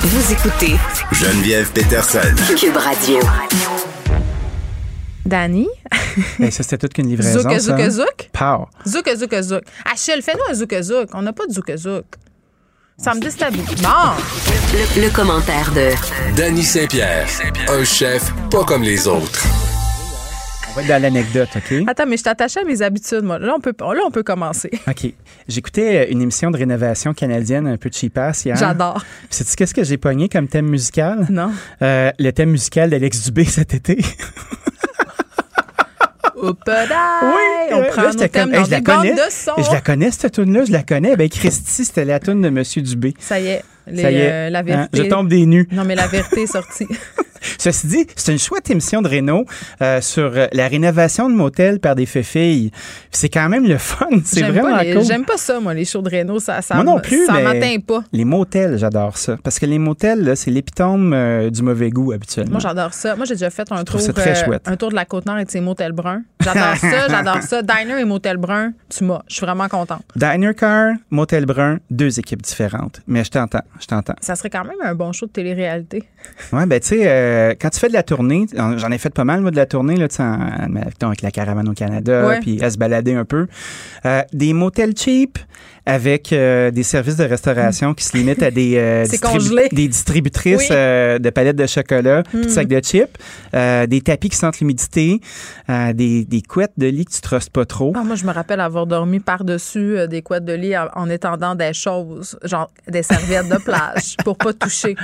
Vous 0.03 0.33
écoutez 0.33 0.77
Geneviève 1.13 1.71
Peterson. 1.73 2.21
Cube 2.59 2.77
Radio. 2.77 3.19
Danny? 5.25 5.67
Ben, 6.39 6.51
ça, 6.51 6.63
c'était 6.63 6.79
toute 6.79 6.93
qu'une 6.93 7.09
livraison. 7.09 7.41
Zouk, 7.41 7.59
zouk, 7.59 7.79
ça. 7.79 7.91
zouk. 7.91 8.31
Pow. 8.33 8.69
Zouk, 8.87 9.09
zouk, 9.17 9.35
zouk. 9.43 9.63
Achille, 9.91 10.23
fais-nous 10.23 10.45
un 10.51 10.55
zouk, 10.55 10.75
zouk. 10.83 11.09
On 11.15 11.23
n'a 11.23 11.33
pas 11.33 11.47
de 11.47 11.53
zouk, 11.53 11.73
zouk. 11.77 12.05
Ça 12.99 13.15
me 13.15 13.21
déstabilise. 13.21 13.83
Bon. 13.83 13.89
Le, 14.73 15.03
le 15.03 15.11
commentaire 15.11 15.73
de 15.73 15.91
Danny 16.37 16.63
Saint-Pierre, 16.63 17.27
un 17.69 17.85
chef 17.85 18.31
pas 18.51 18.65
comme 18.65 18.83
les 18.83 19.09
autres. 19.09 19.43
On 20.77 20.79
va 20.79 20.83
être 20.83 20.89
dans 20.89 21.03
l'anecdote, 21.03 21.49
OK? 21.55 21.85
Attends, 21.87 22.07
mais 22.07 22.17
je 22.17 22.25
t'attachais 22.25 22.61
à 22.61 22.65
mes 22.65 22.83
habitudes, 22.83 23.23
moi. 23.23 23.39
Là, 23.39 23.55
on 23.57 23.61
peut, 23.61 23.73
là, 23.79 24.01
on 24.05 24.11
peut 24.11 24.25
commencer. 24.25 24.71
OK. 24.89 25.13
J'écoutais 25.47 26.11
une 26.11 26.21
émission 26.21 26.51
de 26.51 26.57
rénovation 26.57 27.15
canadienne 27.15 27.69
un 27.69 27.77
peu 27.77 27.91
cheapass 27.93 28.45
hier. 28.45 28.57
J'adore. 28.57 29.05
Sais-tu 29.31 29.55
qu'est-ce 29.55 29.75
que 29.75 29.85
j'ai 29.85 29.99
pogné 29.99 30.29
comme 30.29 30.49
thème 30.49 30.67
musical? 30.67 31.27
Non. 31.31 31.53
Euh, 31.83 32.11
le 32.19 32.31
thème 32.33 32.51
musical 32.51 32.91
d'Alex 32.91 33.25
Dubé 33.27 33.45
cet 33.45 33.75
été. 33.75 33.99
Oui, 36.47 36.51
on 37.73 37.83
prend 37.85 38.03
là, 38.03 38.07
nos 38.09 38.13
j'étais 38.13 38.29
thèmes 38.29 38.51
comme, 38.51 38.53
dans 38.53 38.59
hey, 38.59 38.65
je 38.67 38.71
la 38.71 38.81
connais. 38.83 39.15
de 39.15 39.21
son. 39.31 39.53
Je 39.57 39.71
la 39.73 39.81
connais, 39.81 40.11
cette 40.11 40.33
tune-là, 40.33 40.65
je 40.67 40.73
la 40.73 40.83
connais. 40.83 41.17
Ben, 41.17 41.27
Christy, 41.31 41.87
c'était 41.87 42.05
la 42.05 42.21
tune 42.21 42.43
de 42.43 42.51
Monsieur 42.51 42.83
Dubé. 42.83 43.15
Ça 43.19 43.41
y 43.41 43.47
est. 43.47 43.63
Les, 43.87 44.03
Ça 44.03 44.11
y 44.11 44.17
est. 44.17 44.31
euh, 44.31 44.51
la 44.51 44.59
Hein, 44.59 44.63
vérité. 44.63 44.99
je 44.99 45.03
tombe 45.05 45.29
des 45.29 45.47
nues. 45.47 45.67
Non, 45.73 45.85
mais 45.85 45.95
la 45.95 46.07
vérité 46.07 46.43
est 46.43 46.47
sortie. 46.53 46.87
Ceci 47.65 47.87
dit, 47.87 48.07
c'est 48.15 48.31
une 48.33 48.39
chouette 48.39 48.69
émission 48.69 49.01
de 49.01 49.09
Renault 49.09 49.47
euh, 49.81 50.03
sur 50.03 50.25
euh, 50.37 50.49
la 50.53 50.69
rénovation 50.69 51.31
de 51.31 51.35
motels 51.35 51.81
par 51.81 51.95
des 51.95 52.05
filles. 52.05 52.71
C'est 53.11 53.31
quand 53.31 53.49
même 53.49 53.67
le 53.67 53.79
fun. 53.79 54.05
C'est 54.23 54.43
vraiment 54.43 54.77
les- 54.83 54.93
cool. 54.93 55.03
J'aime 55.03 55.25
pas 55.25 55.39
ça, 55.39 55.59
moi, 55.61 55.73
les 55.73 55.87
shows 55.87 56.03
de 56.03 56.15
Renault. 56.15 56.41
Ça, 56.41 56.61
ça, 56.61 56.75
Moi 56.75 56.85
non 56.85 57.01
plus, 57.01 57.25
ça 57.25 57.41
m'atteint 57.41 57.79
pas. 57.79 58.05
Les 58.13 58.27
motels, 58.27 58.77
j'adore 58.77 59.17
ça. 59.17 59.39
Parce 59.43 59.59
que 59.59 59.65
les 59.65 59.79
motels, 59.79 60.37
c'est 60.37 60.51
l'épitome 60.51 61.15
euh, 61.15 61.49
du 61.49 61.63
mauvais 61.63 61.89
goût 61.89 62.13
habituellement. 62.13 62.51
Moi, 62.53 62.61
j'adore 62.61 62.93
ça. 62.93 63.17
Moi, 63.17 63.25
j'ai 63.25 63.33
déjà 63.33 63.49
fait 63.49 63.73
un 63.73 63.83
tour, 63.83 63.99
très 64.13 64.47
euh, 64.47 64.59
un 64.67 64.77
tour 64.77 64.91
de 64.91 64.95
la 64.95 65.07
Côte-Nord 65.07 65.39
et 65.39 65.47
de 65.47 65.51
ses 65.51 65.63
motels 65.63 65.93
bruns. 65.93 66.21
J'adore 66.43 66.77
ça, 66.77 67.09
j'adore 67.09 67.43
ça. 67.43 67.63
Diner 67.63 67.99
et 67.99 68.05
motel 68.05 68.37
brun, 68.37 68.75
tu 68.91 69.05
m'as. 69.05 69.23
Je 69.27 69.37
suis 69.37 69.47
vraiment 69.47 69.69
contente. 69.69 70.03
Diner 70.17 70.53
Car, 70.55 70.97
Motel 71.09 71.47
Brun, 71.47 71.79
deux 71.91 72.19
équipes 72.19 72.43
différentes. 72.43 73.01
Mais 73.07 73.25
je 73.25 73.31
t'entends, 73.31 73.65
je 73.81 73.87
t'entends. 73.87 74.17
Ça 74.21 74.37
serait 74.37 74.51
quand 74.51 74.65
même 74.65 74.77
un 74.83 74.95
bon 74.95 75.13
show 75.13 75.25
de 75.25 75.33
télé-réalité. 75.33 76.05
Ouais, 76.53 76.67
ben 76.67 76.79
tu 76.81 76.89
sais, 76.89 77.03
euh, 77.07 77.54
quand 77.61 77.71
tu 77.71 77.79
fais 77.81 77.89
de 77.89 77.93
la 77.93 78.03
tournée, 78.03 78.47
j'en 78.55 78.91
ai 78.91 78.99
fait 78.99 79.13
pas 79.13 79.25
mal 79.25 79.41
moi 79.41 79.51
de 79.51 79.57
la 79.57 79.67
tournée 79.67 79.97
là, 79.97 80.09
tu 80.09 80.17
sais, 80.17 80.23
en- 80.23 81.09
avec 81.09 81.23
la 81.23 81.31
caravane 81.31 81.69
au 81.69 81.73
Canada, 81.75 82.23
puis 82.41 82.63
à 82.63 82.71
se 82.71 82.79
balader 82.79 83.15
un 83.15 83.25
peu. 83.25 83.47
Euh, 84.07 84.23
des 84.33 84.53
motels 84.53 84.97
cheap 84.97 85.39
avec 85.87 86.33
euh, 86.33 86.71
des 86.71 86.83
services 86.83 87.17
de 87.17 87.25
restauration 87.25 87.93
qui 87.95 88.05
se 88.05 88.17
limitent 88.17 88.43
à 88.43 88.51
des 88.51 88.77
euh, 88.77 89.05
des 89.73 89.89
distributrices 89.89 90.61
Oui. 90.61 90.67
euh, 90.71 91.19
de 91.19 91.31
palettes 91.31 91.57
de 91.57 91.67
chocolat, 91.67 92.23
Mm. 92.33 92.49
sacs 92.49 92.69
de 92.69 92.81
chips, 92.81 93.07
euh, 93.55 93.87
des 93.87 94.01
tapis 94.01 94.29
qui 94.31 94.37
sentent 94.37 94.59
l'humidité, 94.61 95.21
des, 95.69 96.25
des 96.25 96.43
couettes 96.43 96.73
de 96.79 96.87
lit 96.87 97.05
que 97.05 97.13
tu 97.13 97.21
trustes 97.21 97.51
pas 97.51 97.65
trop. 97.65 97.93
Ah, 97.97 98.03
moi, 98.05 98.17
je 98.17 98.25
me 98.25 98.33
rappelle 98.33 98.61
avoir 98.61 98.87
dormi 98.87 99.21
par-dessus 99.21 99.97
des 100.09 100.23
couettes 100.23 100.45
de 100.45 100.53
lit 100.55 100.77
en, 100.77 100.89
en 100.95 101.09
étendant 101.11 101.55
des 101.55 101.73
choses, 101.75 102.39
genre 102.45 102.71
des 102.89 103.03
serviettes 103.03 103.49
de 103.49 103.57
plage, 103.59 104.17
pour 104.25 104.37
pas 104.37 104.53
toucher. 104.53 104.95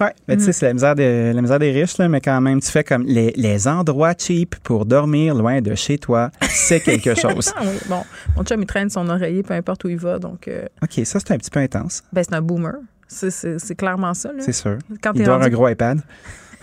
Ouais, 0.00 0.12
mais 0.26 0.36
tu 0.36 0.44
sais, 0.44 0.52
c'est 0.52 0.66
la 0.66 0.72
misère, 0.74 0.94
de, 0.94 1.32
la 1.34 1.40
misère 1.42 1.58
des 1.58 1.70
riches, 1.70 1.98
là, 1.98 2.08
mais 2.08 2.20
quand 2.20 2.40
même, 2.40 2.60
tu 2.60 2.70
fais 2.70 2.82
comme 2.84 3.04
les, 3.06 3.32
les 3.36 3.68
endroits 3.68 4.14
cheap 4.18 4.56
pour 4.62 4.84
dormir 4.86 5.34
loin 5.34 5.60
de 5.60 5.74
chez 5.74 5.98
toi, 5.98 6.30
c'est 6.48 6.80
quelque 6.80 7.14
chose. 7.20 7.52
Ah 7.56 7.60
oui, 7.62 7.78
bon, 7.88 8.02
mon 8.36 8.42
chum, 8.44 8.60
il 8.60 8.66
traîne 8.66 8.90
son 8.90 9.08
oreiller 9.08 9.42
peu 9.42 9.54
importe 9.54 9.84
où 9.84 9.88
il 9.88 9.96
va, 9.98 10.18
donc 10.24 10.48
euh, 10.48 10.66
OK, 10.82 11.00
ça, 11.04 11.18
c'est 11.20 11.32
un 11.32 11.38
petit 11.38 11.50
peu 11.50 11.60
intense, 11.60 12.02
ben, 12.12 12.24
c'est 12.24 12.34
un 12.34 12.42
boomer. 12.42 12.74
C'est- 13.06 13.74
clairement 13.76 14.14
ça. 14.14 14.30
C'est 14.40 14.52
sûr. 14.52 14.78
Quand 15.02 15.12
Il 15.14 15.22
doit 15.22 15.34
avoir 15.34 15.46
un 15.46 15.50
gros 15.50 15.68
iPad. 15.68 16.00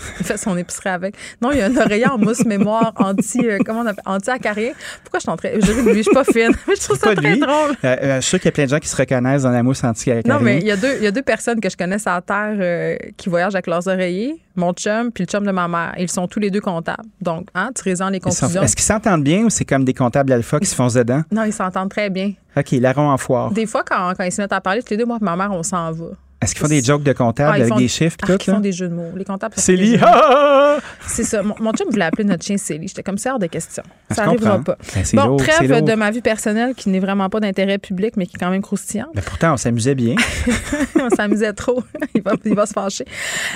Il 0.20 0.26
fait 0.26 0.38
son 0.38 0.58
épicerie 0.58 0.90
avec. 0.90 1.16
Non, 1.42 1.52
il 1.52 1.58
y 1.58 1.62
a 1.62 1.66
un 1.66 1.76
oreiller 1.78 2.08
en 2.08 2.18
mousse 2.18 2.46
mémoire 2.46 2.94
anti, 2.98 3.40
euh, 3.46 3.58
comment 3.66 3.82
on 3.82 3.86
appelle, 3.86 4.04
anti-acarien. 4.06 4.72
Pourquoi 5.04 5.20
je 5.20 5.22
suis 5.22 5.30
en 5.30 5.38
train, 5.38 5.50
je 5.56 5.72
ris 5.72 5.84
de 5.84 5.90
lui, 5.90 5.98
je 5.98 6.02
suis 6.04 6.14
pas 6.14 6.24
fine. 6.24 6.52
Mais 6.68 6.76
je 6.80 6.82
trouve 6.82 6.98
ça 6.98 7.16
très 7.16 7.34
lui? 7.34 7.40
drôle. 7.40 7.72
Euh, 7.84 7.96
euh, 8.02 8.16
je 8.18 8.22
suis 8.22 8.30
sûr 8.30 8.40
qu'il 8.40 8.46
y 8.48 8.50
a 8.50 8.52
plein 8.52 8.66
de 8.66 8.70
gens 8.70 8.80
qui 8.80 8.88
se 8.88 8.96
reconnaissent 8.96 9.44
dans 9.44 9.52
la 9.52 9.64
mousse 9.64 9.84
anti 9.84 10.12
Non, 10.26 10.40
mais 10.42 10.60
il 10.60 10.66
y, 10.68 10.72
a 10.72 10.78
deux, 10.78 10.96
il 10.98 11.04
y 11.04 11.08
a 11.08 11.12
deux 11.12 11.22
personnes 11.22 11.60
que 11.60 11.70
je 11.70 11.78
connais 11.78 12.00
sur 12.00 12.12
la 12.12 12.22
Terre 12.22 12.98
qui 13.18 13.30
voyagent 13.30 13.56
avec 13.56 13.68
leurs 13.68 13.88
oreillers. 13.88 14.36
Mon 14.56 14.74
chum 14.74 15.12
puis 15.12 15.24
le 15.24 15.28
chum 15.32 15.46
de 15.46 15.52
ma 15.52 15.68
mère. 15.68 15.94
Ils 15.98 16.10
sont 16.12 16.28
tous 16.28 16.40
les 16.40 16.52
deux 16.52 16.60
comptables. 16.62 17.08
Donc, 17.22 17.48
hein, 17.56 17.70
tirez-en 17.74 18.10
les 18.10 18.20
conclusions. 18.20 18.62
Est-ce 18.62 18.76
qu'ils 18.76 18.86
s'entendent 18.86 19.24
bien 19.24 19.46
ou 19.46 19.50
c'est 19.50 19.66
comme 19.66 19.86
des 19.86 19.94
comptables 19.94 20.32
alpha 20.34 20.60
qui 20.60 20.66
se 20.66 20.76
foncent 20.76 20.96
dedans? 20.96 21.22
Non, 21.32 21.44
ils 21.44 21.54
s'entendent 21.54 21.90
très 21.90 22.10
bien. 22.10 22.34
OK, 22.58 22.72
larron 22.72 23.10
en 23.10 23.18
foire. 23.18 23.52
Des 23.52 23.66
fois, 23.66 23.84
quand, 23.90 24.14
quand 24.18 24.24
ils 24.26 24.32
se 24.32 24.42
mettent 24.42 24.52
à 24.52 24.60
parler, 24.60 24.82
tous 24.84 24.90
les 24.92 24.98
deux, 24.98 25.06
moi 25.06 25.18
et 25.22 25.24
ma 25.24 25.36
mère, 25.38 25.52
on 25.54 25.64
s'en 25.64 25.92
va. 25.92 26.06
Est-ce 26.42 26.56
qu'ils 26.56 26.62
font 26.64 26.68
des 26.70 26.82
jokes 26.82 27.04
de 27.04 27.14
comptables 27.14 27.52
Ah, 27.52 27.56
avec 27.58 27.68
font- 27.70 27.78
des 27.78 27.88
chiffres 27.88 28.18
Ah, 28.24 28.26
pis 28.26 28.32
ils 28.34 28.38
tout? 28.40 28.52
font 28.52 28.60
des 28.60 28.72
jeux 28.72 28.88
de 28.90 28.94
mots. 28.96 29.12
Les 29.16 29.24
comptables, 29.26 29.54
mots. 29.56 29.98
Ah! 30.04 30.78
C'est 31.08 31.24
ça. 31.24 31.44
Mon, 31.44 31.54
mon 31.60 31.72
chum 31.74 31.88
voulait 31.92 32.06
appeler 32.06 32.24
notre 32.24 32.44
chien 32.44 32.58
Célie. 32.58 32.88
J'étais 32.88 33.04
comme 33.04 33.18
ça 33.20 33.34
hors 33.34 33.40
de 33.40 33.46
question. 33.48 33.84
Je 34.10 34.16
Ça 34.16 34.26
n'arrivera 34.26 34.60
pas. 34.60 34.78
Ben, 34.96 35.04
bon, 35.14 35.26
lourd, 35.26 35.38
trêve 35.44 35.84
de 35.84 35.94
ma 35.94 36.10
vie 36.10 36.22
personnelle 36.22 36.74
qui 36.76 36.90
n'est 36.90 37.00
vraiment 37.00 37.30
pas 37.30 37.40
d'intérêt 37.40 37.78
public, 37.78 38.16
mais 38.18 38.26
qui 38.26 38.38
est 38.38 38.40
quand 38.40 38.50
même 38.50 38.62
croustillante. 38.62 39.10
Mais 39.14 39.22
pourtant, 39.22 39.54
on 39.54 39.58
s'amusait 39.58 39.94
bien. 39.96 40.16
on 41.00 41.10
s'amusait 41.10 41.54
trop. 41.54 41.84
il, 42.16 42.22
va, 42.24 42.32
il 42.44 42.56
va 42.56 42.66
se 42.66 42.74
fâcher. 42.74 43.06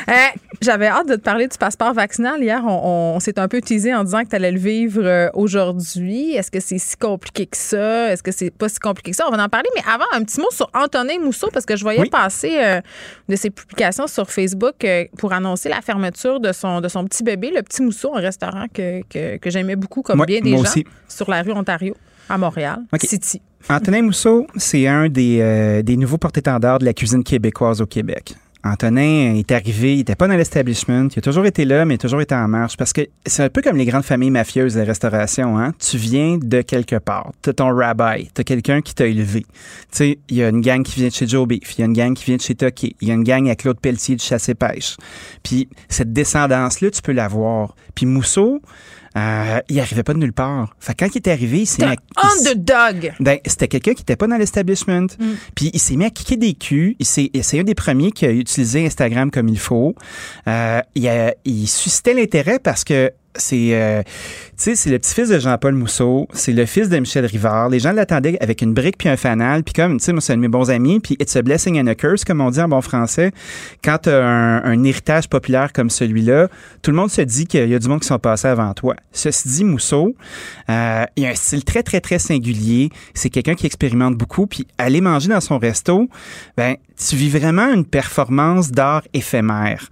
Euh, 0.09 0.13
J'avais 0.61 0.88
hâte 0.88 1.07
de 1.07 1.15
te 1.15 1.21
parler 1.21 1.47
du 1.47 1.57
passeport 1.57 1.93
vaccinal. 1.93 2.41
Hier, 2.43 2.61
on, 2.65 3.15
on 3.15 3.19
s'est 3.19 3.39
un 3.39 3.47
peu 3.47 3.61
teasé 3.61 3.95
en 3.95 4.03
disant 4.03 4.23
que 4.23 4.29
tu 4.29 4.36
allais 4.36 4.51
le 4.51 4.59
vivre 4.59 5.01
euh, 5.03 5.29
aujourd'hui. 5.33 6.36
Est-ce 6.36 6.51
que 6.51 6.59
c'est 6.59 6.77
si 6.77 6.95
compliqué 6.97 7.45
que 7.47 7.57
ça? 7.57 8.11
Est-ce 8.11 8.21
que 8.23 8.31
c'est 8.31 8.51
pas 8.51 8.69
si 8.69 8.77
compliqué 8.79 9.11
que 9.11 9.17
ça? 9.17 9.25
On 9.27 9.36
va 9.36 9.43
en 9.43 9.49
parler. 9.49 9.69
Mais 9.75 9.81
avant, 9.91 10.05
un 10.13 10.23
petit 10.23 10.39
mot 10.39 10.51
sur 10.51 10.69
Antonin 10.73 11.19
Mousseau, 11.23 11.49
parce 11.51 11.65
que 11.65 11.75
je 11.75 11.83
voyais 11.83 12.01
Oui. 12.01 12.09
passer 12.09 12.57
euh, 12.59 12.74
de 13.30 13.36
ses 13.36 13.49
publications 13.49 14.07
sur 14.07 14.30
Facebook 14.30 14.84
euh, 14.84 15.05
pour 15.17 15.34
annoncer 15.34 15.69
la 15.69 15.82
fermeture 15.82 16.39
de 16.39 16.51
son, 16.51 16.82
de 16.82 16.88
son 16.88 17.03
petit 17.05 17.23
bébé, 17.23 17.51
le 17.55 17.61
petit 17.61 17.82
Mousseau, 17.82 18.15
un 18.15 18.21
restaurant 18.21 18.65
que, 18.73 19.01
que, 19.09 19.38
que 19.38 19.49
j'aimais 19.49 19.76
beaucoup, 19.76 20.01
comme 20.01 20.19
Ouais, 20.19 20.26
bien 20.26 20.41
des 20.41 20.51
gens, 20.51 20.61
aussi. 20.61 20.86
sur 21.07 21.30
la 21.30 21.41
rue 21.41 21.51
Ontario, 21.51 21.95
à 22.30 22.38
Montréal. 22.38 22.80
City. 23.01 23.41
Antonin 23.69 24.03
Mousseau, 24.03 24.45
c'est 24.57 24.88
un 24.88 25.09
des, 25.09 25.39
euh, 25.41 25.82
des 25.82 25.97
nouveaux 25.97 26.17
porte-étendards 26.19 26.80
de 26.80 26.86
la 26.86 26.93
cuisine 26.93 27.23
québécoise 27.23 27.82
au 27.82 27.86
Québec. 27.88 28.36
Antonin 28.66 29.36
est 29.36 29.51
arrivé, 29.51 29.93
il 29.93 29.97
n'était 29.99 30.16
pas 30.16 30.28
dans 30.28 30.36
l'establishment, 30.36 31.09
il 31.16 31.20
a 31.20 31.22
toujours 31.22 31.45
été 31.45 31.66
là, 31.66 31.86
mais 31.86 31.93
il 31.93 31.97
a 31.97 31.99
toujours 31.99 32.22
été 32.22 32.34
en 32.34 32.47
marche. 32.47 32.76
Parce 32.78 32.93
que 32.93 33.01
c'est 33.24 33.43
un 33.43 33.49
peu 33.49 33.61
comme 33.61 33.78
les 33.78 33.86
grandes 33.86 34.03
familles 34.03 34.32
mafieuses 34.32 34.74
de 34.74 34.80
la 34.80 34.86
restauration. 34.86 35.59
Hein? 35.59 35.74
Tu 35.78 35.97
viens 35.97 36.39
de 36.41 36.61
quelque 36.61 36.95
part. 36.95 37.32
Tu 37.43 37.51
as 37.51 37.53
ton 37.53 37.74
rabbi, 37.74 38.30
tu 38.34 38.41
as 38.41 38.43
quelqu'un 38.43 38.82
qui 38.82 38.95
t'a 38.95 39.05
élevé. 39.05 39.41
Tu 39.41 39.47
sais, 39.91 40.20
il 40.30 40.38
y 40.38 40.43
a 40.43 40.49
une 40.49 40.61
gang 40.61 40.82
qui 40.82 40.99
vient 40.99 41.09
de 41.09 41.13
chez 41.13 41.28
Joe 41.28 41.47
Beef, 41.47 41.78
il 41.78 41.82
y 41.82 41.84
a 41.84 41.86
une 41.86 41.93
gang 41.93 42.16
qui 42.16 42.26
vient 42.26 42.38
de 42.38 42.41
chez 42.41 42.55
Toki, 42.55 42.95
il 43.01 43.07
y 43.07 43.11
a 43.11 43.13
une 43.13 43.24
gang 43.24 43.47
à 43.49 43.55
Claude 43.55 43.80
Pelletier 43.80 44.16
de 44.16 44.22
Chasse 44.22 44.49
et 44.49 44.55
Pêche. 44.55 44.97
Puis 45.43 45.70
cette 45.88 46.11
descendance-là, 46.11 46.89
tu 46.89 47.01
peux 47.03 47.11
l'avoir. 47.11 47.76
Puis 47.93 48.07
Mousseau, 48.07 48.61
euh, 49.18 49.59
il 49.70 49.80
arrivait 49.80 50.03
pas 50.03 50.13
de 50.13 50.20
nulle 50.20 50.34
part. 50.34 50.76
Fait 50.80 50.93
quand 50.93 51.07
il 51.13 51.18
est 51.18 51.28
arrivé, 51.28 51.59
il 51.59 51.66
s'est 51.66 51.86
mis 51.86 51.95
à... 52.16 52.28
underdog. 52.38 53.13
Ben, 53.20 53.39
c'était 53.45 53.68
quelqu'un 53.68 53.93
qui 53.93 54.01
était 54.01 54.16
pas 54.16 54.28
dans 54.28 54.38
l'establishment. 54.38 55.07
Mm. 55.20 55.34
Puis 55.55 55.72
il 55.74 55.80
s'est 55.80 55.95
mis 55.95 56.05
à 56.05 56.09
kicker 56.09 56.38
des 56.38 56.53
culs. 56.53 56.95
Il 56.99 57.05
c'est 57.05 57.59
un 57.59 57.63
des 57.63 57.76
premiers 57.76 58.11
qui 58.11 58.26
a 58.26 58.32
utilisé 58.32 58.86
Instagram 58.86 59.32
comme 59.32 59.47
il 59.47 59.59
faut. 59.59 59.95
Euh, 60.47 60.82
il, 60.95 61.07
a, 61.07 61.34
il 61.45 61.68
suscitait 61.68 62.13
l'intérêt 62.13 62.59
parce 62.59 62.84
que 62.84 63.11
c'est 63.36 63.70
euh, 63.74 64.01
c'est 64.58 64.89
le 64.89 64.99
petit-fils 64.99 65.30
de 65.30 65.38
Jean-Paul 65.38 65.76
Mousseau, 65.76 66.28
c'est 66.34 66.53
le 66.53 66.66
fils 66.66 66.88
de 66.88 66.97
Michel 66.97 67.26
Rivard. 67.26 67.70
Les 67.70 67.80
gens 67.80 67.91
l'attendaient 67.91 68.38
avec 68.41 68.62
une 68.62 68.74
brique 68.74 68.97
puis 68.97 69.10
un 69.10 69.18
fanal, 69.18 69.64
puis 69.64 69.74
comme 69.74 69.97
tu 69.97 70.06
sais 70.06 70.14
moi 70.14 70.22
c'est 70.22 70.34
un 70.34 70.38
de 70.38 70.41
mes 70.41 70.47
bons 70.47 70.70
amis, 70.70 70.99
puis 70.99 71.18
it's 71.20 71.36
a 71.36 71.41
blessing 71.41 71.80
and 71.80 71.88
a 71.88 71.95
curse 71.95 72.24
comme 72.24 72.41
on 72.41 72.49
dit 72.49 72.62
en 72.62 72.70
bon 72.70 72.82
français. 72.82 73.32
Quand 73.84 73.97
tu 74.03 74.10
un, 74.10 74.84
héritage 74.84 75.28
populaire 75.28 75.74
comme 75.74 75.89
celui-là, 75.89 76.47
tout 76.82 76.91
le 76.91 76.97
monde 76.97 77.10
se 77.10 77.22
dit 77.22 77.47
qu'il 77.47 77.68
y 77.68 77.76
a 77.76 77.80
du 77.80 77.88
monde 77.88 77.99
qui 77.99 78.08
sont 78.08 78.20
passés 78.20 78.47
avant 78.47 78.74
toi. 78.74 78.95
Ceci 79.12 79.47
dit 79.49 79.64
Mousseau, 79.64 80.16
euh, 80.70 81.06
il 81.16 81.26
a 81.26 81.30
un 81.30 81.36
style 81.36 81.64
très 81.64 81.84
très 81.84 81.99
très 81.99 82.20
singulier, 82.20 82.89
c'est 83.14 83.30
quelqu'un 83.30 83.56
qui 83.56 83.66
expérimente 83.66 84.16
beaucoup 84.16 84.47
puis 84.47 84.68
aller 84.78 85.01
manger 85.01 85.30
dans 85.30 85.41
son 85.41 85.58
resto, 85.58 86.08
ben 86.56 86.76
tu 86.97 87.18
vis 87.18 87.30
vraiment 87.30 87.74
une 87.74 87.84
performance 87.84 88.72
d'art 88.72 89.03
éphémère 89.14 89.89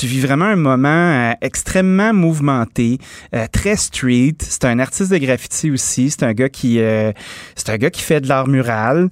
tu 0.00 0.06
vis 0.06 0.20
vraiment 0.20 0.46
un 0.46 0.56
moment 0.56 0.88
euh, 0.88 1.32
extrêmement 1.40 2.12
mouvementé, 2.12 2.98
euh, 3.34 3.46
très 3.52 3.76
street. 3.76 4.03
C'est 4.40 4.64
un 4.64 4.78
artiste 4.78 5.10
de 5.10 5.18
graffiti 5.18 5.70
aussi. 5.70 6.10
C'est 6.10 6.22
un 6.22 6.32
gars 6.32 6.48
qui, 6.48 6.80
euh, 6.80 7.12
c'est 7.56 7.70
un 7.70 7.76
gars 7.76 7.90
qui 7.90 8.02
fait 8.02 8.20
de 8.20 8.28
l'art 8.28 8.48
mural. 8.48 9.08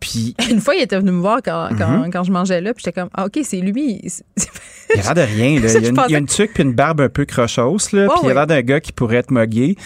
Puis... 0.00 0.34
Une 0.50 0.60
fois, 0.60 0.74
il 0.74 0.82
était 0.82 0.98
venu 0.98 1.10
me 1.10 1.20
voir 1.20 1.40
quand, 1.44 1.68
quand, 1.76 1.88
mhm. 1.88 2.24
je 2.24 2.30
mangeais 2.30 2.60
là, 2.60 2.72
puis 2.72 2.84
j'étais 2.84 3.00
comme, 3.00 3.10
ah, 3.14 3.26
OK, 3.26 3.38
c'est 3.42 3.60
lui. 3.60 4.00
il 4.94 5.00
a 5.00 5.02
l'air 5.02 5.14
de 5.14 5.20
rien. 5.20 5.60
Là. 5.60 5.68
Il, 5.74 5.82
y 5.82 5.86
a 5.86 5.88
une, 5.88 6.00
il, 6.08 6.14
a 6.14 6.18
une, 6.18 6.26
tuque 6.26 6.52
puis 6.54 6.62
une 6.62 6.72
barbe 6.72 7.00
un 7.00 7.08
peu 7.08 7.24
crochose, 7.24 7.92
là, 7.92 8.08
puis 8.08 8.20
il 8.24 8.30
a 8.30 8.34
l'air 8.34 8.46
d'un 8.46 8.62
gars 8.62 8.80
qui 8.80 8.92
pourrait 8.92 9.16
être 9.16 9.30
mogué. 9.30 9.76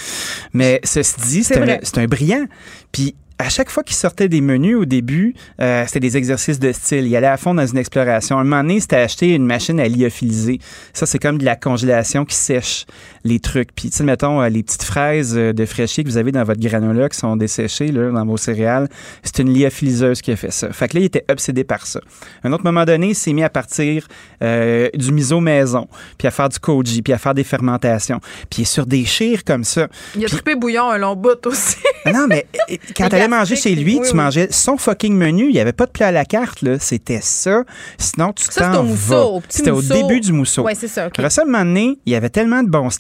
Mais 0.53 0.81
ceci 0.85 1.15
dit, 1.21 1.45
c'est 1.45 1.59
un, 1.59 2.03
un, 2.03 2.07
brillant. 2.07 2.47
Puis 2.93 3.15
à 3.43 3.49
chaque 3.49 3.71
fois 3.71 3.83
qu'il 3.83 3.97
sortait 3.97 4.29
des 4.29 4.41
menus 4.41 4.77
au 4.77 4.85
début, 4.85 5.35
euh, 5.61 5.85
c'était 5.87 6.01
des 6.01 6.17
exercices 6.17 6.61
de 6.61 6.73
style. 6.73 7.07
Il 7.07 7.17
allait 7.17 7.27
à 7.27 7.37
fond 7.37 7.55
dans 7.55 7.67
une 7.67 7.79
exploration. 7.79 8.39
un 8.39 8.45
moment 8.45 8.63
donné, 8.63 8.81
c'était 8.81 8.97
acheter 8.97 9.35
une 9.35 9.47
machine 9.47 9.81
à 9.81 9.89
lyophiliser. 9.89 10.61
Ça, 10.93 11.07
c'est 11.07 11.19
comme 11.19 11.39
de 11.39 11.45
la 11.45 11.57
congélation 11.57 12.25
qui 12.25 12.37
sèche 12.37 12.87
les 13.25 13.41
trucs. 13.41 13.75
Puis, 13.75 13.91
tu 13.91 13.97
sais, 13.97 14.05
mettons, 14.05 14.41
euh, 14.41 14.49
les 14.49 14.63
petites 14.63 14.83
fraises 14.83 15.37
euh, 15.37 15.53
de 15.53 15.65
fraîchier 15.65 16.05
que 16.05 16.09
vous 16.09 16.17
avez 16.17 16.33
dans 16.33 16.45
votre 16.45 16.61
granola 16.61 17.09
qui 17.09 17.19
sont 17.19 17.37
desséchées 17.37 17.89
là, 17.89 18.11
dans 18.11 18.25
vos 18.25 18.37
céréales, 18.37 18.89
c'est 19.23 19.41
une 19.41 19.53
lyophiliseuse 19.53 20.21
qui 20.21 20.33
a 20.33 20.37
fait 20.37 20.53
ça. 20.53 20.73
Fait 20.73 20.89
que 20.89 20.97
là, 20.97 21.01
il 21.01 21.07
était 21.07 21.25
obsédé 21.31 21.65
par 21.65 21.87
ça. 21.87 22.01
À 22.43 22.49
un 22.49 22.53
autre 22.53 22.65
moment 22.65 22.85
donné, 22.85 23.09
il 23.11 23.15
s'est 23.15 23.33
mis 23.33 23.43
à 23.43 23.51
partir 23.51 24.09
du 24.41 25.13
miso 25.13 25.41
maison, 25.41 25.87
puis 26.19 26.27
à 26.27 26.31
faire 26.31 26.49
du 26.49 26.59
koji, 26.59 27.03
puis 27.03 27.13
à 27.13 27.19
faire 27.19 27.35
des 27.35 27.45
fermentations. 27.45 28.21
Puis 28.51 28.65
sur 28.65 28.87
des 28.87 29.05
chires 29.05 29.45
comme 29.45 29.65
ça. 29.65 29.89
Il 30.17 30.25
a 30.25 30.29
trippé 30.29 30.57
bouillon 30.57 30.91
un 30.91 30.99
long 30.99 31.15
bout 31.15 31.47
aussi. 31.47 31.77
non, 32.07 32.27
mais 32.29 32.47
quand 32.97 33.09
manger 33.33 33.57
chez 33.57 33.75
lui, 33.75 34.01
tu 34.09 34.15
mangeais 34.15 34.49
son 34.51 34.77
fucking 34.77 35.15
menu. 35.15 35.47
Il 35.47 35.53
n'y 35.53 35.61
avait 35.61 35.73
pas 35.73 35.87
de 35.87 35.91
plat 35.91 36.09
à 36.09 36.13
la 36.13 36.25
carte, 36.25 36.63
là. 36.63 36.79
C'était 36.79 37.21
ça. 37.21 37.65
Sinon, 37.99 38.33
tu 38.33 38.47
t'en 38.49 38.83
vas. 38.85 39.41
C'était 39.49 39.71
au 39.71 39.83
début 39.83 40.21
du 40.21 40.33
mousseau. 40.33 40.65
Oui, 40.65 40.73
c'est 40.77 40.89
ça. 40.89 41.07
Okay. 41.07 41.23
Après 41.25 41.43
un 41.43 41.45
moment 41.45 41.65
donné, 41.65 41.99
il 42.07 42.13
y 42.13 42.17
avait 42.17 42.31
tellement 42.31 42.63
de 42.63 42.69
bon 42.69 42.91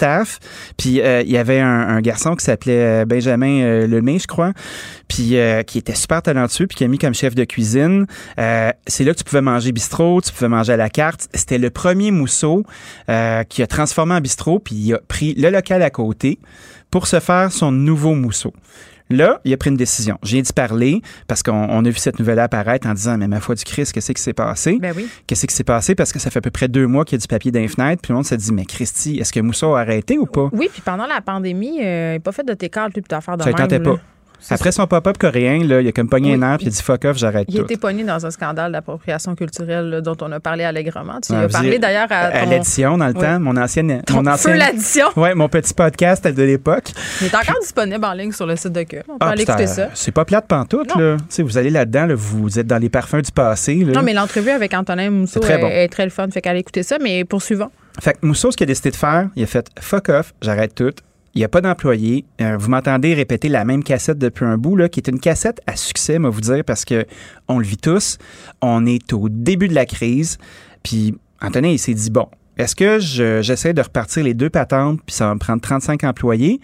Puis 0.77 1.01
euh, 1.01 1.23
il 1.23 1.31
y 1.31 1.39
avait 1.39 1.61
un, 1.61 2.01
garçon 2.01 2.35
qui 2.35 2.45
s'appelait 2.45 3.03
euh, 3.03 3.05
Benjamin 3.05 3.63
euh, 3.63 3.87
Lemay, 3.87 4.19
je 4.19 4.27
crois, 4.27 4.53
qui 5.09 5.37
était 5.37 5.95
super 5.95 6.23
talentueux, 6.23 6.67
puis 6.67 6.77
qui 6.77 6.85
a 6.85 6.89
mis 6.89 6.99
comme 6.99 7.15
chef 7.15 7.35
de 7.35 7.45
cuisine. 7.45 8.07
c'est 8.37 9.05
là 9.05 9.13
que 9.13 9.19
tu 9.19 9.25
pouvais 9.25 9.43
manger 9.43 9.73
bistrot, 9.73 10.21
tu 10.23 10.33
pouvais 10.33 10.49
manger 10.49 10.73
à 10.73 10.77
la 10.77 10.89
carte. 10.89 11.29
C'était 11.35 11.59
le 11.59 11.71
premier 11.71 12.11
mousseau 12.11 12.65
qui 13.49 13.63
a 13.63 13.67
transformé 13.69 14.15
en 14.15 14.21
bistrot, 14.21 14.59
puis 14.59 14.75
il 14.75 14.95
a 14.95 14.99
pris 15.07 15.35
le 15.35 15.51
local 15.51 15.83
à 15.83 15.91
côté 15.91 16.39
pour 16.91 17.07
se 17.07 17.21
faire 17.21 17.53
son 17.53 17.73
nouveau 17.73 18.15
mousseau. 18.15 18.53
Là, 19.11 19.40
il 19.44 19.53
a 19.53 19.57
pris 19.57 19.70
une 19.70 19.76
décision. 19.76 20.18
J'ai 20.22 20.40
d'y 20.42 20.53
parler 20.53 21.03
parce 21.28 21.42
qu'on 21.42 21.84
a 21.84 21.88
vu 21.88 21.96
cette 21.98 22.18
nouvelle 22.18 22.38
apparaître 22.38 22.86
en 22.86 22.94
disant 22.94 23.16
Mais 23.18 23.28
ma 23.28 23.40
foi 23.40 23.55
du 23.55 23.64
Christ, 23.64 23.92
qu'est-ce 23.92 24.12
qui 24.12 24.22
s'est 24.22 24.32
passé? 24.32 24.78
Ben 24.80 24.92
oui. 24.96 25.09
Qu'est-ce 25.26 25.46
qui 25.46 25.55
s'est 25.55 25.64
passé? 25.64 25.94
Parce 25.94 26.12
que 26.12 26.18
ça 26.18 26.30
fait 26.30 26.38
à 26.38 26.42
peu 26.42 26.50
près 26.50 26.68
deux 26.68 26.86
mois 26.86 27.05
qu'il 27.05 27.16
y 27.16 27.20
a 27.20 27.22
du 27.22 27.28
papier 27.28 27.50
dans 27.50 27.61
les 27.61 27.68
fenêtres. 27.68 28.03
Puis 28.03 28.11
le 28.12 28.16
monde 28.16 28.24
s'est 28.26 28.36
dit 28.36 28.53
Mais 28.53 28.64
Christy, 28.64 29.18
est-ce 29.18 29.32
que 29.32 29.40
Moussa 29.40 29.66
a 29.66 29.80
arrêté 29.80 30.18
ou 30.18 30.26
pas? 30.26 30.48
Oui, 30.53 30.68
puis 30.72 30.82
pendant 30.82 31.07
la 31.07 31.20
pandémie, 31.20 31.80
euh, 31.82 32.12
il 32.12 32.16
n'a 32.16 32.20
pas 32.20 32.32
fait 32.32 32.44
de 32.46 32.55
tes 32.55 32.68
puis 32.68 33.03
d'affaires 33.09 33.36
de 33.36 33.42
Ça 33.42 33.50
même. 33.50 33.82
pas. 33.82 33.96
Après 34.51 34.72
son 34.72 34.86
pop-up 34.86 35.18
coréen, 35.18 35.64
là, 35.64 35.80
il 35.80 35.88
a 35.88 35.93
comme 35.93 36.09
pogné 36.09 36.34
un 36.34 36.43
air 36.43 36.59
puis 36.59 36.66
il 36.66 36.68
a 36.68 36.72
dit 36.72 36.82
fuck 36.82 37.05
off, 37.05 37.16
j'arrête 37.16 37.47
tout. 37.47 37.55
Il 37.55 37.61
été 37.61 37.76
pogné 37.76 38.05
dans 38.05 38.24
un 38.24 38.30
scandale 38.30 38.72
d'appropriation 38.72 39.34
culturelle 39.34 40.01
dont 40.03 40.16
on 40.20 40.32
a 40.32 40.40
parlé 40.40 40.64
allègrement. 40.64 41.20
Tu 41.20 41.32
as 41.32 41.49
parlé 41.49 41.78
d'ailleurs 41.78 42.09
à. 42.11 42.32
À 42.32 42.45
l'édition 42.45 42.99
dans 42.99 43.07
le 43.07 43.14
temps, 43.14 43.40
mon 43.40 43.57
ancienne. 43.57 44.03
mon 44.11 44.26
ancienne... 44.26 44.57
l'addition. 44.57 45.07
Ouais, 45.16 45.34
mon 45.34 45.49
petit 45.49 45.72
podcast 45.74 46.26
de 46.26 46.43
l'époque. 46.43 46.90
Il 47.20 47.28
est 47.28 47.34
encore 47.34 47.61
disponible 47.61 48.05
en 48.05 48.12
ligne 48.12 48.32
sur 48.32 48.47
le 48.47 48.57
site 48.57 48.72
de 48.72 48.82
Cube. 48.82 49.03
On 49.09 49.18
peut 49.18 49.26
ah, 49.26 49.30
aller 49.30 49.43
écouter 49.43 49.66
ça. 49.66 49.88
C'est 49.95 50.11
pas 50.11 50.24
plate 50.24 50.47
pantoute, 50.47 50.95
là. 50.97 51.16
vous 51.38 51.59
allez 51.59 51.70
là-dedans, 51.70 52.09
vous 52.14 52.59
êtes 52.59 52.66
dans 52.66 52.78
les 52.78 52.88
parfums 52.88 53.22
du 53.22 53.30
passé. 53.30 53.74
Là. 53.74 53.93
Non, 53.93 54.03
mais 54.03 54.14
l'entrevue 54.14 54.51
avec 54.51 54.74
Antonin 54.74 55.11
Mousseau 55.11 55.40
est, 55.40 55.43
très 55.43 55.59
bon. 55.59 55.68
est, 55.68 55.88
très 55.88 56.05
le 56.05 56.11
fun. 56.11 56.28
Fait 56.30 56.40
qu'allez 56.40 56.61
écouter 56.61 56.82
ça, 56.82 56.99
mais 57.01 57.24
poursuivons. 57.24 57.70
Fait 58.01 58.14
que 58.14 58.26
Mousseau, 58.26 58.51
ce 58.51 58.57
qu'il 58.57 58.64
a 58.64 58.66
décidé 58.66 58.90
de 58.90 58.97
faire, 58.97 59.28
il 59.36 59.43
a 59.43 59.47
fait 59.47 59.68
fuck 59.78 60.09
off, 60.09 60.34
j'arrête 60.40 60.74
tout 60.74 60.93
il 61.35 61.39
n'y 61.39 61.45
a 61.45 61.49
pas 61.49 61.61
d'employé. 61.61 62.24
Euh, 62.41 62.57
vous 62.59 62.68
m'entendez 62.68 63.14
répéter 63.14 63.49
la 63.49 63.64
même 63.64 63.83
cassette 63.83 64.18
depuis 64.18 64.45
un 64.45 64.59
bout, 64.59 64.76
là, 64.76 64.89
qui 64.89 65.01
est 65.01 65.09
une 65.09 65.20
cassette 65.20 65.61
à 65.66 65.76
succès, 65.76 66.18
moi 66.18 66.30
vous 66.30 66.41
dire, 66.41 66.64
parce 66.64 66.85
que 66.85 67.07
on 67.49 67.59
le 67.59 67.64
vit 67.64 67.78
tous. 67.78 68.18
On 68.61 68.85
est 68.87 69.12
au 69.12 69.28
début 69.28 69.68
de 69.68 69.74
la 69.74 69.87
crise. 69.87 70.39
Puis 70.83 71.14
Antonin, 71.41 71.68
il 71.68 71.78
s'est 71.78 71.95
dit, 71.95 72.11
bon, 72.11 72.28
est-ce 72.59 72.76
que 72.76 72.99
j'essaie 73.43 73.72
de 73.72 73.80
repartir 73.80 74.24
les 74.24 74.35
deux 74.35 74.51
patentes, 74.51 75.01
puis 75.07 75.14
ça 75.14 75.26
va 75.26 75.35
me 75.35 75.39
prendre 75.39 75.62
35 75.62 76.05
employés, 76.05 76.61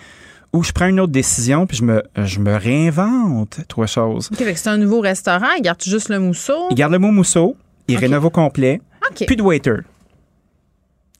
ou 0.52 0.62
je 0.62 0.72
prends 0.72 0.86
une 0.86 1.00
autre 1.00 1.12
décision, 1.12 1.66
puis 1.66 1.76
je 1.76 1.84
me, 1.84 2.02
je 2.16 2.38
me 2.40 2.54
réinvente 2.54 3.60
trois 3.68 3.86
choses. 3.86 4.30
OK, 4.32 4.42
c'est 4.54 4.68
un 4.68 4.78
nouveau 4.78 5.00
restaurant. 5.00 5.48
Il 5.56 5.62
garde 5.62 5.82
juste 5.82 6.08
le 6.08 6.18
mousseau? 6.18 6.68
Il 6.70 6.74
garde 6.74 6.92
le 6.92 6.98
mot 6.98 7.10
mousseau. 7.10 7.56
Il 7.86 7.96
rénove 7.96 8.26
au 8.26 8.30
complet. 8.30 8.80
OK. 9.10 9.26
Plus 9.26 9.36
de 9.36 9.42
waiter 9.42 9.76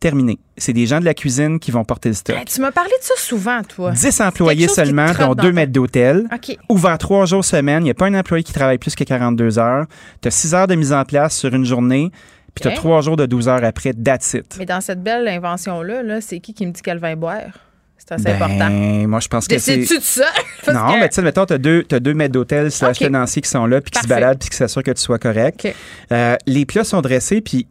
terminé. 0.01 0.39
C'est 0.57 0.73
des 0.73 0.87
gens 0.87 1.01
de 1.01 1.05
la 1.05 1.15
cuisine 1.15 1.59
qui 1.59 1.71
vont 1.71 1.85
porter 1.85 2.11
le 2.11 2.15
stock. 2.15 2.37
tu 2.47 2.61
m'as 2.61 2.71
parlé 2.71 2.91
de 2.91 3.05
ça 3.05 3.15
souvent, 3.17 3.63
toi. 3.63 3.93
10 3.93 4.21
employés 4.21 4.69
seulement, 4.69 5.13
dont 5.19 5.35
2 5.35 5.53
mètres 5.53 5.73
d'hôtel. 5.73 6.29
Ouvert 6.69 6.99
3 6.99 7.27
jours 7.27 7.45
semaine. 7.45 7.83
Il 7.83 7.85
n'y 7.85 7.91
a 7.91 7.95
pas 7.95 8.07
un 8.07 8.15
employé 8.15 8.43
qui 8.45 8.53
travaille 8.53 8.79
plus 8.79 8.95
que 8.95 9.05
42 9.05 9.59
heures. 9.59 9.87
Tu 10.21 10.29
as 10.29 10.31
6 10.31 10.55
heures 10.55 10.67
de 10.67 10.75
mise 10.75 10.93
en 10.93 11.05
place 11.05 11.37
sur 11.37 11.55
une 11.55 11.65
journée. 11.65 12.11
Puis 12.55 12.63
tu 12.63 12.69
as 12.69 12.73
3 12.73 13.03
jours 13.03 13.17
de 13.17 13.27
12 13.27 13.49
heures 13.49 13.65
après, 13.65 13.93
that's 13.93 14.35
it. 14.35 14.57
Mais 14.59 14.67
dans 14.67 14.81
cette 14.81 15.03
belle 15.03 15.29
invention-là, 15.29 16.03
-là, 16.03 16.21
c'est 16.21 16.41
qui 16.41 16.55
qui 16.55 16.67
me 16.67 16.73
dit 16.73 16.83
qu'elle 16.83 16.99
va 16.99 17.15
boire? 17.15 17.69
C'est 17.99 18.15
assez 18.15 18.25
ben, 18.25 18.37
important. 18.37 18.71
Moi, 19.09 19.21
je 19.21 19.29
pense 19.29 19.49
que 19.49 19.59
c'est. 19.59 19.81
tu 19.85 19.99
de 19.99 20.03
ça? 20.03 20.27
non, 20.73 20.99
mais 20.99 21.09
tu 21.09 21.17
sais, 21.17 21.23
mettons, 21.23 21.45
tu 21.45 21.55
as 21.55 21.59
deux, 21.59 21.85
as 21.91 22.01
deux 22.01 22.15
maîtres 22.15 22.33
d'hôtel 22.33 22.71
slash 22.71 23.03
okay. 23.03 23.43
qui 23.43 23.49
sont 23.49 23.67
là, 23.67 23.81
puis 23.81 23.91
qui 23.91 24.01
se 24.01 24.07
baladent, 24.07 24.39
puis 24.39 24.49
qui 24.49 24.57
s'assurent 24.57 24.83
que 24.85 24.93
tu 24.93 25.03
sois 25.03 25.19
correct. 25.19 25.67
Euh, 26.13 26.37
les 26.47 26.65
plats 26.65 26.85
sont 26.85 27.03
dressés, 27.03 27.41
puis 27.41 27.67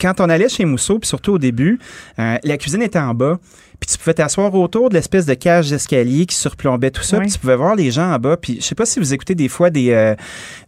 quand 0.00 0.20
on 0.20 0.28
allait 0.28 0.48
chez 0.48 0.64
Mousseau, 0.64 0.98
puis 0.98 1.08
surtout 1.08 1.32
au 1.32 1.38
début, 1.38 1.78
euh, 2.18 2.38
la 2.42 2.56
cuisine 2.58 2.82
était 2.82 2.98
en 2.98 3.14
bas. 3.14 3.38
Puis 3.82 3.90
tu 3.90 3.98
pouvais 3.98 4.14
t'asseoir 4.14 4.54
autour 4.54 4.90
de 4.90 4.94
l'espèce 4.94 5.26
de 5.26 5.34
cage 5.34 5.70
d'escalier 5.70 6.24
qui 6.24 6.36
surplombait 6.36 6.92
tout 6.92 7.02
ça. 7.02 7.18
Puis 7.18 7.32
tu 7.32 7.38
pouvais 7.40 7.56
voir 7.56 7.74
les 7.74 7.90
gens 7.90 8.12
en 8.12 8.18
bas. 8.20 8.36
Puis 8.36 8.58
je 8.60 8.64
sais 8.64 8.76
pas 8.76 8.86
si 8.86 9.00
vous 9.00 9.12
écoutez 9.12 9.34
des 9.34 9.48
fois 9.48 9.70
des, 9.70 9.90
euh, 9.90 10.14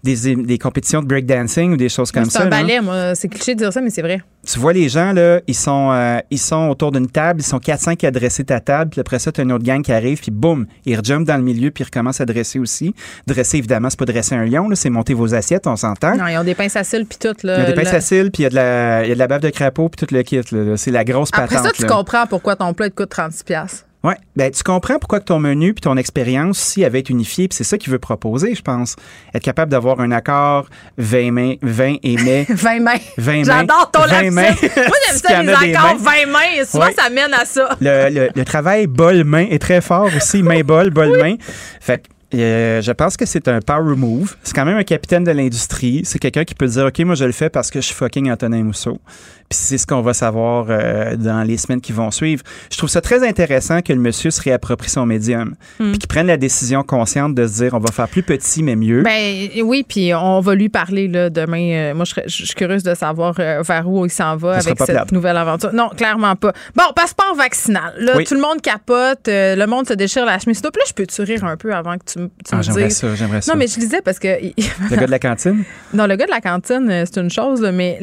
des, 0.03 0.35
des, 0.35 0.59
compétitions 0.59 1.01
de 1.01 1.07
breakdancing 1.07 1.75
ou 1.75 1.77
des 1.77 1.89
choses 1.89 2.11
comme 2.11 2.25
ça. 2.25 2.41
C'est 2.41 2.47
un 2.47 2.51
ballet, 2.51 2.81
moi. 2.81 3.15
C'est 3.15 3.29
cliché 3.29 3.55
de 3.55 3.61
dire 3.61 3.73
ça, 3.73 3.81
mais 3.81 3.91
c'est 3.91 4.03
vrai 4.03 4.21
tu 4.45 4.59
vois 4.59 4.73
les 4.73 4.89
gens, 4.89 5.13
là, 5.13 5.41
ils 5.47 5.55
sont, 5.55 5.91
euh, 5.93 6.19
ils 6.31 6.39
sont 6.39 6.69
autour 6.69 6.93
d'une 6.93 7.09
table, 7.09 7.41
ils 7.41 7.47
sont 7.47 7.59
4-5 7.59 8.07
à 8.07 8.11
dresser 8.11 8.45
ta 8.45 8.61
table, 8.61 8.91
puis 8.91 9.01
après 9.01 9.19
ça, 9.19 9.33
tu 9.33 9.41
as 9.41 9.45
une 9.45 9.53
autre 9.53 9.65
gang 9.65 9.83
qui 9.83 9.93
arrive, 9.93 10.21
puis 10.21 10.31
boum, 10.31 10.67
ils 10.85 10.99
rejumpent 10.99 11.27
dans 11.27 11.37
le 11.37 11.43
milieu, 11.43 11.71
puis 11.71 11.83
ils 11.83 11.87
recommencent 11.87 12.21
à 12.21 12.27
dresser 12.27 12.59
aussi. 12.59 12.95
Dresser, 13.27 13.59
évidemment, 13.59 13.91
c'est 13.91 13.99
pas 13.99 14.05
dresser 14.05 14.35
un 14.35 14.45
lion, 14.45 14.69
c'est 14.75 14.91
monter 14.91 15.15
vos 15.15 15.35
assiettes, 15.35 15.67
on 15.67 15.77
s'entend. 15.77 16.17
Non, 16.17 16.27
ils 16.27 16.37
ont 16.37 16.45
des 16.45 16.55
pinces 16.55 16.77
à 16.77 16.85
cils, 16.85 17.07
puis 17.07 17.19
tout. 17.19 17.35
Là, 17.43 17.59
ils 17.59 17.63
ont 17.63 17.67
des 17.67 17.75
pinces 17.75 17.95
à 17.95 18.01
cils, 18.01 18.31
puis 18.31 18.43
il 18.43 18.45
y, 18.45 18.47
a 18.47 18.51
de 18.51 18.55
la, 18.55 19.07
y 19.07 19.13
a 19.13 19.15
de 19.15 19.19
la 19.19 19.27
bave 19.27 19.41
de 19.41 19.51
crapaud, 19.51 19.89
puis 19.89 20.07
tout 20.07 20.15
le 20.15 20.23
kit. 20.23 20.41
C'est 20.77 20.91
la 20.91 21.05
grosse 21.05 21.31
patente. 21.31 21.53
Après 21.53 21.69
ça, 21.69 21.73
tu 21.73 21.87
comprends 21.87 22.27
pourquoi 22.27 22.57
ton 22.57 22.75
plat 22.75 22.91
coûte 23.07 23.15
36$. 23.15 23.85
Oui, 24.05 24.13
ben, 24.37 24.51
tu 24.51 24.63
comprends 24.63 24.99
pourquoi 24.99 25.19
que 25.21 25.25
ton 25.25 25.39
menu 25.39 25.73
puis 25.73 25.81
ton 25.81 25.97
expérience, 25.97 26.59
si 26.59 26.85
avait 26.85 27.01
été 27.01 27.11
unifiée, 27.11 27.49
puis 27.49 27.57
c'est 27.57 27.65
ça 27.65 27.79
qu'il 27.79 27.91
veut 27.91 27.99
proposer, 27.99 28.55
je 28.55 28.61
pense. 28.61 28.97
Être 29.35 29.43
capable 29.43 29.71
d'avoir 29.71 29.99
un 30.01 30.11
accord 30.11 30.67
20 30.99 31.31
mains, 31.31 31.55
20 31.63 31.97
et 32.03 32.17
mai. 32.19 32.47
20 32.51 32.81
mains. 32.81 32.97
20 33.17 33.45
J'adore 33.45 33.91
ton 33.91 34.05
lapsus. 34.05 34.31
Moi, 34.31 34.45
j'aime 34.61 35.17
ça, 35.17 35.43
les 35.43 35.49
accords 35.75 35.97
20 35.97 36.27
mains. 36.27 36.65
Souvent, 36.67 36.91
ça 36.95 37.09
mène 37.09 37.33
à 37.33 37.47
ça. 37.47 37.79
Le, 37.81 38.11
le, 38.11 38.29
le 38.35 38.45
travail 38.45 38.87
bol-main 38.87 39.47
est 39.51 39.59
très 39.59 39.81
fort 39.81 40.11
aussi. 40.15 40.43
Main-bol, 40.43 40.91
bol-main. 40.91 41.37
Fait 41.81 42.03
je 42.35 42.93
pense 42.93 43.17
que 43.17 43.27
c'est 43.27 43.49
un 43.49 43.61
power 43.61 43.97
move. 43.97 44.37
C'est 44.43 44.55
quand 44.55 44.65
même 44.65 44.77
un 44.77 44.85
capitaine 44.85 45.25
de 45.25 45.31
l'industrie. 45.31 46.03
C'est 46.05 46.19
quelqu'un 46.19 46.45
qui 46.45 46.55
peut 46.55 46.67
dire, 46.67 46.87
OK, 46.87 46.99
moi, 47.01 47.15
je 47.15 47.25
le 47.25 47.33
fais 47.33 47.51
parce 47.51 47.71
que 47.71 47.81
je 47.81 47.87
suis 47.87 47.95
fucking 47.95 48.31
Antonin 48.31 48.63
Mousseau. 48.65 49.01
Puis 49.49 49.59
c'est 49.59 49.79
ce 49.79 49.87
qu'on 49.87 50.01
va 50.01 50.15
savoir 50.15 50.67
euh, 50.69 51.17
dans 51.17 51.43
les 51.43 51.57
semaines 51.57 51.81
qui 51.81 51.93
vont 51.93 52.11
suivre. 52.11 52.43
Je 52.71 52.77
trouve 52.77 52.91
ça 52.91 53.01
très 53.01 53.27
intéressant 53.27 53.83
que 53.83 53.93
le 53.93 54.01
monsieur 54.01 54.31
se 54.31 54.41
réapproprie 54.41 54.91
son 54.91 55.07
médium. 55.07 55.55
Hmm. 55.79 55.91
Puis 55.91 55.99
qu'il 55.99 56.09
prenne 56.09 56.27
la 56.27 56.37
décision 56.37 56.83
consciente 56.83 57.35
de 57.35 57.47
se 57.47 57.63
dire, 57.63 57.75
on 57.75 57.79
va 57.79 57.91
faire 57.93 58.09
plus 58.09 58.23
petit, 58.23 58.63
mais 58.63 58.77
mieux. 58.77 59.03
Ben 59.03 59.49
oui, 59.63 59.85
puis 59.87 60.13
on 60.15 60.41
va 60.41 60.55
lui 60.55 60.69
parler 60.69 61.09
là, 61.09 61.31
demain. 61.31 61.71
Euh, 61.73 61.95
moi, 61.95 62.05
je, 62.05 62.45
suis 62.45 62.55
curieuse 62.55 62.83
de 62.83 62.95
savoir 62.95 63.35
euh, 63.39 63.63
vers 63.63 63.89
où 63.89 64.07
il 64.07 64.11
s'en 64.11 64.37
va 64.37 64.55
avec 64.55 64.79
cette 64.85 65.13
nouvelle 65.13 65.37
aventure. 65.37 65.73
Non, 65.73 65.89
clairement 65.91 66.37
pas. 66.37 66.53
Bon, 66.75 66.85
passeport 66.95 67.35
vaccinal. 67.37 67.95
Là, 67.99 68.23
tout 68.25 68.35
le 68.35 68.41
monde 68.41 68.61
capote. 68.63 69.27
le 69.27 69.67
monde 69.67 69.87
se 69.87 69.95
déchire 69.95 70.25
la 70.25 70.39
chemise. 70.39 70.59
S'il 70.59 70.71
je 70.87 70.93
peux 70.93 71.07
te 71.07 71.23
rire 71.23 71.45
un 71.45 71.57
peu 71.57 71.75
avant 71.75 71.97
que 71.99 72.05
tu, 72.05 72.19
tu 72.19 72.53
ah, 72.53 72.63
J'aimerais 72.63 72.91
ça, 72.91 73.15
j'aimerais 73.15 73.41
ça. 73.43 73.53
Non, 73.53 73.59
mais 73.59 73.67
je 73.67 73.79
lisais 73.79 74.01
parce 74.03 74.19
que... 74.19 74.29
le 74.29 74.97
gars 74.97 75.07
de 75.07 75.11
la 75.11 75.19
cantine? 75.19 75.65
Non, 75.93 76.07
le 76.07 76.17
gars 76.17 76.27
de 76.27 76.31
la 76.31 76.41
cantine, 76.41 77.05
c'est 77.07 77.21
une 77.21 77.31
chose, 77.31 77.61
mais 77.73 77.99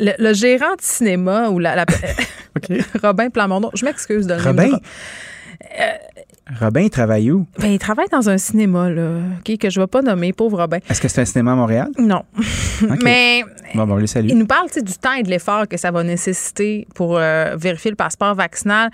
le, 0.00 0.32
gérant 0.32 0.74
de 0.76 0.82
cinéma 0.82 1.50
ou 1.50 1.58
la, 1.58 1.84
Robin 3.02 3.30
Plamondon, 3.30 3.70
je 3.74 3.84
m'excuse 3.84 4.26
de 4.26 4.34
le 4.34 4.42
Robin? 4.42 4.70
Euh, 5.78 5.92
Robin, 6.58 6.80
il 6.80 6.90
travaille 6.90 7.30
où? 7.30 7.46
Ben, 7.58 7.68
il 7.68 7.78
travaille 7.78 8.08
dans 8.10 8.28
un 8.28 8.38
cinéma, 8.38 8.90
là, 8.90 9.20
que 9.44 9.70
je 9.70 9.78
ne 9.78 9.84
vais 9.84 9.88
pas 9.88 10.02
nommer, 10.02 10.32
pauvre 10.32 10.58
Robin. 10.58 10.78
Est-ce 10.88 11.00
que 11.00 11.08
c'est 11.08 11.20
un 11.20 11.24
cinéma 11.24 11.52
à 11.52 11.54
Montréal? 11.54 11.88
Non. 11.98 12.22
Mais 13.04 13.44
bon, 13.74 13.86
bon, 13.86 13.98
il 13.98 14.38
nous 14.38 14.46
parle 14.46 14.68
du 14.70 14.94
temps 14.94 15.12
et 15.12 15.22
de 15.22 15.30
l'effort 15.30 15.68
que 15.68 15.76
ça 15.76 15.90
va 15.90 16.02
nécessiter 16.02 16.88
pour 16.94 17.18
euh, 17.18 17.56
vérifier 17.56 17.90
le 17.90 17.96
passeport 17.96 18.34
vaccinal. 18.34 18.90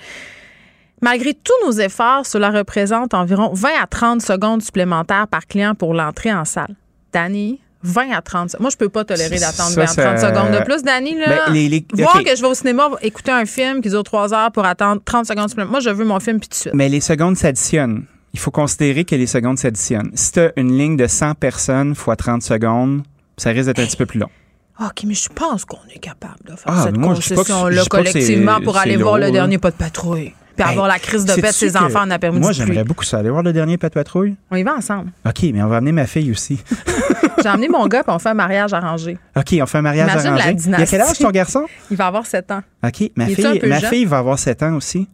Malgré 1.02 1.34
tous 1.34 1.66
nos 1.66 1.72
efforts, 1.72 2.26
cela 2.26 2.50
représente 2.50 3.14
environ 3.14 3.52
20 3.52 3.68
à 3.82 3.86
30 3.86 4.22
secondes 4.22 4.62
supplémentaires 4.62 5.28
par 5.28 5.46
client 5.46 5.74
pour 5.74 5.94
l'entrée 5.94 6.32
en 6.32 6.44
salle. 6.44 6.74
Danny, 7.12 7.60
20 7.82 8.10
à 8.10 8.22
30 8.22 8.56
Moi, 8.60 8.70
je 8.70 8.76
peux 8.76 8.88
pas 8.88 9.04
tolérer 9.04 9.38
d'attendre 9.38 9.74
20 9.74 9.82
à 9.82 9.86
30 9.86 10.18
secondes 10.18 10.52
de 10.52 10.64
plus. 10.64 10.82
Danny, 10.82 11.14
là, 11.14 11.46
ben, 11.48 11.82
voir 12.02 12.22
que 12.22 12.34
je 12.34 12.40
vais 12.40 12.48
au 12.48 12.54
cinéma 12.54 12.90
écouter 13.02 13.30
un 13.30 13.44
film 13.44 13.80
qui 13.80 13.88
dure 13.88 14.02
3 14.02 14.34
heures 14.34 14.52
pour 14.52 14.64
attendre 14.64 15.00
30 15.04 15.26
secondes 15.26 15.48
supplémentaires. 15.48 15.70
Moi, 15.70 15.80
je 15.80 15.90
veux 15.90 16.04
mon 16.04 16.20
film 16.20 16.40
puis 16.40 16.48
tout 16.48 16.54
de 16.54 16.60
suite. 16.60 16.74
Mais 16.74 16.88
les 16.88 17.00
secondes 17.00 17.36
s'additionnent. 17.36 18.04
Il 18.32 18.38
faut 18.38 18.50
considérer 18.50 19.04
que 19.04 19.14
les 19.14 19.26
secondes 19.26 19.58
s'additionnent. 19.58 20.10
Si 20.14 20.32
tu 20.32 20.40
as 20.40 20.52
une 20.56 20.76
ligne 20.76 20.96
de 20.96 21.06
100 21.06 21.34
personnes 21.34 21.94
fois 21.94 22.16
30 22.16 22.42
secondes, 22.42 23.02
ça 23.36 23.50
risque 23.50 23.66
d'être 23.66 23.80
un 23.80 23.86
petit 23.86 23.96
peu 23.96 24.06
plus 24.06 24.20
long. 24.20 24.30
OK, 24.78 25.04
mais 25.06 25.14
je 25.14 25.28
pense 25.30 25.64
qu'on 25.64 25.78
est 25.94 25.98
capable 25.98 26.44
de 26.44 26.50
faire 26.50 26.66
ah, 26.66 26.82
cette 26.84 27.00
concession-là 27.00 27.84
collectivement 27.88 28.60
pour 28.60 28.76
aller 28.76 28.96
voir 28.96 29.18
le 29.18 29.30
dernier 29.30 29.58
pas 29.58 29.70
de 29.70 29.76
patrouille. 29.76 30.34
Puis 30.56 30.68
avoir 30.68 30.88
la 30.88 30.98
crise 30.98 31.24
de 31.24 31.34
paix 31.34 31.48
de 31.48 31.52
ses 31.52 31.76
enfants 31.76 32.02
en 32.02 32.10
a 32.10 32.18
permis 32.18 32.40
Moi, 32.40 32.52
j'aimerais 32.52 32.84
beaucoup 32.84 33.04
ça. 33.04 33.18
Aller 33.18 33.30
voir 33.30 33.42
le 33.42 33.52
dernier 33.52 33.76
Pat 33.76 33.92
Patrouille. 33.92 34.36
On 34.50 34.56
y 34.56 34.62
va 34.62 34.74
ensemble. 34.74 35.10
OK, 35.26 35.42
mais 35.52 35.62
on 35.62 35.68
va 35.68 35.76
amener 35.76 35.92
ma 35.92 36.06
fille 36.06 36.30
aussi. 36.30 36.58
J'ai 37.42 37.48
emmené 37.48 37.68
mon 37.68 37.86
gars, 37.86 38.02
puis 38.02 38.12
on 38.14 38.18
fait 38.18 38.30
un 38.30 38.34
mariage 38.34 38.72
arrangé. 38.72 39.18
OK, 39.36 39.54
on 39.60 39.66
fait 39.66 39.78
un 39.78 39.82
mariage 39.82 40.08
arrangé. 40.08 40.56
Il 40.66 40.74
a 40.74 40.86
quel 40.86 41.00
âge 41.00 41.18
ton 41.18 41.30
garçon? 41.30 41.66
Il 41.90 41.96
va 41.96 42.06
avoir 42.06 42.26
7 42.26 42.50
ans. 42.50 42.62
OK, 42.84 43.10
ma, 43.14 43.26
fille, 43.26 43.60
ma 43.66 43.80
fille 43.80 44.04
va 44.04 44.18
avoir 44.18 44.38
7 44.38 44.62
ans 44.62 44.74
aussi. 44.74 45.08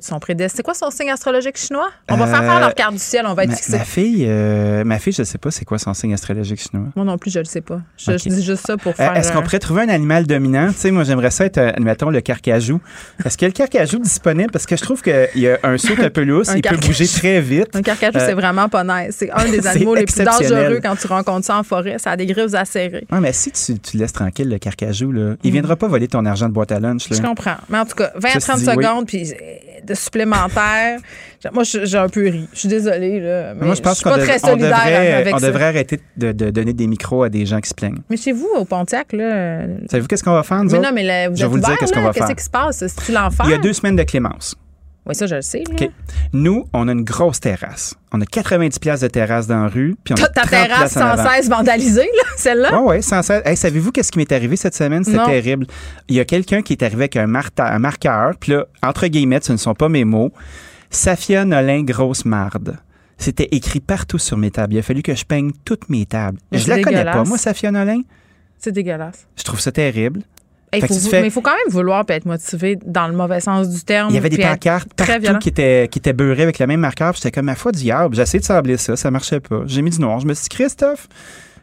Son 0.00 0.20
C'est 0.48 0.62
quoi 0.62 0.74
son 0.74 0.90
signe 0.90 1.10
astrologique 1.10 1.56
chinois? 1.56 1.90
On 2.08 2.16
va 2.16 2.26
faire 2.26 2.44
faire 2.44 2.60
leur 2.60 2.74
carte 2.74 2.92
du 2.92 2.98
ciel, 2.98 3.24
on 3.26 3.34
va 3.34 3.44
être 3.44 3.70
ma, 3.70 3.78
Ma 3.78 3.84
fille, 3.84 4.24
euh, 4.28 4.84
ma 4.84 4.98
fille, 4.98 5.12
je 5.12 5.22
ne 5.22 5.24
sais 5.24 5.38
pas 5.38 5.50
c'est 5.50 5.64
quoi 5.64 5.78
son 5.78 5.94
signe 5.94 6.14
astrologique 6.14 6.60
chinois. 6.60 6.88
Moi 6.94 7.04
non 7.04 7.18
plus, 7.18 7.30
je 7.30 7.38
ne 7.38 7.44
le 7.44 7.48
sais 7.48 7.60
pas. 7.60 7.80
Je, 7.96 8.12
dis 8.12 8.42
juste 8.42 8.66
ça 8.66 8.76
pour 8.76 8.92
euh, 8.92 8.94
faire. 8.94 9.16
Est-ce 9.16 9.32
qu'on 9.32 9.42
pourrait 9.42 9.58
trouver 9.58 9.82
un 9.82 9.88
animal 9.88 10.26
dominant? 10.26 10.68
Tu 10.68 10.78
sais, 10.78 10.90
moi, 10.90 11.04
j'aimerais 11.04 11.30
ça 11.30 11.44
être, 11.44 11.58
euh, 11.58 11.70
admettons, 11.70 12.10
le 12.10 12.20
carcajou. 12.20 12.80
Est-ce 13.24 13.36
qu'il 13.36 13.46
y 13.46 13.50
a 13.50 13.52
le 13.52 13.54
carcajou 13.54 13.98
disponible? 13.98 14.50
Parce 14.50 14.66
que 14.66 14.76
je 14.76 14.82
trouve 14.82 15.02
qu'il 15.02 15.28
y 15.36 15.48
a 15.48 15.58
un 15.62 15.76
saut 15.78 15.94
un 16.00 16.10
peu 16.10 16.22
lousse, 16.22 16.50
il 16.54 16.62
peut 16.62 16.76
bouger 16.76 17.06
très 17.06 17.40
vite. 17.40 17.74
Un 17.74 17.82
carcajou, 17.82 18.18
c'est 18.18 18.34
vraiment 18.34 18.68
pas 18.68 18.84
nice. 18.84 19.16
C'est 19.18 19.30
un 19.30 19.48
des 19.48 19.66
animaux 19.66 19.94
les 19.94 20.04
plus 20.04 20.24
dangereux 20.24 20.80
quand 20.82 20.96
tu 20.96 21.06
rencontres 21.06 21.46
ça 21.46 21.58
en 21.58 21.62
forêt. 21.62 21.98
Ça 21.98 22.12
a 22.12 22.16
des 22.16 22.26
griffes 22.26 22.54
acérées. 22.54 23.06
Oui, 23.10 23.18
mais 23.20 23.32
si 23.32 23.50
tu, 23.50 23.78
tu, 23.78 23.96
laisses 23.96 24.12
tranquille 24.12 24.48
le 24.48 24.58
carcajou, 24.58 25.12
là, 25.12 25.34
il 25.42 25.50
mm. 25.50 25.52
viendra 25.52 25.76
pas 25.76 25.88
voler 25.88 26.08
ton 26.08 26.24
argent 26.26 26.48
de 26.48 26.52
boîte 26.52 26.72
à 26.72 26.80
lunch. 26.80 27.08
Je 27.10 27.20
comprends. 27.20 27.56
Mais 27.68 27.78
en 27.78 27.86
tout 27.86 27.96
cas, 27.96 28.12
20 28.16 28.38
30 28.38 28.58
secondes, 28.58 29.06
puis 29.06 29.32
de 29.84 29.94
supplémentaire. 29.94 30.98
Moi, 31.52 31.62
j'ai 31.64 31.96
un 31.96 32.08
peu 32.08 32.28
ri. 32.28 32.48
Je 32.52 32.58
suis 32.58 32.68
désolée. 32.68 33.20
Là, 33.20 33.54
mais 33.54 33.66
moi, 33.66 33.74
je 33.74 33.80
pense 33.80 33.96
suis 33.96 34.04
pas 34.04 34.18
très 34.18 34.38
solidaire 34.38 34.70
devrait, 34.70 35.12
avec 35.12 35.34
on 35.34 35.38
devrait 35.38 35.64
arrêter 35.64 36.00
de, 36.16 36.32
donner 36.32 36.72
des 36.72 36.86
micros 36.86 37.22
à 37.22 37.28
des 37.28 37.46
gens 37.46 37.60
qui 37.60 37.68
se 37.68 37.74
plaignent. 37.74 38.02
Mais 38.10 38.16
chez 38.16 38.32
vous, 38.32 38.48
au 38.56 38.64
Pontiac, 38.64 39.12
là. 39.12 39.62
Savez-vous 39.90 40.08
qu'est-ce 40.08 40.24
qu'on 40.24 40.32
va 40.32 40.42
faire, 40.42 40.62
nous 40.62 40.70
mais 40.70 40.78
Non, 40.78 40.90
mais 40.92 41.02
là, 41.02 41.28
vous 41.28 41.36
je 41.36 41.42
vais 41.42 41.48
vous 41.48 41.58
dire 41.58 41.78
qu'est-ce 41.78 41.92
qu'on 41.92 42.02
va 42.02 42.12
faire. 42.12 42.26
Qu'est-ce 42.26 42.36
qui 42.36 42.44
se 42.44 42.50
passe? 42.50 42.78
C'est-tu 42.78 43.12
l'enfer? 43.12 43.46
Il 43.46 43.52
y 43.52 43.54
a 43.54 43.58
deux 43.58 43.72
semaines 43.72 43.96
de 43.96 44.02
clémence. 44.02 44.54
Oui, 45.06 45.14
ça, 45.14 45.26
je 45.26 45.36
le 45.36 45.42
sais. 45.42 45.64
Nous, 46.32 46.66
on 46.72 46.86
a 46.88 46.92
une 46.92 47.04
grosse 47.04 47.40
terrasse. 47.40 47.94
On 48.12 48.20
a 48.20 48.26
90 48.26 48.78
places 48.78 49.00
de 49.00 49.08
terrasse 49.08 49.46
dans 49.46 49.62
la 49.62 49.68
rue. 49.68 49.96
Puis 50.04 50.14
on 50.18 50.22
a 50.22 50.28
Ta 50.28 50.46
terrasse 50.46 50.92
sans 50.92 51.16
cesse 51.16 51.48
vandalisée, 51.48 52.02
là, 52.02 52.22
celle-là? 52.36 52.80
Oui, 52.80 52.96
oui, 52.96 53.02
sans 53.02 53.22
cesse. 53.22 53.58
Savez-vous 53.58 53.92
qu'est-ce 53.92 54.12
qui 54.12 54.18
m'est 54.18 54.30
arrivé 54.32 54.56
cette 54.56 54.74
semaine? 54.74 55.02
C'était 55.04 55.24
terrible. 55.24 55.66
Il 56.08 56.16
y 56.16 56.20
a 56.20 56.24
quelqu'un 56.24 56.62
qui 56.62 56.74
est 56.74 56.82
arrivé 56.82 57.02
avec 57.02 57.16
un, 57.16 57.32
un 57.58 57.78
marqueur. 57.78 58.34
Puis 58.38 58.52
là, 58.52 58.66
entre 58.82 59.06
guillemets, 59.06 59.40
ce 59.42 59.52
ne 59.52 59.56
sont 59.58 59.74
pas 59.74 59.88
mes 59.88 60.04
mots. 60.04 60.32
Safia 60.90 61.44
Nolin, 61.44 61.82
grosse 61.82 62.24
marde. 62.24 62.76
C'était 63.16 63.48
écrit 63.52 63.80
partout 63.80 64.18
sur 64.18 64.36
mes 64.36 64.50
tables. 64.50 64.74
Il 64.74 64.78
a 64.78 64.82
fallu 64.82 65.02
que 65.02 65.14
je 65.14 65.24
peigne 65.24 65.52
toutes 65.64 65.88
mes 65.88 66.06
tables. 66.06 66.38
je 66.52 66.68
la 66.68 66.82
connais 66.82 67.04
pas, 67.04 67.24
moi, 67.24 67.38
Safia 67.38 67.70
Nolin. 67.70 68.02
C'est 68.58 68.72
dégueulasse. 68.72 69.26
Je 69.36 69.44
trouve 69.44 69.60
ça 69.60 69.72
terrible. 69.72 70.22
Mais 70.72 70.80
il 71.24 71.30
faut 71.30 71.40
quand 71.40 71.50
même 71.50 71.72
vouloir 71.72 72.04
être 72.08 72.26
motivé 72.26 72.78
dans 72.84 73.08
le 73.08 73.14
mauvais 73.14 73.40
sens 73.40 73.68
du 73.68 73.82
terme. 73.82 74.10
Il 74.10 74.14
y 74.14 74.18
avait 74.18 74.28
des 74.28 74.38
pancartes 74.38 74.92
partout 74.94 75.38
qui 75.38 75.48
étaient, 75.48 75.88
qui 75.90 75.98
étaient 75.98 76.12
beurrées 76.12 76.42
avec 76.42 76.58
le 76.58 76.66
même 76.66 76.80
marqueur. 76.80 77.14
J'étais 77.14 77.30
comme 77.30 77.46
ma 77.46 77.54
foi 77.54 77.72
diable. 77.72 78.14
J'ai 78.14 78.22
essayé 78.22 78.40
de 78.40 78.44
sabler 78.44 78.76
ça, 78.76 78.96
ça 78.96 79.10
marchait 79.10 79.40
pas. 79.40 79.62
J'ai 79.66 79.82
mis 79.82 79.90
du 79.90 80.00
noir. 80.00 80.20
Je 80.20 80.26
me 80.26 80.34
suis 80.34 80.44
dit, 80.44 80.48
Christophe, 80.50 81.08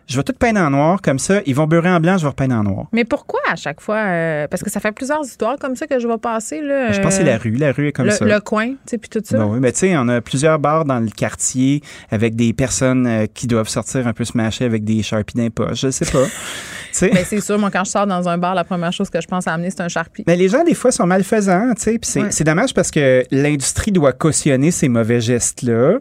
je 0.07 0.15
vais 0.15 0.23
tout 0.23 0.33
peindre 0.33 0.61
en 0.61 0.69
noir, 0.69 1.01
comme 1.01 1.19
ça, 1.19 1.41
ils 1.45 1.53
vont 1.53 1.67
beurrer 1.67 1.89
en 1.89 1.99
blanc, 1.99 2.17
je 2.17 2.23
vais 2.23 2.29
repeindre 2.29 2.55
en 2.55 2.63
noir. 2.63 2.87
Mais 2.93 3.03
pourquoi 3.03 3.41
à 3.51 3.55
chaque 3.55 3.81
fois? 3.81 3.97
Euh, 3.97 4.47
parce 4.47 4.63
que 4.63 4.69
ça 4.69 4.79
fait 4.79 4.93
plusieurs 4.93 5.23
histoires 5.23 5.57
comme 5.59 5.75
ça 5.75 5.85
que 5.85 5.99
je 5.99 6.07
vais 6.07 6.17
passer. 6.17 6.61
Là, 6.61 6.91
je 6.93 7.01
pense 7.01 7.09
que 7.09 7.17
c'est 7.17 7.23
la 7.23 7.37
rue. 7.37 7.51
La 7.51 7.73
rue 7.73 7.87
est 7.89 7.91
comme 7.91 8.09
ça. 8.09 8.23
Le 8.23 8.39
coin, 8.39 8.67
tu 8.67 8.75
sais, 8.85 8.97
puis 8.97 9.09
tout 9.09 9.21
ça. 9.23 9.37
Ben 9.37 9.45
oui, 9.45 9.59
mais 9.59 9.71
tu 9.73 9.79
sais, 9.79 9.97
on 9.97 10.07
a 10.07 10.21
plusieurs 10.21 10.59
bars 10.59 10.85
dans 10.85 10.99
le 10.99 11.09
quartier 11.09 11.81
avec 12.09 12.35
des 12.35 12.53
personnes 12.53 13.05
euh, 13.05 13.25
qui 13.31 13.47
doivent 13.47 13.67
sortir 13.67 14.07
un 14.07 14.13
peu 14.13 14.23
se 14.23 14.37
mâcher 14.37 14.65
avec 14.65 14.83
des 14.83 15.03
Sharpies 15.03 15.35
d'un 15.35 15.49
poche. 15.49 15.81
Je 15.81 15.89
sais 15.91 16.05
pas. 16.05 16.23
Mais 17.01 17.09
ben, 17.09 17.25
c'est 17.25 17.41
sûr, 17.41 17.59
moi, 17.59 17.69
quand 17.69 17.83
je 17.83 17.91
sors 17.91 18.07
dans 18.07 18.27
un 18.27 18.37
bar, 18.37 18.55
la 18.55 18.63
première 18.63 18.91
chose 18.91 19.09
que 19.09 19.21
je 19.21 19.27
pense 19.27 19.47
à 19.47 19.53
amener, 19.53 19.69
c'est 19.69 19.81
un 19.81 19.87
Sharpie. 19.87 20.23
Mais 20.25 20.35
les 20.35 20.49
gens, 20.49 20.63
des 20.63 20.73
fois, 20.73 20.91
sont 20.91 21.05
malfaisants, 21.05 21.73
tu 21.75 21.83
sais. 21.83 21.99
Puis 21.99 22.31
c'est 22.31 22.43
dommage 22.43 22.73
parce 22.73 22.91
que 22.91 23.23
l'industrie 23.29 23.91
doit 23.91 24.13
cautionner 24.13 24.71
ces 24.71 24.89
mauvais 24.89 25.21
gestes-là. 25.21 25.99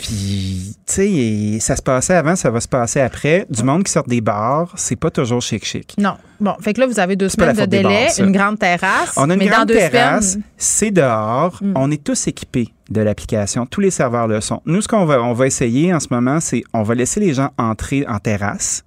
Puis, 0.00 0.76
tu 0.86 0.94
sais, 0.94 1.58
ça 1.60 1.76
se 1.76 1.82
passait 1.82 2.14
avant, 2.14 2.34
ça 2.34 2.50
va 2.50 2.60
se 2.60 2.68
passer 2.68 3.00
après. 3.00 3.46
Du 3.50 3.62
monde 3.62 3.84
qui 3.84 3.92
sort 3.92 4.06
des 4.06 4.22
bars, 4.22 4.72
c'est 4.76 4.96
pas 4.96 5.10
toujours 5.10 5.42
chic-chic. 5.42 5.94
Non. 5.98 6.16
Bon, 6.40 6.54
fait 6.62 6.72
que 6.72 6.80
là, 6.80 6.86
vous 6.86 6.98
avez 6.98 7.16
deux 7.16 7.28
semaines 7.28 7.54
de 7.54 7.66
délai, 7.66 8.08
une 8.18 8.32
grande 8.32 8.58
terrasse. 8.58 9.12
On 9.18 9.28
a 9.28 9.34
une 9.34 9.46
grande 9.46 9.68
terrasse, 9.68 10.38
c'est 10.56 10.90
dehors. 10.90 11.58
Mm. 11.60 11.72
On 11.76 11.90
est 11.90 12.02
tous 12.02 12.28
équipés 12.28 12.72
de 12.88 13.02
l'application. 13.02 13.66
Tous 13.66 13.82
les 13.82 13.90
serveurs 13.90 14.26
le 14.26 14.40
sont. 14.40 14.62
Nous, 14.64 14.80
ce 14.80 14.88
qu'on 14.88 15.04
va, 15.04 15.22
on 15.22 15.34
va 15.34 15.46
essayer 15.46 15.92
en 15.92 16.00
ce 16.00 16.08
moment, 16.10 16.40
c'est 16.40 16.64
on 16.72 16.82
va 16.82 16.94
laisser 16.94 17.20
les 17.20 17.34
gens 17.34 17.50
entrer 17.58 18.06
en 18.08 18.18
terrasse. 18.18 18.82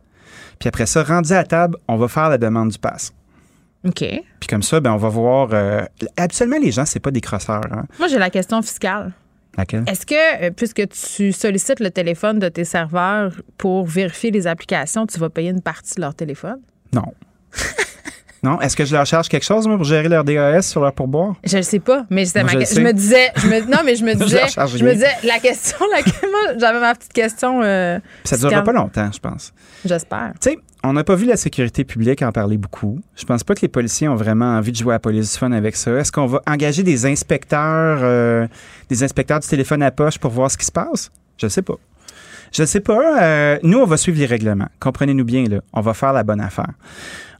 Puis 0.60 0.68
après 0.68 0.88
ça, 0.88 1.04
rendu 1.04 1.32
à 1.34 1.44
table, 1.44 1.78
on 1.88 1.98
va 1.98 2.08
faire 2.08 2.30
la 2.30 2.40
demande 2.40 2.70
du 2.70 2.80
pass. 2.80 3.14
OK. 3.86 4.00
Puis 4.00 4.48
comme 4.50 4.64
ça, 4.64 4.80
ben, 4.80 4.94
on 4.94 4.98
va 4.98 5.10
voir. 5.10 5.50
Euh, 5.54 5.84
habituellement, 6.18 6.58
les 6.60 6.72
gens, 6.72 6.86
c'est 6.86 7.00
pas 7.00 7.12
des 7.12 7.22
crosseurs. 7.22 7.62
Hein. 7.72 7.84
Moi, 8.00 8.08
j'ai 8.08 8.18
la 8.18 8.32
question 8.32 8.62
fiscale. 8.64 9.14
Est-ce 9.58 10.06
que, 10.06 10.46
euh, 10.46 10.52
puisque 10.52 10.88
tu 10.90 11.32
sollicites 11.32 11.80
le 11.80 11.92
téléphone 11.92 12.40
de 12.40 12.50
tes 12.50 12.64
serveurs 12.64 13.34
pour 13.58 13.86
vérifier 13.86 14.32
les 14.32 14.48
applications, 14.48 15.06
tu 15.06 15.20
vas 15.20 15.30
payer 15.30 15.52
une 15.52 15.62
partie 15.62 15.96
de 15.96 16.02
leur 16.02 16.16
téléphone? 16.16 16.60
Non. 16.92 17.14
non? 18.44 18.60
Est-ce 18.62 18.76
que 18.76 18.84
je 18.84 18.96
leur 18.96 19.06
charge 19.06 19.30
quelque 19.30 19.44
chose, 19.46 19.68
moi, 19.68 19.78
pour 19.78 19.86
gérer 19.86 20.10
leur 20.10 20.24
DAS 20.24 20.64
sur 20.64 20.82
leur 20.82 20.94
pourboire? 20.94 21.36
Je 21.44 21.58
ne 21.58 21.62
sais 21.62 21.80
pas, 21.80 22.06
mais 22.10 22.26
ma 22.36 22.48
je, 22.48 22.76
je 22.76 22.82
me 22.82 22.94
disais, 22.94 23.32
je 23.36 23.48
me, 23.48 23.62
non, 23.70 23.80
mais 23.86 23.96
je 23.96 24.04
me 24.04 24.16
disais, 24.16 24.48
je, 24.48 24.84
me 24.84 24.94
disais, 24.94 25.08
la 25.24 25.40
question, 25.40 25.78
moi, 25.90 26.54
j'avais 26.58 26.80
ma 26.80 26.96
petite 26.96 27.14
question. 27.14 27.62
Euh, 27.62 28.00
ça 28.24 28.36
ne 28.36 28.42
durera 28.42 28.64
pas 28.64 28.74
longtemps, 28.74 29.12
je 29.12 29.20
pense. 29.20 29.54
J'espère. 29.86 30.34
Tu 30.42 30.52
sais, 30.52 30.60
on 30.84 30.94
n'a 30.94 31.04
pas 31.04 31.16
vu 31.16 31.26
la 31.26 31.38
sécurité 31.38 31.84
publique 31.84 32.22
en 32.22 32.32
parler 32.32 32.58
beaucoup. 32.58 33.00
Je 33.16 33.24
pense 33.26 33.44
pas 33.44 33.56
que 33.56 33.62
les 33.62 33.70
policiers 33.70 34.08
ont 34.10 34.16
vraiment 34.16 34.58
envie 34.58 34.72
de 34.72 34.78
jouer 34.78 34.92
à 34.92 34.96
la 34.96 35.00
police 35.00 35.32
du 35.32 35.38
fun 35.38 35.52
avec 35.52 35.76
ça. 35.76 35.92
Est-ce 35.92 36.12
qu'on 36.12 36.26
va 36.26 36.42
engager 36.46 36.84
des 36.84 37.06
inspecteurs, 37.06 38.00
euh, 38.02 38.48
des 38.90 39.04
inspecteurs 39.04 39.40
du 39.40 39.48
téléphone 39.48 39.82
à 39.82 39.92
poche 39.92 40.18
pour 40.18 40.32
voir 40.32 40.52
ce 40.52 40.58
qui 40.58 40.66
se 40.66 40.72
passe? 40.72 41.10
Je 41.38 41.48
sais 41.48 41.62
pas. 41.62 41.76
Je 42.52 42.66
sais 42.66 42.82
pas. 42.82 43.24
Euh, 43.24 43.60
nous, 43.64 43.80
on 43.80 43.86
va 43.86 43.98
suivre 43.98 44.20
les 44.20 44.26
règlements. 44.26 44.68
Comprenez-nous 44.80 45.26
bien, 45.26 45.46
là. 45.46 45.62
On 45.74 45.82
va 45.82 45.94
faire 45.94 46.14
la 46.14 46.24
bonne 46.24 46.42
affaire. 46.42 46.72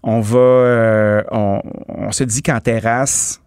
On 0.02 0.22
va, 0.22 0.40
euh, 0.40 1.24
on, 1.32 1.62
on, 1.88 2.12
se 2.12 2.24
dit 2.24 2.42
qu'en 2.42 2.60
terrasse, 2.60 3.42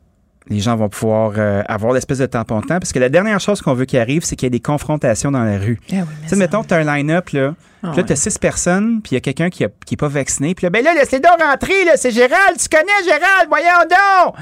les 0.49 0.61
gens 0.61 0.77
vont 0.77 0.89
pouvoir 0.89 1.33
euh, 1.37 1.63
avoir 1.67 1.93
l'espèce 1.93 2.19
de 2.19 2.27
tampon-temps. 2.27 2.79
Parce 2.79 2.93
que 2.93 2.99
la 2.99 3.09
dernière 3.09 3.41
chose 3.41 3.61
qu'on 3.63 3.75
veut 3.75 3.85
qu'il 3.85 3.99
arrive, 3.99 4.25
c'est 4.25 4.37
qu'il 4.37 4.47
y 4.47 4.49
ait 4.49 4.51
des 4.51 4.61
confrontations 4.61 5.33
dans 5.33 5.43
la 5.43 5.59
rue. 5.59 5.81
Ah 5.93 6.05
tu 6.23 6.29
sais, 6.29 6.37
mettons, 6.37 6.63
tu 6.63 6.73
as 6.73 6.79
un 6.79 6.85
line-up, 6.85 7.31
là. 7.31 7.55
Ah 7.87 7.91
puis 7.91 7.99
là, 7.99 8.05
tu 8.05 8.13
as 8.13 8.17
six 8.17 8.39
personnes, 8.39 9.01
puis 9.03 9.13
il 9.13 9.15
y 9.15 9.17
a 9.19 9.21
quelqu'un 9.21 9.51
qui, 9.51 9.63
n'est 9.63 9.71
est 9.91 9.97
pas 9.97 10.09
vacciné. 10.09 10.55
Puis 10.55 10.65
là, 10.65 10.71
ben 10.71 10.85
là, 10.85 10.95
laissez 10.95 11.21
donc 11.21 11.41
rentrer, 11.41 11.85
là, 11.85 11.93
c'est 11.97 12.11
Gérald, 12.11 12.59
tu 12.59 12.69
connais 12.69 13.05
Gérald, 13.05 13.49
voyons 13.49 13.67
donc! 13.89 14.35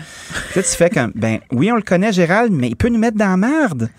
Puis 0.51 0.61
là, 0.61 0.63
tu 0.63 0.77
fais 0.77 0.91
comme, 0.91 1.13
ben 1.15 1.41
oui, 1.53 1.71
on 1.71 1.77
le 1.77 1.83
connaît, 1.83 2.13
Gérald, 2.13 2.53
mais 2.53 2.69
il 2.69 2.77
peut 2.77 2.89
nous 2.89 2.99
mettre 2.99 3.17
dans 3.17 3.29
la 3.29 3.37
merde. 3.37 3.91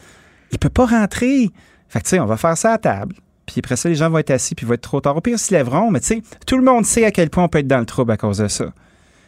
Il 0.51 0.59
peut 0.59 0.69
pas 0.69 0.85
rentrer. 0.85 1.49
Fait 1.89 1.99
que, 1.99 2.05
tu 2.05 2.09
sais, 2.11 2.19
on 2.19 2.25
va 2.25 2.37
faire 2.37 2.57
ça 2.57 2.73
à 2.73 2.77
table. 2.77 3.15
Puis 3.45 3.55
après 3.59 3.75
ça, 3.75 3.89
les 3.89 3.95
gens 3.95 4.09
vont 4.09 4.17
être 4.17 4.31
assis, 4.31 4.55
puis 4.55 4.65
vont 4.65 4.73
être 4.73 4.81
trop 4.81 5.01
tard. 5.01 5.15
Au 5.15 5.21
pire, 5.21 5.35
ils 5.35 5.39
se 5.39 5.53
lèveront, 5.53 5.91
mais 5.91 5.99
tu 5.99 6.07
sais, 6.07 6.21
tout 6.47 6.57
le 6.57 6.63
monde 6.63 6.85
sait 6.85 7.05
à 7.05 7.11
quel 7.11 7.29
point 7.29 7.43
on 7.43 7.47
peut 7.47 7.59
être 7.59 7.67
dans 7.67 7.79
le 7.79 7.85
trouble 7.85 8.11
à 8.11 8.17
cause 8.17 8.39
de 8.39 8.47
ça. 8.47 8.65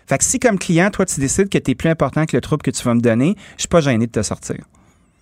Fait 0.07 0.17
que 0.17 0.23
si, 0.23 0.39
comme 0.39 0.57
client, 0.57 0.89
toi, 0.89 1.05
tu 1.05 1.19
décides 1.19 1.49
que 1.49 1.57
tu 1.57 1.71
es 1.71 1.75
plus 1.75 1.89
important 1.89 2.25
que 2.25 2.35
le 2.35 2.41
trouble 2.41 2.63
que 2.63 2.71
tu 2.71 2.81
vas 2.83 2.93
me 2.93 3.01
donner, 3.01 3.35
je 3.57 3.61
suis 3.61 3.67
pas 3.67 3.81
gêné 3.81 4.07
de 4.07 4.11
te 4.11 4.21
sortir. 4.21 4.57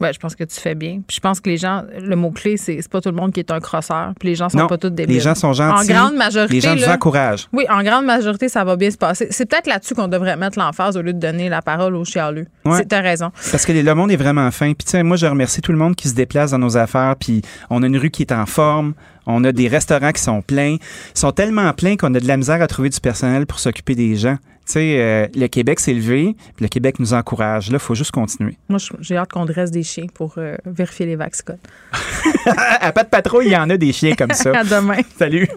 Oui, 0.02 0.10
je 0.14 0.20
pense 0.20 0.36
que 0.36 0.44
tu 0.44 0.60
fais 0.60 0.76
bien. 0.76 1.02
Puis 1.08 1.16
je 1.16 1.22
pense 1.22 1.40
que 1.40 1.50
les 1.50 1.58
gens, 1.58 1.84
le 1.98 2.16
mot-clé, 2.16 2.58
c'est, 2.58 2.82
c'est 2.82 2.92
pas 2.92 3.00
tout 3.00 3.10
le 3.10 3.16
monde 3.16 3.32
qui 3.32 3.40
est 3.40 3.52
un 3.52 3.62
crosseur. 3.62 4.12
Puis 4.20 4.30
les 4.30 4.36
gens 4.36 4.50
sont 4.50 4.68
pas 4.68 4.78
tous 4.78 4.90
débiles. 4.90 5.16
Les 5.16 5.22
gens 5.22 5.36
sont 5.36 5.54
gentils. 5.54 5.92
En 5.92 5.96
grande 5.96 6.16
majorité. 6.16 6.54
Les 6.54 6.62
gens 6.62 6.76
nous 6.76 6.84
encouragent. 6.84 7.48
Oui, 7.54 7.66
en 7.70 7.82
grande 7.82 8.06
majorité, 8.06 8.50
ça 8.50 8.64
va 8.66 8.76
bien 8.76 8.92
se 8.92 8.98
passer. 8.98 9.28
C'est 9.32 9.46
peut-être 9.46 9.68
là-dessus 9.68 9.96
qu'on 9.96 10.10
devrait 10.10 10.36
mettre 10.36 10.60
l'emphase 10.60 10.98
au 10.98 11.02
lieu 11.02 11.14
de 11.14 11.20
donner 11.20 11.48
la 11.48 11.62
parole 11.62 11.96
aux 11.96 12.04
chialeux. 12.04 12.48
Ouais. 12.66 12.86
Tu 12.86 12.94
as 12.94 13.02
raison. 13.02 13.32
Parce 13.52 13.66
que 13.66 13.72
le 13.72 13.96
monde 13.96 14.12
est 14.12 14.18
vraiment 14.18 14.52
fin. 14.52 14.74
Puis 14.74 14.86
tu 14.86 14.92
sais, 14.92 15.04
moi, 15.04 15.16
je 15.16 15.28
remercie 15.28 15.62
tout 15.62 15.72
le 15.72 15.78
monde 15.78 15.96
qui 15.96 16.10
se 16.10 16.14
déplace 16.14 16.52
dans 16.52 16.60
nos 16.60 16.76
affaires. 16.76 17.16
Puis 17.18 17.42
on 17.70 17.82
a 17.82 17.88
une 17.88 17.98
rue 17.98 18.10
qui 18.10 18.24
est 18.24 18.34
en 18.34 18.46
forme. 18.46 18.94
On 19.28 19.44
a 19.44 19.52
des 19.52 19.68
restaurants 19.68 20.12
qui 20.12 20.22
sont 20.22 20.42
pleins. 20.42 20.76
Ils 20.76 21.20
sont 21.20 21.32
tellement 21.32 21.72
pleins 21.74 21.96
qu'on 21.96 22.14
a 22.14 22.20
de 22.20 22.28
la 22.28 22.38
misère 22.38 22.62
à 22.62 22.68
trouver 22.68 22.90
du 22.90 23.00
personnel 23.00 23.46
pour 23.46 23.60
s'occuper 23.60 23.96
des 23.96 24.16
gens. 24.16 24.38
Tu 24.66 24.74
sais, 24.74 25.00
euh, 25.00 25.28
le 25.36 25.48
Québec 25.48 25.80
s'est 25.80 25.94
levé, 25.94 26.36
puis 26.56 26.64
le 26.64 26.68
Québec 26.68 27.00
nous 27.00 27.14
encourage. 27.14 27.70
Là, 27.70 27.76
il 27.76 27.80
faut 27.80 27.96
juste 27.96 28.12
continuer. 28.12 28.58
Moi, 28.68 28.80
j'ai 29.00 29.16
hâte 29.18 29.32
qu'on 29.32 29.46
dresse 29.46 29.72
des 29.72 29.84
chiens 29.84 30.08
pour 30.14 30.36
euh, 30.38 30.56
vérifier 30.66 31.06
les 31.06 31.16
vax 31.16 31.44
à 32.82 32.92
pas 32.92 33.04
de 33.04 33.10
patrouille, 33.10 33.48
il 33.48 33.52
y 33.52 33.58
en 33.58 33.70
a 33.70 33.78
des 33.78 33.92
chiens 33.92 34.16
comme 34.16 34.32
ça. 34.32 34.52
à 34.58 34.64
demain. 34.64 34.98
Salut. 35.18 35.48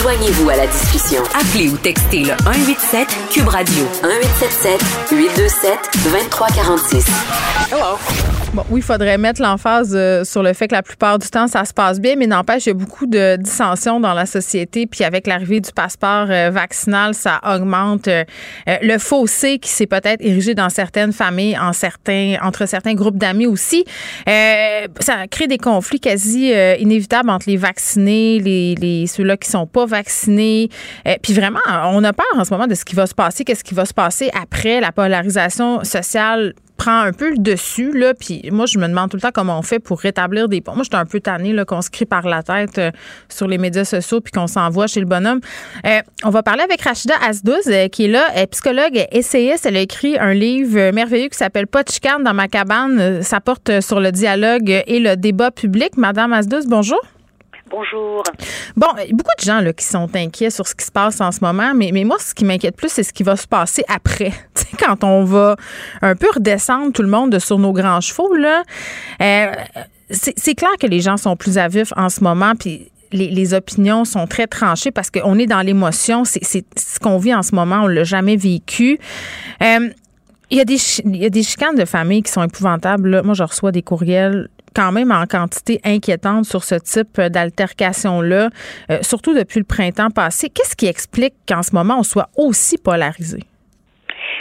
Joignez-vous 0.00 0.50
à 0.50 0.56
la 0.56 0.66
discussion. 0.66 1.22
Appelez 1.34 1.70
ou 1.70 1.76
textez 1.78 2.20
le 2.20 2.36
187 2.44 3.08
Cube 3.30 3.48
Radio 3.48 3.84
1877 4.02 5.10
827 5.12 5.78
2346. 6.04 7.06
Hello. 7.72 8.33
Bon, 8.54 8.62
oui, 8.70 8.78
il 8.78 8.84
faudrait 8.84 9.18
mettre 9.18 9.42
l'emphase 9.42 9.96
euh, 9.96 10.22
sur 10.22 10.40
le 10.40 10.52
fait 10.52 10.68
que 10.68 10.76
la 10.76 10.84
plupart 10.84 11.18
du 11.18 11.26
temps, 11.28 11.48
ça 11.48 11.64
se 11.64 11.74
passe 11.74 12.00
bien, 12.00 12.14
mais 12.14 12.28
n'empêche, 12.28 12.66
il 12.66 12.68
y 12.68 12.70
a 12.70 12.74
beaucoup 12.74 13.06
de 13.06 13.34
dissensions 13.34 13.98
dans 13.98 14.14
la 14.14 14.26
société. 14.26 14.86
Puis 14.86 15.02
avec 15.02 15.26
l'arrivée 15.26 15.58
du 15.58 15.72
passeport 15.72 16.28
euh, 16.30 16.50
vaccinal, 16.50 17.14
ça 17.14 17.40
augmente 17.44 18.06
euh, 18.06 18.22
le 18.80 18.98
fossé 18.98 19.58
qui 19.58 19.70
s'est 19.70 19.88
peut-être 19.88 20.20
érigé 20.20 20.54
dans 20.54 20.68
certaines 20.68 21.12
familles, 21.12 21.58
en 21.58 21.72
certains, 21.72 22.36
entre 22.42 22.66
certains 22.68 22.94
groupes 22.94 23.16
d'amis 23.16 23.46
aussi. 23.46 23.84
ça 24.24 25.26
crée 25.28 25.48
des 25.48 25.58
conflits 25.58 25.98
quasi 25.98 26.52
inévitables 26.78 27.30
entre 27.30 27.50
les 27.50 27.56
vaccinés, 27.56 28.38
les, 28.38 28.76
les 28.76 29.08
ceux-là 29.08 29.36
qui 29.36 29.50
sont 29.50 29.66
pas 29.66 29.84
vaccinés. 29.84 30.68
puis 31.22 31.32
vraiment, 31.32 31.58
on 31.86 32.04
a 32.04 32.12
peur 32.12 32.26
en 32.36 32.44
ce 32.44 32.54
moment 32.54 32.68
de 32.68 32.74
ce 32.76 32.84
qui 32.84 32.94
va 32.94 33.08
se 33.08 33.14
passer, 33.14 33.42
qu'est-ce 33.42 33.64
qui 33.64 33.74
va 33.74 33.84
se 33.84 33.94
passer 33.94 34.30
après 34.40 34.80
la 34.80 34.92
polarisation 34.92 35.82
sociale 35.82 36.54
prend 36.76 37.00
un 37.00 37.12
peu 37.12 37.30
le 37.30 37.38
dessus, 37.38 37.92
là, 37.92 38.14
puis 38.14 38.42
moi, 38.50 38.66
je 38.66 38.78
me 38.78 38.86
demande 38.86 39.10
tout 39.10 39.16
le 39.16 39.20
temps 39.20 39.30
comment 39.32 39.58
on 39.58 39.62
fait 39.62 39.78
pour 39.78 40.00
rétablir 40.00 40.48
des 40.48 40.60
ponts. 40.60 40.74
Moi, 40.74 40.82
j'étais 40.84 40.96
un 40.96 41.06
peu 41.06 41.20
tannée, 41.20 41.52
là, 41.52 41.64
qu'on 41.64 41.82
se 41.82 41.90
crie 41.90 42.04
par 42.04 42.26
la 42.26 42.42
tête 42.42 42.78
euh, 42.78 42.90
sur 43.28 43.46
les 43.46 43.58
médias 43.58 43.84
sociaux 43.84 44.20
puis 44.20 44.32
qu'on 44.32 44.46
s'envoie 44.46 44.86
chez 44.86 45.00
le 45.00 45.06
bonhomme. 45.06 45.40
Euh, 45.86 46.00
on 46.24 46.30
va 46.30 46.42
parler 46.42 46.62
avec 46.62 46.82
Rachida 46.82 47.14
Asdouz, 47.22 47.66
euh, 47.66 47.88
qui 47.88 48.06
est 48.06 48.08
là, 48.08 48.26
psychologue, 48.50 49.06
essayiste. 49.12 49.66
Elle 49.66 49.76
a 49.76 49.80
écrit 49.80 50.18
un 50.18 50.34
livre 50.34 50.90
merveilleux 50.90 51.28
qui 51.28 51.38
s'appelle 51.38 51.66
Pas 51.66 51.84
dans 52.24 52.34
ma 52.34 52.48
cabane. 52.48 53.22
Ça 53.22 53.40
porte 53.40 53.80
sur 53.80 54.00
le 54.00 54.10
dialogue 54.10 54.82
et 54.86 54.98
le 54.98 55.16
débat 55.16 55.50
public. 55.50 55.96
Madame 55.96 56.32
Asdouz, 56.32 56.66
bonjour. 56.66 57.00
Bonjour. 57.70 58.22
Bon, 58.76 58.88
beaucoup 59.12 59.30
de 59.38 59.44
gens 59.44 59.60
là, 59.60 59.72
qui 59.72 59.84
sont 59.84 60.08
inquiets 60.14 60.50
sur 60.50 60.66
ce 60.66 60.74
qui 60.74 60.84
se 60.84 60.92
passe 60.92 61.20
en 61.20 61.32
ce 61.32 61.40
moment, 61.40 61.72
mais, 61.74 61.90
mais 61.92 62.04
moi, 62.04 62.18
ce 62.20 62.34
qui 62.34 62.44
m'inquiète 62.44 62.76
plus, 62.76 62.90
c'est 62.90 63.02
ce 63.02 63.12
qui 63.12 63.22
va 63.22 63.36
se 63.36 63.46
passer 63.46 63.84
après. 63.88 64.32
sais, 64.54 64.68
quand 64.78 65.02
on 65.02 65.24
va 65.24 65.56
un 66.02 66.14
peu 66.14 66.28
redescendre 66.34 66.92
tout 66.92 67.02
le 67.02 67.08
monde 67.08 67.38
sur 67.38 67.58
nos 67.58 67.72
grands 67.72 68.00
chevaux, 68.00 68.34
là, 68.34 68.62
euh, 69.22 69.52
c'est 70.10 70.54
clair 70.54 70.72
que 70.78 70.86
les 70.86 71.00
gens 71.00 71.16
sont 71.16 71.36
plus 71.36 71.56
à 71.56 71.68
vif 71.68 71.92
en 71.96 72.10
ce 72.10 72.22
moment, 72.22 72.52
puis 72.58 72.90
les, 73.12 73.54
opinions 73.54 74.04
sont 74.04 74.26
très 74.26 74.46
tranchées 74.46 74.90
parce 74.90 75.10
qu'on 75.10 75.38
est 75.38 75.46
dans 75.46 75.62
l'émotion. 75.62 76.24
C'est 76.24 76.42
ce 76.44 76.98
qu'on 76.98 77.18
vit 77.18 77.34
en 77.34 77.42
ce 77.42 77.54
moment, 77.54 77.82
on 77.84 77.86
l'a 77.86 78.04
jamais 78.04 78.36
vécu. 78.36 78.98
Euh, 79.62 79.88
il 80.50 80.58
y, 80.58 80.60
a 80.60 80.64
des, 80.64 80.78
il 81.04 81.16
y 81.16 81.24
a 81.24 81.30
des 81.30 81.42
chicanes 81.42 81.76
de 81.76 81.84
famille 81.84 82.22
qui 82.22 82.30
sont 82.30 82.42
épouvantables. 82.42 83.22
Moi, 83.24 83.34
je 83.34 83.42
reçois 83.42 83.72
des 83.72 83.82
courriels 83.82 84.48
quand 84.74 84.92
même 84.92 85.12
en 85.12 85.26
quantité 85.26 85.80
inquiétante 85.84 86.44
sur 86.44 86.64
ce 86.64 86.74
type 86.74 87.20
d'altercation-là, 87.20 88.50
euh, 88.90 88.98
surtout 89.02 89.34
depuis 89.34 89.60
le 89.60 89.66
printemps 89.66 90.10
passé. 90.10 90.50
Qu'est-ce 90.50 90.76
qui 90.76 90.86
explique 90.86 91.34
qu'en 91.48 91.62
ce 91.62 91.74
moment, 91.74 91.98
on 91.98 92.02
soit 92.02 92.28
aussi 92.36 92.78
polarisé? 92.78 93.40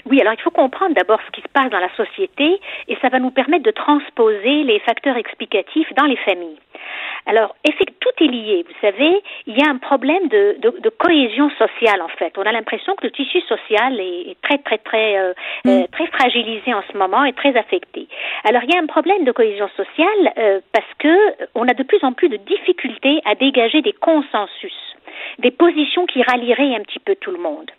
Oui, 0.06 0.20
alors 0.20 0.34
il 0.38 0.42
faut 0.42 0.52
comprendre 0.52 0.96
d'abord 0.96 1.20
ce 1.26 1.32
qui 1.32 1.42
se 1.42 1.48
passe 1.54 1.70
dans 1.70 1.80
la 1.80 1.94
société 1.96 2.60
et 2.88 2.98
ça 3.02 3.10
va 3.10 3.20
nous 3.20 3.32
permettre 3.32 3.64
de 3.64 3.72
transposer 3.72 4.64
les 4.64 4.80
facteurs 4.80 5.16
explicatifs 5.16 5.88
dans 5.96 6.06
les 6.06 6.18
familles. 6.18 6.60
Alors, 7.26 7.56
tout 8.04 8.24
est 8.24 8.28
lié. 8.28 8.66
Vous 8.68 8.76
savez, 8.82 9.22
il 9.48 9.58
y 9.58 9.62
a 9.62 9.70
un 9.70 9.78
problème 9.78 10.28
de, 10.28 10.58
de, 10.60 10.90
cohésion 10.90 11.50
sociale 11.52 12.02
en 12.02 12.08
fait. 12.10 12.34
On 12.38 12.44
a 12.44 12.52
l'impression 12.52 12.95
que 12.95 13.06
le 13.06 13.12
tissu 13.12 13.41
social 13.41 14.00
est, 14.00 14.36
très 14.41 14.58
très 14.60 14.78
très 14.78 15.18
euh, 15.18 15.34
mm. 15.66 15.70
euh, 15.70 15.88
très 15.91 16.08
fragilisé 16.08 16.74
en 16.74 16.84
ce 16.91 16.98
moment 16.98 17.24
et 17.24 17.34
très 17.34 17.56
affecté. 17.56 18.08
Alors, 18.44 18.64
il 18.64 18.74
y 18.74 18.78
a 18.78 18.82
un 18.82 18.88
problème 18.88 19.24
de 19.24 19.32
cohésion 19.32 19.70
sociale 19.76 20.34
euh, 20.38 20.60
parce 20.72 20.94
que 21.00 21.16
on 21.56 21.68
a 21.68 21.74
de 21.74 21.84
plus 21.84 22.04
en 22.04 22.14
plus 22.14 22.30
de 22.30 22.38
difficultés 22.38 23.22
à 23.26 23.36
dégager 23.36 23.82
des 23.82 23.94
consensus, 23.94 24.95
des 25.40 25.52
positions 25.52 26.06
qui 26.06 26.22
rallieraient 26.24 26.76
un 26.76 26.82
petit 26.82 27.00
peu 27.00 27.16
tout 27.16 27.32
le 27.32 27.40
monde. 27.40 27.72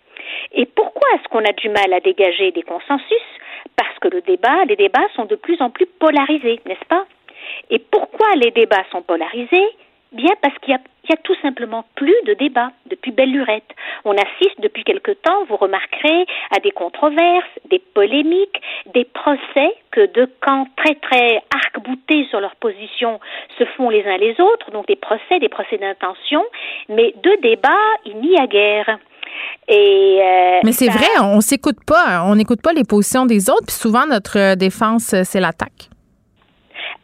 Et 0.53 0.67
pourquoi 0.67 1.07
est-ce 1.15 1.29
qu'on 1.29 1.45
a 1.45 1.53
du 1.53 1.69
mal 1.69 1.93
à 1.93 2.01
dégager 2.01 2.51
des 2.53 2.63
consensus? 2.63 3.27
Parce 3.77 3.99
que 4.01 4.09
le 4.09 4.21
débat, 4.23 4.65
les 4.67 4.77
débats 4.77 5.09
sont 5.15 5.27
de 5.27 5.37
plus 5.37 5.61
en 5.61 5.71
plus 5.71 5.87
polarisés, 5.87 6.61
n'est-ce 6.67 6.85
pas? 6.89 7.05
Et 7.71 7.79
pourquoi 7.79 8.27
les 8.37 8.51
débats 8.51 8.85
sont 8.91 9.03
polarisés? 9.03 9.69
Bien 10.13 10.33
parce 10.41 10.55
qu'il 10.61 10.73
y, 10.73 11.13
a, 11.13 11.17
tout 11.25 11.35
simplement 11.43 11.85
plus 11.97 12.15
de 12.27 12.35
débats 12.35 12.71
depuis 12.87 13.11
belle 13.11 13.33
lurette. 13.33 13.69
On 14.05 14.13
assiste 14.13 14.61
depuis 14.61 14.85
quelque 14.85 15.11
temps, 15.11 15.45
vous 15.49 15.57
remarquerez, 15.57 16.25
à 16.55 16.61
des 16.61 16.71
controverses, 16.71 17.51
des 17.69 17.81
polémiques, 17.81 18.61
des 18.95 19.05
procès 19.05 19.75
que 19.91 20.07
deux 20.07 20.31
camps 20.41 20.69
très 20.77 20.95
très 20.95 21.43
arc-boutés 21.53 22.27
sur 22.31 22.41
leur 22.41 22.55
position 22.57 23.19
se 23.59 23.65
font 23.77 23.91
les 23.91 24.05
uns 24.05 24.17
les 24.17 24.41
autres, 24.41 24.71
donc 24.71 24.87
des 24.87 24.97
procès, 24.97 25.41
des 25.41 25.49
procès 25.49 25.79
d'intention, 25.79 26.45
mais 26.89 27.13
de 27.21 27.41
débats, 27.43 27.71
il 28.07 28.19
n'y 28.19 28.39
a 28.39 28.47
guère. 28.47 28.99
Et, 29.67 30.21
euh, 30.23 30.61
Mais 30.63 30.73
c'est 30.73 30.91
vrai, 30.91 31.09
on 31.23 31.41
s'écoute 31.41 31.79
pas, 31.85 32.23
on 32.25 32.37
n'écoute 32.37 32.63
pas 32.63 32.73
les 32.73 32.85
positions 32.85 33.27
des 33.27 33.51
autres, 33.51 33.67
puis 33.67 33.77
souvent 33.77 34.07
notre 34.07 34.55
défense, 34.55 35.15
c'est 35.25 35.41
l'attaque. 35.41 35.91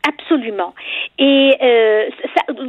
Absolument. 0.08 0.74
Et 1.18 1.56
euh, 1.60 2.08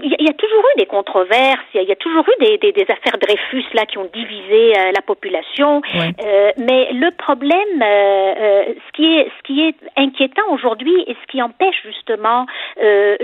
il 0.03 0.25
y 0.25 0.29
a 0.29 0.33
toujours 0.33 0.63
eu 0.75 0.79
des 0.79 0.85
controverses, 0.85 1.63
il 1.73 1.83
y, 1.83 1.91
a 1.91 1.95
toujours 1.95 2.25
eu 2.27 2.43
des, 2.43 2.57
des, 2.57 2.73
des, 2.73 2.81
affaires 2.91 3.17
Dreyfus 3.21 3.65
là 3.73 3.85
qui 3.85 3.97
ont 3.97 4.09
divisé 4.13 4.77
euh, 4.77 4.91
la 4.93 5.01
population. 5.01 5.81
Euh, 5.95 6.51
mais 6.57 6.91
le 6.91 7.09
problème, 7.11 7.79
ce 7.79 8.91
qui 8.93 9.05
est 9.05 9.31
ce 9.37 9.43
qui 9.43 9.61
est 9.61 9.75
inquiétant 9.95 10.43
aujourd'hui 10.51 10.93
et 11.07 11.15
ce 11.21 11.31
qui 11.31 11.41
empêche 11.41 11.81
justement 11.85 12.45
le, 12.77 13.17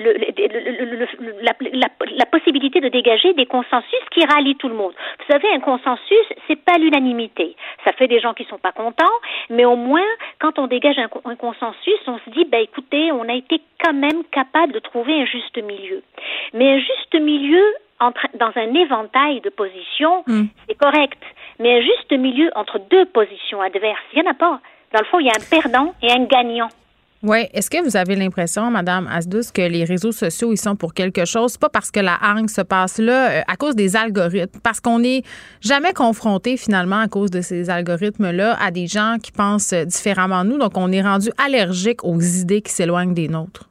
la, 1.41 1.51
la, 1.73 1.87
la, 2.15 2.25
possibilité 2.25 2.79
de 2.79 2.87
dégager 2.87 3.33
des 3.33 3.45
consensus 3.45 3.99
qui 4.11 4.25
rallient 4.25 4.55
tout 4.55 4.69
le 4.69 4.75
monde. 4.75 4.93
Vous 5.19 5.33
savez, 5.33 5.49
un 5.53 5.59
consensus, 5.59 6.27
c'est 6.47 6.63
pas 6.63 6.77
l'unanimité. 6.77 7.55
Ça 7.85 7.91
fait 7.91 8.07
des 8.07 8.21
gens 8.21 8.33
qui 8.33 8.45
sont 8.45 8.59
pas 8.59 8.71
contents, 8.71 9.05
mais 9.49 9.65
au 9.65 9.75
moins 9.75 10.07
quand 10.39 10.59
on 10.59 10.67
dégage 10.67 10.97
un, 10.97 11.09
un 11.25 11.35
consensus, 11.35 11.99
on 12.07 12.19
se 12.19 12.29
dit, 12.29 12.45
ben 12.45 12.61
écoutez, 12.61 13.11
on 13.11 13.27
a 13.27 13.33
été 13.33 13.59
quand 13.83 13.96
même 13.97 14.23
capable 14.31 14.73
de 14.73 14.79
trouver 14.79 15.21
un 15.21 15.25
juste 15.25 15.57
milieu. 15.57 16.01
Mais 16.53 16.73
un 16.73 16.79
juste 16.79 17.15
milieu 17.19 17.63
entre, 17.99 18.27
dans 18.39 18.51
un 18.55 18.73
éventail 18.73 19.41
de 19.41 19.49
positions, 19.49 20.23
hmm. 20.27 20.45
c'est 20.67 20.75
correct. 20.75 21.21
Mais 21.59 21.79
un 21.79 21.81
juste 21.81 22.11
milieu 22.11 22.49
entre 22.55 22.79
deux 22.89 23.05
positions 23.05 23.61
adverses, 23.61 23.99
il 24.13 24.21
n'y 24.21 24.27
en 24.27 24.31
a 24.31 24.35
pas. 24.35 24.59
Dans 24.93 24.99
le 24.99 25.05
fond, 25.05 25.19
il 25.19 25.25
y 25.25 25.29
a 25.29 25.33
un 25.33 25.49
perdant 25.49 25.93
et 26.01 26.11
un 26.11 26.25
gagnant. 26.25 26.69
Oui. 27.23 27.39
Est-ce 27.51 27.69
que 27.69 27.83
vous 27.83 27.97
avez 27.97 28.15
l'impression, 28.15 28.69
Madame 28.69 29.07
Asdus, 29.11 29.51
que 29.51 29.61
les 29.63 29.83
réseaux 29.85 30.11
sociaux, 30.11 30.51
ils 30.51 30.57
sont 30.57 30.75
pour 30.75 30.93
quelque 30.93 31.25
chose? 31.25 31.57
Pas 31.57 31.69
parce 31.69 31.89
que 31.89 31.99
la 31.99 32.15
hargne 32.21 32.47
se 32.47 32.61
passe 32.61 32.99
là, 32.99 33.31
euh, 33.31 33.41
à 33.47 33.55
cause 33.55 33.75
des 33.75 33.95
algorithmes, 33.95 34.59
parce 34.61 34.79
qu'on 34.79 34.99
n'est 34.99 35.23
jamais 35.59 35.93
confronté, 35.93 36.57
finalement, 36.57 36.99
à 36.99 37.07
cause 37.07 37.31
de 37.31 37.41
ces 37.41 37.71
algorithmes-là, 37.71 38.55
à 38.61 38.69
des 38.69 38.85
gens 38.85 39.17
qui 39.21 39.31
pensent 39.31 39.73
différemment 39.73 40.45
de 40.45 40.51
nous. 40.51 40.57
Donc, 40.59 40.73
on 40.75 40.91
est 40.91 41.01
rendu 41.01 41.29
allergique 41.43 42.03
aux 42.03 42.19
idées 42.19 42.61
qui 42.61 42.71
s'éloignent 42.71 43.15
des 43.15 43.27
nôtres. 43.27 43.67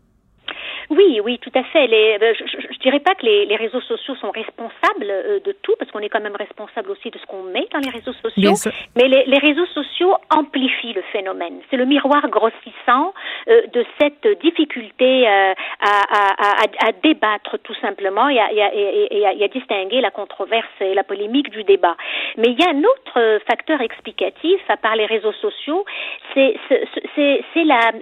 Oui, 0.91 1.21
oui, 1.25 1.39
tout 1.41 1.51
à 1.55 1.63
fait. 1.65 1.87
Les, 1.87 2.19
euh, 2.21 2.35
je, 2.39 2.45
je, 2.47 2.79
dirais 2.79 3.01
pas 3.01 3.15
que 3.15 3.25
les, 3.25 3.47
les 3.47 3.57
réseaux 3.57 3.81
sociaux 3.81 4.15
sont 4.17 4.31
responsables 4.31 5.09
euh, 5.09 5.41
de 5.41 5.53
tout, 5.63 5.75
parce 5.79 5.91
qu'on 5.91 6.01
est 6.01 6.09
quand 6.09 6.21
même 6.21 6.37
responsable 6.37 6.91
aussi 6.91 7.11
de 7.11 7.19
ce 7.19 7.27
qu'on 7.27 7.43
met 7.43 7.67
dans 7.73 7.81
les 7.81 7.91
réseaux 7.91 8.13
sociaux. 8.13 8.55
Mais 8.95 9.09
les, 9.09 9.25
les, 9.25 9.39
réseaux 9.39 9.67
sociaux 9.67 10.15
amplifient 10.31 10.93
le 10.93 11.03
phénomène. 11.13 11.61
C'est 11.71 11.77
le 11.77 11.87
miroir 11.87 12.29
grossissant 12.29 13.15
euh, 13.49 13.63
de 13.73 13.85
cette 14.01 14.27
difficulté 14.41 15.27
à, 15.27 15.55
à, 15.81 16.63
à, 16.63 16.89
à, 16.89 16.93
débattre 17.03 17.59
tout 17.63 17.75
simplement 17.81 18.29
et 18.29 18.39
à, 18.39 18.53
et, 18.53 19.09
et 19.11 19.27
à, 19.27 19.49
distinguer 19.49 20.01
la 20.01 20.11
controverse 20.11 20.69
et 20.81 20.95
la 20.95 21.03
polémique 21.05 21.51
du 21.51 21.65
débat. 21.65 21.97
Mais 22.37 22.49
il 22.49 22.61
y 22.61 22.63
a 22.63 22.71
un 22.71 22.85
autre 22.85 23.41
facteur 23.49 23.81
explicatif, 23.81 24.61
à 24.69 24.77
part 24.77 24.97
les 24.97 25.07
réseaux 25.07 25.33
sociaux, 25.33 25.85
c'est 26.35 26.57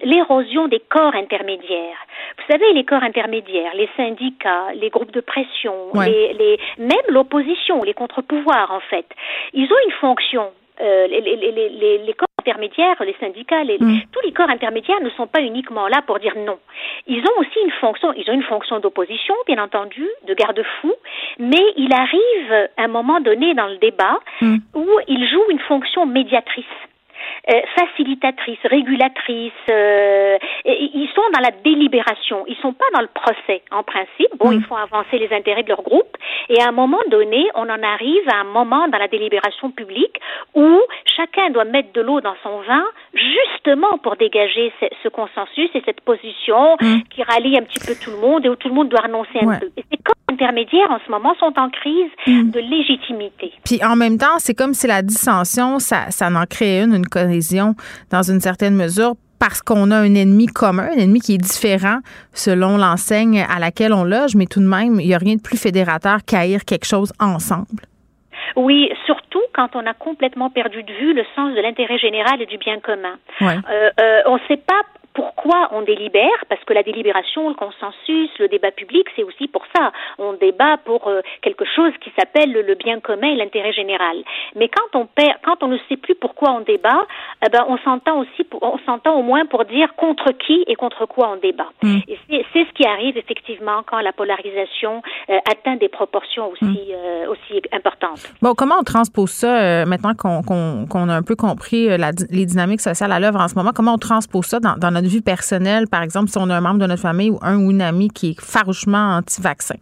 l'érosion 0.02 0.68
des 0.68 0.80
corps 0.80 1.14
intermédiaires. 1.14 1.98
Vous 2.38 2.52
savez, 2.52 2.73
les 2.74 2.84
corps 2.84 3.02
intermédiaires, 3.02 3.72
les 3.74 3.88
syndicats, 3.96 4.72
les 4.74 4.90
groupes 4.90 5.12
de 5.12 5.20
pression, 5.20 5.74
les, 5.94 6.32
les, 6.34 6.58
même 6.78 7.06
l'opposition, 7.08 7.82
les 7.82 7.94
contre-pouvoirs, 7.94 8.70
en 8.70 8.80
fait, 8.80 9.06
ils 9.52 9.64
ont 9.64 9.82
une 9.86 9.92
fonction. 10.00 10.50
Euh, 10.80 11.06
les, 11.06 11.20
les, 11.20 11.36
les, 11.36 11.98
les, 11.98 12.14
corps 12.14 12.26
intermédiaires, 12.40 12.96
les 13.04 13.14
syndicats, 13.20 13.62
mm. 13.62 14.00
tous 14.10 14.20
les 14.24 14.32
corps 14.32 14.50
intermédiaires 14.50 15.00
ne 15.00 15.10
sont 15.10 15.28
pas 15.28 15.40
uniquement 15.40 15.86
là 15.86 16.02
pour 16.04 16.18
dire 16.18 16.34
non. 16.36 16.58
Ils 17.06 17.20
ont 17.20 17.40
aussi 17.40 17.60
une 17.64 17.70
fonction, 17.80 18.12
ils 18.14 18.28
ont 18.28 18.34
une 18.34 18.42
fonction 18.42 18.80
d'opposition, 18.80 19.36
bien 19.46 19.62
entendu, 19.62 20.04
de 20.26 20.34
garde-fou, 20.34 20.92
mais 21.38 21.62
il 21.76 21.92
arrive 21.92 22.68
à 22.76 22.82
un 22.82 22.88
moment 22.88 23.20
donné 23.20 23.54
dans 23.54 23.68
le 23.68 23.76
débat 23.76 24.18
mm. 24.40 24.56
où 24.74 24.84
ils 25.06 25.28
jouent 25.28 25.50
une 25.50 25.60
fonction 25.60 26.06
médiatrice. 26.06 26.64
Euh, 27.50 27.60
facilitatrices, 27.76 28.64
régulatrices. 28.64 29.52
Euh, 29.68 30.38
ils 30.64 31.08
sont 31.14 31.28
dans 31.34 31.40
la 31.40 31.50
délibération. 31.62 32.42
Ils 32.46 32.56
sont 32.56 32.72
pas 32.72 32.86
dans 32.94 33.02
le 33.02 33.08
procès 33.08 33.60
en 33.70 33.82
principe. 33.82 34.30
Bon, 34.38 34.50
mm. 34.50 34.54
ils 34.54 34.64
font 34.64 34.76
avancer 34.76 35.18
les 35.18 35.30
intérêts 35.30 35.62
de 35.62 35.68
leur 35.68 35.82
groupe. 35.82 36.16
Et 36.48 36.62
à 36.62 36.68
un 36.68 36.72
moment 36.72 37.00
donné, 37.10 37.46
on 37.54 37.68
en 37.68 37.82
arrive 37.82 38.28
à 38.32 38.40
un 38.40 38.44
moment 38.44 38.88
dans 38.88 38.96
la 38.96 39.08
délibération 39.08 39.70
publique 39.70 40.18
où 40.54 40.80
chacun 41.16 41.50
doit 41.50 41.64
mettre 41.64 41.92
de 41.92 42.00
l'eau 42.00 42.22
dans 42.22 42.36
son 42.42 42.60
vin, 42.62 42.84
justement 43.12 43.98
pour 43.98 44.16
dégager 44.16 44.72
ce, 45.02 45.08
consensus 45.10 45.70
et 45.74 45.82
cette 45.84 46.00
position 46.00 46.76
mm. 46.80 47.02
qui 47.10 47.22
rallie 47.24 47.58
un 47.58 47.62
petit 47.62 47.80
peu 47.80 47.92
tout 47.94 48.10
le 48.10 48.26
monde 48.26 48.46
et 48.46 48.48
où 48.48 48.56
tout 48.56 48.68
le 48.68 48.74
monde 48.74 48.88
doit 48.88 49.02
renoncer 49.02 49.38
un 49.42 49.58
peu. 49.58 49.70
Et 49.76 49.96
corps 49.98 50.14
intermédiaires 50.30 50.90
en 50.90 50.98
ce 51.04 51.10
moment 51.10 51.34
sont 51.38 51.52
en 51.58 51.68
crise 51.68 52.10
mm. 52.26 52.50
de 52.50 52.60
légitimité. 52.60 53.52
Puis 53.64 53.84
en 53.84 53.96
même 53.96 54.16
temps, 54.18 54.38
c'est 54.38 54.54
comme 54.54 54.72
si 54.72 54.86
la 54.86 55.02
dissension, 55.02 55.78
ça, 55.78 56.10
ça 56.10 56.28
en 56.28 56.46
crée 56.46 56.80
une, 56.80 56.94
une 56.94 57.06
dans 58.10 58.22
une 58.22 58.40
certaine 58.40 58.74
mesure 58.74 59.14
parce 59.38 59.60
qu'on 59.60 59.90
a 59.90 59.96
un 59.96 60.14
ennemi 60.14 60.46
commun, 60.46 60.88
un 60.90 60.98
ennemi 60.98 61.20
qui 61.20 61.34
est 61.34 61.38
différent 61.38 61.98
selon 62.32 62.78
l'enseigne 62.78 63.44
à 63.48 63.58
laquelle 63.58 63.92
on 63.92 64.04
loge, 64.04 64.34
mais 64.36 64.46
tout 64.46 64.60
de 64.60 64.66
même, 64.66 65.00
il 65.00 65.08
n'y 65.08 65.14
a 65.14 65.18
rien 65.18 65.34
de 65.34 65.42
plus 65.42 65.60
fédérateur 65.60 66.18
qu'haïr 66.26 66.64
quelque 66.64 66.86
chose 66.86 67.12
ensemble. 67.20 67.84
Oui, 68.56 68.90
surtout 69.06 69.42
quand 69.52 69.74
on 69.74 69.86
a 69.86 69.94
complètement 69.94 70.50
perdu 70.50 70.82
de 70.82 70.92
vue 70.92 71.14
le 71.14 71.24
sens 71.34 71.54
de 71.54 71.60
l'intérêt 71.60 71.98
général 71.98 72.40
et 72.40 72.46
du 72.46 72.58
bien 72.58 72.80
commun. 72.80 73.16
Euh, 73.42 73.90
euh, 74.00 74.20
on 74.26 74.34
ne 74.34 74.40
sait 74.48 74.56
pas 74.56 74.80
pourquoi 75.14 75.68
on 75.70 75.82
délibère 75.82 76.44
Parce 76.48 76.62
que 76.64 76.72
la 76.72 76.82
délibération, 76.82 77.48
le 77.48 77.54
consensus, 77.54 78.30
le 78.38 78.48
débat 78.48 78.72
public, 78.72 79.06
c'est 79.14 79.22
aussi 79.22 79.46
pour 79.46 79.62
ça. 79.74 79.92
On 80.18 80.32
débat 80.32 80.76
pour 80.84 81.06
euh, 81.06 81.20
quelque 81.40 81.64
chose 81.64 81.92
qui 82.00 82.10
s'appelle 82.18 82.52
le 82.52 82.74
bien 82.74 82.98
commun 83.00 83.28
et 83.28 83.36
l'intérêt 83.36 83.72
général. 83.72 84.16
Mais 84.56 84.68
quand 84.68 84.98
on 84.98 85.06
perd, 85.06 85.38
quand 85.44 85.62
on 85.62 85.68
ne 85.68 85.78
sait 85.88 85.96
plus 85.96 86.16
pourquoi 86.16 86.50
on 86.52 86.60
débat, 86.60 87.06
eh 87.46 87.48
ben 87.48 87.64
on 87.68 87.78
s'entend 87.78 88.20
aussi, 88.20 88.46
on 88.60 88.78
s'entend 88.84 89.14
au 89.14 89.22
moins 89.22 89.46
pour 89.46 89.64
dire 89.64 89.94
contre 89.96 90.32
qui 90.32 90.64
et 90.66 90.74
contre 90.74 91.06
quoi 91.06 91.30
on 91.32 91.36
débat. 91.36 91.68
Mm. 91.82 91.98
Et 92.08 92.18
c'est 92.52 92.64
ce 92.64 92.72
qui 92.72 92.84
arrive 92.84 93.16
effectivement 93.16 93.82
quand 93.86 94.00
la 94.00 94.12
polarisation 94.12 95.00
euh, 95.30 95.38
atteint 95.48 95.76
des 95.76 95.88
proportions 95.88 96.50
aussi 96.50 96.64
mm. 96.64 96.92
euh, 96.92 97.30
aussi 97.30 97.62
importantes. 97.72 98.32
Bon, 98.42 98.54
comment 98.54 98.76
on 98.80 98.84
transpose 98.84 99.30
ça 99.30 99.84
maintenant 99.86 100.14
qu'on 100.14 101.08
a 101.08 101.14
un 101.14 101.22
peu 101.22 101.36
compris 101.36 101.88
les 101.96 102.46
dynamiques 102.46 102.80
sociales 102.80 103.12
à 103.12 103.20
l'œuvre 103.20 103.40
en 103.40 103.46
ce 103.46 103.54
moment 103.54 103.70
Comment 103.74 103.94
on 103.94 103.98
transpose 103.98 104.46
ça 104.46 104.58
dans, 104.58 104.74
dans 104.76 104.90
notre 104.90 105.03
vue 105.08 105.22
personnelle, 105.22 105.86
par 105.90 106.02
exemple, 106.02 106.28
si 106.28 106.38
on 106.38 106.50
a 106.50 106.56
un 106.56 106.60
membre 106.60 106.80
de 106.80 106.86
notre 106.86 107.02
famille 107.02 107.30
ou 107.30 107.38
un 107.42 107.56
ou 107.56 107.70
une 107.70 107.82
amie 107.82 108.08
qui 108.08 108.30
est 108.30 108.40
farouchement 108.40 109.16
anti-vaccin? 109.16 109.76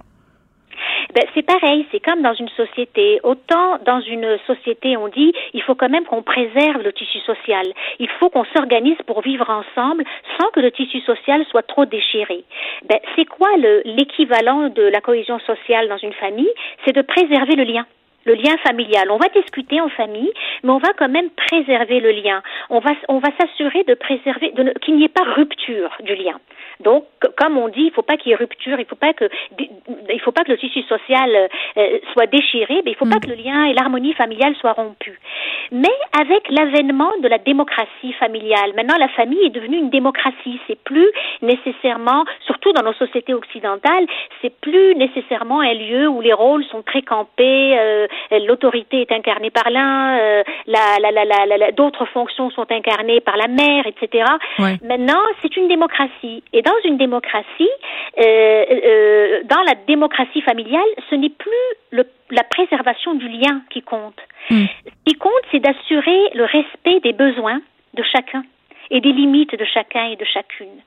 Ben, 1.14 1.24
c'est 1.34 1.42
pareil, 1.42 1.86
c'est 1.92 2.00
comme 2.00 2.22
dans 2.22 2.32
une 2.32 2.48
société. 2.48 3.20
Autant 3.22 3.78
dans 3.84 4.00
une 4.00 4.38
société, 4.46 4.96
on 4.96 5.08
dit, 5.08 5.32
il 5.52 5.62
faut 5.62 5.74
quand 5.74 5.90
même 5.90 6.04
qu'on 6.04 6.22
préserve 6.22 6.80
le 6.82 6.92
tissu 6.92 7.18
social. 7.20 7.66
Il 7.98 8.08
faut 8.18 8.30
qu'on 8.30 8.44
s'organise 8.56 8.96
pour 9.06 9.20
vivre 9.20 9.48
ensemble 9.50 10.04
sans 10.40 10.48
que 10.50 10.60
le 10.60 10.70
tissu 10.70 11.00
social 11.00 11.44
soit 11.50 11.66
trop 11.66 11.84
déchiré. 11.84 12.44
Ben, 12.88 12.98
c'est 13.14 13.26
quoi 13.26 13.50
l'équivalent 13.84 14.70
de 14.70 14.82
la 14.84 15.02
cohésion 15.02 15.38
sociale 15.40 15.88
dans 15.88 15.98
une 15.98 16.14
famille? 16.14 16.50
C'est 16.86 16.94
de 16.94 17.02
préserver 17.02 17.56
le 17.56 17.64
lien 17.64 17.84
le 18.24 18.34
lien 18.34 18.56
familial. 18.66 19.10
On 19.10 19.16
va 19.16 19.28
discuter 19.28 19.80
en 19.80 19.88
famille, 19.88 20.32
mais 20.62 20.70
on 20.70 20.78
va 20.78 20.92
quand 20.98 21.08
même 21.08 21.30
préserver 21.30 22.00
le 22.00 22.10
lien. 22.10 22.42
On 22.70 22.80
va, 22.80 22.90
on 23.08 23.18
va 23.18 23.28
s'assurer 23.40 23.84
de 23.84 23.94
préserver, 23.94 24.52
qu'il 24.82 24.96
n'y 24.96 25.04
ait 25.04 25.08
pas 25.08 25.24
rupture 25.24 25.90
du 26.00 26.14
lien. 26.14 26.38
Donc, 26.80 27.04
comme 27.36 27.58
on 27.58 27.68
dit, 27.68 27.80
il 27.80 27.86
ne 27.86 27.92
faut 27.92 28.02
pas 28.02 28.16
qu'il 28.16 28.30
y 28.30 28.32
ait 28.32 28.36
rupture, 28.36 28.78
il 28.78 28.82
ne 28.82 28.88
faut 28.88 28.96
pas 28.96 29.12
que, 29.12 29.28
il 29.58 30.20
faut 30.20 30.32
pas 30.32 30.42
que 30.42 30.50
le 30.50 30.58
tissu 30.58 30.82
social 30.82 31.48
euh, 31.76 31.98
soit 32.12 32.26
déchiré, 32.26 32.82
mais 32.84 32.92
il 32.92 32.94
ne 32.94 32.96
faut 32.96 33.06
pas 33.06 33.16
mm. 33.16 33.20
que 33.20 33.28
le 33.28 33.34
lien 33.36 33.64
et 33.66 33.74
l'harmonie 33.74 34.14
familiale 34.14 34.54
soient 34.56 34.72
rompus. 34.72 35.18
Mais 35.70 35.94
avec 36.18 36.48
l'avènement 36.50 37.12
de 37.22 37.28
la 37.28 37.38
démocratie 37.38 38.12
familiale, 38.18 38.72
maintenant 38.74 38.96
la 38.98 39.08
famille 39.08 39.44
est 39.44 39.50
devenue 39.50 39.78
une 39.78 39.90
démocratie. 39.90 40.60
C'est 40.66 40.78
plus 40.82 41.08
nécessairement, 41.40 42.24
surtout 42.46 42.72
dans 42.72 42.82
nos 42.82 42.94
sociétés 42.94 43.34
occidentales, 43.34 44.06
c'est 44.40 44.54
plus 44.60 44.94
nécessairement 44.96 45.60
un 45.60 45.74
lieu 45.74 46.08
où 46.08 46.20
les 46.20 46.32
rôles 46.32 46.64
sont 46.66 46.82
très 46.82 47.02
campés. 47.02 47.78
Euh, 47.78 48.06
l'autorité 48.30 49.02
est 49.02 49.12
incarnée 49.12 49.50
par 49.50 49.70
l'un, 49.70 50.18
euh, 50.18 50.42
la, 50.66 50.98
la, 50.98 51.24
la, 51.24 51.72
d'autres 51.72 52.06
fonctions 52.06 52.50
sont 52.50 52.66
incarnées 52.70 53.20
par 53.20 53.36
la 53.36 53.48
mère, 53.48 53.86
etc. 53.86 54.24
Maintenant, 54.58 55.20
c'est 55.40 55.56
une 55.56 55.68
démocratie. 55.68 56.42
Et 56.52 56.62
dans 56.62 56.72
une 56.84 56.96
démocratie, 56.96 57.70
euh, 58.18 58.64
euh, 58.70 59.42
dans 59.44 59.62
la 59.62 59.74
démocratie 59.86 60.42
familiale, 60.42 60.82
ce 61.10 61.14
n'est 61.14 61.30
plus 61.30 61.50
le, 61.90 62.04
la 62.30 62.44
préservation 62.44 63.14
du 63.14 63.28
lien 63.28 63.62
qui 63.70 63.82
compte. 63.82 64.20
Hmm. 64.50 64.64
Ce 64.84 65.10
qui 65.12 65.14
compte, 65.14 65.32
c'est 65.50 65.60
d'assurer 65.60 66.30
le 66.34 66.44
respect 66.44 67.00
des 67.00 67.12
besoins 67.12 67.60
de 67.94 68.02
chacun 68.02 68.42
et 68.90 69.00
des 69.00 69.12
limites 69.12 69.58
de 69.58 69.64
chacun 69.64 70.04
et 70.06 70.16
de 70.16 70.24
chacune. 70.24 70.78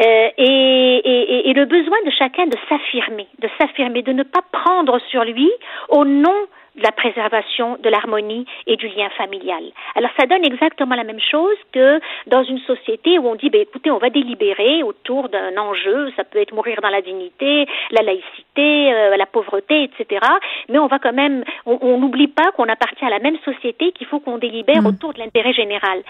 Euh, 0.00 0.28
et, 0.36 1.00
et, 1.04 1.50
et, 1.50 1.52
le 1.52 1.64
besoin 1.64 1.98
de 2.04 2.10
chacun 2.10 2.46
de 2.46 2.56
s'affirmer, 2.68 3.28
de 3.40 3.48
s'affirmer, 3.58 4.02
de 4.02 4.12
ne 4.12 4.24
pas 4.24 4.42
prendre 4.50 4.98
sur 5.10 5.24
lui 5.24 5.50
au 5.88 6.04
nom 6.04 6.34
de 6.76 6.82
la 6.82 6.92
préservation 6.92 7.76
de 7.82 7.88
l'harmonie 7.88 8.46
et 8.66 8.76
du 8.76 8.88
lien 8.88 9.08
familial. 9.10 9.62
Alors 9.94 10.10
ça 10.18 10.26
donne 10.26 10.44
exactement 10.44 10.94
la 10.94 11.04
même 11.04 11.20
chose 11.20 11.56
que 11.72 12.00
dans 12.26 12.42
une 12.42 12.58
société 12.60 13.18
où 13.18 13.28
on 13.28 13.34
dit, 13.34 13.50
ben, 13.50 13.60
écoutez, 13.60 13.90
on 13.90 13.98
va 13.98 14.10
délibérer 14.10 14.82
autour 14.82 15.28
d'un 15.28 15.56
enjeu, 15.56 16.10
ça 16.16 16.24
peut 16.24 16.38
être 16.38 16.54
mourir 16.54 16.80
dans 16.82 16.88
la 16.88 17.02
dignité, 17.02 17.66
la 17.90 18.02
laïcité, 18.02 18.92
euh, 18.92 19.16
la 19.16 19.26
pauvreté, 19.26 19.84
etc. 19.84 20.24
Mais 20.68 20.78
on 20.78 20.86
va 20.86 20.98
quand 20.98 21.12
même, 21.12 21.44
on 21.66 21.98
n'oublie 21.98 22.28
pas 22.28 22.50
qu'on 22.52 22.68
appartient 22.68 23.04
à 23.04 23.10
la 23.10 23.18
même 23.18 23.36
société, 23.44 23.92
qu'il 23.92 24.06
faut 24.06 24.20
qu'on 24.20 24.38
délibère 24.38 24.82
mmh. 24.82 24.86
autour 24.86 25.12
de 25.12 25.18
l'intérêt 25.18 25.52
général. 25.52 26.02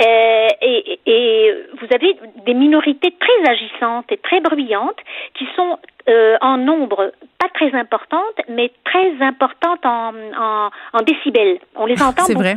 Euh, 0.00 0.48
et, 0.60 1.00
et 1.06 1.54
vous 1.80 1.86
avez 1.94 2.16
des 2.44 2.54
minorités 2.54 3.14
très 3.18 3.50
agissantes 3.50 4.10
et 4.10 4.18
très 4.18 4.40
bruyantes 4.40 5.00
qui 5.34 5.46
sont 5.56 5.78
euh, 6.08 6.36
en 6.40 6.58
nombre 6.58 7.12
pas 7.38 7.48
très 7.54 7.74
importante, 7.74 8.40
mais 8.48 8.70
très 8.84 9.12
importante 9.20 9.84
en, 9.84 10.12
en, 10.36 10.70
en 10.92 11.02
décibels. 11.02 11.58
On 11.76 11.86
les 11.86 12.00
entend 12.02 12.24
beaucoup. 12.28 12.40
Vrai. 12.40 12.56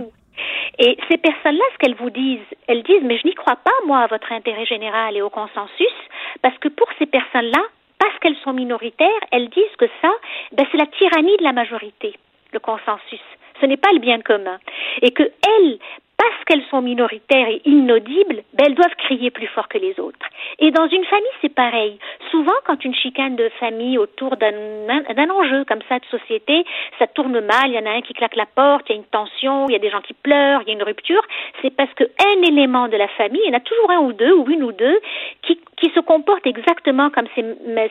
Et 0.79 0.97
ces 1.09 1.17
personnes-là, 1.17 1.63
ce 1.73 1.77
qu'elles 1.77 1.95
vous 1.95 2.09
disent, 2.09 2.39
elles 2.67 2.83
disent, 2.83 3.03
mais 3.03 3.17
je 3.17 3.27
n'y 3.27 3.35
crois 3.35 3.55
pas, 3.55 3.71
moi, 3.85 3.99
à 3.99 4.07
votre 4.07 4.31
intérêt 4.31 4.65
général 4.65 5.15
et 5.15 5.21
au 5.21 5.29
consensus, 5.29 5.95
parce 6.41 6.57
que 6.57 6.67
pour 6.67 6.87
ces 6.99 7.05
personnes-là, 7.05 7.61
parce 7.99 8.17
qu'elles 8.19 8.37
sont 8.43 8.53
minoritaires, 8.53 9.09
elles 9.31 9.49
disent 9.49 9.75
que 9.77 9.87
ça, 10.01 10.11
ben, 10.51 10.65
c'est 10.71 10.77
la 10.77 10.87
tyrannie 10.87 11.37
de 11.37 11.43
la 11.43 11.53
majorité, 11.53 12.13
le 12.51 12.59
consensus. 12.59 13.21
Ce 13.61 13.65
n'est 13.65 13.77
pas 13.77 13.93
le 13.93 13.99
bien 13.99 14.19
commun. 14.19 14.59
Et 15.01 15.11
que 15.11 15.23
elles, 15.23 15.79
parce 16.17 16.43
qu'elles 16.45 16.65
sont 16.69 16.81
minoritaires 16.81 17.47
et 17.47 17.61
inaudibles, 17.65 18.43
ben, 18.53 18.65
elles 18.67 18.75
doivent 18.75 18.95
crier 18.97 19.31
plus 19.31 19.47
fort 19.47 19.67
que 19.67 19.77
les 19.77 19.99
autres. 19.99 20.25
Et 20.59 20.71
dans 20.71 20.87
une 20.87 21.03
famille, 21.05 21.27
c'est 21.41 21.53
pareil. 21.53 21.97
Souvent, 22.31 22.53
quand 22.65 22.83
une 22.85 22.95
chicane 22.95 23.35
de 23.35 23.49
famille 23.59 23.97
autour 23.97 24.37
d'un 24.37 25.29
enjeu 25.29 25.65
comme 25.65 25.81
ça 25.89 25.99
de 25.99 26.05
société, 26.05 26.65
ça 26.99 27.07
tourne 27.07 27.39
mal, 27.41 27.67
il 27.67 27.73
y 27.73 27.79
en 27.79 27.85
a 27.85 27.95
un 27.95 28.01
qui 28.01 28.13
claque 28.13 28.35
la 28.35 28.45
porte, 28.45 28.85
il 28.89 28.93
y 28.93 28.95
a 28.95 28.97
une 28.97 29.07
tension, 29.07 29.67
il 29.67 29.73
y 29.73 29.75
a 29.75 29.79
des 29.79 29.89
gens 29.89 30.01
qui 30.01 30.13
pleurent, 30.13 30.61
il 30.61 30.67
y 30.67 30.71
a 30.71 30.73
une 30.73 30.83
rupture, 30.83 31.21
c'est 31.61 31.75
parce 31.75 31.93
qu'un 31.93 32.41
élément 32.43 32.87
de 32.87 32.97
la 32.97 33.07
famille, 33.09 33.41
il 33.43 33.51
y 33.51 33.53
en 33.53 33.57
a 33.57 33.61
toujours 33.61 33.91
un 33.91 33.99
ou 33.99 34.13
deux, 34.13 34.33
ou 34.33 34.49
une 34.49 34.63
ou 34.63 34.71
deux, 34.71 34.99
qui, 35.41 35.59
qui 35.77 35.89
se 35.91 35.99
comporte 35.99 36.45
exactement 36.47 37.09
comme 37.09 37.27
ces, 37.35 37.43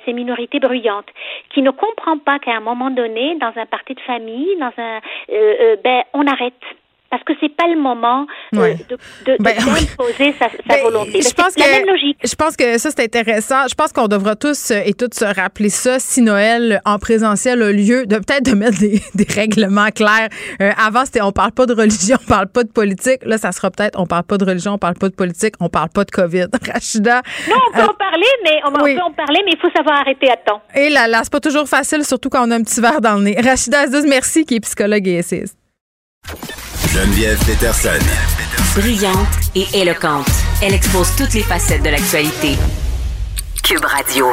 ces 0.04 0.12
minorités 0.12 0.60
bruyantes, 0.60 1.08
qui 1.50 1.62
ne 1.62 1.70
comprend 1.70 2.18
pas 2.18 2.38
qu'à 2.38 2.52
un 2.52 2.60
moment 2.60 2.90
donné, 2.90 3.36
dans 3.36 3.52
un 3.56 3.66
parti 3.66 3.94
de 3.94 4.00
famille, 4.00 4.56
dans 4.58 4.72
un, 4.78 4.96
euh, 5.30 5.54
euh, 5.60 5.76
ben, 5.82 6.02
on 6.12 6.26
arrête 6.26 6.54
parce 7.14 7.24
que 7.24 7.32
c'est 7.40 7.54
pas 7.54 7.68
le 7.68 7.80
moment 7.80 8.26
euh, 8.56 8.74
de, 8.88 8.96
de, 9.24 9.36
ben, 9.38 9.54
d'imposer 9.56 10.34
sa, 10.36 10.48
sa 10.48 10.56
ben, 10.68 10.82
volonté. 10.82 11.22
Je 11.22 11.32
pense 11.32 11.56
la 11.56 11.68
même 11.68 11.86
logique. 11.86 12.18
Je 12.24 12.34
pense 12.34 12.56
que 12.56 12.76
ça, 12.78 12.90
c'est 12.90 13.04
intéressant. 13.04 13.68
Je 13.68 13.74
pense 13.74 13.92
qu'on 13.92 14.08
devra 14.08 14.34
tous 14.34 14.72
euh, 14.72 14.80
et 14.84 14.94
toutes 14.94 15.14
se 15.14 15.24
rappeler 15.24 15.68
ça 15.68 16.00
si 16.00 16.22
Noël 16.22 16.80
en 16.84 16.98
présentiel 16.98 17.62
a 17.62 17.70
lieu, 17.70 18.06
de 18.06 18.16
peut-être 18.16 18.44
de 18.44 18.56
mettre 18.56 18.80
des, 18.80 19.00
des 19.14 19.26
règlements 19.32 19.90
clairs. 19.90 20.28
Euh, 20.60 20.72
avant, 20.76 21.04
c'était 21.04 21.22
on 21.22 21.30
parle 21.30 21.52
pas 21.52 21.66
de 21.66 21.74
religion, 21.74 22.16
on 22.20 22.28
parle 22.28 22.48
pas 22.48 22.64
de 22.64 22.72
politique. 22.72 23.20
Là, 23.24 23.38
ça 23.38 23.52
sera 23.52 23.70
peut-être 23.70 23.96
on 23.96 24.06
parle 24.06 24.24
pas 24.24 24.36
de 24.36 24.44
religion, 24.44 24.72
on 24.72 24.78
parle 24.78 24.94
pas 24.94 25.08
de 25.08 25.14
politique, 25.14 25.54
on 25.60 25.68
parle 25.68 25.90
pas 25.90 26.02
de 26.02 26.10
COVID. 26.10 26.46
Rachida. 26.72 27.22
Non, 27.48 27.56
on 27.68 27.76
peut 27.76 27.84
en 27.84 27.94
parler, 27.94 28.26
mais 28.42 28.60
on, 28.66 28.72
peut 28.72 29.00
en 29.00 29.12
parler, 29.12 29.40
mais 29.44 29.52
il 29.52 29.58
faut 29.60 29.70
savoir 29.70 30.00
arrêter 30.00 30.28
à 30.30 30.36
temps. 30.36 30.60
Et 30.74 30.90
là, 30.90 31.06
là, 31.06 31.20
c'est 31.22 31.32
pas 31.32 31.40
toujours 31.40 31.68
facile, 31.68 32.04
surtout 32.04 32.28
quand 32.28 32.44
on 32.44 32.50
a 32.50 32.56
un 32.56 32.62
petit 32.62 32.80
verre 32.80 33.00
dans 33.00 33.14
le 33.14 33.22
nez. 33.22 33.36
Rachida 33.40 33.82
Aziz, 33.82 34.04
merci, 34.04 34.44
qui 34.44 34.56
est 34.56 34.60
psychologue 34.60 35.06
et 35.06 35.18
essayiste. 35.18 35.56
Geneviève 36.94 37.44
Peterson. 37.44 37.98
Brillante 38.76 39.26
et 39.56 39.66
éloquente, 39.74 40.30
elle 40.62 40.74
expose 40.74 41.08
toutes 41.16 41.34
les 41.34 41.42
facettes 41.42 41.82
de 41.82 41.88
l'actualité. 41.88 42.56
Cube 43.64 43.84
Radio. 43.84 44.26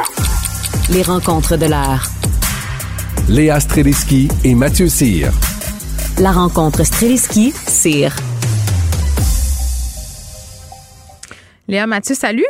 Les 0.88 1.02
rencontres 1.02 1.56
de 1.56 1.66
l'heure. 1.66 2.06
Léa 3.28 3.58
Streliski 3.58 4.28
et 4.44 4.54
Mathieu 4.54 4.88
Cyr. 4.88 5.32
La 6.20 6.30
rencontre 6.30 6.84
Streliski-Cyr. 6.84 8.14
Léa 11.66 11.88
Mathieu, 11.88 12.14
salut. 12.14 12.46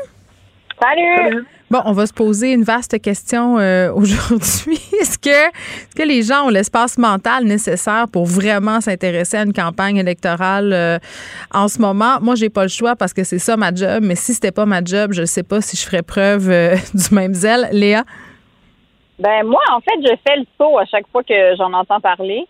Salut. 0.82 1.46
Bon, 1.70 1.78
on 1.84 1.92
va 1.92 2.06
se 2.06 2.12
poser 2.12 2.52
une 2.52 2.64
vaste 2.64 3.00
question 3.00 3.56
euh, 3.58 3.92
aujourd'hui. 3.94 4.80
Est-ce 5.00 5.16
que, 5.16 5.28
est 5.28 5.96
que 5.96 6.02
les 6.02 6.22
gens 6.22 6.46
ont 6.46 6.48
l'espace 6.48 6.98
mental 6.98 7.44
nécessaire 7.44 8.06
pour 8.12 8.26
vraiment 8.26 8.80
s'intéresser 8.80 9.36
à 9.36 9.42
une 9.44 9.52
campagne 9.52 9.98
électorale 9.98 10.72
euh, 10.72 10.98
en 11.54 11.68
ce 11.68 11.80
moment? 11.80 12.18
Moi, 12.20 12.34
j'ai 12.34 12.50
pas 12.50 12.64
le 12.64 12.68
choix 12.68 12.96
parce 12.96 13.14
que 13.14 13.22
c'est 13.22 13.38
ça 13.38 13.56
ma 13.56 13.72
job, 13.72 14.02
mais 14.02 14.16
si 14.16 14.34
c'était 14.34 14.50
pas 14.50 14.66
ma 14.66 14.82
job, 14.82 15.12
je 15.12 15.24
sais 15.24 15.44
pas 15.44 15.60
si 15.60 15.76
je 15.76 15.86
ferais 15.86 16.02
preuve 16.02 16.50
euh, 16.50 16.74
du 16.94 17.14
même 17.14 17.32
zèle. 17.32 17.68
Léa? 17.70 18.02
Ben 19.20 19.46
moi, 19.46 19.62
en 19.72 19.80
fait, 19.80 20.00
je 20.02 20.14
fais 20.26 20.36
le 20.36 20.46
saut 20.58 20.78
à 20.78 20.84
chaque 20.86 21.06
fois 21.12 21.22
que 21.22 21.54
j'en 21.56 21.72
entends 21.74 22.00
parler. 22.00 22.44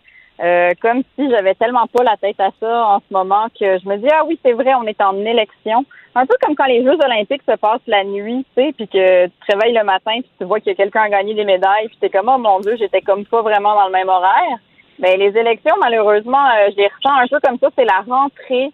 comme 0.80 1.02
si 1.16 1.30
j'avais 1.30 1.54
tellement 1.54 1.86
pas 1.86 2.02
la 2.02 2.16
tête 2.16 2.40
à 2.40 2.48
ça 2.58 2.86
en 2.86 2.98
ce 3.00 3.12
moment 3.12 3.48
que 3.50 3.78
je 3.78 3.86
me 3.86 3.98
dis 3.98 4.08
ah 4.10 4.24
oui 4.26 4.38
c'est 4.42 4.54
vrai 4.54 4.72
on 4.74 4.84
est 4.84 5.00
en 5.00 5.16
élection 5.18 5.84
un 6.14 6.26
peu 6.26 6.34
comme 6.40 6.54
quand 6.54 6.66
les 6.66 6.82
Jeux 6.84 6.98
olympiques 7.04 7.42
se 7.48 7.56
passent 7.56 7.80
la 7.86 8.04
nuit, 8.04 8.44
tu 8.54 8.62
sais, 8.62 8.72
puis 8.72 8.86
que 8.86 9.26
tu 9.26 9.32
te 9.46 9.52
réveilles 9.52 9.74
le 9.74 9.84
matin, 9.84 10.12
puis 10.20 10.30
tu 10.38 10.44
vois 10.44 10.60
que 10.60 10.72
quelqu'un 10.72 11.02
a 11.02 11.08
gagné 11.08 11.34
des 11.34 11.44
médailles, 11.44 11.88
puis 11.88 11.96
t'es 12.00 12.10
comme, 12.10 12.28
oh 12.28 12.38
mon 12.38 12.60
Dieu, 12.60 12.76
j'étais 12.78 13.00
comme 13.00 13.24
pas 13.24 13.42
vraiment 13.42 13.74
dans 13.74 13.86
le 13.86 13.92
même 13.92 14.08
horaire. 14.08 14.58
Mais 14.98 15.16
les 15.16 15.36
élections, 15.36 15.74
malheureusement, 15.80 16.46
euh, 16.46 16.70
je 16.70 16.76
les 16.76 16.88
ressens 16.88 17.18
un 17.18 17.26
peu 17.26 17.40
comme 17.40 17.58
ça, 17.58 17.68
c'est 17.76 17.84
la 17.84 18.04
rentrée. 18.06 18.70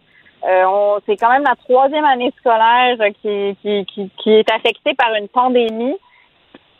Euh, 0.48 0.98
c'est 1.06 1.16
quand 1.16 1.30
même 1.30 1.44
la 1.44 1.56
troisième 1.56 2.04
année 2.04 2.32
scolaire 2.38 2.96
qui, 3.22 3.56
qui, 3.62 3.84
qui, 3.86 4.10
qui 4.18 4.30
est 4.32 4.52
affectée 4.52 4.94
par 4.94 5.14
une 5.14 5.28
pandémie. 5.28 5.96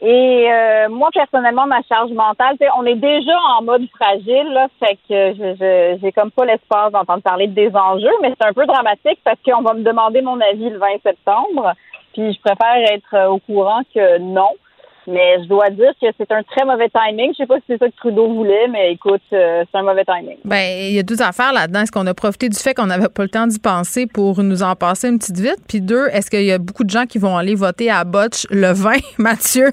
Et 0.01 0.49
euh, 0.49 0.89
moi, 0.89 1.09
personnellement, 1.13 1.67
ma 1.67 1.83
charge 1.83 2.13
mentale, 2.13 2.57
on 2.77 2.87
est 2.87 2.95
déjà 2.95 3.37
en 3.59 3.63
mode 3.65 3.83
fragile, 3.97 4.49
là, 4.53 4.69
fait 4.79 4.97
que 5.09 5.35
je, 5.35 5.99
j'ai 6.01 6.13
comme 6.13 6.31
pas 6.31 6.45
l'espace 6.45 6.93
d'entendre 6.93 7.23
parler 7.23 7.49
des 7.49 7.71
enjeux, 7.75 8.15
mais 8.23 8.33
c'est 8.39 8.47
un 8.47 8.53
peu 8.53 8.65
dramatique 8.67 9.19
parce 9.25 9.39
qu'on 9.45 9.63
va 9.63 9.75
me 9.75 9.83
demander 9.83 10.23
mon 10.23 10.41
avis 10.41 10.71
le 10.71 10.79
20 10.79 10.87
septembre, 11.03 11.73
puis 12.13 12.33
je 12.33 12.41
préfère 12.41 12.93
être 12.93 13.15
euh, 13.15 13.29
au 13.29 13.39
courant 13.39 13.81
que 13.93 14.19
non. 14.19 14.51
Mais 15.09 15.43
je 15.43 15.49
dois 15.49 15.71
dire 15.71 15.91
que 16.01 16.07
c'est 16.19 16.31
un 16.31 16.43
très 16.43 16.67
mauvais 16.67 16.91
timing. 16.91 17.31
Je 17.33 17.39
sais 17.39 17.47
pas 17.47 17.57
si 17.57 17.63
c'est 17.67 17.79
ça 17.79 17.87
que 17.87 17.97
Trudeau 17.97 18.29
voulait, 18.29 18.69
mais 18.69 18.93
écoute, 18.93 19.23
euh, 19.33 19.65
c'est 19.71 19.79
un 19.79 19.83
mauvais 19.83 20.05
timing. 20.05 20.37
Ben, 20.45 20.63
il 20.81 20.93
y 20.93 20.99
a 20.99 21.03
deux 21.03 21.23
affaires 21.23 21.55
là-dedans. 21.55 21.81
Est-ce 21.81 21.93
qu'on 21.93 22.07
a 22.07 22.13
profité 22.13 22.51
du 22.51 22.59
fait 22.59 22.75
qu'on 22.75 22.87
n'avait 22.87 23.09
pas 23.09 23.23
le 23.23 23.31
temps 23.31 23.47
d'y 23.47 23.59
penser 23.59 24.07
pour 24.07 24.43
nous 24.43 24.63
en 24.63 24.77
passer 24.77 25.09
une 25.09 25.19
petite 25.19 25.39
vite? 25.39 25.61
Puis 25.67 25.81
deux, 25.81 26.09
est-ce 26.09 26.31
qu'il 26.31 26.45
y 26.45 26.53
a 26.53 26.59
beaucoup 26.59 26.85
de 26.85 26.91
gens 26.91 27.07
qui 27.07 27.17
vont 27.17 27.39
aller 27.39 27.55
voter 27.55 27.91
à 27.91 28.05
Botch 28.05 28.47
le 28.51 28.73
20, 28.73 28.97
Mathieu? 29.19 29.73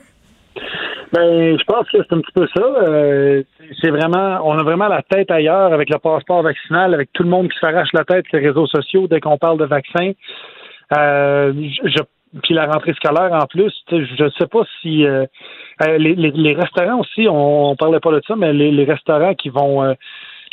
Ben, 1.14 1.58
je 1.58 1.64
pense 1.66 1.88
que 1.90 1.98
c'est 1.98 2.14
un 2.14 2.20
petit 2.20 2.32
peu 2.34 2.48
ça. 2.56 2.64
Euh, 2.64 3.44
c'est 3.82 3.90
vraiment, 3.90 4.40
on 4.44 4.58
a 4.58 4.64
vraiment 4.64 4.88
la 4.88 5.02
tête 5.02 5.32
ailleurs 5.32 5.72
avec 5.72 5.90
le 5.90 5.98
passeport 6.00 6.42
vaccinal, 6.42 6.94
avec 6.94 7.12
tout 7.14 7.24
le 7.24 7.30
monde 7.30 7.50
qui 7.50 7.58
s'arrache 7.60 7.94
la 7.94 8.04
tête 8.04 8.26
sur 8.28 8.38
les 8.40 8.48
réseaux 8.48 8.68
sociaux 8.68 9.08
dès 9.08 9.20
qu'on 9.20 9.38
parle 9.38 9.60
de 9.60 9.66
vaccin. 9.66 10.12
Euh, 10.98 11.54
je, 11.86 12.02
puis 12.44 12.54
la 12.54 12.66
rentrée 12.66 12.94
scolaire 12.94 13.32
en 13.34 13.46
plus, 13.46 13.74
je 13.90 14.24
ne 14.24 14.30
sais 14.32 14.48
pas 14.48 14.64
si 14.82 15.06
euh, 15.06 15.26
les, 15.98 16.16
les, 16.16 16.54
restaurants 16.54 17.00
aussi, 17.00 17.28
on, 17.30 17.72
on 17.72 17.76
parlait 17.76 18.00
pas 18.00 18.12
de 18.12 18.22
ça, 18.28 18.36
mais 18.36 18.52
les, 18.52 18.72
les 18.72 18.84
restaurants 18.84 19.36
qui 19.36 19.50
vont 19.50 19.96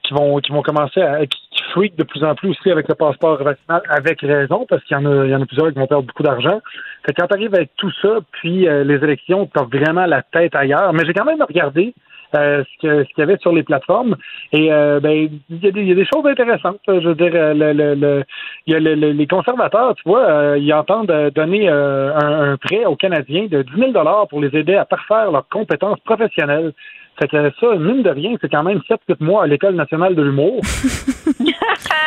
qui 0.02 0.14
vont 0.14 0.38
qui 0.38 0.52
vont 0.52 0.62
commencer 0.62 1.00
à 1.00 1.26
qui, 1.26 1.38
freak 1.72 1.96
de 1.96 2.02
plus 2.02 2.22
en 2.22 2.34
plus 2.34 2.50
aussi 2.50 2.70
avec 2.70 2.88
le 2.88 2.94
passeport 2.94 3.42
vaccinal 3.42 3.82
avec 3.88 4.20
raison 4.20 4.66
parce 4.68 4.82
qu'il 4.84 4.96
y 4.96 5.00
en 5.00 5.06
a 5.06 5.24
il 5.24 5.30
y 5.30 5.34
en 5.34 5.40
a 5.40 5.46
plusieurs 5.46 5.72
qui 5.72 5.78
vont 5.78 5.86
perdre 5.86 6.06
beaucoup 6.06 6.22
d'argent. 6.22 6.60
Fait 7.06 7.14
quand 7.14 7.26
tu 7.26 7.34
arrives 7.34 7.54
avec 7.54 7.70
tout 7.76 7.90
ça 8.02 8.18
puis 8.32 8.68
euh, 8.68 8.84
les 8.84 8.96
élections, 8.96 9.46
tu 9.46 9.78
vraiment 9.78 10.06
la 10.06 10.22
tête 10.22 10.54
ailleurs, 10.54 10.92
mais 10.92 11.04
j'ai 11.04 11.14
quand 11.14 11.24
même 11.24 11.42
regardé 11.42 11.94
euh, 12.34 12.64
ce 12.64 12.80
qu'il 12.80 13.06
ce 13.06 13.20
y 13.20 13.22
avait 13.22 13.38
sur 13.38 13.52
les 13.52 13.62
plateformes. 13.62 14.16
Et 14.52 14.72
euh, 14.72 15.00
ben, 15.00 15.28
il 15.50 15.64
y, 15.64 15.66
a 15.66 15.70
des, 15.70 15.84
y, 15.84 15.92
a 15.92 15.94
des 15.94 16.06
choses 16.06 16.26
intéressantes. 16.26 16.80
Je 16.86 17.08
veux 17.08 17.14
dire, 17.14 17.32
le, 17.32 17.72
le, 17.72 17.94
le, 17.94 18.24
y 18.66 18.74
a 18.74 18.78
les 18.78 19.26
conservateurs, 19.26 19.94
tu 19.94 20.02
vois, 20.06 20.56
ils 20.58 20.72
entendent 20.72 21.12
donner 21.34 21.68
un, 21.68 22.52
un, 22.52 22.56
prêt 22.56 22.84
aux 22.84 22.96
Canadiens 22.96 23.46
de 23.50 23.62
10 23.62 23.92
000 23.92 24.26
pour 24.28 24.40
les 24.40 24.56
aider 24.58 24.74
à 24.74 24.84
parfaire 24.84 25.30
leurs 25.30 25.48
compétences 25.48 26.00
professionnelles. 26.00 26.72
Fait 27.18 27.28
que 27.28 27.50
ça, 27.60 27.76
mine 27.76 28.02
de 28.02 28.10
rien, 28.10 28.34
c'est 28.40 28.48
quand 28.48 28.62
même 28.62 28.80
7-8 28.88 29.22
mois 29.22 29.44
à 29.44 29.46
l'École 29.46 29.74
nationale 29.74 30.14
de 30.14 30.22
l'humour. 30.22 30.60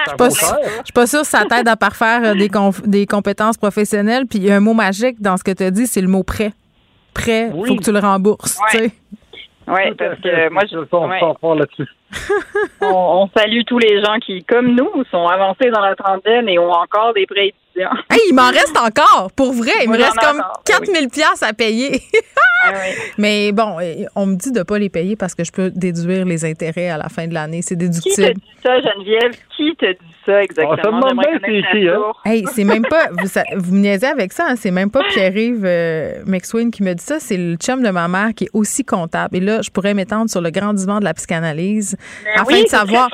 Je 0.07 0.83
suis 0.83 0.93
pas 0.93 1.07
sûre 1.07 1.21
que 1.21 1.27
ça 1.27 1.45
t'aide 1.45 1.67
à 1.67 1.75
parfaire 1.75 2.21
euh, 2.23 2.33
des, 2.33 2.49
des 2.85 3.05
compétences 3.05 3.57
professionnelles. 3.57 4.25
Puis 4.27 4.39
il 4.39 4.45
y 4.45 4.51
a 4.51 4.55
un 4.55 4.59
mot 4.59 4.73
magique 4.73 5.21
dans 5.21 5.37
ce 5.37 5.43
que 5.43 5.51
tu 5.51 5.63
as 5.63 5.71
dit, 5.71 5.87
c'est 5.87 6.01
le 6.01 6.07
mot 6.07 6.23
prêt. 6.23 6.51
Prêt, 7.13 7.51
il 7.55 7.67
faut 7.67 7.75
que 7.75 7.83
tu 7.83 7.91
le 7.91 7.99
rembourses. 7.99 8.59
Oui, 9.67 9.93
parce 9.97 10.19
que 10.19 10.49
moi, 10.49 10.61
je. 10.69 11.55
là-dessus. 11.57 11.87
on, 12.81 13.27
salue 13.35 13.61
tous 13.65 13.79
les 13.79 14.01
gens 14.03 14.17
qui, 14.19 14.43
comme 14.43 14.75
nous, 14.75 15.03
sont 15.11 15.27
avancés 15.27 15.69
dans 15.71 15.81
la 15.81 15.95
trentaine 15.95 16.47
et 16.47 16.59
ont 16.59 16.71
encore 16.71 17.13
des 17.13 17.25
prêts 17.25 17.53
étudiants. 17.75 17.89
Hey, 18.09 18.21
il 18.29 18.33
m'en 18.33 18.49
reste 18.49 18.77
encore, 18.77 19.29
pour 19.35 19.51
vrai. 19.51 19.71
Il 19.83 19.89
me 19.89 19.97
reste 19.97 20.17
comme 20.19 20.41
4000 20.65 21.09
pièces 21.09 21.43
à 21.43 21.53
payer. 21.53 22.01
Ah 22.63 22.71
Mais 23.17 23.51
bon, 23.51 23.77
on 24.15 24.25
me 24.25 24.35
dit 24.35 24.51
de 24.51 24.59
ne 24.59 24.63
pas 24.63 24.79
les 24.79 24.89
payer 24.89 25.15
parce 25.15 25.35
que 25.35 25.43
je 25.43 25.51
peux 25.51 25.69
déduire 25.69 26.25
les 26.25 26.45
intérêts 26.45 26.89
à 26.89 26.97
la 26.97 27.09
fin 27.09 27.27
de 27.27 27.33
l'année. 27.33 27.61
C'est 27.61 27.75
déductible. 27.75 28.15
Qui 28.15 28.33
te 28.33 28.33
dit 28.33 28.61
ça, 28.63 28.79
Geneviève? 28.79 29.31
Qui 29.55 29.75
te 29.75 29.91
dit 29.91 30.15
ça 30.25 30.41
exactement? 30.41 31.01
On 31.03 31.21
c'est 31.21 31.89
hein? 31.89 32.13
Hey, 32.23 32.45
c'est 32.53 32.63
même 32.63 32.85
pas... 32.85 33.09
Vous, 33.11 33.29
vous 33.57 33.75
me 33.75 33.81
niaisez 33.81 34.07
avec 34.07 34.31
ça, 34.31 34.47
hein? 34.49 34.55
c'est 34.55 34.71
même 34.71 34.91
pas 34.91 35.03
Pierre-Yves 35.09 35.65
euh, 35.65 36.23
McSween 36.25 36.71
qui 36.71 36.83
me 36.83 36.93
dit 36.93 37.03
ça, 37.03 37.19
c'est 37.19 37.37
le 37.37 37.55
chum 37.55 37.83
de 37.83 37.89
ma 37.89 38.07
mère 38.07 38.33
qui 38.35 38.45
est 38.45 38.49
aussi 38.53 38.85
comptable. 38.85 39.35
Et 39.37 39.39
là, 39.39 39.61
je 39.61 39.69
pourrais 39.69 39.93
m'étendre 39.93 40.29
sur 40.29 40.41
le 40.41 40.51
grand 40.51 40.73
divan 40.73 40.99
de 40.99 41.03
la 41.03 41.13
psychanalyse 41.13 41.97
afin 42.35 42.61
de 42.61 42.67
savoir. 42.67 43.09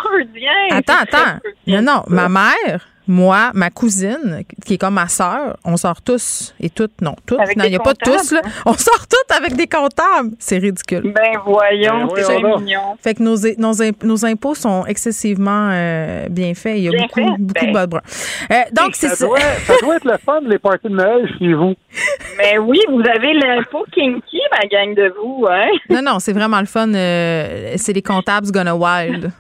Attends, 0.72 0.94
attends. 1.02 1.40
Non, 1.68 1.82
non, 1.82 2.04
ma 2.08 2.30
mère 2.30 2.91
moi, 3.08 3.52
ma 3.54 3.70
cousine, 3.70 4.44
qui 4.66 4.76
est 4.76 4.78
comme 4.78 4.94
ma 4.94 5.08
sœur, 5.08 5.58
on 5.66 5.76
sort 5.78 6.02
tous 6.02 6.54
et 6.60 6.70
toutes, 6.70 7.02
non, 7.02 7.16
toutes, 7.26 7.40
non, 7.58 7.66
il 7.66 7.70
n'y 7.70 7.76
a 7.76 7.80
pas 7.80 7.96
tous, 7.96 8.32
là. 8.32 8.42
On 8.66 8.74
sort 8.74 9.08
toutes 9.08 9.38
avec 9.38 9.56
des 9.56 9.68
comptables. 9.68 10.32
C'est 10.40 10.58
ridicule. 10.58 11.12
Ben 11.14 11.40
voyons, 11.44 12.08
ben 12.08 12.24
c'est 12.24 12.42
mignon. 12.42 12.98
Fait 13.02 13.16
que 13.16 13.24
nos, 13.24 13.36
nos, 14.04 14.26
impôts 14.26 14.56
sont 14.56 14.86
excessivement 14.86 15.70
euh, 15.72 16.30
bien 16.30 16.54
faits. 16.54 16.78
Il 16.78 16.84
y 16.84 16.88
a 16.90 16.92
beaucoup, 16.92 17.38
beaucoup 17.38 17.66
de 17.66 17.72
ben. 17.72 17.88
bas 17.88 18.02
euh, 18.52 18.56
donc, 18.72 18.92
c'est 18.94 19.10
ça. 19.10 19.26
Doit, 19.26 19.40
ça 19.40 19.74
doit 19.82 19.96
être 19.96 20.06
le 20.06 20.18
fun, 20.18 20.42
les 20.42 20.60
parties 20.60 20.88
de 20.88 20.96
Noël 20.96 21.28
chez 21.40 21.54
vous. 21.54 21.74
Mais 22.38 22.58
oui, 22.60 22.80
vous 22.90 23.02
avez 23.02 23.34
l'impôt 23.34 23.86
kinky, 23.92 24.40
ma 24.52 24.68
gang 24.68 24.94
de 24.96 25.14
vous, 25.20 25.46
hein? 25.50 25.68
Non, 25.90 26.02
non, 26.02 26.20
c'est 26.20 26.34
vraiment 26.34 26.60
le 26.60 26.66
fun. 26.66 26.94
Euh, 26.94 27.74
c'est 27.78 27.94
les 27.94 28.02
comptables 28.02 28.52
gonna 28.52 28.76
wild. 28.76 29.32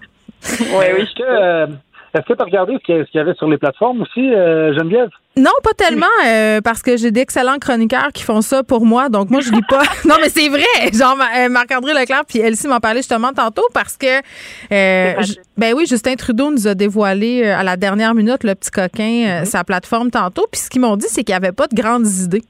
oui, 0.60 0.86
oui. 0.98 1.08
je 1.16 1.76
est-ce 2.14 2.26
que 2.26 2.34
tu 2.34 2.42
as 2.42 2.46
regardé 2.46 2.74
ce 2.74 3.04
qu'il 3.04 3.06
y 3.14 3.20
avait 3.20 3.34
sur 3.36 3.48
les 3.48 3.58
plateformes 3.58 4.02
aussi, 4.02 4.34
euh, 4.34 4.74
Geneviève? 4.74 5.10
Non, 5.38 5.52
pas 5.64 5.74
tellement, 5.74 6.06
euh, 6.28 6.60
parce 6.62 6.82
que 6.82 6.98
j'ai 6.98 7.12
d'excellents 7.12 7.58
chroniqueurs 7.58 8.12
qui 8.14 8.24
font 8.24 8.42
ça 8.42 8.64
pour 8.64 8.86
moi. 8.86 9.08
Donc, 9.08 9.30
moi, 9.30 9.40
je 9.40 9.52
lis 9.52 9.62
pas. 9.70 9.84
non, 10.06 10.16
mais 10.22 10.28
c'est 10.28 10.50
vrai. 10.50 10.92
Genre, 10.94 11.18
euh, 11.38 11.48
Marc-André 11.48 11.94
Leclerc 11.94 12.24
puis 12.28 12.40
Elsie 12.40 12.68
m'en 12.68 12.82
parlait 12.82 13.00
justement 13.00 13.32
tantôt 13.32 13.66
parce 13.74 13.96
que, 13.96 14.22
ben 14.70 15.74
oui, 15.74 15.86
Justin 15.88 16.16
Trudeau 16.16 16.52
nous 16.52 16.68
a 16.68 16.76
dévoilé 16.76 17.46
à 17.46 17.64
la 17.64 17.78
dernière 17.78 18.14
minute 18.14 18.44
le 18.44 18.56
petit 18.56 18.72
coquin, 18.72 19.42
mm-hmm. 19.42 19.46
sa 19.46 19.64
plateforme 19.64 20.12
tantôt. 20.12 20.48
Puis 20.52 20.62
ce 20.62 20.70
qu'ils 20.70 20.82
m'ont 20.82 20.98
dit, 20.98 21.08
c'est 21.08 21.24
qu'il 21.24 21.34
n'y 21.34 21.38
avait 21.38 21.54
pas 21.54 21.68
de 21.68 21.76
grandes 21.76 22.08
idées. 22.08 22.44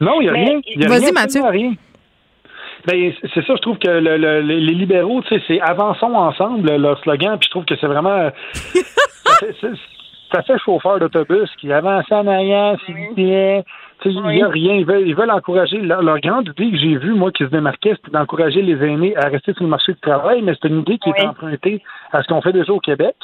Non, 0.00 0.20
il 0.20 0.24
n'y 0.24 0.28
a 0.28 0.32
rien. 0.32 0.60
Vas-y, 0.88 1.12
Mathieu. 1.12 1.42
Rien. 1.42 1.74
Ben, 2.86 3.12
c'est 3.22 3.44
ça, 3.46 3.54
je 3.56 3.62
trouve 3.62 3.78
que 3.78 3.88
le, 3.88 4.40
les 4.40 4.74
libéraux, 4.74 5.22
tu 5.22 5.28
sais, 5.28 5.42
c'est 5.46 5.60
avançons 5.60 6.14
ensemble, 6.14 6.76
leur 6.76 6.98
slogan, 7.00 7.38
puis 7.38 7.46
je 7.46 7.50
trouve 7.50 7.64
que 7.64 7.76
c'est 7.76 7.86
vraiment. 7.86 8.30
ça, 10.32 10.42
fait, 10.42 10.58
chauffeur 10.58 10.98
d'autobus 10.98 11.50
qui 11.58 11.72
avance 11.72 12.04
en 12.10 12.26
arrière, 12.26 12.76
s'il 12.84 12.94
vous 12.94 13.14
plaît. 13.14 13.64
Il 14.04 14.20
n'y 14.20 14.42
a 14.42 14.48
rien. 14.48 14.74
Ils 14.74 14.84
veulent, 14.84 15.06
ils 15.06 15.14
veulent 15.14 15.30
encourager. 15.30 15.78
Leur, 15.78 16.18
grande 16.20 16.48
idée 16.48 16.70
que 16.72 16.76
j'ai 16.76 16.96
vue, 16.96 17.14
moi, 17.14 17.30
qui 17.32 17.44
se 17.44 17.48
démarquait, 17.48 17.94
c'était 17.96 18.10
d'encourager 18.10 18.60
les 18.60 18.84
aînés 18.84 19.16
à 19.16 19.28
rester 19.28 19.54
sur 19.54 19.64
le 19.64 19.70
marché 19.70 19.92
du 19.92 20.00
travail, 20.00 20.42
mais 20.42 20.52
c'est 20.60 20.68
une 20.68 20.80
idée 20.80 20.98
qui 20.98 21.10
est 21.10 21.26
empruntée 21.26 21.82
à 22.12 22.22
ce 22.22 22.28
qu'on 22.28 22.42
fait 22.42 22.52
déjà 22.52 22.72
au 22.72 22.80
Québec. 22.80 23.14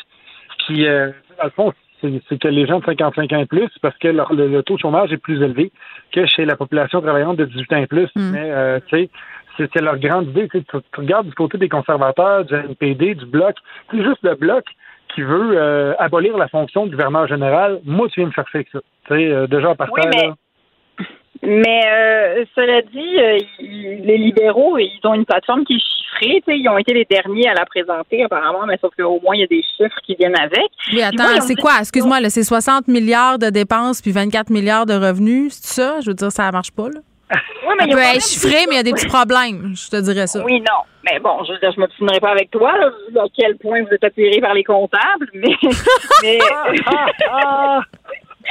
Puis, 0.67 0.87
euh, 0.87 1.11
dans 1.39 1.45
le 1.45 1.51
fond, 1.51 1.73
c'est 2.01 2.39
que 2.39 2.49
les 2.49 2.67
gens 2.67 2.81
de 2.81 2.85
55 2.85 3.33
ans 3.33 3.41
et 3.41 3.47
plus, 3.47 3.69
parce 3.83 3.97
que 3.99 4.09
le, 4.09 4.63
taux 4.63 4.77
de 4.77 4.81
chômage 4.81 5.13
est 5.13 5.19
plus 5.19 5.43
élevé 5.43 5.71
que 6.13 6.27
chez 6.27 6.45
la 6.45 6.57
population 6.57 7.01
travaillante 7.01 7.37
de 7.37 7.45
18 7.45 7.73
ans 7.73 7.77
et 7.77 7.87
plus. 7.87 8.09
Hmm. 8.17 8.31
Mais, 8.33 8.51
euh, 8.51 8.81
tu 8.89 8.97
sais, 8.97 9.11
c'est 9.57 9.81
leur 9.81 9.99
grande 9.99 10.29
idée. 10.29 10.49
Tu, 10.49 10.63
regardes 10.97 11.27
du 11.27 11.35
côté 11.35 11.59
des 11.59 11.69
conservateurs, 11.69 12.45
du 12.45 12.55
NPD, 12.55 13.15
du 13.15 13.27
Bloc, 13.27 13.57
c'est 13.91 14.03
juste 14.03 14.23
le 14.23 14.35
Bloc 14.35 14.65
qui 15.15 15.23
veut 15.23 15.53
euh, 15.57 15.95
abolir 15.99 16.37
la 16.37 16.49
fonction 16.49 16.87
de 16.87 16.93
gouverneur 16.93 17.27
général. 17.27 17.81
Moi, 17.85 18.09
tu 18.09 18.21
viens 18.21 18.29
me 18.29 18.33
faire 18.33 18.49
faire 18.49 18.65
ça. 18.73 18.79
Tu 19.09 19.15
sais, 19.15 19.27
euh, 19.27 19.47
déjà 19.47 19.75
par 19.75 19.89
oui, 19.93 20.03
mais... 20.15 20.31
Mais 21.43 21.81
euh, 21.87 22.45
cela 22.55 22.83
dit, 22.83 24.05
les 24.05 24.19
libéraux, 24.19 24.77
ils 24.77 25.01
ont 25.05 25.15
une 25.15 25.25
plateforme 25.25 25.65
qui 25.65 25.77
est 25.77 25.79
chiffrée. 25.79 26.43
Ils 26.59 26.69
ont 26.69 26.77
été 26.77 26.93
les 26.93 27.07
derniers 27.07 27.49
à 27.49 27.55
la 27.55 27.65
présenter, 27.65 28.23
apparemment, 28.23 28.67
mais 28.67 28.77
sauf 28.79 28.95
qu'au 28.95 29.19
moins, 29.23 29.35
il 29.35 29.41
y 29.41 29.45
a 29.45 29.47
des 29.47 29.63
chiffres 29.63 29.99
qui 30.05 30.17
viennent 30.17 30.39
avec. 30.39 30.69
Oui, 30.93 31.01
attends, 31.01 31.41
c'est 31.41 31.55
quoi? 31.55 31.79
Excuse-moi, 31.81 32.19
c'est 32.29 32.43
60 32.43 32.89
milliards 32.89 33.39
de 33.39 33.49
dépenses 33.49 34.03
puis 34.03 34.13
24 34.13 34.51
milliards 34.51 34.85
de 34.85 34.93
revenus, 34.93 35.55
c'est 35.55 35.81
ça? 35.81 36.01
Je 36.03 36.11
veux 36.11 36.15
dire, 36.15 36.31
ça 36.31 36.51
marche 36.53 36.73
pas, 36.73 36.91
là? 36.91 37.01
Oui, 37.31 37.75
mais 37.79 37.87
il 37.87 37.95
peut 37.95 38.01
être 38.01 38.25
chiffré, 38.25 38.67
mais 38.69 38.75
il 38.75 38.77
y 38.77 38.81
a 38.81 38.83
des 38.83 38.93
petits 38.93 39.07
problèmes, 39.07 39.75
je 39.75 39.89
te 39.89 40.01
dirais 40.01 40.27
ça. 40.27 40.43
Oui, 40.45 40.61
non. 40.61 40.83
Mais 41.05 41.19
bon, 41.19 41.43
je 41.45 41.53
ne 41.53 41.81
m'obstinerai 41.81 42.21
pas 42.21 42.31
avec 42.31 42.51
toi, 42.51 42.77
là, 42.77 42.91
à 43.23 43.27
quel 43.35 43.57
point 43.57 43.83
vous 43.83 43.95
êtes 43.95 44.05
attiré 44.05 44.41
par 44.41 44.55
les 44.55 44.65
comptables, 44.65 45.29
mais... 45.35 45.57
mais... 46.23 46.39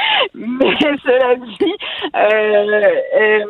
mais 0.34 0.76
cela 1.02 1.36
dit, 1.36 1.74
euh, 2.14 2.86
euh, 3.20 3.44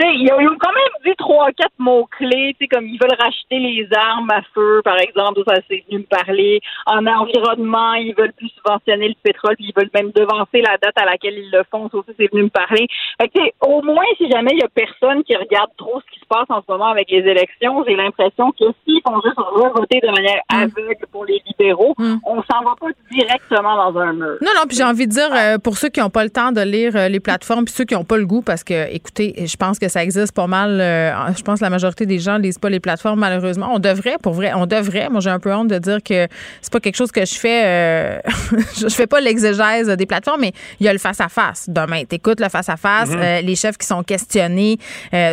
ils 0.00 0.32
ont 0.32 0.56
quand 0.58 0.72
même 0.72 0.94
dit 1.04 1.14
trois, 1.16 1.50
quatre 1.52 1.74
mots-clés, 1.78 2.56
tu 2.60 2.66
comme 2.68 2.86
ils 2.86 2.98
veulent 2.98 3.18
racheter 3.18 3.58
les 3.58 3.88
armes 3.96 4.30
à 4.30 4.42
feu, 4.54 4.80
par 4.84 4.98
exemple, 4.98 5.42
ça 5.46 5.54
c'est 5.68 5.84
venu 5.88 6.00
me 6.00 6.06
parler. 6.06 6.60
En 6.86 7.06
environnement, 7.06 7.94
ils 7.94 8.14
veulent 8.14 8.32
plus 8.32 8.48
subventionner 8.48 9.08
le 9.08 9.14
pétrole, 9.22 9.56
puis 9.56 9.66
ils 9.68 9.74
veulent 9.76 9.90
même 9.94 10.10
devancer 10.12 10.60
la 10.60 10.76
date 10.78 10.96
à 10.96 11.04
laquelle 11.04 11.38
ils 11.38 11.50
le 11.50 11.62
font, 11.70 11.88
ça 11.90 11.98
aussi 11.98 12.10
c'est 12.18 12.30
venu 12.32 12.44
me 12.44 12.48
parler. 12.48 12.86
Fait 13.20 13.28
que, 13.28 13.40
au 13.60 13.82
moins, 13.82 14.04
si 14.18 14.30
jamais 14.30 14.52
il 14.52 14.60
y 14.60 14.64
a 14.64 14.68
personne 14.68 15.22
qui 15.24 15.36
regarde 15.36 15.70
trop 15.76 16.00
ce 16.00 16.14
qui 16.14 16.20
se 16.20 16.26
passe 16.26 16.46
en 16.48 16.60
ce 16.60 16.70
moment 16.70 16.88
avec 16.88 17.10
les 17.10 17.18
élections, 17.18 17.84
j'ai 17.86 17.96
l'impression 17.96 18.52
que 18.52 18.64
s'ils 18.84 19.00
font 19.06 19.20
juste 19.22 19.36
voter 19.74 20.00
de 20.00 20.10
manière 20.10 20.40
mm. 20.50 20.62
aveugle 20.62 21.06
pour 21.10 21.24
les 21.24 21.42
libéraux, 21.46 21.94
mm. 21.98 22.16
on 22.26 22.42
s'en 22.42 22.62
va 22.64 22.74
pas 22.80 22.88
directement 23.10 23.90
dans 23.90 24.00
un 24.00 24.12
mur. 24.12 24.36
Non, 24.40 24.50
non, 24.56 24.62
puis 24.68 24.76
j'ai 24.76 24.84
envie 24.84 25.06
de 25.06 25.12
dire, 25.12 25.30
euh, 25.32 25.58
pour 25.58 25.76
ceux 25.76 25.88
qui 25.88 26.00
n'ont 26.00 26.10
pas 26.10 26.24
le 26.24 26.30
temps 26.30 26.52
de 26.52 26.60
lire 26.60 26.96
euh, 26.96 27.08
les 27.08 27.20
plateformes, 27.20 27.64
puis 27.64 27.74
ceux 27.74 27.84
qui 27.84 27.94
n'ont 27.94 28.04
pas 28.04 28.16
le 28.16 28.26
goût, 28.26 28.42
parce 28.42 28.64
que, 28.64 28.92
écoutez, 28.92 29.34
je 29.46 29.56
pense 29.56 29.73
que 29.78 29.88
ça 29.88 30.02
existe 30.02 30.34
pas 30.34 30.46
mal. 30.46 30.80
Euh, 30.80 31.12
je 31.36 31.42
pense 31.42 31.60
que 31.60 31.64
la 31.64 31.70
majorité 31.70 32.06
des 32.06 32.18
gens 32.18 32.38
ne 32.38 32.44
lisent 32.44 32.58
pas 32.58 32.70
les 32.70 32.80
plateformes, 32.80 33.20
malheureusement. 33.20 33.70
On 33.72 33.78
devrait, 33.78 34.16
pour 34.22 34.34
vrai, 34.34 34.52
on 34.54 34.66
devrait. 34.66 35.08
Moi, 35.08 35.20
j'ai 35.20 35.30
un 35.30 35.38
peu 35.38 35.52
honte 35.52 35.68
de 35.68 35.78
dire 35.78 36.02
que 36.02 36.26
c'est 36.60 36.72
pas 36.72 36.80
quelque 36.80 36.96
chose 36.96 37.12
que 37.12 37.24
je 37.24 37.34
fais. 37.34 37.62
Euh, 37.64 38.18
je 38.76 38.88
fais 38.88 39.06
pas 39.06 39.20
l'exégèse 39.20 39.88
des 39.88 40.06
plateformes, 40.06 40.40
mais 40.40 40.52
il 40.80 40.86
y 40.86 40.88
a 40.88 40.92
le 40.92 40.98
face-à-face. 40.98 41.68
Demain, 41.68 42.04
t'écoutes 42.04 42.40
le 42.40 42.48
face-à-face, 42.48 43.10
mm-hmm. 43.10 43.38
euh, 43.38 43.40
les 43.40 43.54
chefs 43.54 43.78
qui 43.78 43.86
sont 43.86 44.02
questionnés 44.02 44.78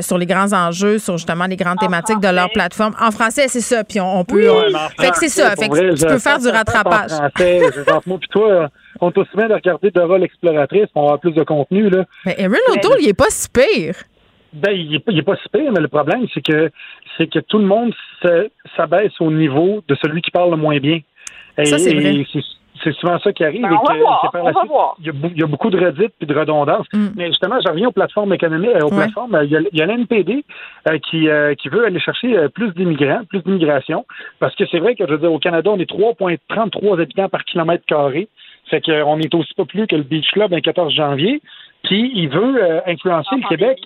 sur 0.01 0.17
les 0.17 0.25
grands 0.25 0.53
enjeux, 0.53 0.99
sur 0.99 1.17
justement 1.17 1.45
les 1.45 1.55
grandes 1.55 1.79
thématiques 1.79 2.19
de 2.19 2.27
leur 2.27 2.49
plateforme. 2.51 2.95
En 2.99 3.11
français, 3.11 3.47
c'est 3.47 3.61
ça. 3.61 3.83
Puis 3.83 3.99
on, 3.99 4.23
peut. 4.23 4.47
fait 4.99 5.09
que 5.09 5.17
c'est 5.17 5.29
ça. 5.29 5.55
Fait 5.55 5.69
que 5.69 5.95
tu 5.95 6.05
peux 6.05 6.19
faire 6.19 6.39
du 6.39 6.47
rattrapage. 6.47 7.11
moi, 8.05 8.17
puis 8.19 8.29
toi, 8.29 8.69
on 8.99 9.09
est 9.09 9.17
aussi 9.17 9.35
bien 9.35 9.47
de 9.47 9.53
regarder 9.53 9.91
Dora 9.91 10.17
l'exploratrice 10.17 10.87
pour 10.93 11.03
avoir 11.03 11.19
plus 11.19 11.31
de 11.31 11.43
contenu. 11.43 11.89
Là. 11.89 12.05
Mais 12.25 12.35
Erin 12.37 12.57
O'Toole, 12.69 12.99
il 13.01 13.09
est 13.09 13.13
pas 13.13 13.29
si 13.29 13.47
pire. 13.49 13.95
Ben, 14.53 14.71
il 14.71 15.01
n'est 15.07 15.21
pas, 15.21 15.35
super, 15.37 15.71
mais 15.71 15.79
le 15.79 15.87
problème, 15.87 16.27
c'est 16.33 16.41
que 16.41 16.69
c'est 17.17 17.27
que 17.27 17.39
tout 17.39 17.57
le 17.57 17.65
monde 17.65 17.93
s'abaisse 18.75 19.13
au 19.19 19.31
niveau 19.31 19.81
de 19.87 19.95
celui 19.95 20.21
qui 20.21 20.31
parle 20.31 20.51
le 20.51 20.57
moins 20.57 20.77
bien. 20.79 20.99
ça, 21.57 21.77
c'est 21.77 21.93
vrai. 21.93 22.25
C'est 22.83 22.93
souvent 22.93 23.19
ça 23.19 23.31
qui 23.31 23.43
arrive. 23.43 23.61
Ben, 23.61 23.77
on, 23.79 23.83
va 23.83 23.97
voir, 23.97 24.31
on 24.33 24.51
va 24.51 24.63
voir. 24.65 24.95
Il, 24.99 25.13
y 25.37 25.43
a, 25.43 25.47
beaucoup 25.47 25.69
de 25.69 25.77
redites 25.77 26.13
puis 26.17 26.25
de 26.25 26.37
redondances. 26.37 26.87
Mm. 26.93 27.07
Mais 27.15 27.27
justement, 27.27 27.59
je 27.63 27.69
reviens 27.69 27.89
aux 27.89 27.91
plateformes 27.91 28.33
économiques, 28.33 28.71
aux 28.83 28.89
plateformes. 28.89 29.39
Il 29.43 29.67
y 29.73 29.81
a, 29.81 29.85
l'NPD 29.85 30.43
euh, 30.87 30.97
qui, 30.97 31.29
euh, 31.29 31.53
qui 31.55 31.69
veut 31.69 31.85
aller 31.85 31.99
chercher 31.99 32.37
euh, 32.37 32.49
plus 32.49 32.73
d'immigrants, 32.73 33.21
plus 33.29 33.41
d'immigration. 33.41 34.05
Parce 34.39 34.55
que 34.55 34.65
c'est 34.71 34.79
vrai 34.79 34.95
que, 34.95 35.05
je 35.05 35.11
veux 35.11 35.19
dire, 35.19 35.31
au 35.31 35.39
Canada, 35.39 35.69
on 35.71 35.79
est 35.79 35.89
3,33 35.89 37.01
habitants 37.01 37.29
par 37.29 37.43
kilomètre 37.43 37.85
carré. 37.85 38.27
Fait 38.69 38.81
qu'on 38.81 39.19
est 39.19 39.35
aussi 39.35 39.53
pas 39.53 39.65
plus 39.65 39.85
que 39.85 39.95
le 39.95 40.03
Beach 40.03 40.31
Club 40.31 40.53
un 40.53 40.61
14 40.61 40.93
janvier. 40.93 41.41
Puis 41.83 42.11
il 42.15 42.29
veut 42.29 42.81
influencer 42.87 43.35
le 43.35 43.47
Québec 43.49 43.79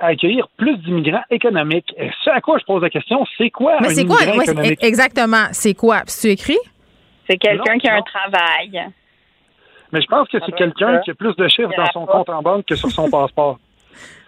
à 0.00 0.06
accueillir 0.06 0.48
plus 0.56 0.76
d'immigrants 0.78 1.24
économiques. 1.30 1.92
Et 1.96 2.10
ce 2.24 2.30
à 2.30 2.40
quoi 2.40 2.58
je 2.58 2.64
pose 2.64 2.82
la 2.82 2.90
question, 2.90 3.24
c'est 3.38 3.50
quoi 3.50 3.76
un 3.80 3.88
immigrant 3.88 4.16
quoi? 4.16 4.44
économique? 4.44 4.82
exactement, 4.82 5.46
c'est 5.52 5.74
quoi? 5.74 6.02
Puis 6.06 6.14
tu 6.20 6.28
écris? 6.28 6.58
C'est 7.28 7.36
quelqu'un 7.36 7.78
qui 7.78 7.88
a 7.88 7.96
un 7.96 8.02
travail. 8.02 8.90
Mais 9.92 10.00
je 10.00 10.06
pense 10.06 10.28
que 10.28 10.38
c'est 10.44 10.52
quelqu'un 10.52 11.00
qui 11.00 11.10
a 11.10 11.14
plus 11.14 11.34
de 11.36 11.48
chiffres 11.48 11.72
dans 11.76 11.90
son 11.92 12.06
compte 12.06 12.28
en 12.28 12.42
banque 12.42 12.66
que 12.66 12.74
sur 12.74 12.90
son 12.90 13.10
passeport. 13.10 13.58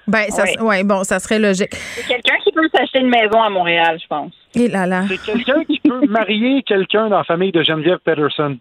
Ben, 0.07 0.29
ça, 0.31 0.45
ouais, 0.63 0.83
bon, 0.83 1.05
ça 1.05 1.21
serait 1.21 1.39
logique. 1.39 1.75
C'est 1.75 2.07
quelqu'un 2.07 2.37
qui 2.43 2.51
peut 2.51 2.69
s'acheter 2.75 2.99
une 3.01 3.09
maison 3.09 3.41
à 3.41 3.51
Montréal, 3.51 3.99
je 4.03 4.07
pense. 4.09 4.33
Et 4.55 4.69
là 4.69 4.87
là. 4.87 5.05
C'est 5.09 5.23
quelqu'un 5.23 5.65
qui 5.65 5.79
peut 5.79 6.07
marier 6.09 6.63
quelqu'un 6.65 7.09
dans 7.09 7.19
la 7.19 7.25
famille 7.25 7.53
de 7.53 7.63
Geneviève 7.63 7.99
Peterson. 8.05 8.59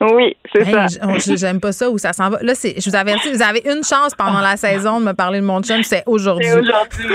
Oui, 0.00 0.36
c'est 0.52 0.64
ça. 0.64 0.86
J'aime 1.36 1.60
pas 1.60 1.72
ça 1.72 1.90
où 1.90 1.98
ça 1.98 2.12
s'en 2.12 2.30
va. 2.30 2.38
Là, 2.42 2.52
je 2.54 2.88
vous 2.88 2.96
avertis, 2.96 3.32
vous 3.32 3.42
avez 3.42 3.62
une 3.64 3.82
chance 3.82 4.14
pendant 4.16 4.40
la 4.40 4.56
saison 4.56 5.00
de 5.00 5.06
me 5.06 5.12
parler 5.12 5.40
de 5.40 5.44
mon 5.44 5.60
chum, 5.60 5.82
c'est 5.82 6.04
aujourd'hui. 6.06 6.46
C'est 6.46 6.58
aujourd'hui. 6.58 7.06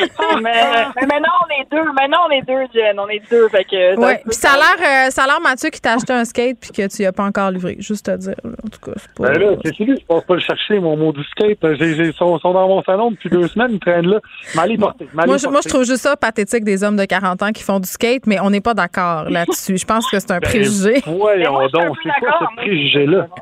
mais, 0.42 1.06
maintenant, 1.08 1.30
on 1.46 1.62
est 1.62 1.66
deux. 1.72 1.92
Maintenant, 1.94 2.18
on 2.28 2.32
est 2.32 2.42
deux, 2.42 2.66
Jen. 2.74 3.00
On 3.00 3.08
est 3.08 3.22
deux. 3.32 3.48
Fait 3.48 3.64
que, 3.64 3.98
ouais. 3.98 4.22
Puis 4.26 4.36
ça 4.36 4.52
a 4.52 4.58
l'air, 4.58 5.08
euh, 5.08 5.10
ça 5.12 5.24
a 5.24 5.28
l'air, 5.28 5.40
Mathieu, 5.42 5.70
qui 5.70 5.80
t'a 5.80 5.94
acheté 5.94 6.12
un 6.12 6.26
skate 6.26 6.58
puis 6.60 6.72
que 6.72 6.88
tu 6.88 7.04
n'as 7.04 7.14
pas 7.14 7.24
encore 7.24 7.52
livré. 7.52 7.78
Juste 7.80 8.10
à 8.10 8.18
dire. 8.18 8.36
En 8.44 8.70
tout 8.70 8.80
cas, 8.80 8.98
c'est 8.98 9.14
pas. 9.14 9.32
Ben 9.32 9.40
là, 9.40 9.56
c'est 9.64 9.76
celui, 9.76 9.98
je 9.98 10.06
pense 10.06 10.26
pas 10.26 10.34
le 10.34 10.42
chercher, 10.42 10.80
mon 10.80 10.98
mot 10.98 11.14
du 11.14 11.24
skate. 11.24 11.60
Ils 11.64 12.14
sont, 12.14 12.38
sont, 12.40 12.54
dans 12.54 12.68
mon 12.68 12.84
salon 12.84 13.12
depuis 13.12 13.30
deux 13.30 13.48
semaines, 13.48 13.72
ils 13.72 13.80
traînent 13.80 14.08
là. 14.08 14.20
M'allez 14.56 14.78
porter. 14.78 15.08
Moi, 15.14 15.38
je, 15.38 15.48
moi, 15.48 15.62
je 15.64 15.70
trouve 15.70 15.86
juste 15.86 16.02
ça 16.02 16.18
pathétique 16.18 16.66
des 16.66 16.84
hommes 16.84 16.98
de 16.98 17.06
40 17.06 17.42
ans 17.44 17.52
qui 17.52 17.64
font 17.64 17.80
du 17.80 17.88
skate, 17.88 18.28
mais 18.28 18.42
on 18.42 18.50
n'est 18.50 18.62
pas 18.62 18.74
d'accord 18.74 19.30
là-dessus. 19.30 19.78
Je 19.78 19.86
pense 19.86 20.10
que 20.12 20.20
c'est 20.20 20.32
un 20.32 20.40
ben, 20.40 20.50
préjugé. 20.50 21.02
Voyons 21.06 21.68
donc, 21.72 21.98
c'est 22.04 22.10
quoi 22.20 22.33
ce 22.40 22.56
préjugé-là? 22.58 23.28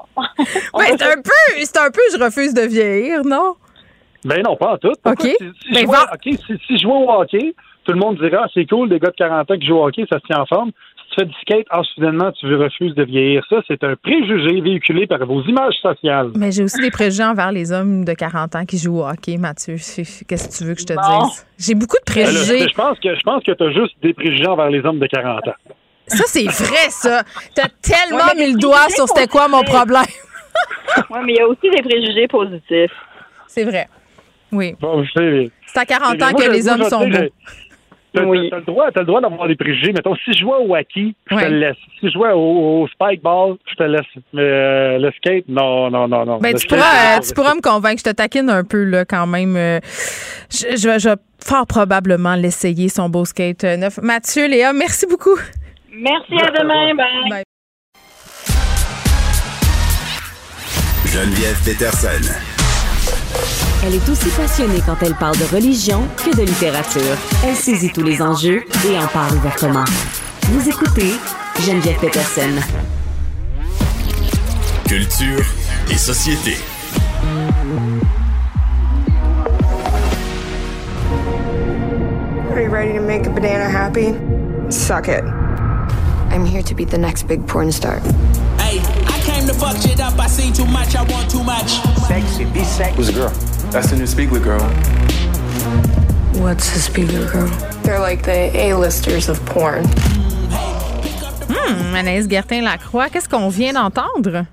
Oui, 0.73 0.85
c'est 0.97 1.03
un 1.03 1.21
peu, 1.21 1.63
c'est 1.63 1.77
un 1.77 1.91
peu, 1.91 2.01
je 2.13 2.23
refuse 2.23 2.53
de 2.53 2.61
vieillir, 2.61 3.23
non? 3.23 3.55
Ben 4.23 4.41
non, 4.43 4.55
pas 4.55 4.73
en 4.73 4.77
tout. 4.77 4.93
OK. 5.05 5.21
Si, 5.21 5.37
ben, 5.73 5.87
si, 6.25 6.77
je 6.77 6.81
joue 6.81 6.91
au 6.91 7.09
hockey, 7.09 7.55
tout 7.85 7.93
le 7.93 7.99
monde 7.99 8.17
dira, 8.17 8.43
ah, 8.45 8.47
c'est 8.53 8.65
cool, 8.65 8.89
des 8.89 8.99
gars 8.99 9.09
de 9.09 9.15
40 9.15 9.49
ans 9.49 9.57
qui 9.57 9.65
jouent 9.65 9.77
au 9.77 9.87
hockey, 9.87 10.05
ça 10.11 10.19
se 10.19 10.25
tient 10.25 10.41
en 10.41 10.45
forme. 10.45 10.71
Si 10.95 11.15
tu 11.15 11.21
fais 11.21 11.25
du 11.25 11.33
skate, 11.41 11.67
ah, 11.71 11.81
soudainement, 11.93 12.31
tu 12.31 12.53
refuses 12.55 12.95
de 12.95 13.03
vieillir. 13.03 13.43
Ça, 13.49 13.57
c'est 13.67 13.83
un 13.83 13.95
préjugé 13.95 14.61
véhiculé 14.61 15.07
par 15.07 15.25
vos 15.25 15.41
images 15.43 15.75
sociales. 15.81 16.31
Mais 16.35 16.51
j'ai 16.51 16.63
aussi 16.63 16.79
des 16.79 16.91
préjugés 16.91 17.23
envers 17.23 17.51
les 17.51 17.71
hommes 17.71 18.05
de 18.05 18.13
40 18.13 18.55
ans 18.55 18.65
qui 18.65 18.77
jouent 18.77 18.99
au 18.99 19.07
hockey, 19.07 19.37
Mathieu. 19.37 19.75
Qu'est-ce 19.75 20.23
que 20.25 20.57
tu 20.57 20.63
veux 20.63 20.75
que 20.75 20.81
je 20.81 20.85
te 20.85 20.93
dise? 20.93 21.47
J'ai 21.57 21.75
beaucoup 21.75 21.97
de 21.97 22.13
ben 22.13 22.23
préjugés. 22.23 22.67
je 22.67 22.75
pense 22.75 22.99
que 22.99 23.15
je 23.15 23.21
pense 23.21 23.43
que 23.43 23.51
tu 23.51 23.63
as 23.63 23.71
juste 23.71 23.95
des 24.01 24.13
préjugés 24.13 24.47
envers 24.47 24.69
les 24.69 24.85
hommes 24.85 24.99
de 24.99 25.07
40 25.07 25.47
ans. 25.47 25.51
Ça, 26.17 26.23
c'est 26.27 26.45
vrai, 26.45 26.89
ça. 26.89 27.23
T'as 27.55 27.69
tellement 27.81 28.33
mis 28.37 28.53
le 28.53 28.59
doigt 28.59 28.89
sur 28.89 29.07
c'était 29.07 29.27
quoi 29.27 29.47
mon 29.47 29.63
problème. 29.63 30.03
oui, 31.09 31.19
mais 31.23 31.33
il 31.33 31.37
y 31.37 31.41
a 31.41 31.47
aussi 31.47 31.69
des 31.69 31.81
préjugés 31.81 32.27
positifs. 32.27 32.91
C'est 33.47 33.63
vrai. 33.63 33.87
Oui. 34.51 34.75
c'est 35.67 35.79
à 35.79 35.85
40 35.85 36.21
ans 36.21 36.33
que 36.33 36.51
les 36.51 36.67
hommes 36.67 36.83
sont 36.83 37.07
beaux. 37.07 37.29
T'as 38.13 38.25
oui. 38.25 38.49
le 38.51 38.61
droit, 38.61 38.87
as 38.93 38.99
le 38.99 39.05
droit 39.05 39.21
d'avoir 39.21 39.47
des 39.47 39.55
préjugés. 39.55 39.93
Mettons, 39.93 40.15
si 40.15 40.33
je 40.33 40.39
jouais 40.39 40.57
au 40.57 40.75
hockey, 40.75 41.13
je 41.29 41.35
te 41.35 41.45
le 41.45 41.59
laisse. 41.59 41.77
Si 41.97 42.07
je 42.07 42.11
jouais 42.11 42.31
au, 42.33 42.85
spike 42.91 43.21
ball, 43.21 43.55
je 43.69 43.75
te 43.75 43.83
laisse. 43.83 44.01
Mais 44.33 44.41
euh, 44.41 44.97
le 44.97 45.11
skate, 45.11 45.45
non, 45.47 45.89
non, 45.89 46.09
non, 46.09 46.25
non. 46.25 46.39
Ben, 46.39 46.53
tu, 46.53 46.67
pourras, 46.67 47.21
tu 47.21 47.33
pourras 47.33 47.55
me 47.55 47.61
convaincre. 47.61 48.01
Je 48.05 48.11
te 48.11 48.15
taquine 48.15 48.49
un 48.49 48.65
peu, 48.65 48.83
là, 48.83 49.05
quand 49.05 49.27
même. 49.27 49.55
Euh, 49.55 49.79
je, 50.49 50.75
je, 50.75 50.99
je 50.99 51.09
vais 51.09 51.15
fort 51.39 51.65
probablement 51.65 52.35
l'essayer, 52.35 52.89
son 52.89 53.07
beau 53.07 53.23
skate 53.23 53.63
neuf. 53.63 53.97
Mathieu, 54.01 54.45
Léa, 54.45 54.73
merci 54.73 55.05
beaucoup. 55.05 55.39
Merci, 55.93 56.35
à 56.35 56.51
demain. 56.51 56.95
Bye. 56.95 57.43
Geneviève 61.05 61.57
Peterson. 61.65 62.31
Elle 63.83 63.95
est 63.95 64.09
aussi 64.09 64.29
passionnée 64.29 64.81
quand 64.85 64.95
elle 65.01 65.15
parle 65.15 65.37
de 65.37 65.43
religion 65.53 66.07
que 66.15 66.33
de 66.33 66.43
littérature. 66.43 67.17
Elle 67.45 67.55
saisit 67.55 67.91
tous 67.91 68.03
les 68.03 68.21
enjeux 68.21 68.63
et 68.87 68.97
en 68.97 69.07
parle 69.07 69.35
ouvertement. 69.35 69.83
Vous 70.43 70.69
écoutez 70.69 71.11
Geneviève 71.59 71.99
Peterson. 71.99 72.61
Culture 74.87 75.43
et 75.89 75.97
société. 75.97 76.55
Are 82.49 82.61
you 82.61 82.69
ready 82.69 82.93
to 82.93 83.01
make 83.01 83.25
a 83.25 83.29
banana 83.29 83.69
happy? 83.69 84.13
Suck 84.69 85.09
it. 85.09 85.23
I'm 86.31 86.45
here 86.45 86.63
to 86.63 86.73
be 86.73 86.85
the 86.85 86.97
next 86.97 87.23
big 87.23 87.45
porn 87.45 87.71
star. 87.71 87.99
Hey, 88.57 88.79
I 89.05 89.21
came 89.25 89.45
to 89.47 89.53
fuck 89.53 89.75
shit 89.77 89.99
up. 89.99 90.17
I 90.17 90.27
seen 90.27 90.53
too 90.53 90.65
much. 90.65 90.95
I 90.95 91.03
want 91.03 91.29
too 91.29 91.43
much. 91.43 91.69
Sexy, 92.07 92.45
be 92.45 92.63
sexy. 92.63 92.95
Who's 92.95 93.07
the 93.07 93.13
girl? 93.13 93.29
That's 93.71 93.89
the 93.91 93.97
new 93.97 94.05
Spiegler 94.05 94.41
girl. 94.41 94.61
What's 96.41 96.73
a 96.75 96.91
Spiegler 96.91 97.31
girl? 97.31 97.47
They're 97.83 97.99
like 97.99 98.23
the 98.23 98.49
A-listers 98.55 99.27
of 99.29 99.45
porn. 99.45 99.83
Hmm, 101.53 101.95
Anaïs 101.95 102.27
Gertin-Lacroix, 102.29 103.09
qu'est-ce 103.09 103.27
qu'on 103.27 103.49
vient 103.49 103.73
d'entendre? 103.73 104.45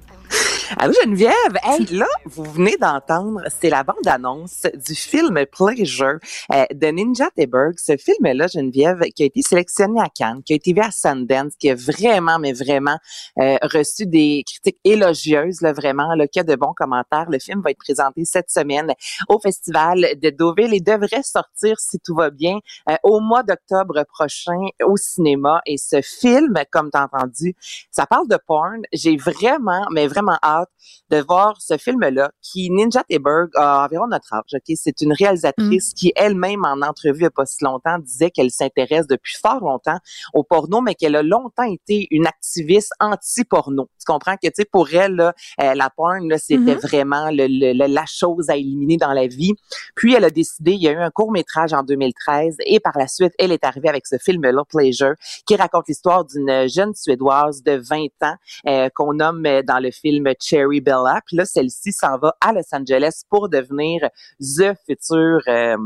Allô 0.77 0.93
Geneviève, 1.03 1.33
hey, 1.63 1.87
là, 1.97 2.07
vous 2.27 2.45
venez 2.45 2.77
d'entendre, 2.77 3.41
c'est 3.59 3.71
la 3.71 3.85
bande-annonce 3.85 4.67
du 4.87 4.95
film 4.95 5.47
Pleasure 5.47 6.19
euh, 6.53 6.67
de 6.75 6.87
Ninja 6.89 7.31
Teberg. 7.35 7.79
Ce 7.79 7.97
film-là, 7.97 8.49
Geneviève, 8.49 9.01
qui 9.15 9.23
a 9.23 9.27
été 9.27 9.41
sélectionné 9.41 9.99
à 9.99 10.09
Cannes, 10.15 10.43
qui 10.45 10.53
a 10.53 10.57
été 10.57 10.75
vu 10.75 10.81
à 10.81 10.91
Sundance, 10.91 11.55
qui 11.59 11.71
a 11.71 11.75
vraiment, 11.75 12.39
mais 12.39 12.53
vraiment 12.53 12.99
euh, 13.39 13.57
reçu 13.63 14.05
des 14.05 14.45
critiques 14.47 14.79
élogieuses, 14.85 15.63
là, 15.63 15.73
vraiment, 15.73 16.15
là, 16.15 16.29
qui 16.29 16.39
a 16.39 16.45
de 16.45 16.55
bons 16.55 16.75
commentaires. 16.77 17.31
Le 17.31 17.39
film 17.39 17.63
va 17.63 17.71
être 17.71 17.79
présenté 17.79 18.27
cette 18.27 18.51
semaine 18.51 18.93
au 19.29 19.39
Festival 19.39 20.07
de 20.21 20.31
Deauville 20.31 20.75
et 20.75 20.81
devrait 20.81 21.23
sortir, 21.23 21.81
si 21.81 21.99
tout 21.99 22.15
va 22.15 22.29
bien, 22.29 22.59
euh, 22.91 22.97
au 23.05 23.21
mois 23.21 23.43
d'octobre 23.43 24.05
prochain 24.13 24.61
au 24.85 24.99
cinéma. 24.99 25.63
Et 25.65 25.79
ce 25.79 26.03
film, 26.03 26.53
comme 26.71 26.91
tu 26.91 26.99
as 26.99 27.05
entendu, 27.05 27.55
ça 27.91 28.05
parle 28.05 28.29
de 28.29 28.39
porn. 28.47 28.83
J'ai 28.93 29.17
vraiment, 29.17 29.87
mais 29.93 30.07
vraiment 30.07 30.37
hâte 30.43 30.58
hâte 30.61 30.71
de 31.11 31.19
voir 31.19 31.61
ce 31.61 31.77
film-là 31.77 32.31
qui, 32.43 32.71
Ninja 32.71 33.03
Teberg, 33.09 33.51
a 33.55 33.85
environ 33.85 34.07
notre 34.09 34.33
âge. 34.33 34.43
Ok, 34.55 34.75
C'est 34.77 35.01
une 35.01 35.13
réalisatrice 35.13 35.93
mm. 35.93 35.95
qui 35.95 36.13
elle-même, 36.17 36.65
en 36.65 36.83
entrevue 36.83 37.19
il 37.19 37.23
n'y 37.23 37.27
a 37.27 37.31
pas 37.31 37.47
si 37.47 37.65
longtemps, 37.65 37.99
disait 37.99 38.31
qu'elle 38.31 38.51
s'intéresse 38.51 39.07
depuis 39.07 39.37
fort 39.41 39.61
longtemps 39.61 39.99
au 40.35 40.45
porno, 40.45 40.81
mais 40.81 40.95
qu'elle 40.95 41.17
a 41.17 41.23
longtemps 41.23 41.65
été 41.65 42.07
une 42.11 42.27
activiste 42.27 42.93
anti-porno. 43.01 43.89
Tu 43.99 44.05
comprends 44.07 44.37
que, 44.37 44.47
tu 44.47 44.53
sais, 44.55 44.65
pour 44.65 44.93
elle, 44.93 45.17
là, 45.17 45.35
euh, 45.61 45.75
la 45.75 45.91
porn, 45.91 46.37
c'était 46.39 46.75
mm-hmm. 46.75 46.81
vraiment 46.81 47.29
le, 47.31 47.73
la 47.87 48.07
chose 48.07 48.51
à 48.51 48.57
éliminer 48.57 48.97
dans 48.97 49.13
la 49.13 49.27
vie. 49.27 49.55
Puis, 49.95 50.15
elle 50.15 50.25
a 50.25 50.31
décidé, 50.31 50.73
il 50.73 50.83
y 50.83 50.89
a 50.89 50.93
eu 50.93 51.01
un 51.01 51.11
court-métrage 51.11 51.73
en 51.73 51.83
2013 51.83 52.57
et 52.65 52.81
par 52.81 52.97
la 52.97 53.09
suite, 53.09 53.33
elle 53.39 53.53
est 53.53 53.65
arrivée 53.65 53.89
avec 53.89 54.07
ce 54.07 54.17
film-là, 54.19 54.65
Pleasure, 54.69 55.15
qui 55.47 55.57
raconte 55.57 55.89
l'histoire 55.89 56.25
d'une 56.25 56.69
jeune 56.69 56.95
Suédoise 56.95 57.63
de 57.63 57.73
20 57.73 58.07
ans 58.23 58.37
euh, 58.67 58.89
qu'on 58.95 59.15
nomme 59.15 59.45
euh, 59.47 59.63
dans 59.63 59.79
le 59.79 59.91
film 59.91 60.35
Cherry 60.49 60.81
Bella. 60.81 61.21
Là, 61.33 61.45
celle-ci 61.45 61.93
s'en 61.93 62.19
va 62.19 62.35
à 62.41 62.53
Los 62.53 62.73
Angeles 62.73 63.23
pour 63.29 63.49
devenir 63.49 64.09
the 64.41 64.73
future 64.87 65.41
euh, 65.49 65.77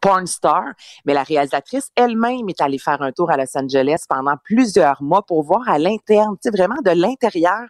porn 0.00 0.26
star, 0.26 0.64
mais 1.04 1.14
la 1.14 1.22
réalisatrice 1.22 1.90
elle-même 1.96 2.48
est 2.48 2.60
allée 2.60 2.78
faire 2.78 3.02
un 3.02 3.12
tour 3.12 3.30
à 3.30 3.36
Los 3.36 3.56
Angeles 3.56 4.04
pendant 4.08 4.36
plusieurs 4.44 5.02
mois 5.02 5.22
pour 5.22 5.42
voir 5.42 5.68
à 5.68 5.78
l'interne, 5.78 6.36
vraiment 6.46 6.80
de 6.84 6.90
l'intérieur 6.90 7.62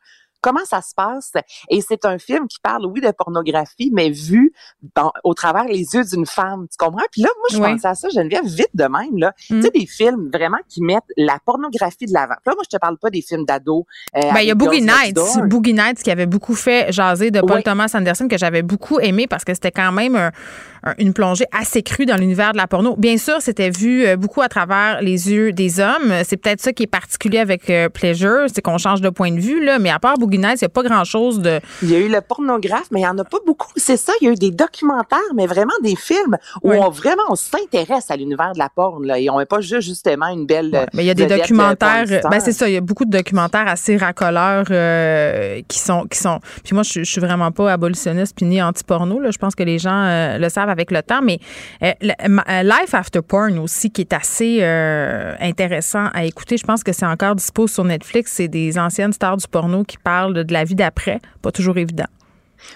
comment 0.43 0.65
ça 0.65 0.83
se 0.83 0.95
passe? 0.95 1.33
Et 1.71 1.81
c'est 1.81 2.05
un 2.05 2.19
film 2.19 2.47
qui 2.49 2.59
parle, 2.61 2.85
oui, 2.87 3.01
de 3.01 3.11
pornographie, 3.11 3.91
mais 3.93 4.11
vu 4.11 4.53
au 5.25 5.35
travers 5.35 5.65
les 5.65 5.95
yeux 5.95 6.05
d'une 6.05 6.27
femme. 6.27 6.67
Tu 6.71 6.77
comprends? 6.77 7.07
Puis 7.11 7.23
là, 7.23 7.31
moi, 7.39 7.49
je 7.51 7.59
pense 7.59 7.85
à 7.85 7.95
ça, 7.95 8.09
Geneviève, 8.11 8.45
vite 8.45 8.71
de 8.75 8.85
même. 8.85 9.17
Là. 9.17 9.33
Tu 9.39 9.63
sais, 9.63 9.69
mm. 9.69 9.81
des 9.81 9.87
films 9.87 10.31
vraiment 10.33 10.59
qui 10.69 10.83
mettent 10.83 11.03
la 11.17 11.39
pornographie 11.45 12.07
de 12.07 12.13
l'avant. 12.13 12.35
Là, 12.45 12.53
moi, 12.55 12.63
je 12.65 12.77
te 12.77 12.81
parle 12.81 12.99
pas 12.99 13.11
des 13.11 13.23
films 13.23 13.45
d'ados. 13.47 13.85
Euh, 14.17 14.21
ben, 14.21 14.41
il 14.41 14.49
y 14.49 14.51
a 14.51 14.55
Boogie 14.55 14.83
Nights. 14.83 15.19
Boogie 15.47 15.73
Nights 15.73 16.03
qui 16.03 16.11
avait 16.11 16.27
beaucoup 16.27 16.55
fait 16.55 16.93
jaser 16.93 17.31
de 17.31 17.41
Paul 17.41 17.63
Thomas 17.63 17.91
Anderson, 17.95 18.29
que 18.29 18.37
j'avais 18.37 18.63
beaucoup 18.63 19.01
aimé 19.01 19.27
parce 19.27 19.45
que 19.45 19.55
c'était 19.55 19.71
quand 19.71 19.93
même 19.93 20.17
un 20.17 20.33
une 20.99 21.13
plongée 21.13 21.47
assez 21.53 21.83
crue 21.83 22.07
dans 22.07 22.17
l'univers 22.17 22.53
de 22.53 22.57
la 22.57 22.67
porno. 22.67 22.97
Bien 22.97 23.17
sûr, 23.17 23.41
c'était 23.41 23.71
vu 23.71 24.05
euh, 24.05 24.17
beaucoup 24.17 24.43
à 24.43 24.49
travers 24.49 25.01
les 25.01 25.31
yeux 25.31 25.53
des 25.53 25.81
hommes. 25.81 26.13
C'est 26.25 26.37
peut-être 26.37 26.61
ça 26.61 26.73
qui 26.73 26.85
est 26.85 26.89
particulier 26.89 27.39
avec 27.39 27.71
euh, 27.71 27.89
Pleasure, 27.89 28.47
c'est 28.53 28.63
qu'on 28.63 28.79
change 28.79 29.01
de 29.01 29.11
point 29.11 29.33
de 29.33 29.41
vue, 29.41 29.65
là. 29.65 29.79
Mais 29.79 29.91
à 29.91 29.99
part 29.99 30.19
Boogie 30.19 30.32
Il 30.33 30.41
n'y 30.41 30.65
a 30.65 30.69
pas 30.69 30.83
grand-chose 30.83 31.41
de... 31.41 31.61
Il 31.83 31.91
y 31.91 31.95
a 31.95 31.99
eu 31.99 32.09
le 32.09 32.21
pornographe, 32.21 32.87
mais 32.91 33.01
il 33.01 33.03
n'y 33.03 33.09
en 33.09 33.19
a 33.19 33.25
pas 33.25 33.39
beaucoup. 33.47 33.71
C'est 33.77 33.97
ça, 33.97 34.13
il 34.21 34.27
y 34.27 34.29
a 34.29 34.33
eu 34.33 34.37
des 34.37 34.51
documentaires, 34.51 35.19
mais 35.35 35.47
vraiment 35.47 35.73
des 35.83 35.97
films 35.97 36.37
où 36.63 36.73
on 36.73 36.91
vraiment 36.91 37.23
on 37.31 37.37
s'intéresse 37.37 38.11
à 38.11 38.17
l'univers 38.17 38.53
de 38.53 38.59
la 38.59 38.69
porn, 38.69 39.05
là. 39.07 39.19
Et 39.19 39.31
on 39.31 39.39
n'est 39.39 39.47
pas 39.47 39.61
juste 39.61 39.89
justement 39.89 40.29
une 40.29 40.47
belle... 40.47 40.87
mais 40.95 41.05
il 41.05 41.07
y 41.07 41.11
a 41.11 41.15
des 41.15 41.27
documentaires... 41.27 42.05
Ben 42.31 42.41
c'est 42.41 42.53
ça, 42.53 42.69
il 42.69 42.75
y 42.75 42.77
a 42.77 42.81
beaucoup 42.81 43.05
de 43.05 43.11
documentaires 43.11 43.69
assez 43.69 43.97
racoleurs 43.97 44.67
qui 45.69 45.79
sont... 45.79 46.07
qui 46.07 46.19
sont. 46.19 46.41
Puis 46.65 46.75
moi, 46.75 46.83
je, 46.83 47.03
je 47.03 47.11
suis 47.11 47.21
vraiment 47.21 47.51
pas 47.51 47.73
abolitionniste 47.73 48.37
puis 48.37 48.47
ni 48.47 48.63
anti-porno. 48.63 49.21
Je 49.31 49.39
pense 49.39 49.55
que 49.55 49.63
les 49.63 49.79
gens 49.79 50.39
le 50.39 50.49
savent 50.49 50.69
avec 50.69 50.91
le 50.91 51.03
temps, 51.03 51.23
mais 51.23 51.39
euh, 51.83 51.93
euh, 52.03 52.63
Life 52.63 52.95
After 52.95 53.21
Porn 53.23 53.59
aussi, 53.59 53.91
qui 53.91 54.03
est 54.03 54.13
assez 54.13 54.59
euh, 54.61 55.35
intéressant 55.41 56.07
à 56.15 56.25
écouter. 56.25 56.57
Je 56.57 56.65
pense 56.65 56.85
que 56.85 56.93
c'est 56.93 57.07
encore 57.07 57.35
dispo 57.35 57.67
sur 57.67 57.85
Netflix. 57.85 58.33
C'est 58.33 58.49
des 58.49 58.79
anciennes 58.79 59.13
stars 59.13 59.37
du 59.37 59.49
porno 59.49 59.85
qui 59.85 59.99
parlent 59.99 60.22
de 60.31 60.53
la 60.53 60.65
vie 60.65 60.75
d'après. 60.75 61.21
Pas 61.43 61.53
toujours 61.53 61.79
évident. 61.79 62.07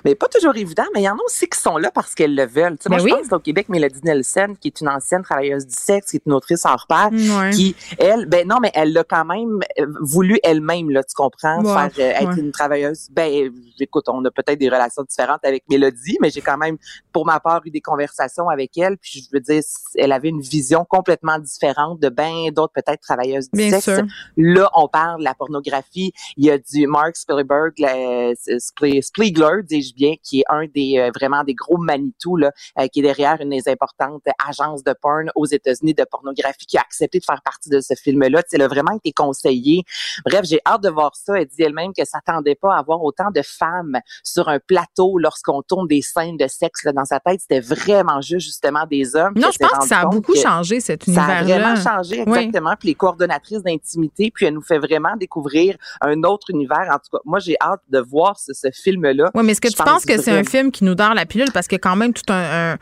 Mais 0.05 0.15
pas 0.15 0.29
toujours 0.29 0.57
évident, 0.57 0.85
mais 0.95 1.01
il 1.01 1.05
y 1.05 1.09
en 1.09 1.15
a 1.15 1.23
aussi 1.25 1.49
qui 1.49 1.59
sont 1.59 1.77
là 1.77 1.91
parce 1.91 2.15
qu'elles 2.15 2.35
le 2.35 2.47
veulent. 2.47 2.77
moi, 2.89 2.99
ben 2.99 3.09
je 3.09 3.15
pense 3.15 3.33
au 3.33 3.39
Québec, 3.39 3.69
Mélodie 3.69 4.01
Nelson, 4.05 4.55
qui 4.61 4.69
est 4.69 4.81
une 4.81 4.89
ancienne 4.89 5.23
travailleuse 5.23 5.67
du 5.67 5.75
sexe, 5.75 6.11
qui 6.11 6.17
est 6.17 6.27
une 6.27 6.33
autrice 6.33 6.65
en 6.67 6.77
repère, 6.77 7.11
qui, 7.53 7.75
elle, 7.99 8.27
ben 8.27 8.47
non, 8.47 8.59
mais 8.61 8.71
elle 8.75 8.93
l'a 8.93 9.05
quand 9.05 9.25
même 9.25 9.61
euh, 9.79 9.87
voulu 10.01 10.39
elle-même, 10.43 10.91
là, 10.91 11.03
tu 11.03 11.15
comprends, 11.15 11.63
faire 11.63 11.91
euh, 11.99 12.31
être 12.31 12.39
une 12.39 12.53
travailleuse. 12.53 13.09
Ben, 13.11 13.53
écoute, 13.81 14.05
on 14.09 14.25
a 14.25 14.31
peut-être 14.31 14.59
des 14.59 14.69
relations 14.69 15.03
différentes 15.03 15.45
avec 15.45 15.65
Mélodie, 15.69 16.19
mais 16.21 16.31
j'ai 16.31 16.41
quand 16.41 16.59
même, 16.59 16.77
pour 17.13 17.27
ma 17.27 17.41
part, 17.41 17.61
eu 17.65 17.71
des 17.71 17.81
conversations 17.81 18.49
avec 18.49 18.77
elle, 18.79 18.97
puis 18.99 19.25
je 19.25 19.29
veux 19.33 19.41
dire, 19.41 19.63
elle 19.97 20.13
avait 20.13 20.29
une 20.29 20.41
vision 20.41 20.85
complètement 20.85 21.39
différente 21.39 22.01
de 22.01 22.09
ben 22.09 22.51
d'autres 22.51 22.73
peut-être 22.73 23.01
travailleuses 23.01 23.51
du 23.51 23.71
sexe. 23.71 23.91
Là, 24.37 24.71
on 24.75 24.89
parle 24.89 25.21
de 25.21 25.25
la 25.25 25.35
pornographie. 25.35 26.13
Il 26.37 26.45
y 26.45 26.51
a 26.51 26.59
du 26.59 26.87
Mark 26.87 27.17
Spielberg, 27.17 27.75
Spiegler, 29.01 29.63
bien, 29.95 30.15
qui 30.23 30.41
est 30.41 30.45
un 30.49 30.67
des 30.67 30.99
euh, 30.99 31.11
vraiment 31.15 31.45
des 31.45 31.55
gros 31.55 31.79
Manitou 31.79 32.37
là, 32.37 32.53
euh, 32.79 32.87
qui 32.89 33.01
est 33.01 33.03
derrière 33.03 33.41
une 33.41 33.51
des 33.51 33.69
importantes 33.69 34.23
agences 34.47 34.83
de 34.85 34.95
porn 35.01 35.31
aux 35.35 35.47
États-Unis 35.47 35.95
de 35.95 36.05
pornographie, 36.11 36.67
qui 36.67 36.79
a 36.79 36.81
accepté 36.81 37.19
de 37.19 37.25
faire 37.25 37.43
partie 37.43 37.71
de 37.71 37.81
ce 37.81 37.95
film-là. 37.95 38.43
Elle 38.53 38.63
a 38.63 38.69
vraiment 38.69 38.97
été 38.97 39.13
conseillée. 39.13 39.83
Bref, 40.25 40.43
j'ai 40.45 40.61
hâte 40.67 40.83
de 40.83 40.89
voir 40.89 41.15
ça. 41.15 41.39
Elle 41.39 41.47
dit 41.47 41.63
elle-même 41.63 41.93
que 41.97 42.05
s'attendait 42.05 42.55
pas 42.55 42.75
à 42.75 42.79
avoir 42.79 43.03
autant 43.03 43.31
de 43.31 43.43
femmes 43.43 43.99
sur 44.23 44.49
un 44.49 44.59
plateau 44.59 45.19
lorsqu'on 45.19 45.63
tourne 45.63 45.87
des 45.87 46.03
scènes 46.03 46.37
de 46.37 46.47
sexe 46.47 46.85
là, 46.85 46.93
dans 46.93 47.05
sa 47.05 47.21
tête. 47.21 47.41
C'était 47.41 47.61
vraiment 47.61 48.21
juste 48.21 48.47
justement 48.47 48.87
des 48.87 49.15
hommes. 49.17 49.35
Non, 49.37 49.49
je 49.53 49.59
pense 49.59 49.79
que 49.79 49.89
ça 49.89 50.01
a 50.01 50.07
beaucoup 50.07 50.35
changé 50.35 50.81
cet 50.81 51.07
univers-là. 51.07 51.37
Ça 51.37 51.39
a 51.39 51.45
vraiment 51.45 51.77
changé 51.77 52.21
exactement. 52.21 52.75
Puis 52.79 52.89
les 52.89 52.95
coordonnatrices 52.95 53.63
d'intimité, 53.63 54.31
puis 54.33 54.47
elle 54.47 54.55
nous 54.55 54.63
fait 54.63 54.79
vraiment 54.79 55.17
découvrir 55.17 55.77
un 56.01 56.23
autre 56.23 56.51
univers. 56.51 56.89
En 56.91 56.99
tout 56.99 57.11
cas, 57.13 57.19
moi 57.25 57.39
j'ai 57.39 57.57
hâte 57.61 57.83
de 57.89 57.99
voir 57.99 58.39
ce, 58.39 58.53
ce 58.53 58.71
film-là. 58.71 59.31
Oui, 59.35 59.45
mais 59.45 59.53
est-ce 59.53 59.61
que 59.69 59.77
tu 59.77 59.83
penses 59.83 60.05
que 60.05 60.21
c'est 60.21 60.33
un 60.33 60.45
film 60.45 60.71
qui 60.71 60.85
nous 60.85 60.95
dort 60.95 61.15
la 61.15 61.27
pilule 61.27 61.49
parce 61.53 61.67
a 61.71 61.79
quand 61.79 61.97
même 61.97 62.13
tout 62.13 62.23
un, 62.33 62.77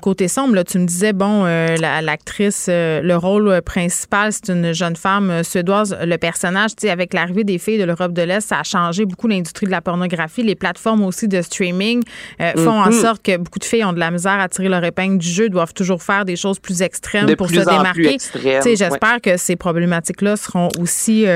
côté 0.00 0.28
sombre. 0.28 0.56
Là. 0.56 0.64
Tu 0.64 0.78
me 0.78 0.86
disais, 0.86 1.12
bon, 1.12 1.44
euh, 1.44 1.76
l'actrice, 1.76 2.66
euh, 2.68 3.00
le 3.00 3.16
rôle 3.16 3.62
principal, 3.62 4.32
c'est 4.32 4.48
une 4.48 4.72
jeune 4.72 4.96
femme 4.96 5.30
euh, 5.30 5.42
suédoise. 5.44 5.96
Le 6.02 6.16
personnage, 6.16 6.70
tu 6.70 6.82
sais, 6.82 6.90
avec 6.90 7.14
l'arrivée 7.14 7.44
des 7.44 7.58
filles 7.58 7.78
de 7.78 7.84
l'Europe 7.84 8.12
de 8.12 8.22
l'Est, 8.22 8.40
ça 8.40 8.58
a 8.58 8.62
changé 8.64 9.04
beaucoup 9.04 9.28
l'industrie 9.28 9.66
de 9.66 9.70
la 9.70 9.80
pornographie. 9.80 10.42
Les 10.42 10.56
plateformes 10.56 11.04
aussi 11.04 11.28
de 11.28 11.40
streaming 11.42 12.02
font 12.56 12.70
en 12.70 12.88
mm-hmm. 12.88 13.00
sorte 13.00 13.22
que 13.22 13.36
beaucoup 13.36 13.60
de 13.60 13.64
filles 13.64 13.84
ont 13.84 13.92
de 13.92 14.00
la 14.00 14.10
misère 14.10 14.40
à 14.40 14.48
tirer 14.48 14.68
leur 14.68 14.82
épingle 14.84 15.18
du 15.18 15.28
jeu, 15.28 15.48
doivent 15.48 15.74
toujours 15.74 16.02
faire 16.02 16.24
des 16.24 16.36
choses 16.36 16.58
plus 16.58 16.82
extrêmes 16.82 17.36
pour 17.36 17.48
se 17.48 17.60
démarquer. 17.60 18.16
J'espère 18.74 19.20
que 19.20 19.36
ces 19.36 19.54
problématiques-là 19.56 20.36
seront 20.36 20.68
aussi 20.80 21.26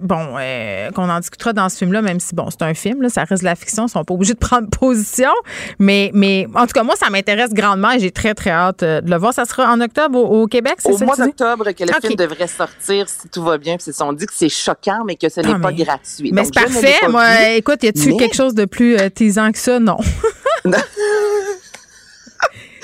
bon, 0.00 0.36
euh, 0.38 0.90
qu'on 0.90 1.08
en 1.08 1.18
discutera 1.20 1.52
dans 1.52 1.68
ce 1.68 1.78
film-là, 1.78 2.02
même 2.02 2.20
si, 2.20 2.34
bon, 2.34 2.48
c'est 2.50 2.62
un 2.62 2.74
film, 2.74 3.02
là, 3.02 3.08
ça 3.08 3.24
reste 3.24 3.42
de 3.42 3.46
la 3.46 3.54
fiction, 3.54 3.86
ils 3.86 3.90
sont 3.90 4.04
pas 4.04 4.14
obligés 4.14 4.34
de 4.34 4.38
prendre 4.38 4.68
position. 4.78 5.30
Mais, 5.78 6.10
mais 6.14 6.46
en 6.54 6.66
tout 6.66 6.72
cas, 6.72 6.82
moi, 6.82 6.96
ça 6.96 7.10
m'intéresse 7.10 7.52
grandement 7.52 7.92
et 7.92 8.00
j'ai 8.00 8.10
très, 8.10 8.34
très 8.34 8.50
hâte 8.50 8.82
euh, 8.82 9.00
de 9.00 9.10
le 9.10 9.16
voir. 9.16 9.32
Ça 9.32 9.44
sera 9.44 9.70
en 9.72 9.80
octobre 9.80 10.18
au, 10.18 10.46
Québec, 10.46 10.74
c'est 10.78 10.92
ça? 10.92 11.04
Au 11.04 11.06
mois 11.06 11.16
d'octobre 11.16 11.70
que 11.72 11.84
le 11.84 11.92
film 12.00 12.14
devrait 12.14 12.46
sortir, 12.46 13.08
si 13.08 13.28
tout 13.28 13.42
va 13.42 13.58
bien. 13.58 13.76
Puis 13.76 13.92
on 14.00 14.12
dit 14.12 14.26
que 14.26 14.32
c'est 14.34 14.48
choquant, 14.48 15.04
mais 15.04 15.16
que 15.16 15.28
ce 15.28 15.40
n'est 15.40 15.54
ah, 15.54 15.58
pas 15.60 15.72
gratuit. 15.72 16.32
Mais 16.32 16.44
c'est 16.44 16.54
parfait. 16.54 17.08
Moi, 17.08 17.50
écoute, 17.56 17.82
y 17.82 17.88
a-tu 17.88 18.16
quelque 18.16 18.36
chose 18.36 18.54
de 18.54 18.64
plus 18.64 18.96
euh, 18.96 19.08
teasant 19.08 19.52
que 19.52 19.58
ça? 19.58 19.78
Non. 19.78 19.98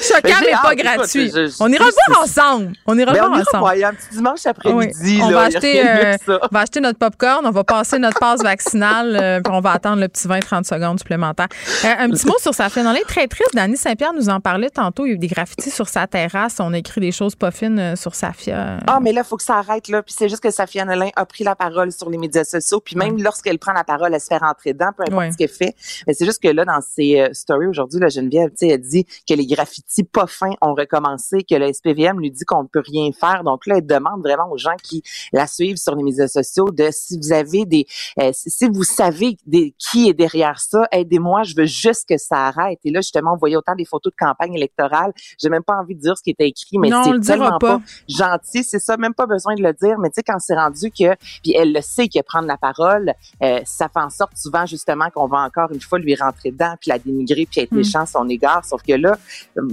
Choquant, 0.00 0.40
mais, 0.40 0.52
pas 0.62 0.74
gratuit. 0.74 1.32
on 1.60 1.72
ira 1.72 1.84
voir 1.84 2.22
ensemble. 2.22 2.72
On 2.86 2.98
ira 2.98 3.12
le 3.12 3.18
voir 3.18 3.32
ensemble. 3.32 3.70
Il 3.74 3.80
y 3.80 3.84
a 3.84 3.88
un 3.88 3.94
petit 3.94 4.10
dimanche 4.12 4.46
après-midi. 4.46 5.20
On, 5.22 5.30
va 5.30 5.42
acheter, 5.42 5.86
euh, 5.86 6.16
on 6.28 6.48
va 6.50 6.60
acheter 6.60 6.80
notre 6.80 6.98
popcorn, 6.98 7.46
on 7.46 7.50
va 7.50 7.64
passer 7.64 7.98
notre 7.98 8.18
passe 8.18 8.42
vaccinale, 8.42 9.16
euh, 9.20 9.40
puis 9.40 9.52
on 9.54 9.60
va 9.60 9.72
attendre 9.72 10.00
le 10.00 10.08
petit 10.08 10.28
20-30 10.28 10.64
secondes 10.64 10.98
supplémentaires. 10.98 11.48
Euh, 11.84 11.88
un 11.98 12.10
petit 12.10 12.26
mot 12.26 12.36
sur 12.38 12.54
Safia 12.54 12.82
Nolin. 12.82 13.00
Très 13.06 13.26
triste. 13.26 13.54
Dany 13.54 13.76
Saint-Pierre 13.76 14.12
nous 14.12 14.28
en 14.28 14.40
parlait 14.40 14.70
tantôt. 14.70 15.06
Il 15.06 15.08
y 15.08 15.12
a 15.12 15.14
eu 15.14 15.18
des 15.18 15.28
graffitis 15.28 15.70
sur 15.70 15.88
sa 15.88 16.06
terrasse. 16.06 16.56
On 16.60 16.72
a 16.72 16.78
écrit 16.78 17.00
des 17.00 17.12
choses 17.12 17.34
pas 17.34 17.50
fines 17.50 17.96
sur 17.96 18.14
Safia. 18.14 18.78
Ah, 18.86 18.98
mais 19.00 19.12
là, 19.12 19.22
il 19.24 19.28
faut 19.28 19.36
que 19.36 19.42
ça 19.42 19.56
arrête. 19.56 19.88
Là. 19.88 20.02
Puis 20.02 20.14
c'est 20.16 20.28
juste 20.28 20.42
que 20.42 20.50
Safia 20.50 20.84
Nolin 20.84 21.10
a 21.16 21.24
pris 21.24 21.44
la 21.44 21.56
parole 21.56 21.92
sur 21.92 22.10
les 22.10 22.18
médias 22.18 22.44
sociaux. 22.44 22.80
Puis 22.80 22.96
même 22.96 23.22
lorsqu'elle 23.22 23.58
prend 23.58 23.72
la 23.72 23.84
parole, 23.84 24.12
elle 24.12 24.20
se 24.20 24.26
fait 24.26 24.38
rentrer 24.38 24.72
dedans, 24.72 24.90
peu 24.96 25.04
importe 25.08 25.32
ce 25.32 25.36
qu'elle 25.36 25.48
fait. 25.48 25.74
Mais 26.06 26.14
c'est 26.14 26.26
juste 26.26 26.42
que 26.42 26.48
là, 26.48 26.64
dans 26.64 26.80
ses 26.80 27.28
stories 27.32 27.66
aujourd'hui, 27.66 28.00
Geneviève, 28.08 28.50
elle 28.60 28.80
dit 28.80 29.06
que 29.28 29.34
les 29.34 29.46
graffitis 29.46 29.85
pas 30.12 30.26
fins 30.26 30.54
ont 30.60 30.74
recommencé, 30.74 31.42
que 31.42 31.54
le 31.54 31.72
SPVM 31.72 32.20
lui 32.20 32.30
dit 32.30 32.44
qu'on 32.44 32.62
ne 32.62 32.68
peut 32.68 32.82
rien 32.84 33.10
faire. 33.12 33.44
Donc 33.44 33.66
là, 33.66 33.76
elle 33.78 33.86
demande 33.86 34.20
vraiment 34.22 34.50
aux 34.50 34.58
gens 34.58 34.76
qui 34.82 35.02
la 35.32 35.46
suivent 35.46 35.76
sur 35.76 35.94
les 35.94 36.02
médias 36.02 36.28
sociaux 36.28 36.70
de 36.70 36.88
si 36.90 37.18
vous 37.18 37.32
avez 37.32 37.64
des, 37.64 37.86
euh, 38.20 38.30
si 38.32 38.68
vous 38.68 38.84
savez 38.84 39.36
des, 39.46 39.74
qui 39.78 40.08
est 40.08 40.14
derrière 40.14 40.60
ça, 40.60 40.86
aidez-moi, 40.92 41.42
je 41.44 41.54
veux 41.56 41.66
juste 41.66 42.08
que 42.08 42.18
ça 42.18 42.46
arrête. 42.46 42.78
Et 42.84 42.90
là, 42.90 43.00
justement, 43.00 43.34
on 43.34 43.36
voyait 43.36 43.56
autant 43.56 43.74
des 43.74 43.84
photos 43.84 44.12
de 44.12 44.16
campagne 44.16 44.54
électorale. 44.54 45.12
J'ai 45.40 45.48
même 45.48 45.62
pas 45.62 45.74
envie 45.74 45.94
de 45.94 46.00
dire 46.00 46.16
ce 46.16 46.22
qui 46.22 46.30
était 46.30 46.48
écrit, 46.48 46.78
mais 46.78 46.90
c'est 47.04 47.20
tellement 47.20 47.58
pas. 47.58 47.80
gentil. 48.08 48.64
C'est 48.64 48.78
ça, 48.78 48.96
même 48.96 49.14
pas 49.14 49.26
besoin 49.26 49.54
de 49.54 49.62
le 49.62 49.72
dire. 49.72 49.98
Mais 49.98 50.08
tu 50.08 50.14
sais, 50.16 50.22
quand 50.22 50.38
c'est 50.38 50.54
rendu 50.54 50.90
que, 50.90 51.14
puis 51.42 51.54
elle 51.54 51.72
le 51.72 51.80
sait 51.80 52.08
que 52.08 52.22
prendre 52.22 52.46
la 52.46 52.56
parole, 52.56 53.12
euh, 53.42 53.60
ça 53.64 53.88
fait 53.88 54.00
en 54.00 54.10
sorte 54.10 54.36
souvent 54.36 54.66
justement 54.66 55.10
qu'on 55.14 55.26
va 55.26 55.38
encore 55.38 55.70
une 55.72 55.80
fois 55.80 55.98
lui 55.98 56.14
rentrer 56.14 56.50
dedans, 56.50 56.74
puis 56.80 56.90
la 56.90 56.98
dénigrer, 56.98 57.46
puis 57.50 57.60
être 57.60 57.72
hmm. 57.72 57.76
méchant 57.76 58.00
à 58.00 58.06
son 58.06 58.28
égard. 58.28 58.64
Sauf 58.64 58.82
que 58.82 58.92
là, 58.92 59.16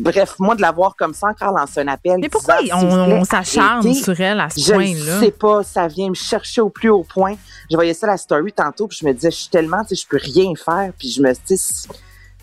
bref, 0.04 0.36
moi 0.40 0.56
de 0.56 0.62
l'avoir 0.62 0.96
comme 0.96 1.14
ça 1.14 1.28
encore 1.28 1.58
lancer 1.58 1.80
un 1.80 1.88
appel. 1.88 2.18
Mais 2.20 2.30
pourquoi 2.30 2.58
on, 2.74 3.24
s'acharne 3.24 3.94
sur 3.94 4.20
elle 4.20 4.40
à 4.40 4.50
ce 4.50 4.72
point-là? 4.72 5.20
Je 5.20 5.26
sais 5.26 5.32
pas, 5.32 5.64
ça 5.64 5.88
vient 5.88 6.10
me 6.10 6.16
chercher 6.16 6.62
au 6.62 6.70
plus 6.70 6.90
haut 6.90 7.06
point. 7.08 7.36
Je 7.72 7.76
voyais 7.76 7.94
ça 7.94 8.08
la 8.08 8.18
story 8.18 8.52
tantôt, 8.52 8.88
puis 8.88 8.98
je 9.02 9.08
me 9.08 9.14
disais, 9.14 9.32
je 9.32 9.38
suis 9.38 9.50
tellement, 9.50 9.82
tu 9.84 9.96
sais, 9.96 10.02
je 10.04 10.08
peux 10.08 10.20
rien 10.22 10.54
faire, 10.56 10.92
puis 10.98 11.10
je 11.10 11.22
me 11.22 11.34
dis, 11.34 11.88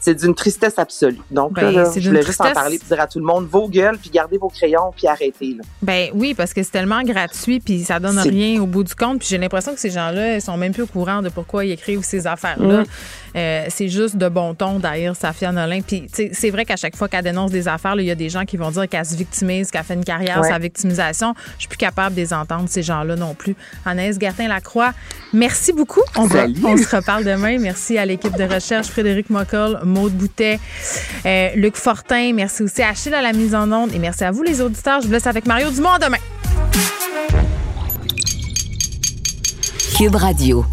c'est 0.00 0.14
d'une 0.14 0.34
tristesse 0.34 0.78
absolue. 0.78 1.20
Donc 1.30 1.52
ben, 1.52 1.70
là, 1.70 1.84
je 1.94 2.08
voulais 2.08 2.22
juste 2.22 2.40
en 2.40 2.52
parler 2.52 2.78
pour 2.78 2.88
dire 2.88 3.00
à 3.00 3.06
tout 3.06 3.18
le 3.18 3.24
monde, 3.24 3.46
vos 3.46 3.68
gueules, 3.68 3.98
puis 3.98 4.10
gardez 4.10 4.38
vos 4.38 4.48
crayons, 4.48 4.92
puis 4.96 5.06
arrêtez. 5.06 5.54
Là. 5.54 5.62
Ben 5.82 6.08
oui, 6.14 6.34
parce 6.34 6.54
que 6.54 6.62
c'est 6.62 6.70
tellement 6.70 7.02
gratuit, 7.02 7.60
puis 7.60 7.84
ça 7.84 8.00
donne 8.00 8.18
rien 8.18 8.60
au 8.62 8.66
bout 8.66 8.82
du 8.82 8.94
compte. 8.94 9.18
Puis 9.18 9.28
j'ai 9.28 9.38
l'impression 9.38 9.74
que 9.74 9.80
ces 9.80 9.90
gens-là, 9.90 10.36
ils 10.36 10.42
sont 10.42 10.56
même 10.56 10.72
plus 10.72 10.84
au 10.84 10.86
courant 10.86 11.20
de 11.20 11.28
pourquoi 11.28 11.66
ils 11.66 11.72
écrivent 11.72 12.02
ces 12.02 12.26
affaires-là. 12.26 12.82
Mm. 12.82 12.86
Euh, 13.36 13.66
c'est 13.68 13.88
juste 13.88 14.16
de 14.16 14.28
bon 14.28 14.54
ton 14.54 14.78
d'ailleurs, 14.78 15.16
Safia 15.16 15.52
Nolin. 15.52 15.80
Puis 15.80 16.06
c'est 16.10 16.50
vrai 16.50 16.64
qu'à 16.64 16.76
chaque 16.76 16.96
fois 16.96 17.08
qu'elle 17.08 17.24
dénonce 17.24 17.50
des 17.50 17.68
affaires, 17.68 17.94
il 17.98 18.04
y 18.06 18.10
a 18.10 18.14
des 18.14 18.28
gens 18.28 18.44
qui 18.44 18.56
vont 18.56 18.70
dire 18.70 18.88
qu'elle 18.88 19.04
se 19.04 19.16
victimise, 19.16 19.70
qu'elle 19.70 19.84
fait 19.84 19.94
une 19.94 20.04
carrière, 20.04 20.44
sa 20.44 20.58
victimisation. 20.58 21.34
Je 21.54 21.60
suis 21.60 21.68
plus 21.68 21.78
capable 21.78 22.14
de 22.14 22.20
les 22.20 22.32
entendre, 22.32 22.68
ces 22.68 22.82
gens-là 22.82 23.16
non 23.16 23.34
plus. 23.34 23.54
Anaïs 23.84 24.18
Gertin-Lacroix, 24.18 24.92
merci 25.32 25.72
beaucoup. 25.72 26.02
On, 26.16 26.24
on 26.24 26.76
se 26.76 26.96
reparle 26.96 27.24
demain. 27.24 27.58
Merci 27.58 27.98
à 27.98 28.06
l'équipe 28.06 28.36
de 28.36 28.44
recherche, 28.44 28.88
Frédéric 28.88 29.30
Mockel, 29.30 29.78
Maude 29.84 30.12
Boutet, 30.12 30.58
euh, 31.26 31.50
Luc 31.56 31.76
Fortin. 31.76 32.32
Merci 32.34 32.62
aussi 32.62 32.82
à 32.82 32.90
Achille 32.90 33.14
à 33.14 33.22
la 33.22 33.32
mise 33.32 33.54
en 33.54 33.70
onde. 33.70 33.94
Et 33.94 33.98
merci 33.98 34.24
à 34.24 34.30
vous, 34.30 34.42
les 34.42 34.60
auditeurs. 34.60 35.00
Je 35.00 35.06
vous 35.06 35.12
laisse 35.12 35.26
avec 35.26 35.46
Mario 35.46 35.70
Dumont 35.70 35.98
demain. 36.00 36.18
Cube 39.96 40.14
Radio. 40.14 40.64